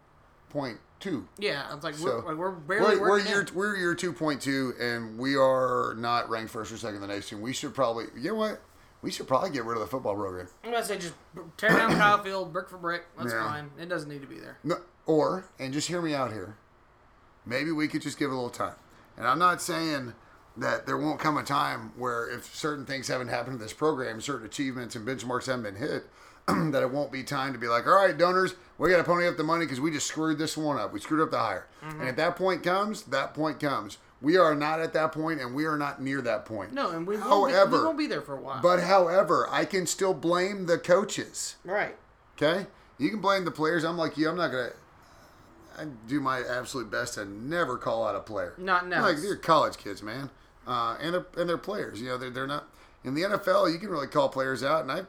point 0.48 0.78
two. 1.00 1.26
Yeah, 1.38 1.74
it's 1.74 1.82
like 1.84 1.94
So, 1.94 2.04
we're, 2.04 2.28
like 2.28 2.36
we're 2.36 2.50
barely 2.52 2.98
We're, 2.98 3.08
we're 3.10 3.18
year 3.20 3.40
in. 3.40 3.48
we're 3.54 3.76
year 3.76 3.94
two 3.94 4.12
point 4.12 4.40
two, 4.40 4.74
and 4.80 5.18
we 5.18 5.36
are 5.36 5.94
not 5.98 6.30
ranked 6.30 6.52
first 6.52 6.72
or 6.72 6.76
second 6.76 6.96
in 6.96 7.00
the 7.02 7.08
nation. 7.08 7.40
We 7.40 7.52
should 7.52 7.74
probably, 7.74 8.06
you 8.16 8.30
know 8.30 8.36
what? 8.36 8.62
We 9.02 9.10
should 9.10 9.26
probably 9.26 9.50
get 9.50 9.64
rid 9.64 9.74
of 9.76 9.80
the 9.80 9.86
football 9.86 10.14
program. 10.14 10.48
I'm 10.64 10.72
gonna 10.72 10.84
say 10.84 10.98
just 10.98 11.14
tear 11.56 11.70
down 11.70 11.92
Kyle 11.92 12.18
Field 12.22 12.52
brick 12.52 12.68
for 12.68 12.76
brick. 12.76 13.04
That's 13.18 13.32
Yeah. 13.32 13.44
fine. 13.46 13.70
It 13.78 13.88
doesn't 13.88 14.08
need 14.10 14.20
to 14.20 14.26
be 14.28 14.38
there. 14.38 14.58
No, 14.62 14.76
or 15.06 15.44
and 15.58 15.72
just 15.72 15.88
hear 15.88 16.02
me 16.02 16.14
out 16.14 16.32
here. 16.32 16.56
Maybe 17.46 17.72
we 17.72 17.88
could 17.88 18.02
just 18.02 18.18
give 18.18 18.30
it 18.30 18.32
a 18.32 18.36
little 18.36 18.50
time. 18.50 18.74
And 19.16 19.26
I'm 19.26 19.38
not 19.38 19.62
saying 19.62 20.12
that 20.56 20.84
there 20.86 20.98
won't 20.98 21.18
come 21.18 21.38
a 21.38 21.42
time 21.42 21.92
where 21.96 22.28
if 22.28 22.54
certain 22.54 22.84
things 22.84 23.08
haven't 23.08 23.28
happened 23.28 23.58
to 23.58 23.62
this 23.64 23.72
program, 23.72 24.20
certain 24.20 24.46
achievements 24.46 24.94
and 24.96 25.06
benchmarks 25.06 25.46
haven't 25.46 25.62
been 25.62 25.76
hit, 25.76 26.04
that 26.46 26.82
it 26.82 26.90
won't 26.90 27.10
be 27.12 27.22
time 27.22 27.52
to 27.54 27.58
be 27.58 27.68
like, 27.68 27.86
all 27.86 27.94
right, 27.94 28.16
donors, 28.16 28.54
we 28.76 28.90
got 28.90 28.98
to 28.98 29.04
pony 29.04 29.26
up 29.26 29.36
the 29.36 29.44
money 29.44 29.64
because 29.64 29.80
we 29.80 29.90
just 29.90 30.06
screwed 30.06 30.36
this 30.38 30.56
one 30.56 30.78
up. 30.78 30.92
We 30.92 31.00
screwed 31.00 31.22
up 31.22 31.30
the 31.30 31.38
hire. 31.38 31.66
Mm-hmm. 31.82 32.00
And 32.00 32.08
if 32.10 32.16
that 32.16 32.36
point 32.36 32.62
comes, 32.62 33.02
that 33.04 33.32
point 33.32 33.60
comes. 33.60 33.98
We 34.22 34.36
are 34.36 34.54
not 34.54 34.80
at 34.80 34.92
that 34.92 35.12
point, 35.12 35.40
and 35.40 35.54
we 35.54 35.64
are 35.64 35.78
not 35.78 36.02
near 36.02 36.20
that 36.20 36.44
point. 36.44 36.72
No, 36.74 36.90
and 36.90 37.06
we 37.06 37.16
won't, 37.16 37.48
be, 37.48 37.54
However- 37.54 37.78
we 37.78 37.84
won't 37.84 37.98
be 37.98 38.06
there 38.06 38.20
for 38.20 38.36
a 38.36 38.40
while. 38.40 38.60
But 38.60 38.80
however, 38.82 39.48
I 39.50 39.64
can 39.64 39.86
still 39.86 40.12
blame 40.14 40.66
the 40.66 40.78
coaches. 40.78 41.56
right. 41.64 41.96
Okay, 42.42 42.66
you 42.98 43.10
can 43.10 43.20
blame 43.20 43.44
the 43.44 43.50
players. 43.50 43.84
I'm 43.84 43.98
like 43.98 44.16
you. 44.16 44.28
I'm 44.28 44.36
not 44.36 44.50
gonna. 44.50 44.70
I 45.78 45.84
do 46.08 46.20
my 46.20 46.40
absolute 46.42 46.90
best 46.90 47.14
to 47.14 47.24
never 47.24 47.76
call 47.78 48.06
out 48.06 48.14
a 48.14 48.20
player. 48.20 48.54
Not 48.58 48.86
now. 48.88 49.02
Like 49.02 49.18
they're 49.18 49.36
college 49.36 49.76
kids, 49.76 50.02
man, 50.02 50.30
uh, 50.66 50.96
and 51.00 51.14
they're 51.14 51.26
and 51.36 51.48
they're 51.48 51.58
players. 51.58 52.00
You 52.00 52.08
know, 52.08 52.16
they're 52.18 52.30
they're 52.30 52.46
not 52.46 52.66
in 53.04 53.14
the 53.14 53.22
NFL. 53.22 53.70
You 53.72 53.78
can 53.78 53.88
really 53.90 54.06
call 54.06 54.28
players 54.30 54.62
out, 54.62 54.82
and 54.82 54.90
I 54.92 55.02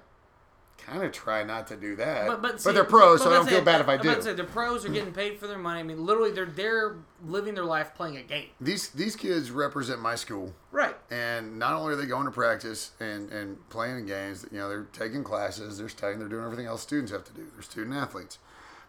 kind 0.86 1.04
of 1.04 1.12
try 1.12 1.44
not 1.44 1.68
to 1.68 1.76
do 1.76 1.96
that. 1.96 2.28
But, 2.28 2.42
but, 2.42 2.64
but 2.64 2.74
they're 2.74 2.84
pros, 2.84 3.20
but 3.20 3.26
so 3.26 3.32
I 3.32 3.34
don't 3.36 3.46
say, 3.46 3.52
feel 3.52 3.64
bad 3.64 3.82
if 3.82 3.88
I 3.88 3.96
about 3.96 4.16
to 4.18 4.22
say, 4.22 4.34
the 4.34 4.44
pros 4.44 4.86
are 4.86 4.90
getting 4.90 5.14
paid 5.14 5.38
for 5.40 5.48
their 5.48 5.58
money. 5.58 5.80
I 5.80 5.84
mean, 5.84 6.06
literally, 6.06 6.32
they're 6.32 6.46
they're 6.46 6.96
living 7.26 7.56
their 7.56 7.66
life 7.66 7.94
playing 7.96 8.18
a 8.18 8.24
game. 8.24 8.48
These 8.60 8.90
these 8.90 9.16
kids 9.16 9.52
represent 9.52 10.02
my 10.02 10.16
school, 10.16 10.54
Right. 10.72 10.96
and 11.10 11.58
not 11.58 11.74
only 11.74 11.94
are 11.94 11.96
they 11.96 12.06
going 12.06 12.26
to 12.26 12.32
practice 12.32 12.92
and 13.00 13.32
and 13.32 13.70
playing 13.70 14.06
games, 14.06 14.46
you 14.52 14.58
know, 14.58 14.70
they're 14.70 14.88
taking 14.94 15.24
classes, 15.24 15.78
they're 15.78 15.90
studying, 15.90 16.20
they're 16.20 16.30
doing 16.30 16.46
everything 16.46 16.66
else 16.66 16.82
students 16.82 17.12
have 17.12 17.24
to 17.26 17.34
do. 17.34 17.46
They're 17.54 17.64
student 17.64 17.96
athletes. 17.96 18.40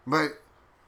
But 0.07 0.41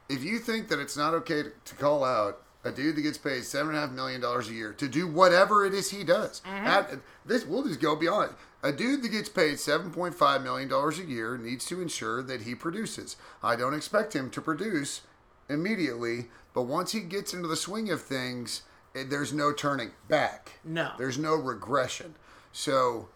if 0.09 0.23
you 0.23 0.39
think 0.39 0.67
that 0.69 0.79
it's 0.79 0.97
not 0.97 1.13
okay 1.13 1.43
to, 1.43 1.51
to 1.65 1.75
call 1.75 2.03
out 2.03 2.41
a 2.63 2.71
dude 2.71 2.95
that 2.95 3.01
gets 3.01 3.17
paid 3.17 3.43
seven 3.43 3.69
and 3.69 3.77
a 3.77 3.81
half 3.81 3.91
million 3.91 4.19
dollars 4.21 4.49
a 4.49 4.53
year 4.53 4.73
to 4.73 4.87
do 4.87 5.07
whatever 5.07 5.65
it 5.65 5.73
is 5.73 5.91
he 5.91 6.03
does, 6.03 6.41
mm-hmm. 6.41 6.65
at, 6.65 6.91
this 7.25 7.45
we'll 7.45 7.63
just 7.63 7.79
go 7.79 7.95
beyond 7.95 8.31
it. 8.31 8.37
A 8.65 8.71
dude 8.71 9.03
that 9.03 9.09
gets 9.09 9.29
paid 9.29 9.59
seven 9.59 9.91
point 9.91 10.15
five 10.15 10.41
million 10.41 10.67
dollars 10.67 10.97
a 10.97 11.05
year 11.05 11.37
needs 11.37 11.65
to 11.65 11.81
ensure 11.83 12.23
that 12.23 12.41
he 12.41 12.55
produces. 12.55 13.15
I 13.43 13.55
don't 13.55 13.75
expect 13.75 14.15
him 14.15 14.31
to 14.31 14.41
produce 14.41 15.01
immediately, 15.47 16.29
but 16.51 16.63
once 16.63 16.91
he 16.91 17.01
gets 17.01 17.31
into 17.31 17.47
the 17.47 17.55
swing 17.55 17.91
of 17.91 18.01
things, 18.01 18.63
eh, 18.95 19.03
there's 19.07 19.31
no 19.31 19.53
turning 19.53 19.91
back. 20.07 20.53
No. 20.63 20.93
There's 20.97 21.19
no 21.19 21.35
regression. 21.35 22.15
So, 22.51 23.09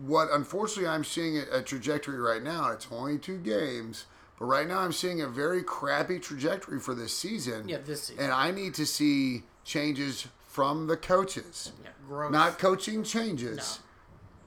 what 0.00 0.28
unfortunately 0.30 0.86
I'm 0.88 1.02
seeing 1.02 1.38
a, 1.50 1.62
trajectory 1.62 2.20
right 2.20 2.42
now. 2.42 2.70
It's 2.70 2.86
only 2.92 3.18
two 3.18 3.38
games, 3.38 4.04
but 4.38 4.44
right 4.44 4.68
now 4.68 4.78
I'm 4.78 4.92
seeing 4.92 5.20
a 5.20 5.26
very 5.26 5.64
crappy 5.64 6.20
trajectory 6.20 6.78
for 6.78 6.94
this 6.94 7.12
season. 7.12 7.68
Yeah, 7.68 7.78
this 7.78 8.04
season. 8.04 8.22
And 8.22 8.32
I 8.32 8.52
need 8.52 8.74
to 8.74 8.86
see 8.86 9.42
changes 9.64 10.28
from 10.46 10.86
the 10.86 10.96
coaches, 10.96 11.72
Yeah, 11.82 11.90
growth. 12.06 12.30
not 12.30 12.60
coaching 12.60 13.02
changes. 13.02 13.56
No. 13.80 13.85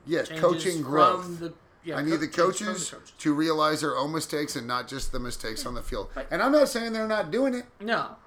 Yes, 0.09 0.29
coaching 0.39 0.81
growth. 0.81 1.39
the- 1.39 1.53
yeah, 1.83 1.95
I 1.97 2.01
need 2.01 2.11
co- 2.11 2.17
the 2.17 2.27
from 2.27 2.31
the 2.31 2.37
coaches, 2.51 2.89
coaches. 2.91 3.13
to 3.19 3.33
realize 3.33 3.79
their 3.81 3.95
own 3.95 4.11
mistakes 4.11 4.55
and 4.57 4.67
not 4.67 4.87
just 4.89 5.11
the 5.13 5.19
mistakes 5.19 5.65
on 5.65 5.75
the 5.75 5.81
field. 5.81 6.09
Right. 6.15 6.27
And 6.29 6.41
I'm 6.43 6.51
not 6.51 6.67
saying 6.67 6.91
they're 6.93 7.07
not 7.07 7.31
doing 7.31 7.53
it, 7.53 7.65
No, 7.79 8.17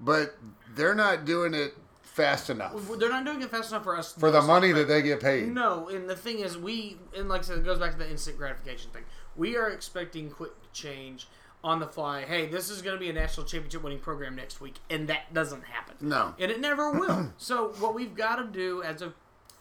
but 0.00 0.36
they're 0.74 0.94
not 0.94 1.24
doing 1.24 1.54
it 1.54 1.74
fast 2.02 2.48
enough 2.48 2.72
they're 3.00 3.08
not 3.10 3.24
doing 3.24 3.42
it 3.42 3.50
fast 3.50 3.72
enough 3.72 3.82
for 3.82 3.96
us. 3.96 4.12
for 4.12 4.30
the 4.30 4.40
money 4.42 4.70
that 4.70 4.86
they 4.86 5.02
get 5.02 5.18
paid. 5.20 5.48
No, 5.48 5.88
and 5.88 6.08
the 6.08 6.14
thing 6.14 6.38
is, 6.40 6.56
we 6.56 6.98
and 7.16 7.28
like 7.28 7.40
I 7.40 7.44
said, 7.44 7.58
it 7.58 7.64
goes 7.64 7.78
back 7.78 7.92
to 7.92 7.98
the 7.98 8.08
instant 8.08 8.36
gratification 8.38 8.90
thing. 8.92 9.02
We 9.36 9.56
are 9.56 9.68
expecting 9.70 10.30
quick 10.30 10.52
change 10.72 11.26
on 11.64 11.80
the 11.80 11.86
fly. 11.88 12.22
Hey, 12.22 12.46
this 12.46 12.68
is 12.70 12.82
going 12.82 12.94
to 12.94 13.00
be 13.00 13.08
a 13.08 13.12
national 13.12 13.46
championship 13.46 13.82
winning 13.82 13.98
program 13.98 14.36
next 14.36 14.60
week, 14.60 14.76
and 14.90 15.08
that 15.08 15.32
doesn't 15.34 15.64
happen. 15.64 15.96
No. 16.00 16.34
and 16.38 16.50
it 16.52 16.60
never 16.60 16.92
will. 16.92 17.32
so 17.38 17.68
what 17.80 17.94
we've 17.94 18.14
got 18.14 18.36
to 18.36 18.44
do 18.44 18.82
as 18.82 19.00
a 19.02 19.12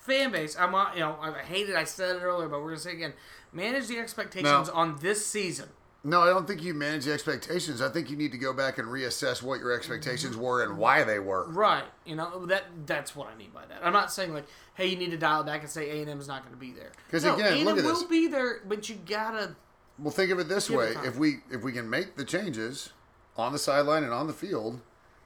fan 0.04 0.32
base, 0.32 0.56
I'm 0.58 0.76
on- 0.76 0.94
you 0.94 1.00
know 1.00 1.18
I 1.22 1.32
hate 1.40 1.70
it. 1.70 1.76
I 1.76 1.84
said 1.86 2.16
it 2.16 2.20
earlier, 2.22 2.48
but 2.48 2.62
we're 2.62 2.76
to 2.76 2.80
say 2.80 2.92
it 2.92 2.96
again: 2.96 3.14
manage 3.52 3.88
the 3.88 3.98
expectations 4.00 4.68
No. 4.68 4.74
on 4.74 4.98
this 5.02 5.26
season. 5.26 5.70
No, 6.06 6.22
I 6.22 6.26
don't 6.28 6.46
think 6.46 6.62
you 6.62 6.74
manage 6.74 7.06
the 7.06 7.14
expectations. 7.14 7.82
I 7.82 7.88
think 7.88 8.10
you 8.10 8.18
need 8.18 8.34
to 8.34 8.38
go 8.38 8.52
back 8.52 8.78
and 8.78 8.90
reassess 8.90 9.42
what 9.42 9.62
your 9.62 9.72
expectations 9.72 10.36
were 10.36 10.62
and 10.62 10.78
why 10.78 11.06
they 11.06 11.18
were. 11.18 11.46
Right. 11.50 11.86
You 12.06 12.18
know 12.18 12.46
that 12.48 12.66
that's 12.86 13.16
what 13.16 13.30
I 13.30 13.36
mean 13.36 13.52
by 13.54 13.66
that. 13.68 13.80
I'm 13.82 13.94
not 13.94 14.12
saying 14.12 14.34
like, 14.34 14.46
hey, 14.74 14.88
you 14.88 14.98
need 14.98 15.12
to 15.12 15.18
dial 15.18 15.46
back 15.46 15.62
and 15.62 15.70
say 15.70 15.90
A 15.98 16.02
and 16.02 16.10
M 16.10 16.20
is 16.20 16.28
not 16.28 16.42
going 16.44 16.54
to 16.54 16.60
be 16.60 16.72
there. 16.74 16.92
'Cause 17.10 17.24
no, 17.24 17.36
again, 17.36 17.54
A&M 17.54 17.66
look 17.66 17.78
at 17.78 17.86
will 17.86 17.94
this. 17.94 18.04
be 18.04 18.28
there, 18.28 18.60
but 18.68 18.90
you 18.90 18.96
gotta. 19.06 19.56
Well, 19.98 20.12
think 20.12 20.32
of 20.32 20.40
it 20.40 20.50
this 20.50 20.70
it 20.70 20.76
way: 20.76 20.94
if 21.06 21.16
we 21.16 21.38
if 21.50 21.62
we 21.62 21.72
can 21.72 21.90
make 21.90 22.18
the 22.18 22.26
changes 22.26 22.90
on 23.38 23.54
the 23.54 23.60
sideline 23.60 24.04
and 24.04 24.12
on 24.12 24.28
the 24.28 24.34
field, 24.34 24.82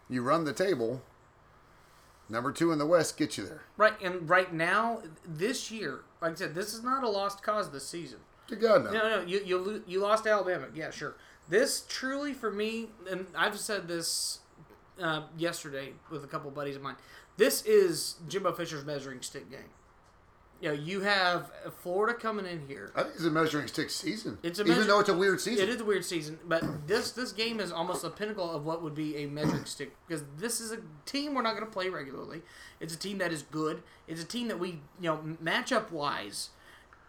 you 0.10 0.22
run 0.22 0.44
the 0.44 0.54
table. 0.54 1.02
Number 2.30 2.52
two 2.52 2.72
in 2.72 2.80
the 2.80 2.86
West 2.86 3.18
gets 3.18 3.38
you 3.38 3.46
there. 3.46 3.62
Right, 3.78 3.94
and 4.02 4.30
right 4.30 4.54
now, 4.54 5.02
this 5.26 5.72
year, 5.72 6.02
like 6.22 6.34
I 6.34 6.36
said, 6.36 6.56
this 6.56 6.74
is 6.74 6.84
not 6.84 7.04
a 7.04 7.10
lost 7.10 7.42
cause 7.42 7.72
this 7.72 7.88
season. 7.88 8.20
To 8.48 8.56
God 8.56 8.86
no. 8.86 8.92
No, 8.92 9.10
no, 9.10 9.22
you 9.26 9.42
you 9.46 9.84
you 9.88 10.00
lost 10.00 10.26
Alabama, 10.28 10.68
yeah, 10.74 10.90
sure. 10.90 11.16
This 11.50 11.86
truly, 11.88 12.34
for 12.34 12.52
me, 12.52 12.90
and 13.10 13.28
I've 13.36 13.58
said 13.58 13.88
this 13.88 14.40
uh, 15.02 15.24
yesterday 15.38 15.94
with 16.12 16.24
a 16.24 16.28
couple 16.28 16.52
buddies 16.52 16.76
of 16.76 16.82
mine. 16.82 16.96
This 17.38 17.64
is 17.66 18.16
Jimbo 18.28 18.52
Fisher's 18.54 18.86
measuring 18.86 19.22
stick 19.22 19.50
game. 19.50 19.70
You 20.60 20.70
know, 20.70 20.74
you 20.74 21.02
have 21.02 21.52
Florida 21.82 22.18
coming 22.18 22.46
in 22.46 22.68
here. 22.68 22.92
I 22.96 23.04
think 23.04 23.16
it's 23.16 23.24
a 23.26 23.30
measuring 23.30 23.68
stick 23.68 23.92
season. 23.92 24.40
It's 24.42 24.58
a 24.60 24.66
even 24.66 24.88
though 24.88 25.00
it's 25.00 25.10
a 25.10 25.14
weird 25.14 25.40
season. 25.40 25.68
It 25.68 25.70
is 25.70 25.82
a 25.82 25.86
weird 25.86 26.04
season, 26.04 26.40
but 26.48 26.88
this 26.88 27.12
this 27.12 27.32
game 27.32 27.60
is 27.60 27.72
almost 27.72 28.04
a 28.04 28.10
pinnacle 28.10 28.50
of 28.50 28.66
what 28.66 28.82
would 28.82 28.96
be 28.96 29.18
a 29.18 29.28
measuring 29.28 29.66
stick 29.66 29.92
because 30.08 30.24
this 30.38 30.60
is 30.60 30.72
a 30.72 30.80
team 31.06 31.36
we're 31.36 31.44
not 31.44 31.54
going 31.54 31.66
to 31.66 31.72
play 31.72 31.90
regularly. 31.90 32.42
It's 32.80 32.94
a 32.94 32.98
team 32.98 33.20
that 33.20 33.32
is 33.32 33.44
good. 33.44 33.84
It's 34.08 34.22
a 34.22 34.26
team 34.26 34.48
that 34.48 34.58
we 34.58 34.80
you 35.00 35.10
know 35.10 35.20
matchup 35.44 35.92
wise, 35.92 36.50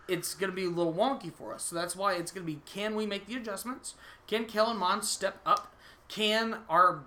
it's 0.09 0.35
going 0.35 0.51
to 0.51 0.57
be 0.57 0.65
a 0.65 0.71
little 0.71 0.93
wonky 0.93 1.33
for 1.33 1.55
us. 1.55 1.65
So 1.65 1.75
that's 1.75 1.97
why 1.97 2.15
it's 2.15 2.31
going 2.31 2.47
to 2.47 2.53
be: 2.53 2.61
can 2.67 2.95
we 2.97 3.07
make 3.07 3.27
the 3.27 3.37
adjustments? 3.37 3.95
Can 4.27 4.45
Kellen 4.45 4.77
Mond 4.77 5.05
step 5.05 5.41
up? 5.47 5.75
Can 6.09 6.59
our 6.69 7.05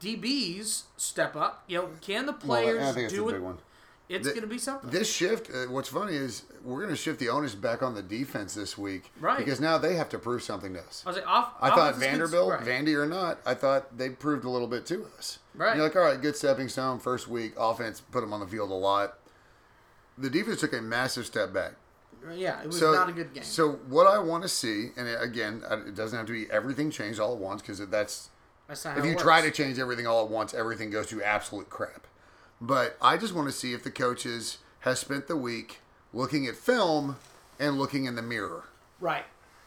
DBs 0.00 0.84
step 0.96 1.36
up? 1.36 1.64
You 1.68 1.78
know, 1.78 1.88
can 2.00 2.26
the 2.26 2.32
Well, 2.32 2.40
players 2.40 2.96
it's 2.96 3.12
do 3.12 3.28
it? 3.28 3.42
It's 4.20 4.28
going 4.28 4.42
to 4.42 4.46
be 4.46 4.58
something. 4.58 4.90
This 4.90 5.10
shift, 5.12 5.50
uh, 5.50 5.70
what's 5.70 5.88
funny 5.88 6.14
is 6.14 6.44
we're 6.64 6.78
going 6.78 6.90
to 6.90 6.96
shift 6.96 7.18
the 7.18 7.28
onus 7.28 7.54
back 7.54 7.82
on 7.82 7.94
the 7.94 8.02
defense 8.02 8.54
this 8.54 8.76
week, 8.76 9.10
Right. 9.20 9.38
Because 9.38 9.60
now 9.60 9.78
they 9.78 9.94
have 9.94 10.08
to 10.10 10.18
prove 10.18 10.42
something 10.42 10.74
to 10.74 10.80
us. 10.80 11.02
I 11.06 11.08
was 11.08 11.16
like, 11.16 11.26
off. 11.26 11.54
I 11.60 11.70
thought 11.70 11.96
Vanderbilt, 11.96 12.50
right. 12.50 12.60
Vandy 12.60 12.94
or 12.96 13.06
not, 13.06 13.38
I 13.46 13.54
thought 13.54 13.96
they 13.96 14.10
proved 14.10 14.44
a 14.44 14.50
little 14.50 14.68
bit 14.68 14.84
to 14.86 15.06
us. 15.18 15.38
Right. 15.54 15.76
You're 15.76 15.84
like, 15.84 15.96
all 15.96 16.02
right, 16.02 16.20
good 16.20 16.36
stepping 16.36 16.68
stone. 16.68 16.98
First 16.98 17.28
week, 17.28 17.54
offense 17.56 18.00
put 18.00 18.20
them 18.20 18.32
on 18.32 18.40
the 18.40 18.46
field 18.46 18.70
a 18.70 18.74
lot. 18.74 19.18
The 20.18 20.30
defense 20.30 20.60
took 20.60 20.72
a 20.72 20.82
massive 20.82 21.26
step 21.26 21.52
back. 21.52 21.72
yeah, 22.34 22.60
it 22.60 22.66
was 22.66 22.78
So, 22.78 22.92
not 22.92 23.08
a 23.08 23.12
good 23.12 23.32
game. 23.32 23.42
So 23.42 23.72
what 23.88 24.06
I 24.06 24.18
want 24.18 24.42
to 24.42 24.48
see, 24.48 24.90
and 24.96 25.08
again, 25.08 25.62
it 25.86 25.94
doesn't 25.94 26.16
have 26.16 26.26
to 26.26 26.32
be 26.32 26.50
everything 26.50 26.90
changed 26.90 27.18
all 27.18 27.32
at 27.32 27.38
once 27.38 27.62
because 27.62 27.78
that's 27.88 28.28
That's 28.68 28.84
if 28.84 29.04
you 29.04 29.12
it 29.12 29.18
try 29.18 29.40
to 29.40 29.50
change 29.50 29.78
everything 29.78 30.06
all 30.06 30.24
at 30.24 30.30
once, 30.30 30.54
everything 30.54 30.90
goes 30.90 31.06
to 31.08 31.22
absolute 31.22 31.70
crap. 31.70 32.06
But 32.62 32.96
I 33.02 33.16
just 33.16 33.34
want 33.34 33.48
to 33.48 33.52
see 33.52 33.72
if 33.74 33.82
the 33.82 33.90
coaches 33.90 34.58
have 34.80 34.96
spent 34.96 35.26
the 35.26 35.36
week 35.36 35.80
looking 36.14 36.46
at 36.46 36.54
film 36.54 37.16
and 37.58 37.76
looking 37.76 38.04
in 38.04 38.14
the 38.14 38.22
mirror. 38.22 38.64
right. 39.00 39.24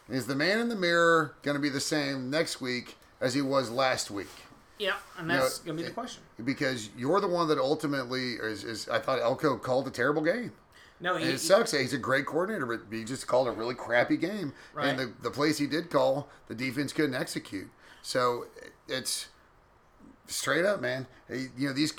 Is 0.08 0.28
the 0.28 0.36
man 0.36 0.60
in 0.60 0.70
the 0.70 0.76
mirror 0.76 1.34
going 1.42 1.56
to 1.56 1.62
be 1.62 1.70
the 1.70 1.80
same 1.80 2.30
next 2.30 2.62
week 2.62 2.96
as 3.20 3.34
he 3.34 3.42
was 3.42 3.72
last 3.72 4.12
week? 4.12 4.30
Yeah, 4.78 4.94
and 5.18 5.28
You 5.28 5.34
know, 5.36 5.42
that's 5.42 5.58
gonna 5.60 5.78
be 5.78 5.84
the 5.84 5.90
eh, 5.90 5.94
question. 5.94 6.22
Because 6.44 6.90
you're 6.96 7.20
the 7.20 7.28
one 7.28 7.48
that 7.48 7.58
ultimately 7.58 8.34
is. 8.34 8.64
is 8.64 8.88
I 8.88 9.00
thought 9.00 9.20
Elko 9.20 9.58
called 9.58 9.88
a 9.88 9.90
terrible 9.92 10.22
game. 10.22 10.52
No, 11.00 11.16
he, 11.18 11.26
it 11.26 11.40
sucks. 11.40 11.72
He's 11.72 11.94
a 11.94 11.98
great 11.98 12.28
coordinator, 12.28 12.68
but 12.68 12.82
he 12.96 13.04
just 13.04 13.26
called 13.26 13.48
a 13.48 13.52
really 13.52 13.74
crappy 13.74 14.16
game. 14.18 14.54
Right. 14.76 14.90
And 14.90 15.00
the, 15.00 15.12
the 15.24 15.32
plays 15.32 15.58
he 15.58 15.66
did 15.66 15.90
call, 15.90 16.30
the 16.50 16.56
defense 16.56 16.94
couldn't 16.94 17.16
execute. 17.16 17.70
So 18.04 18.46
eh, 18.62 18.68
it's 18.88 19.30
straight 20.28 20.66
up, 20.66 20.82
man. 20.82 21.08
Eh, 21.32 21.48
you 21.58 21.68
know, 21.68 21.74
these 21.74 21.94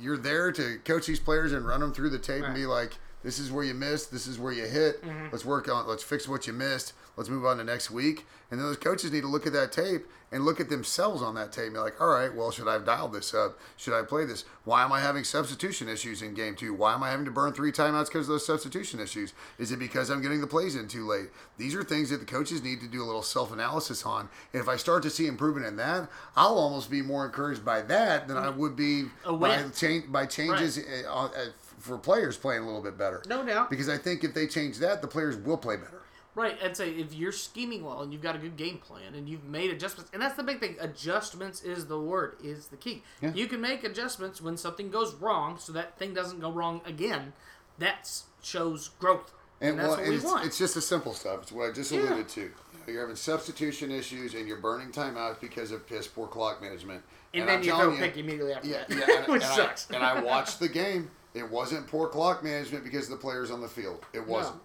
you're 0.00 0.16
there 0.16 0.52
to 0.52 0.78
coach 0.84 1.06
these 1.06 1.20
players 1.20 1.52
and 1.52 1.66
run 1.66 1.80
them 1.80 1.92
through 1.92 2.10
the 2.10 2.18
tape 2.18 2.44
and 2.44 2.54
be 2.54 2.66
like, 2.66 2.98
this 3.22 3.38
is 3.38 3.50
where 3.50 3.64
you 3.64 3.74
missed, 3.74 4.12
this 4.12 4.26
is 4.26 4.38
where 4.38 4.52
you 4.52 4.66
hit. 4.66 5.02
Mm-hmm. 5.02 5.28
Let's 5.32 5.44
work 5.44 5.68
on, 5.68 5.86
let's 5.86 6.02
fix 6.02 6.28
what 6.28 6.46
you 6.46 6.52
missed. 6.52 6.92
Let's 7.18 7.28
move 7.28 7.44
on 7.44 7.56
to 7.56 7.64
next 7.64 7.90
week. 7.90 8.24
And 8.48 8.60
then 8.60 8.66
those 8.66 8.76
coaches 8.76 9.10
need 9.10 9.22
to 9.22 9.26
look 9.26 9.44
at 9.44 9.52
that 9.52 9.72
tape 9.72 10.06
and 10.30 10.44
look 10.44 10.60
at 10.60 10.68
themselves 10.68 11.20
on 11.20 11.34
that 11.34 11.50
tape 11.50 11.64
and 11.64 11.74
be 11.74 11.80
like, 11.80 12.00
all 12.00 12.10
right, 12.10 12.32
well, 12.32 12.52
should 12.52 12.68
I 12.68 12.74
have 12.74 12.86
dialed 12.86 13.12
this 13.12 13.34
up? 13.34 13.58
Should 13.76 13.92
I 13.92 14.02
play 14.02 14.24
this? 14.24 14.44
Why 14.62 14.84
am 14.84 14.92
I 14.92 15.00
having 15.00 15.24
substitution 15.24 15.88
issues 15.88 16.22
in 16.22 16.32
game 16.32 16.54
two? 16.54 16.72
Why 16.72 16.94
am 16.94 17.02
I 17.02 17.10
having 17.10 17.24
to 17.24 17.32
burn 17.32 17.52
three 17.52 17.72
timeouts 17.72 18.06
because 18.06 18.28
of 18.28 18.34
those 18.34 18.46
substitution 18.46 19.00
issues? 19.00 19.32
Is 19.58 19.72
it 19.72 19.80
because 19.80 20.10
I'm 20.10 20.22
getting 20.22 20.40
the 20.40 20.46
plays 20.46 20.76
in 20.76 20.86
too 20.86 21.08
late? 21.08 21.30
These 21.56 21.74
are 21.74 21.82
things 21.82 22.10
that 22.10 22.18
the 22.18 22.24
coaches 22.24 22.62
need 22.62 22.80
to 22.82 22.86
do 22.86 23.02
a 23.02 23.06
little 23.06 23.24
self 23.24 23.52
analysis 23.52 24.06
on. 24.06 24.28
And 24.52 24.62
if 24.62 24.68
I 24.68 24.76
start 24.76 25.02
to 25.02 25.10
see 25.10 25.26
improvement 25.26 25.66
in 25.66 25.74
that, 25.76 26.08
I'll 26.36 26.56
almost 26.56 26.88
be 26.88 27.02
more 27.02 27.26
encouraged 27.26 27.64
by 27.64 27.82
that 27.82 28.28
than 28.28 28.36
I 28.36 28.48
would 28.48 28.76
be 28.76 29.06
by, 29.26 29.64
change, 29.74 30.12
by 30.12 30.24
changes 30.26 30.78
uh, 30.78 31.12
uh, 31.12 31.30
for 31.78 31.98
players 31.98 32.36
playing 32.36 32.62
a 32.62 32.66
little 32.66 32.82
bit 32.82 32.96
better. 32.96 33.24
No 33.26 33.44
doubt. 33.44 33.70
Because 33.70 33.88
I 33.88 33.98
think 33.98 34.22
if 34.22 34.34
they 34.34 34.46
change 34.46 34.78
that, 34.78 35.02
the 35.02 35.08
players 35.08 35.36
will 35.36 35.58
play 35.58 35.76
better. 35.76 36.02
Right, 36.38 36.56
I'd 36.62 36.76
say 36.76 36.90
if 36.92 37.12
you're 37.12 37.32
scheming 37.32 37.84
well 37.84 38.00
and 38.02 38.12
you've 38.12 38.22
got 38.22 38.36
a 38.36 38.38
good 38.38 38.56
game 38.56 38.78
plan 38.78 39.16
and 39.16 39.28
you've 39.28 39.42
made 39.42 39.72
adjustments, 39.72 40.08
and 40.12 40.22
that's 40.22 40.36
the 40.36 40.44
big 40.44 40.60
thing. 40.60 40.76
Adjustments 40.78 41.64
is 41.64 41.86
the 41.86 41.98
word, 41.98 42.36
is 42.44 42.68
the 42.68 42.76
key. 42.76 43.02
Yeah. 43.20 43.32
You 43.34 43.48
can 43.48 43.60
make 43.60 43.82
adjustments 43.82 44.40
when 44.40 44.56
something 44.56 44.88
goes 44.88 45.14
wrong, 45.16 45.58
so 45.58 45.72
that 45.72 45.98
thing 45.98 46.14
doesn't 46.14 46.38
go 46.38 46.52
wrong 46.52 46.80
again. 46.86 47.32
That 47.78 48.08
shows 48.40 48.90
growth, 49.00 49.32
and, 49.60 49.70
And, 49.70 49.78
that's 49.80 49.88
well, 49.88 49.98
what 49.98 50.08
we 50.08 50.14
it's, 50.14 50.24
want. 50.24 50.46
it's 50.46 50.58
just 50.58 50.76
the 50.76 50.80
simple 50.80 51.12
stuff. 51.12 51.42
It's 51.42 51.50
what 51.50 51.70
I 51.70 51.72
just 51.72 51.90
Yeah. 51.90 52.02
alluded 52.02 52.28
to. 52.28 52.40
You 52.42 52.48
know, 52.86 52.92
you're 52.92 53.00
having 53.00 53.16
substitution 53.16 53.90
issues 53.90 54.34
and 54.34 54.46
you're 54.46 54.58
burning 54.58 54.92
time 54.92 55.16
timeouts 55.16 55.40
because 55.40 55.72
of 55.72 55.88
piss 55.88 56.06
poor 56.06 56.28
clock 56.28 56.62
management. 56.62 57.02
and, 57.34 57.42
I'm 57.42 57.48
then 57.48 57.62
you 57.64 57.70
telling 57.72 57.96
throw 57.96 58.04
a 58.06 58.08
pick 58.08 58.16
immediately 58.16 58.52
after 58.54 58.68
Yeah, 58.68 58.84
that, 58.88 59.08
yeah, 59.08 59.18
and, 59.24 59.26
which 59.26 59.42
and 59.42 59.52
sucks. 59.54 59.90
I, 59.90 59.94
and 59.96 60.04
I 60.04 60.20
watched 60.22 60.60
the 60.60 60.68
game. 60.68 61.10
It 61.34 61.50
wasn't 61.50 61.88
poor 61.88 62.08
clock 62.08 62.44
management 62.44 62.84
because 62.84 63.04
of 63.04 63.10
the 63.10 63.16
players 63.16 63.50
on 63.50 63.60
the 63.60 63.68
field. 63.68 64.06
It 64.12 64.24
wasn't. 64.24 64.60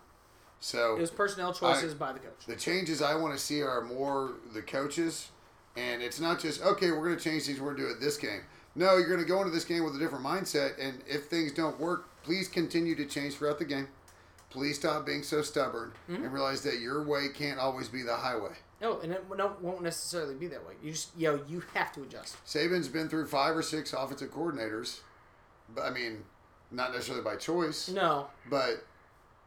So 0.65 0.95
it 0.95 1.01
was 1.01 1.11
personnel 1.11 1.53
choices 1.53 1.93
by 1.93 2.13
the 2.13 2.19
coach. 2.19 2.45
the 2.47 2.55
changes 2.55 3.01
I 3.01 3.15
want 3.15 3.33
to 3.37 3.39
see 3.39 3.61
are 3.61 3.81
more 3.81 4.31
the 4.53 4.61
coaches, 4.61 5.27
and 5.75 6.01
it's 6.01 6.21
not 6.21 6.39
just 6.39 6.61
okay. 6.63 6.89
We're 6.91 7.03
going 7.05 7.17
to 7.17 7.23
change 7.23 7.43
things. 7.43 7.59
We're 7.59 7.73
going 7.73 7.77
to 7.77 7.83
do 7.83 7.89
it 7.89 7.99
this 7.99 8.15
game. 8.15 8.39
No, 8.73 8.95
you're 8.97 9.09
going 9.09 9.19
to 9.19 9.25
go 9.25 9.39
into 9.39 9.51
this 9.51 9.65
game 9.65 9.83
with 9.83 9.93
a 9.97 9.99
different 9.99 10.23
mindset, 10.25 10.71
and 10.79 11.01
if 11.05 11.25
things 11.25 11.51
don't 11.51 11.77
work, 11.81 12.05
please 12.23 12.47
continue 12.47 12.95
to 12.95 13.05
change 13.05 13.33
throughout 13.35 13.59
the 13.59 13.65
game. 13.65 13.89
please 14.51 14.77
stop 14.79 15.05
being 15.05 15.21
so 15.23 15.41
stubborn 15.41 15.91
Mm-hmm. 16.09 16.23
and 16.23 16.31
realize 16.33 16.61
that 16.61 16.79
your 16.79 17.03
way 17.03 17.27
can't 17.33 17.59
always 17.59 17.89
be 17.89 18.01
the 18.01 18.15
highway. 18.15 18.53
No, 18.81 18.99
and 19.01 19.11
it 19.11 19.25
no, 19.35 19.57
won't 19.61 19.81
necessarily 19.81 20.35
be 20.35 20.47
that 20.47 20.65
way. 20.65 20.75
You 20.81 20.91
just 20.91 21.09
yo, 21.17 21.41
you 21.47 21.61
have 21.73 21.91
to 21.93 22.03
adjust. 22.03 22.37
Saban's 22.45 22.87
been 22.87 23.09
through 23.09 23.27
five 23.27 23.55
or 23.57 23.63
six 23.63 23.91
offensive 23.91 24.31
coordinators, 24.33 24.99
but 25.75 25.83
I 25.83 25.89
mean, 25.89 26.23
not 26.71 26.93
necessarily 26.93 27.21
by 27.23 27.35
choice. 27.35 27.89
No, 27.89 28.27
But 28.49 28.85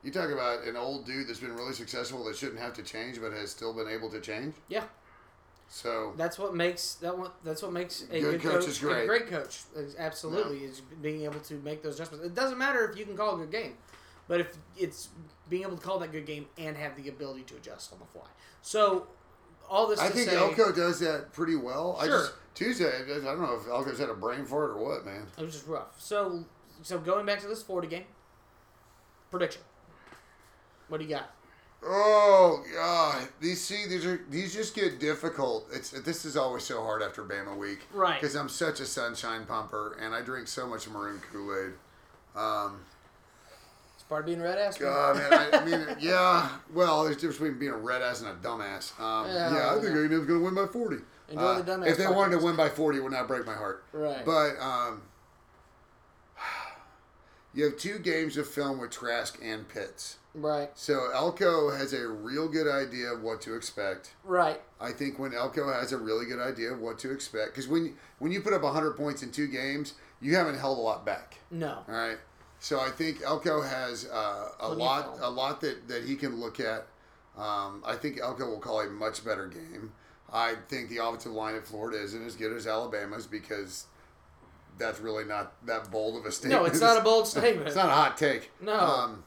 you 0.07 0.13
talk 0.13 0.31
about 0.31 0.63
an 0.65 0.77
old 0.77 1.05
dude 1.05 1.27
that's 1.29 1.41
been 1.41 1.55
really 1.57 1.73
successful 1.75 2.25
that 2.25 2.37
shouldn't 2.37 2.61
have 2.61 2.73
to 2.75 2.83
change, 2.83 3.21
but 3.21 3.33
has 3.33 3.51
still 3.51 3.75
been 3.75 3.89
able 3.89 4.09
to 4.11 4.21
change. 4.21 4.55
yeah, 4.69 4.85
So 5.69 6.15
that's 6.17 6.39
what 6.39 6.55
makes 6.55 6.95
that 6.97 7.19
one. 7.19 7.31
That's 7.45 7.61
what 7.63 7.73
makes 7.73 8.05
a 8.13 8.21
Good 8.21 8.41
good, 8.41 8.41
coach 8.41 8.53
coach, 8.61 8.69
is 8.69 8.79
great. 8.79 9.03
A 9.03 9.07
great 9.07 9.29
coach, 9.29 9.63
is 9.75 9.97
absolutely, 9.99 10.59
is 10.59 10.81
being 11.03 11.23
able 11.25 11.41
to 11.41 11.55
make 11.55 11.83
those 11.83 11.97
adjustments. 11.97 12.25
It 12.25 12.35
doesn't 12.37 12.57
matter 12.57 12.89
if 12.89 12.97
you 12.97 13.05
can 13.05 13.17
call 13.17 13.35
a 13.35 13.39
good 13.39 13.51
game, 13.51 13.75
but 14.29 14.41
if 14.41 14.57
it's 14.77 15.09
being 15.51 15.63
able 15.63 15.77
to 15.77 15.83
call 15.83 15.99
that 15.99 16.13
good 16.13 16.25
game 16.25 16.47
and 16.57 16.77
have 16.77 16.97
the 16.97 17.09
ability 17.09 17.43
to 17.43 17.57
adjust 17.57 17.93
on 17.93 17.99
the 17.99 18.07
fly. 18.07 18.27
So 18.63 19.09
all 19.69 19.89
this 19.89 19.99
I 19.99 20.09
think 20.09 20.31
say, 20.31 20.37
Elko 20.37 20.71
does 20.73 21.01
that 21.01 21.33
pretty 21.33 21.57
well. 21.57 21.99
I 22.01 22.07
Sure. 22.07 22.19
just 22.21 22.33
Tuesday. 22.55 23.03
I 23.03 23.09
don't 23.25 23.41
know 23.43 23.59
if 23.61 23.67
Elko's 23.67 23.99
had 23.99 24.09
a 24.09 24.15
brain 24.15 24.45
fart 24.45 24.71
or 24.71 24.79
what, 24.79 25.05
man. 25.05 25.27
it 25.37 25.43
was 25.43 25.53
just 25.55 25.67
rough. 25.67 26.01
So 26.01 26.45
so 26.83 26.99
going 27.01 27.27
back 27.27 27.41
to 27.41 27.49
this 27.49 27.63
forty 27.65 27.89
game 27.89 28.05
prediction. 29.33 29.63
What 30.89 30.99
do 30.99 31.05
you 31.05 31.11
got? 31.11 31.31
Oh 31.85 32.65
God! 32.75 33.29
These 33.41 33.63
see 33.63 33.87
these 33.87 34.05
are 34.07 34.21
these 34.31 34.53
just 34.55 34.75
get 34.75 34.99
difficult. 34.99 35.69
It's 35.73 35.91
this 35.91 36.25
is 36.25 36.37
always 36.37 36.65
so 36.65 36.83
hard 36.83 37.03
after 37.03 37.23
Bama 37.23 37.57
week, 37.57 37.81
Right. 37.93 38.21
Because 38.21 38.35
I'm 38.35 38.49
such 38.49 38.81
a 38.81 38.87
sunshine 38.87 39.45
pumper 39.47 39.97
and 40.01 40.15
I 40.15 40.23
drink 40.23 40.49
so 40.49 40.67
much 40.67 40.89
maroon 40.89 41.21
Kool 41.31 41.55
Aid. 41.55 41.73
Um, 42.35 42.81
It's 43.95 44.05
part 44.05 44.21
of 44.21 44.27
being 44.27 44.41
red 44.41 44.59
ass. 44.59 44.79
God, 44.79 45.17
man, 45.17 45.33
I, 45.33 45.59
I 45.59 45.65
mean, 45.87 45.87
yeah. 46.01 46.49
Well, 46.73 47.05
there's 47.05 47.17
a 47.17 47.21
difference 47.21 47.39
between 47.39 47.59
being 47.59 47.73
a 47.73 47.77
red 47.77 48.03
ass 48.03 48.21
and 48.23 48.31
a 48.31 48.35
dumbass. 48.35 48.99
Um, 48.99 49.27
Yeah, 49.29 49.53
yeah, 49.55 49.71
I 49.71 49.75
think 49.75 49.95
yeah. 49.95 50.01
A&M's 50.01 50.27
going 50.27 50.41
to 50.41 50.45
win 50.45 50.55
by 50.55 50.67
40. 50.67 50.97
Enjoy 51.29 51.41
Uh, 51.43 51.63
the 51.63 51.71
dumbass 51.73 51.87
If 51.89 51.97
they 51.99 52.07
wanted 52.09 52.39
to 52.39 52.45
win 52.45 52.57
by 52.57 52.69
40, 52.69 52.99
it 52.99 53.03
would 53.03 53.13
not 53.13 53.29
break 53.29 53.47
my 53.47 53.55
heart. 53.55 53.85
Right. 53.93 54.25
But 54.25 54.59
um, 54.61 55.03
you 57.55 57.65
have 57.65 57.77
two 57.77 57.99
games 57.99 58.37
of 58.37 58.49
film 58.49 58.81
with 58.81 58.91
Trask 58.91 59.39
and 59.43 59.69
Pitts. 59.69 60.17
Right. 60.37 60.69
So 60.75 61.11
Elko 61.13 61.71
has 61.71 61.95
a 61.95 62.07
real 62.07 62.47
good 62.47 62.69
idea 62.69 63.13
of 63.13 63.23
what 63.23 63.41
to 63.43 63.55
expect. 63.57 64.15
Right. 64.23 64.61
I 64.81 64.93
think 64.93 65.19
when 65.19 65.33
Elko 65.33 65.73
has 65.73 65.93
a 65.93 65.99
really 65.99 66.27
good 66.27 66.41
idea 66.41 66.73
of 66.73 66.81
what 66.81 66.99
to 67.01 67.11
expect, 67.11 67.53
because 67.55 67.67
when 67.67 67.97
when 68.19 68.33
you 68.33 68.43
put 68.43 68.53
up 68.53 68.63
100 68.63 68.93
points 68.93 69.23
in 69.23 69.33
two 69.33 69.49
games, 69.49 69.95
you 70.21 70.37
haven't 70.37 70.59
held 70.59 70.79
a 70.79 70.81
lot 70.81 71.07
back. 71.07 71.39
No. 71.51 71.79
All 71.89 71.95
right. 71.95 72.19
So 72.61 72.81
I 72.81 72.91
think 72.91 73.23
Elko 73.23 73.63
has 73.63 74.07
uh, 74.07 74.49
a 74.61 74.67
Plenty 74.67 74.83
lot, 74.83 75.19
a 75.21 75.31
lot 75.31 75.61
that, 75.63 75.89
that 75.89 76.05
he 76.05 76.17
can 76.17 76.39
look 76.41 76.61
at. 76.61 76.87
Um, 77.37 77.83
I 77.85 77.97
think 77.97 78.19
Elko 78.19 78.47
will 78.49 78.59
call 78.59 78.81
a 78.81 78.89
much 78.89 79.25
better 79.25 79.47
game. 79.47 79.93
I 80.33 80.55
think 80.69 80.89
the 80.89 80.99
offensive 80.99 81.33
line 81.33 81.55
at 81.55 81.67
Florida 81.67 82.03
isn't 82.03 82.27
as 82.27 82.35
good 82.35 82.53
as 82.57 82.67
Alabama's 82.67 83.27
because 83.27 83.87
that's 84.79 85.01
really 85.01 85.25
not 85.25 85.53
that 85.67 85.91
bold 85.91 86.17
of 86.17 86.27
a 86.27 86.33
statement. 86.33 86.63
No, 86.63 86.67
it's 86.67 86.81
not 86.81 86.99
a 86.99 87.03
bold 87.03 87.27
statement. 87.29 87.67
It's 87.67 87.77
not 87.77 87.89
a 87.89 87.93
hot 87.93 88.17
take. 88.17 88.51
No. 88.61 88.79
Um, 88.79 89.25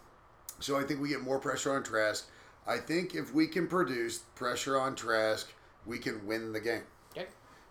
so 0.59 0.77
I 0.77 0.83
think 0.83 1.01
we 1.01 1.09
get 1.09 1.21
more 1.21 1.39
pressure 1.39 1.73
on 1.73 1.83
Trask. 1.83 2.27
I 2.67 2.77
think 2.77 3.15
if 3.15 3.33
we 3.33 3.47
can 3.47 3.67
produce 3.67 4.19
pressure 4.35 4.79
on 4.79 4.95
Trask, 4.95 5.51
we 5.85 5.97
can 5.97 6.25
win 6.25 6.53
the 6.53 6.59
game. 6.59 6.83
Okay. 7.11 7.27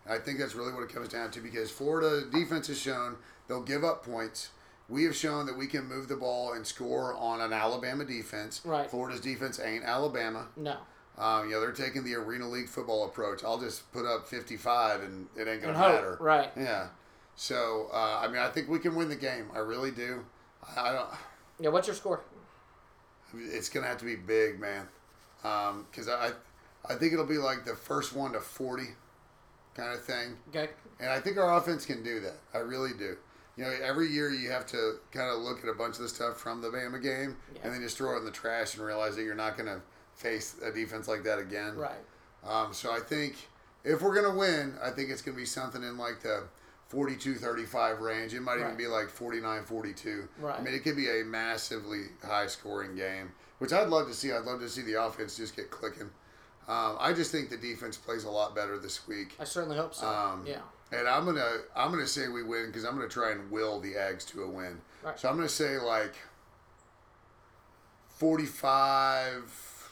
I 0.07 0.17
think 0.17 0.39
that's 0.39 0.55
really 0.55 0.73
what 0.73 0.83
it 0.83 0.89
comes 0.89 1.09
down 1.09 1.31
to 1.31 1.39
because 1.39 1.71
Florida 1.71 2.25
defense 2.29 2.67
has 2.67 2.79
shown 2.79 3.17
they'll 3.47 3.63
give 3.63 3.83
up 3.83 4.03
points. 4.03 4.49
We 4.89 5.03
have 5.03 5.15
shown 5.15 5.45
that 5.45 5.55
we 5.55 5.67
can 5.67 5.85
move 5.85 6.07
the 6.07 6.15
ball 6.15 6.53
and 6.53 6.65
score 6.65 7.13
on 7.13 7.41
an 7.41 7.53
Alabama 7.53 8.05
defense. 8.05 8.61
Right. 8.65 8.89
Florida's 8.89 9.21
defense 9.21 9.59
ain't 9.59 9.83
Alabama. 9.83 10.47
No. 10.57 10.77
Um, 11.17 11.45
you 11.45 11.51
know, 11.51 11.61
they're 11.61 11.71
taking 11.73 12.03
the 12.03 12.15
Arena 12.15 12.47
League 12.47 12.69
football 12.69 13.05
approach. 13.05 13.43
I'll 13.43 13.59
just 13.59 13.91
put 13.91 14.05
up 14.05 14.27
55 14.27 15.01
and 15.01 15.27
it 15.35 15.47
ain't 15.47 15.61
going 15.61 15.73
to 15.73 15.79
matter. 15.79 16.17
Right. 16.19 16.49
Yeah. 16.57 16.87
So, 17.35 17.89
uh, 17.93 18.21
I 18.21 18.27
mean, 18.27 18.37
I 18.37 18.49
think 18.49 18.67
we 18.67 18.79
can 18.79 18.95
win 18.95 19.09
the 19.09 19.15
game. 19.15 19.45
I 19.53 19.59
really 19.59 19.91
do. 19.91 20.25
I 20.75 20.89
I 20.89 20.91
don't. 20.93 21.09
Yeah. 21.59 21.69
What's 21.69 21.87
your 21.87 21.95
score? 21.95 22.21
It's 23.33 23.69
going 23.69 23.83
to 23.83 23.89
have 23.89 23.97
to 23.99 24.05
be 24.05 24.15
big, 24.15 24.59
man. 24.59 24.87
Because 25.41 26.07
I, 26.09 26.31
I 26.87 26.95
think 26.95 27.13
it'll 27.13 27.25
be 27.25 27.37
like 27.37 27.65
the 27.65 27.75
first 27.75 28.13
one 28.15 28.33
to 28.33 28.39
40 28.39 28.83
kind 29.75 29.93
of 29.93 30.03
thing. 30.03 30.35
Okay. 30.49 30.69
And 30.99 31.09
I 31.09 31.19
think 31.19 31.37
our 31.37 31.57
offense 31.57 31.85
can 31.85 32.03
do 32.03 32.19
that. 32.21 32.37
I 32.53 32.57
really 32.59 32.91
do. 32.97 33.15
You 33.55 33.65
know, 33.65 33.73
every 33.83 34.07
year 34.07 34.31
you 34.31 34.49
have 34.51 34.65
to 34.67 34.99
kind 35.11 35.29
of 35.29 35.41
look 35.41 35.63
at 35.63 35.69
a 35.69 35.73
bunch 35.73 35.95
of 35.97 36.03
the 36.03 36.09
stuff 36.09 36.37
from 36.37 36.61
the 36.61 36.69
Bama 36.69 37.01
game 37.01 37.35
Yeah. 37.53 37.61
and 37.63 37.73
then 37.73 37.81
just 37.81 37.97
throw 37.97 38.15
it 38.15 38.19
in 38.19 38.25
the 38.25 38.31
trash 38.31 38.75
and 38.75 38.85
realize 38.85 39.15
that 39.17 39.23
you're 39.23 39.35
not 39.35 39.57
going 39.57 39.67
to 39.67 39.81
face 40.15 40.55
a 40.63 40.71
defense 40.71 41.07
like 41.07 41.23
that 41.23 41.39
again. 41.39 41.75
Right. 41.75 41.91
Um, 42.45 42.73
so 42.73 42.91
I 42.91 42.99
think 42.99 43.35
if 43.83 44.01
we're 44.01 44.13
going 44.13 44.31
to 44.31 44.37
win, 44.37 44.75
I 44.83 44.91
think 44.91 45.09
it's 45.09 45.21
going 45.21 45.35
to 45.35 45.41
be 45.41 45.45
something 45.45 45.83
in 45.83 45.97
like 45.97 46.21
the 46.21 46.43
42 46.89 47.35
35 47.35 47.99
range. 47.99 48.33
It 48.33 48.41
might 48.41 48.59
even 48.59 48.75
be 48.75 48.87
like 48.87 49.09
49 49.09 49.63
42. 49.63 50.27
Right. 50.39 50.59
I 50.59 50.61
mean, 50.61 50.73
it 50.73 50.83
could 50.83 50.95
be 50.95 51.07
a 51.07 51.23
massively 51.23 52.05
high 52.23 52.47
scoring 52.47 52.95
game, 52.95 53.31
which 53.59 53.71
I'd 53.71 53.89
love 53.89 54.07
to 54.07 54.13
see. 54.13 54.31
I'd 54.31 54.43
love 54.43 54.59
to 54.59 54.69
see 54.69 54.81
the 54.81 55.01
offense 55.01 55.37
just 55.37 55.55
get 55.55 55.69
clicking. 55.69 56.09
Um, 56.67 56.97
I 56.99 57.13
just 57.13 57.31
think 57.31 57.49
the 57.49 57.57
defense 57.57 57.97
plays 57.97 58.25
a 58.25 58.29
lot 58.29 58.55
better 58.55 58.77
this 58.77 59.07
week. 59.07 59.35
I 59.39 59.43
certainly 59.43 59.77
hope 59.77 59.93
so. 59.95 60.07
Um, 60.07 60.45
yeah. 60.45 60.61
And 60.91 61.07
I'm 61.07 61.25
gonna 61.25 61.57
I'm 61.75 61.91
gonna 61.91 62.07
say 62.07 62.27
we 62.27 62.43
win 62.43 62.67
because 62.67 62.83
I'm 62.83 62.95
gonna 62.95 63.07
try 63.07 63.31
and 63.31 63.49
will 63.51 63.79
the 63.79 63.93
Ags 63.93 64.27
to 64.29 64.43
a 64.43 64.47
win. 64.49 64.81
Right. 65.03 65.19
So 65.19 65.29
I'm 65.29 65.35
gonna 65.35 65.47
say 65.47 65.77
like 65.77 66.15
45, 68.17 69.91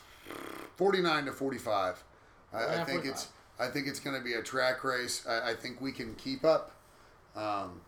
49 0.76 1.26
to 1.26 1.32
45. 1.32 2.04
I, 2.54 2.58
I 2.58 2.68
think 2.84 2.88
45. 2.88 3.06
it's 3.06 3.28
I 3.60 3.68
think 3.68 3.88
it's 3.88 4.00
gonna 4.00 4.22
be 4.22 4.34
a 4.34 4.42
track 4.42 4.84
race. 4.84 5.26
I, 5.28 5.52
I 5.52 5.54
think 5.56 5.80
we 5.82 5.92
can 5.92 6.16
keep 6.16 6.44
up, 6.44 6.72
um, 7.38 7.80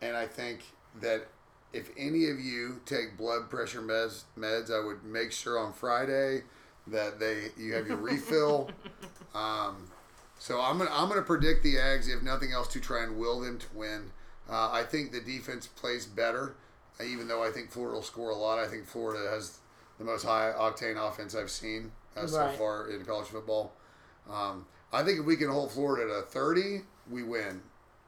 and 0.00 0.16
I 0.16 0.26
think 0.26 0.60
that 1.00 1.26
if 1.72 1.90
any 1.96 2.28
of 2.28 2.38
you 2.38 2.80
take 2.84 3.16
blood 3.16 3.48
pressure 3.48 3.80
meds, 3.80 4.24
meds, 4.38 4.70
I 4.70 4.84
would 4.84 5.04
make 5.04 5.32
sure 5.32 5.58
on 5.58 5.72
Friday 5.72 6.42
that 6.86 7.18
they 7.18 7.46
you 7.56 7.74
have 7.74 7.86
your 7.86 7.96
refill. 7.96 8.70
Um, 9.34 9.86
so 10.38 10.60
I'm 10.60 10.76
gonna 10.76 10.90
I'm 10.92 11.08
gonna 11.08 11.22
predict 11.22 11.62
the 11.62 11.76
Ags 11.76 12.14
if 12.14 12.22
nothing 12.22 12.52
else 12.52 12.68
to 12.74 12.80
try 12.80 13.02
and 13.02 13.16
will 13.16 13.40
them 13.40 13.58
to 13.58 13.66
win. 13.74 14.10
Uh, 14.50 14.68
I 14.70 14.82
think 14.82 15.10
the 15.10 15.22
defense 15.22 15.66
plays 15.68 16.04
better, 16.04 16.54
even 17.02 17.28
though 17.28 17.42
I 17.42 17.50
think 17.50 17.70
Florida 17.70 17.94
will 17.94 18.02
score 18.02 18.28
a 18.28 18.34
lot. 18.34 18.58
I 18.58 18.68
think 18.68 18.86
Florida 18.86 19.30
has 19.30 19.56
the 19.98 20.04
most 20.04 20.24
high 20.26 20.52
octane 20.54 20.98
offense 20.98 21.34
I've 21.34 21.50
seen 21.50 21.92
uh, 22.14 22.26
so 22.26 22.40
Right. 22.40 22.58
far 22.58 22.90
in 22.90 23.02
college 23.06 23.28
football. 23.28 23.72
Um, 24.30 24.66
I 24.92 25.02
think 25.02 25.20
if 25.20 25.24
we 25.24 25.36
can 25.36 25.48
hold 25.48 25.70
Florida 25.72 26.06
to 26.14 26.20
30, 26.20 26.82
we 27.10 27.22
win. 27.22 27.62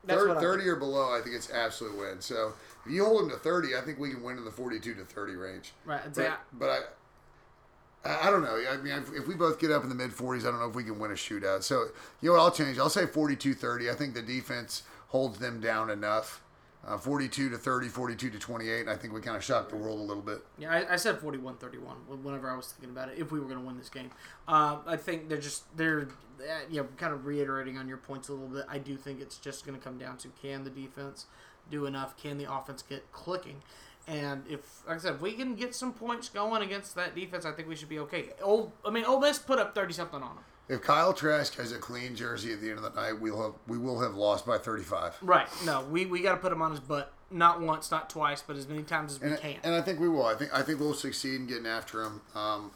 That's 0.07 0.21
Thir- 0.21 0.29
what 0.29 0.39
I 0.39 0.41
30 0.41 0.69
or 0.69 0.77
below, 0.77 1.17
I 1.17 1.21
think 1.23 1.35
it's 1.35 1.51
absolute 1.51 1.97
win. 1.99 2.21
So 2.21 2.53
if 2.85 2.93
you 2.93 3.05
hold 3.05 3.23
them 3.23 3.31
to 3.31 3.37
30, 3.37 3.77
I 3.77 3.81
think 3.81 3.99
we 3.99 4.11
can 4.11 4.23
win 4.23 4.39
in 4.39 4.45
the 4.45 4.51
42 4.51 4.95
to 4.95 5.05
30 5.05 5.35
range. 5.37 5.73
Right. 5.85 6.01
But, 6.15 6.27
I- 6.27 6.37
but 6.53 6.71
I, 6.71 6.79
I, 8.09 8.29
I 8.29 8.31
don't 8.31 8.43
know. 8.43 8.61
I 8.71 8.77
mean, 8.77 8.93
if, 8.95 9.13
if 9.15 9.27
we 9.27 9.35
both 9.35 9.59
get 9.59 9.71
up 9.71 9.83
in 9.83 9.89
the 9.89 9.95
mid 9.95 10.11
40s, 10.11 10.41
I 10.41 10.51
don't 10.51 10.61
know 10.61 10.69
if 10.69 10.75
we 10.75 10.85
can 10.85 10.99
win 10.99 11.11
a 11.11 11.15
shootout. 11.15 11.63
So, 11.63 11.87
you 12.21 12.29
know 12.31 12.35
what? 12.37 12.43
I'll 12.43 12.51
change. 12.51 12.79
I'll 12.79 12.91
say 12.91 13.07
42 13.07 13.55
30. 13.55 13.91
I 13.91 13.95
think 13.95 14.15
the 14.15 14.23
defense 14.23 14.83
holds 15.09 15.39
them 15.39 15.61
down 15.61 15.91
enough. 15.91 16.43
Uh, 16.87 16.99
42 16.99 17.49
to 17.49 17.57
30, 17.57 17.89
42 17.89 18.31
to 18.31 18.39
28. 18.39 18.89
I 18.89 18.97
think 18.97 19.15
we 19.15 19.21
kind 19.21 19.37
of 19.37 19.43
shocked 19.43 19.71
the 19.71 19.77
world 19.77 19.99
a 19.99 20.03
little 20.03 20.23
bit. 20.23 20.45
Yeah, 20.59 20.71
I, 20.71 20.95
I 20.95 20.97
said 20.97 21.19
41 21.19 21.57
31 21.57 21.97
whenever 22.23 22.51
I 22.51 22.57
was 22.57 22.73
thinking 22.73 22.95
about 22.95 23.09
it, 23.09 23.19
if 23.19 23.33
we 23.33 23.41
were 23.41 23.47
going 23.47 23.59
to 23.59 23.65
win 23.65 23.79
this 23.79 23.89
game. 23.89 24.11
Uh, 24.47 24.79
I 24.87 24.97
think 24.97 25.29
they're 25.29 25.39
just, 25.39 25.75
they're, 25.77 26.09
you 26.71 26.83
know, 26.83 26.89
kind 26.99 27.15
of 27.15 27.25
reiterating 27.25 27.79
on 27.79 27.89
your 27.89 27.97
points 27.97 28.29
a 28.29 28.33
little 28.33 28.49
bit. 28.49 28.67
I 28.69 28.79
do 28.79 28.97
think 28.97 29.21
it's 29.21 29.39
just 29.39 29.65
going 29.65 29.79
to 29.79 29.83
come 29.83 29.97
down 29.97 30.19
to 30.19 30.29
can 30.43 30.65
the 30.65 30.71
defense 30.71 31.27
do 31.71 31.87
enough? 31.87 32.17
Can 32.17 32.37
the 32.37 32.53
offense 32.53 32.83
get 32.83 33.11
clicking? 33.13 33.63
And 34.07 34.45
if, 34.49 34.87
like 34.87 34.97
I 34.97 35.01
said, 35.01 35.15
if 35.15 35.21
we 35.23 35.33
can 35.33 35.55
get 35.55 35.75
some 35.75 35.93
points 35.93 36.29
going 36.29 36.63
against 36.63 36.95
that 36.97 37.15
defense, 37.15 37.47
I 37.47 37.53
think 37.53 37.69
we 37.69 37.77
should 37.77 37.89
be 37.89 37.99
okay. 38.01 38.31
Old, 38.43 38.73
I 38.85 38.91
mean, 38.91 39.05
Ole 39.05 39.21
Miss 39.21 39.39
put 39.39 39.59
up 39.59 39.75
30 39.75 39.95
something 39.95 40.23
on 40.23 40.37
them. 40.37 40.45
If 40.69 40.81
Kyle 40.83 41.13
Trask 41.13 41.57
has 41.57 41.73
a 41.73 41.79
clean 41.79 42.17
jersey 42.17 42.53
at 42.53 42.61
the 42.61 42.71
end 42.71 42.79
of 42.79 42.85
the 42.85 43.01
night, 43.01 43.21
we'll 43.21 43.41
have 43.43 43.53
we 43.67 43.77
will 43.77 44.01
have 44.01 44.15
lost 44.15 44.47
by 44.47 44.57
35. 44.59 45.17
Right. 45.23 45.47
No, 45.67 45.83
we, 45.85 46.07
we 46.07 46.21
got 46.23 46.33
to 46.33 46.39
put 46.39 46.53
him 46.53 46.63
on 46.63 46.71
his 46.71 46.81
butt. 46.81 47.13
Not 47.31 47.61
once, 47.61 47.91
not 47.91 48.09
twice, 48.09 48.43
but 48.47 48.57
as 48.57 48.69
many 48.69 48.83
times 48.83 49.15
as 49.15 49.21
we 49.21 49.29
And, 49.31 49.39
can. 49.41 49.57
and 49.65 49.75
I 49.75 49.81
think 49.83 49.99
we 50.01 50.09
will. 50.09 50.25
I 50.25 50.35
think 50.35 50.55
I 50.55 50.63
think 50.63 50.81
we'll 50.81 50.95
succeed 50.95 51.35
in 51.37 51.47
getting 51.47 51.67
after 51.67 52.03
him. 52.03 52.21
Um, 52.35 52.71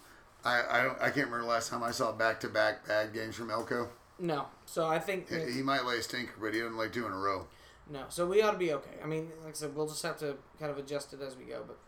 I 0.44 0.62
I, 0.70 0.82
don't, 0.82 0.98
I 1.00 1.10
can't 1.10 1.26
remember 1.28 1.44
last 1.46 1.70
time 1.70 1.82
I 1.82 1.90
saw 1.92 2.12
back 2.12 2.40
to 2.40 2.48
back 2.48 2.86
bad 2.86 3.14
games 3.14 3.36
from 3.36 3.50
Elko. 3.50 3.88
no. 4.18 4.46
So 4.66 4.86
I 4.86 4.98
think. 4.98 5.28
He 5.30 5.62
might 5.62 5.84
lay 5.86 5.96
a 5.98 6.02
stinker, 6.02 6.32
but 6.40 6.52
he 6.52 6.60
doesn't 6.60 6.76
like 6.76 6.92
two 6.92 7.06
in 7.06 7.12
a 7.12 7.16
row. 7.16 7.46
No, 7.90 8.02
so 8.10 8.26
we 8.26 8.42
ought 8.42 8.50
to 8.50 8.58
be 8.58 8.70
okay. 8.74 8.98
I 9.02 9.06
mean, 9.06 9.30
like 9.44 9.54
I 9.54 9.56
said, 9.56 9.74
we'll 9.74 9.86
just 9.88 10.02
have 10.02 10.18
to 10.18 10.36
kind 10.60 10.70
of 10.70 10.76
adjust 10.76 11.14
it 11.14 11.22
as 11.22 11.36
we 11.36 11.44
go. 11.44 11.62
But 11.66 11.78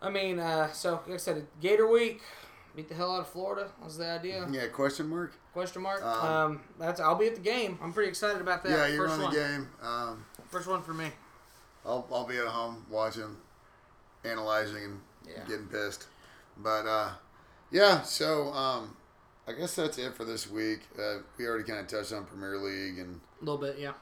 I 0.00 0.08
mean, 0.08 0.38
uh, 0.38 0.72
so 0.72 1.00
like 1.06 1.14
I 1.14 1.16
said, 1.18 1.46
Gator 1.60 1.86
Week, 1.86 2.22
beat 2.74 2.88
the 2.88 2.94
hell 2.94 3.12
out 3.14 3.20
of 3.20 3.28
Florida. 3.28 3.70
Was 3.82 3.98
the 3.98 4.10
idea? 4.10 4.46
Yeah, 4.50 4.66
question 4.68 5.08
mark. 5.08 5.32
Question 5.52 5.82
mark. 5.82 6.02
Um, 6.02 6.26
Um, 6.26 6.60
that's. 6.78 7.00
I'll 7.00 7.14
be 7.16 7.26
at 7.28 7.34
the 7.34 7.40
game. 7.40 7.78
I'm 7.82 7.92
pretty 7.92 8.08
excited 8.08 8.40
about 8.40 8.62
that. 8.62 8.70
Yeah, 8.70 8.86
you're 8.86 9.06
First 9.08 9.12
on 9.14 9.18
the 9.20 9.24
one. 9.26 9.34
game. 9.34 9.68
Um, 9.82 10.24
First 10.48 10.66
one 10.68 10.82
for 10.82 10.94
me. 10.94 11.10
I'll, 11.84 12.06
I'll 12.12 12.26
be 12.26 12.36
at 12.36 12.46
home 12.46 12.84
watching, 12.90 13.36
analyzing, 14.24 14.84
and 14.84 15.00
Yeah. 15.28 15.42
getting 15.48 15.66
pissed. 15.66 16.06
But 16.56 16.86
uh, 16.86 17.10
yeah, 17.70 18.02
so 18.02 18.52
um, 18.52 18.96
I 19.48 19.52
guess 19.52 19.74
that's 19.74 19.98
it 19.98 20.14
for 20.14 20.24
this 20.24 20.48
week. 20.50 20.80
Uh, 20.98 21.18
we 21.38 21.46
already 21.46 21.64
kind 21.64 21.80
of 21.80 21.86
touched 21.88 22.12
on 22.12 22.24
Premier 22.26 22.56
League 22.58 22.98
and 22.98 23.20
A 23.40 23.44
little 23.44 23.58
bit, 23.60 23.78
yeah. 23.78 23.92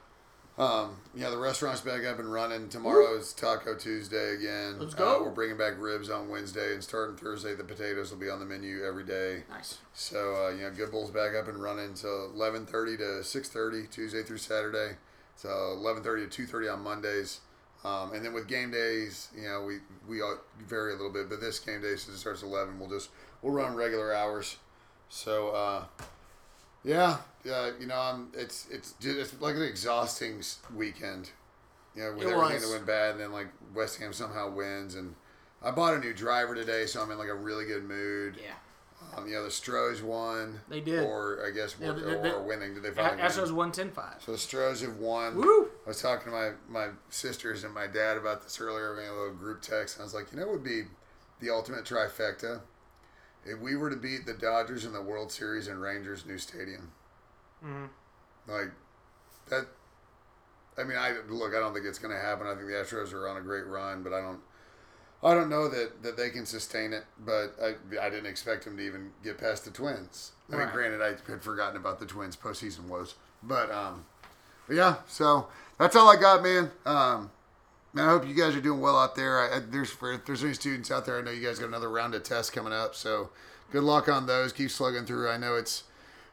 Um, 0.57 0.97
yeah, 1.15 1.29
the 1.29 1.37
restaurant's 1.37 1.81
back 1.81 2.03
up 2.05 2.19
and 2.19 2.31
running. 2.31 2.69
Tomorrow 2.69 3.17
is 3.17 3.33
Taco 3.33 3.75
Tuesday 3.75 4.35
again. 4.35 4.77
Let's 4.79 4.93
Uh, 4.93 4.97
go. 4.97 5.23
we're 5.23 5.29
bringing 5.31 5.57
back 5.57 5.73
ribs 5.77 6.09
on 6.09 6.29
Wednesday, 6.29 6.73
and 6.73 6.83
starting 6.83 7.15
Thursday, 7.15 7.55
the 7.55 7.63
potatoes 7.63 8.11
will 8.11 8.19
be 8.19 8.29
on 8.29 8.39
the 8.39 8.45
menu 8.45 8.83
every 8.85 9.03
day. 9.03 9.43
Nice. 9.49 9.77
So 9.93 10.45
uh, 10.45 10.49
you 10.49 10.63
know, 10.63 10.71
Good 10.71 10.91
Bull's 10.91 11.09
back 11.11 11.33
up 11.35 11.47
and 11.47 11.61
running. 11.61 11.95
So 11.95 12.29
eleven 12.33 12.65
thirty 12.65 12.97
to 12.97 13.23
six 13.23 13.49
thirty 13.49 13.87
Tuesday 13.87 14.23
through 14.23 14.37
Saturday. 14.39 14.97
So 15.35 15.49
eleven 15.73 16.03
thirty 16.03 16.23
to 16.23 16.29
two 16.29 16.45
thirty 16.45 16.67
on 16.67 16.83
Mondays. 16.83 17.39
Um, 17.83 18.13
and 18.13 18.23
then 18.23 18.31
with 18.33 18.47
game 18.47 18.69
days, 18.69 19.29
you 19.35 19.43
know, 19.47 19.63
we 19.63 19.79
we 20.07 20.21
vary 20.67 20.91
a 20.93 20.95
little 20.95 21.11
bit, 21.11 21.29
but 21.29 21.41
this 21.41 21.57
game 21.59 21.81
day 21.81 21.95
since 21.95 22.09
it 22.09 22.17
starts 22.17 22.43
at 22.43 22.49
eleven, 22.49 22.77
we'll 22.79 22.89
just 22.89 23.09
we'll 23.41 23.53
run 23.53 23.75
regular 23.75 24.13
hours. 24.13 24.57
So 25.09 25.49
uh, 25.49 25.85
yeah, 26.83 27.17
yeah, 27.43 27.71
you 27.79 27.87
know, 27.87 27.95
I'm, 27.99 28.29
it's 28.33 28.67
it's 28.71 28.93
it's 29.01 29.39
like 29.41 29.55
an 29.55 29.63
exhausting 29.63 30.41
weekend. 30.75 31.29
You 31.95 32.03
know, 32.03 32.13
with 32.13 32.27
It 32.27 32.31
everything 32.31 32.53
was. 32.55 32.67
that 32.69 32.71
went 32.73 32.85
bad, 32.87 33.11
and 33.11 33.19
then 33.19 33.31
like 33.31 33.47
West 33.75 33.97
Ham 33.99 34.13
somehow 34.13 34.49
wins, 34.49 34.95
and 34.95 35.13
I 35.61 35.71
bought 35.71 35.93
a 35.93 35.99
new 35.99 36.13
driver 36.13 36.55
today, 36.55 36.85
so 36.85 37.01
I'm 37.01 37.11
in 37.11 37.17
like 37.17 37.27
a 37.29 37.35
really 37.35 37.65
good 37.65 37.83
mood. 37.83 38.37
Yeah. 38.41 38.51
Um, 39.17 39.27
you 39.27 39.33
know, 39.33 39.43
the 39.43 39.51
Stros 39.51 40.01
won. 40.01 40.61
They 40.69 40.79
did. 40.79 41.03
Or 41.03 41.43
I 41.45 41.49
guess 41.51 41.75
Yeah, 41.81 41.87
were, 41.87 41.93
the- 41.95 42.01
the- 42.05 42.33
or 42.35 42.43
winning. 42.43 42.75
Did 42.75 42.83
they 42.83 42.91
finally 42.91 43.17
win? 43.21 43.25
Astros 43.31 43.51
won 43.51 43.71
10 43.71 43.89
5. 43.91 44.05
So 44.23 44.31
the 44.31 44.37
Stros 44.37 44.81
have 44.81 44.97
won. 44.97 45.35
Woo! 45.35 45.69
I 45.85 45.89
was 45.89 46.01
talking 46.01 46.25
to 46.25 46.31
my, 46.31 46.51
my 46.69 46.89
sisters 47.09 47.63
and 47.63 47.73
my 47.73 47.87
dad 47.87 48.15
about 48.15 48.43
this 48.43 48.61
earlier. 48.61 48.95
We 48.95 49.01
had 49.01 49.11
a 49.11 49.15
little 49.15 49.33
group 49.33 49.61
text, 49.63 49.97
and 49.97 50.03
I 50.03 50.05
was 50.05 50.13
like, 50.13 50.31
you 50.31 50.37
know, 50.39 50.45
what 50.45 50.53
would 50.53 50.63
be 50.63 50.83
the 51.39 51.49
ultimate 51.49 51.83
trifecta 51.83 52.61
if 53.45 53.59
we 53.59 53.75
were 53.75 53.89
to 53.89 53.95
beat 53.95 54.25
the 54.25 54.33
Dodgers 54.33 54.85
in 54.85 54.93
the 54.93 55.01
World 55.01 55.31
Series 55.31 55.67
in 55.67 55.79
Rangers' 55.79 56.25
new 56.25 56.37
stadium. 56.37 56.91
Mhm. 57.63 57.89
Like 58.47 58.71
that. 59.49 59.67
I 60.77 60.83
mean, 60.83 60.97
I 60.97 61.13
look. 61.29 61.53
I 61.53 61.59
don't 61.59 61.73
think 61.73 61.85
it's 61.85 61.99
going 61.99 62.13
to 62.13 62.19
happen. 62.19 62.47
I 62.47 62.55
think 62.55 62.67
the 62.67 62.73
Astros 62.73 63.13
are 63.13 63.27
on 63.27 63.37
a 63.37 63.41
great 63.41 63.65
run, 63.67 64.03
but 64.03 64.13
I 64.13 64.21
don't. 64.21 64.41
I 65.23 65.35
don't 65.35 65.49
know 65.49 65.67
that, 65.67 66.01
that 66.01 66.17
they 66.17 66.31
can 66.31 66.47
sustain 66.47 66.93
it, 66.93 67.03
but 67.19 67.53
I, 67.61 67.75
I 68.03 68.09
didn't 68.09 68.25
expect 68.25 68.65
them 68.65 68.77
to 68.77 68.83
even 68.83 69.11
get 69.23 69.37
past 69.37 69.65
the 69.65 69.69
Twins. 69.71 70.31
I 70.51 70.55
mean, 70.55 70.69
granted, 70.73 70.99
I 70.99 71.09
had 71.31 71.43
forgotten 71.43 71.77
about 71.77 71.99
the 71.99 72.07
Twins' 72.07 72.35
postseason 72.35 72.87
woes, 72.87 73.13
but 73.43 73.69
um, 73.71 74.05
but 74.67 74.75
yeah. 74.75 74.95
So 75.07 75.47
that's 75.77 75.95
all 75.95 76.09
I 76.09 76.19
got, 76.19 76.41
man. 76.41 76.71
Um, 76.87 77.29
man, 77.93 78.07
I 78.07 78.11
hope 78.11 78.27
you 78.27 78.33
guys 78.33 78.55
are 78.55 78.61
doing 78.61 78.81
well 78.81 78.97
out 78.97 79.15
there. 79.15 79.39
I, 79.39 79.57
I, 79.57 79.59
there's 79.59 79.89
for 79.89 80.13
if 80.13 80.25
there's 80.25 80.43
any 80.43 80.53
students 80.53 80.91
out 80.91 81.05
there, 81.05 81.17
I 81.17 81.21
know 81.21 81.31
you 81.31 81.45
guys 81.45 81.59
got 81.59 81.67
another 81.67 81.89
round 81.89 82.15
of 82.15 82.23
tests 82.23 82.51
coming 82.51 82.73
up, 82.73 82.95
so 82.95 83.29
good 83.71 83.83
luck 83.83 84.09
on 84.09 84.25
those. 84.25 84.53
Keep 84.53 84.71
slugging 84.71 85.05
through. 85.05 85.29
I 85.29 85.37
know 85.37 85.55
it's 85.55 85.83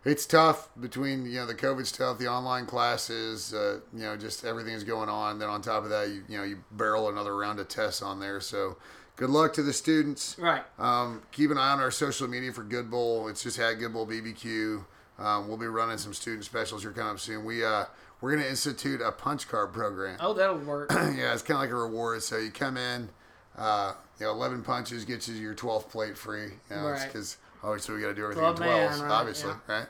it's 0.04 0.26
tough 0.26 0.68
between 0.78 1.26
you 1.26 1.36
know 1.36 1.46
the 1.46 1.54
COVID 1.54 1.86
stuff, 1.86 2.18
the 2.18 2.28
online 2.28 2.66
classes, 2.66 3.52
uh, 3.52 3.80
you 3.92 4.02
know, 4.02 4.16
just 4.16 4.44
everything 4.44 4.74
is 4.74 4.84
going 4.84 5.09
on. 5.09 5.38
Then 5.38 5.48
on 5.48 5.61
top 5.62 5.84
of 5.84 5.90
that, 5.90 6.09
you 6.09 6.22
you 6.28 6.38
know 6.38 6.44
you 6.44 6.59
barrel 6.70 7.09
another 7.09 7.36
round 7.36 7.59
of 7.61 7.68
tests 7.68 8.02
on 8.02 8.20
there. 8.20 8.40
So 8.40 8.76
good 9.16 9.30
luck 9.30 9.52
to 9.54 9.62
the 9.62 9.72
students. 9.72 10.36
Right. 10.38 10.62
Um, 10.78 11.22
keep 11.32 11.50
an 11.50 11.59
eye 11.59 11.72
on 11.72 11.80
our 11.80 11.90
social 11.90 12.28
media 12.28 12.52
for 12.52 12.62
Good 12.62 12.90
Bull. 12.90 13.28
It's 13.28 13.42
just 13.42 13.56
had 13.56 13.78
Good 13.78 13.92
Bull 13.92 14.06
BBQ. 14.06 14.84
Um, 15.18 15.48
we'll 15.48 15.56
be 15.56 15.66
running 15.66 15.98
some 15.98 16.14
student 16.14 16.44
specials 16.44 16.82
here 16.82 16.92
coming 16.92 17.14
up 17.14 17.18
soon. 17.18 17.44
We 17.44 17.64
uh, 17.64 17.86
we're 18.20 18.34
gonna 18.36 18.48
institute 18.48 19.00
a 19.00 19.12
punch 19.12 19.48
card 19.48 19.72
program. 19.72 20.16
Oh, 20.20 20.32
that'll 20.34 20.58
work. 20.58 20.90
yeah, 20.92 21.32
it's 21.32 21.42
kind 21.42 21.56
of 21.56 21.60
like 21.62 21.70
a 21.70 21.74
reward. 21.76 22.22
So 22.22 22.36
you 22.36 22.50
come 22.50 22.76
in, 22.76 23.08
uh, 23.56 23.94
you 24.18 24.26
know, 24.26 24.32
eleven 24.32 24.62
punches 24.62 25.04
gets 25.04 25.28
you 25.28 25.34
your 25.36 25.54
twelfth 25.54 25.90
plate 25.90 26.16
free. 26.18 26.44
You 26.70 26.76
know, 26.76 26.88
Right. 26.88 27.06
because 27.06 27.36
obviously 27.62 27.94
we 27.96 28.00
got 28.00 28.08
to 28.08 28.14
do 28.14 28.22
everything 28.24 28.42
Club 28.42 28.56
in 28.56 28.62
twelves, 28.62 29.00
right, 29.00 29.10
obviously, 29.10 29.50
yeah. 29.68 29.74
right? 29.78 29.86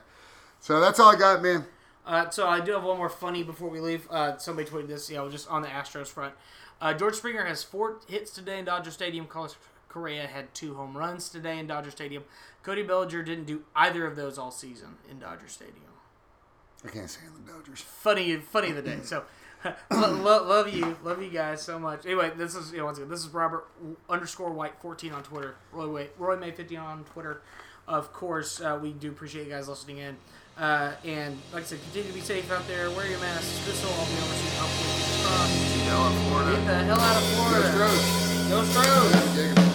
So 0.59 0.79
that's 0.79 0.99
all 0.99 1.13
I 1.13 1.17
got, 1.17 1.41
man. 1.41 1.65
Uh, 2.05 2.29
so 2.29 2.47
I 2.47 2.59
do 2.59 2.71
have 2.73 2.83
one 2.83 2.97
more 2.97 3.09
funny 3.09 3.43
before 3.43 3.69
we 3.69 3.79
leave. 3.79 4.07
Uh, 4.09 4.37
somebody 4.37 4.67
tweeted 4.67 4.87
this, 4.87 5.09
you 5.09 5.15
know, 5.17 5.29
just 5.29 5.49
on 5.49 5.61
the 5.61 5.67
Astros 5.67 6.07
front. 6.07 6.33
Uh, 6.81 6.93
George 6.93 7.15
Springer 7.15 7.45
has 7.45 7.63
four 7.63 7.99
hits 8.07 8.31
today 8.31 8.57
in 8.59 8.65
Dodger 8.65 8.89
Stadium. 8.89 9.27
Carlos 9.27 9.55
Correa 9.89 10.25
had 10.27 10.53
two 10.53 10.73
home 10.75 10.97
runs 10.97 11.29
today 11.29 11.59
in 11.59 11.67
Dodger 11.67 11.91
Stadium. 11.91 12.23
Cody 12.63 12.83
Bellinger 12.83 13.21
didn't 13.23 13.45
do 13.45 13.63
either 13.75 14.05
of 14.07 14.15
those 14.15 14.37
all 14.37 14.51
season 14.51 14.97
in 15.09 15.19
Dodger 15.19 15.47
Stadium. 15.47 15.88
I 16.85 16.89
can't 16.89 17.09
stand 17.09 17.31
the 17.45 17.51
Dodgers. 17.51 17.81
Funny, 17.81 18.35
funny 18.37 18.69
of 18.69 18.75
the 18.77 18.81
day. 18.81 18.99
So, 19.03 19.23
lo- 19.91 20.11
lo- 20.11 20.47
love 20.47 20.73
you, 20.73 20.97
love 21.03 21.21
you 21.21 21.29
guys 21.29 21.61
so 21.61 21.77
much. 21.77 22.05
Anyway, 22.05 22.31
this 22.37 22.55
is 22.55 22.71
you 22.71 22.77
know, 22.79 22.85
once 22.85 22.97
again, 22.97 23.09
this 23.09 23.19
is 23.25 23.29
Robert 23.33 23.65
underscore 24.09 24.51
White 24.51 24.73
fourteen 24.81 25.11
on 25.11 25.23
Twitter. 25.23 25.55
Roy 25.73 25.89
Wait, 25.89 26.11
Roy 26.17 26.37
May 26.37 26.51
fifty 26.51 26.77
on 26.77 27.03
Twitter. 27.05 27.41
Of 27.87 28.13
course, 28.13 28.61
uh, 28.61 28.79
we 28.81 28.91
do 28.93 29.09
appreciate 29.09 29.45
you 29.47 29.51
guys 29.53 29.67
listening 29.67 29.97
in. 29.97 30.17
Uh, 30.57 30.91
and 31.05 31.37
like 31.53 31.63
I 31.63 31.65
said, 31.65 31.81
continue 31.83 32.09
to 32.09 32.13
be 32.13 32.21
safe 32.21 32.51
out 32.51 32.67
there. 32.67 32.89
Wear 32.91 33.07
your 33.07 33.19
masks. 33.19 33.65
This 33.65 33.83
will 33.83 33.91
all 33.91 34.05
be 34.05 34.11
over 34.13 34.33
soon. 34.33 34.51
Hopefully, 34.59 34.89
fingers 35.01 35.25
crossed. 35.25 35.77
You 35.77 35.85
know, 35.85 36.07
in 36.07 36.29
Florida. 36.29 36.51
Get 36.51 36.67
the 36.67 36.75
hell 36.83 36.99
out 36.99 37.17
of 37.17 37.23
Florida. 37.29 37.77
Go 38.49 38.63
Stros. 38.63 38.73
Go 38.73 38.81
Stros. 38.81 39.35
Jacob. 39.35 39.68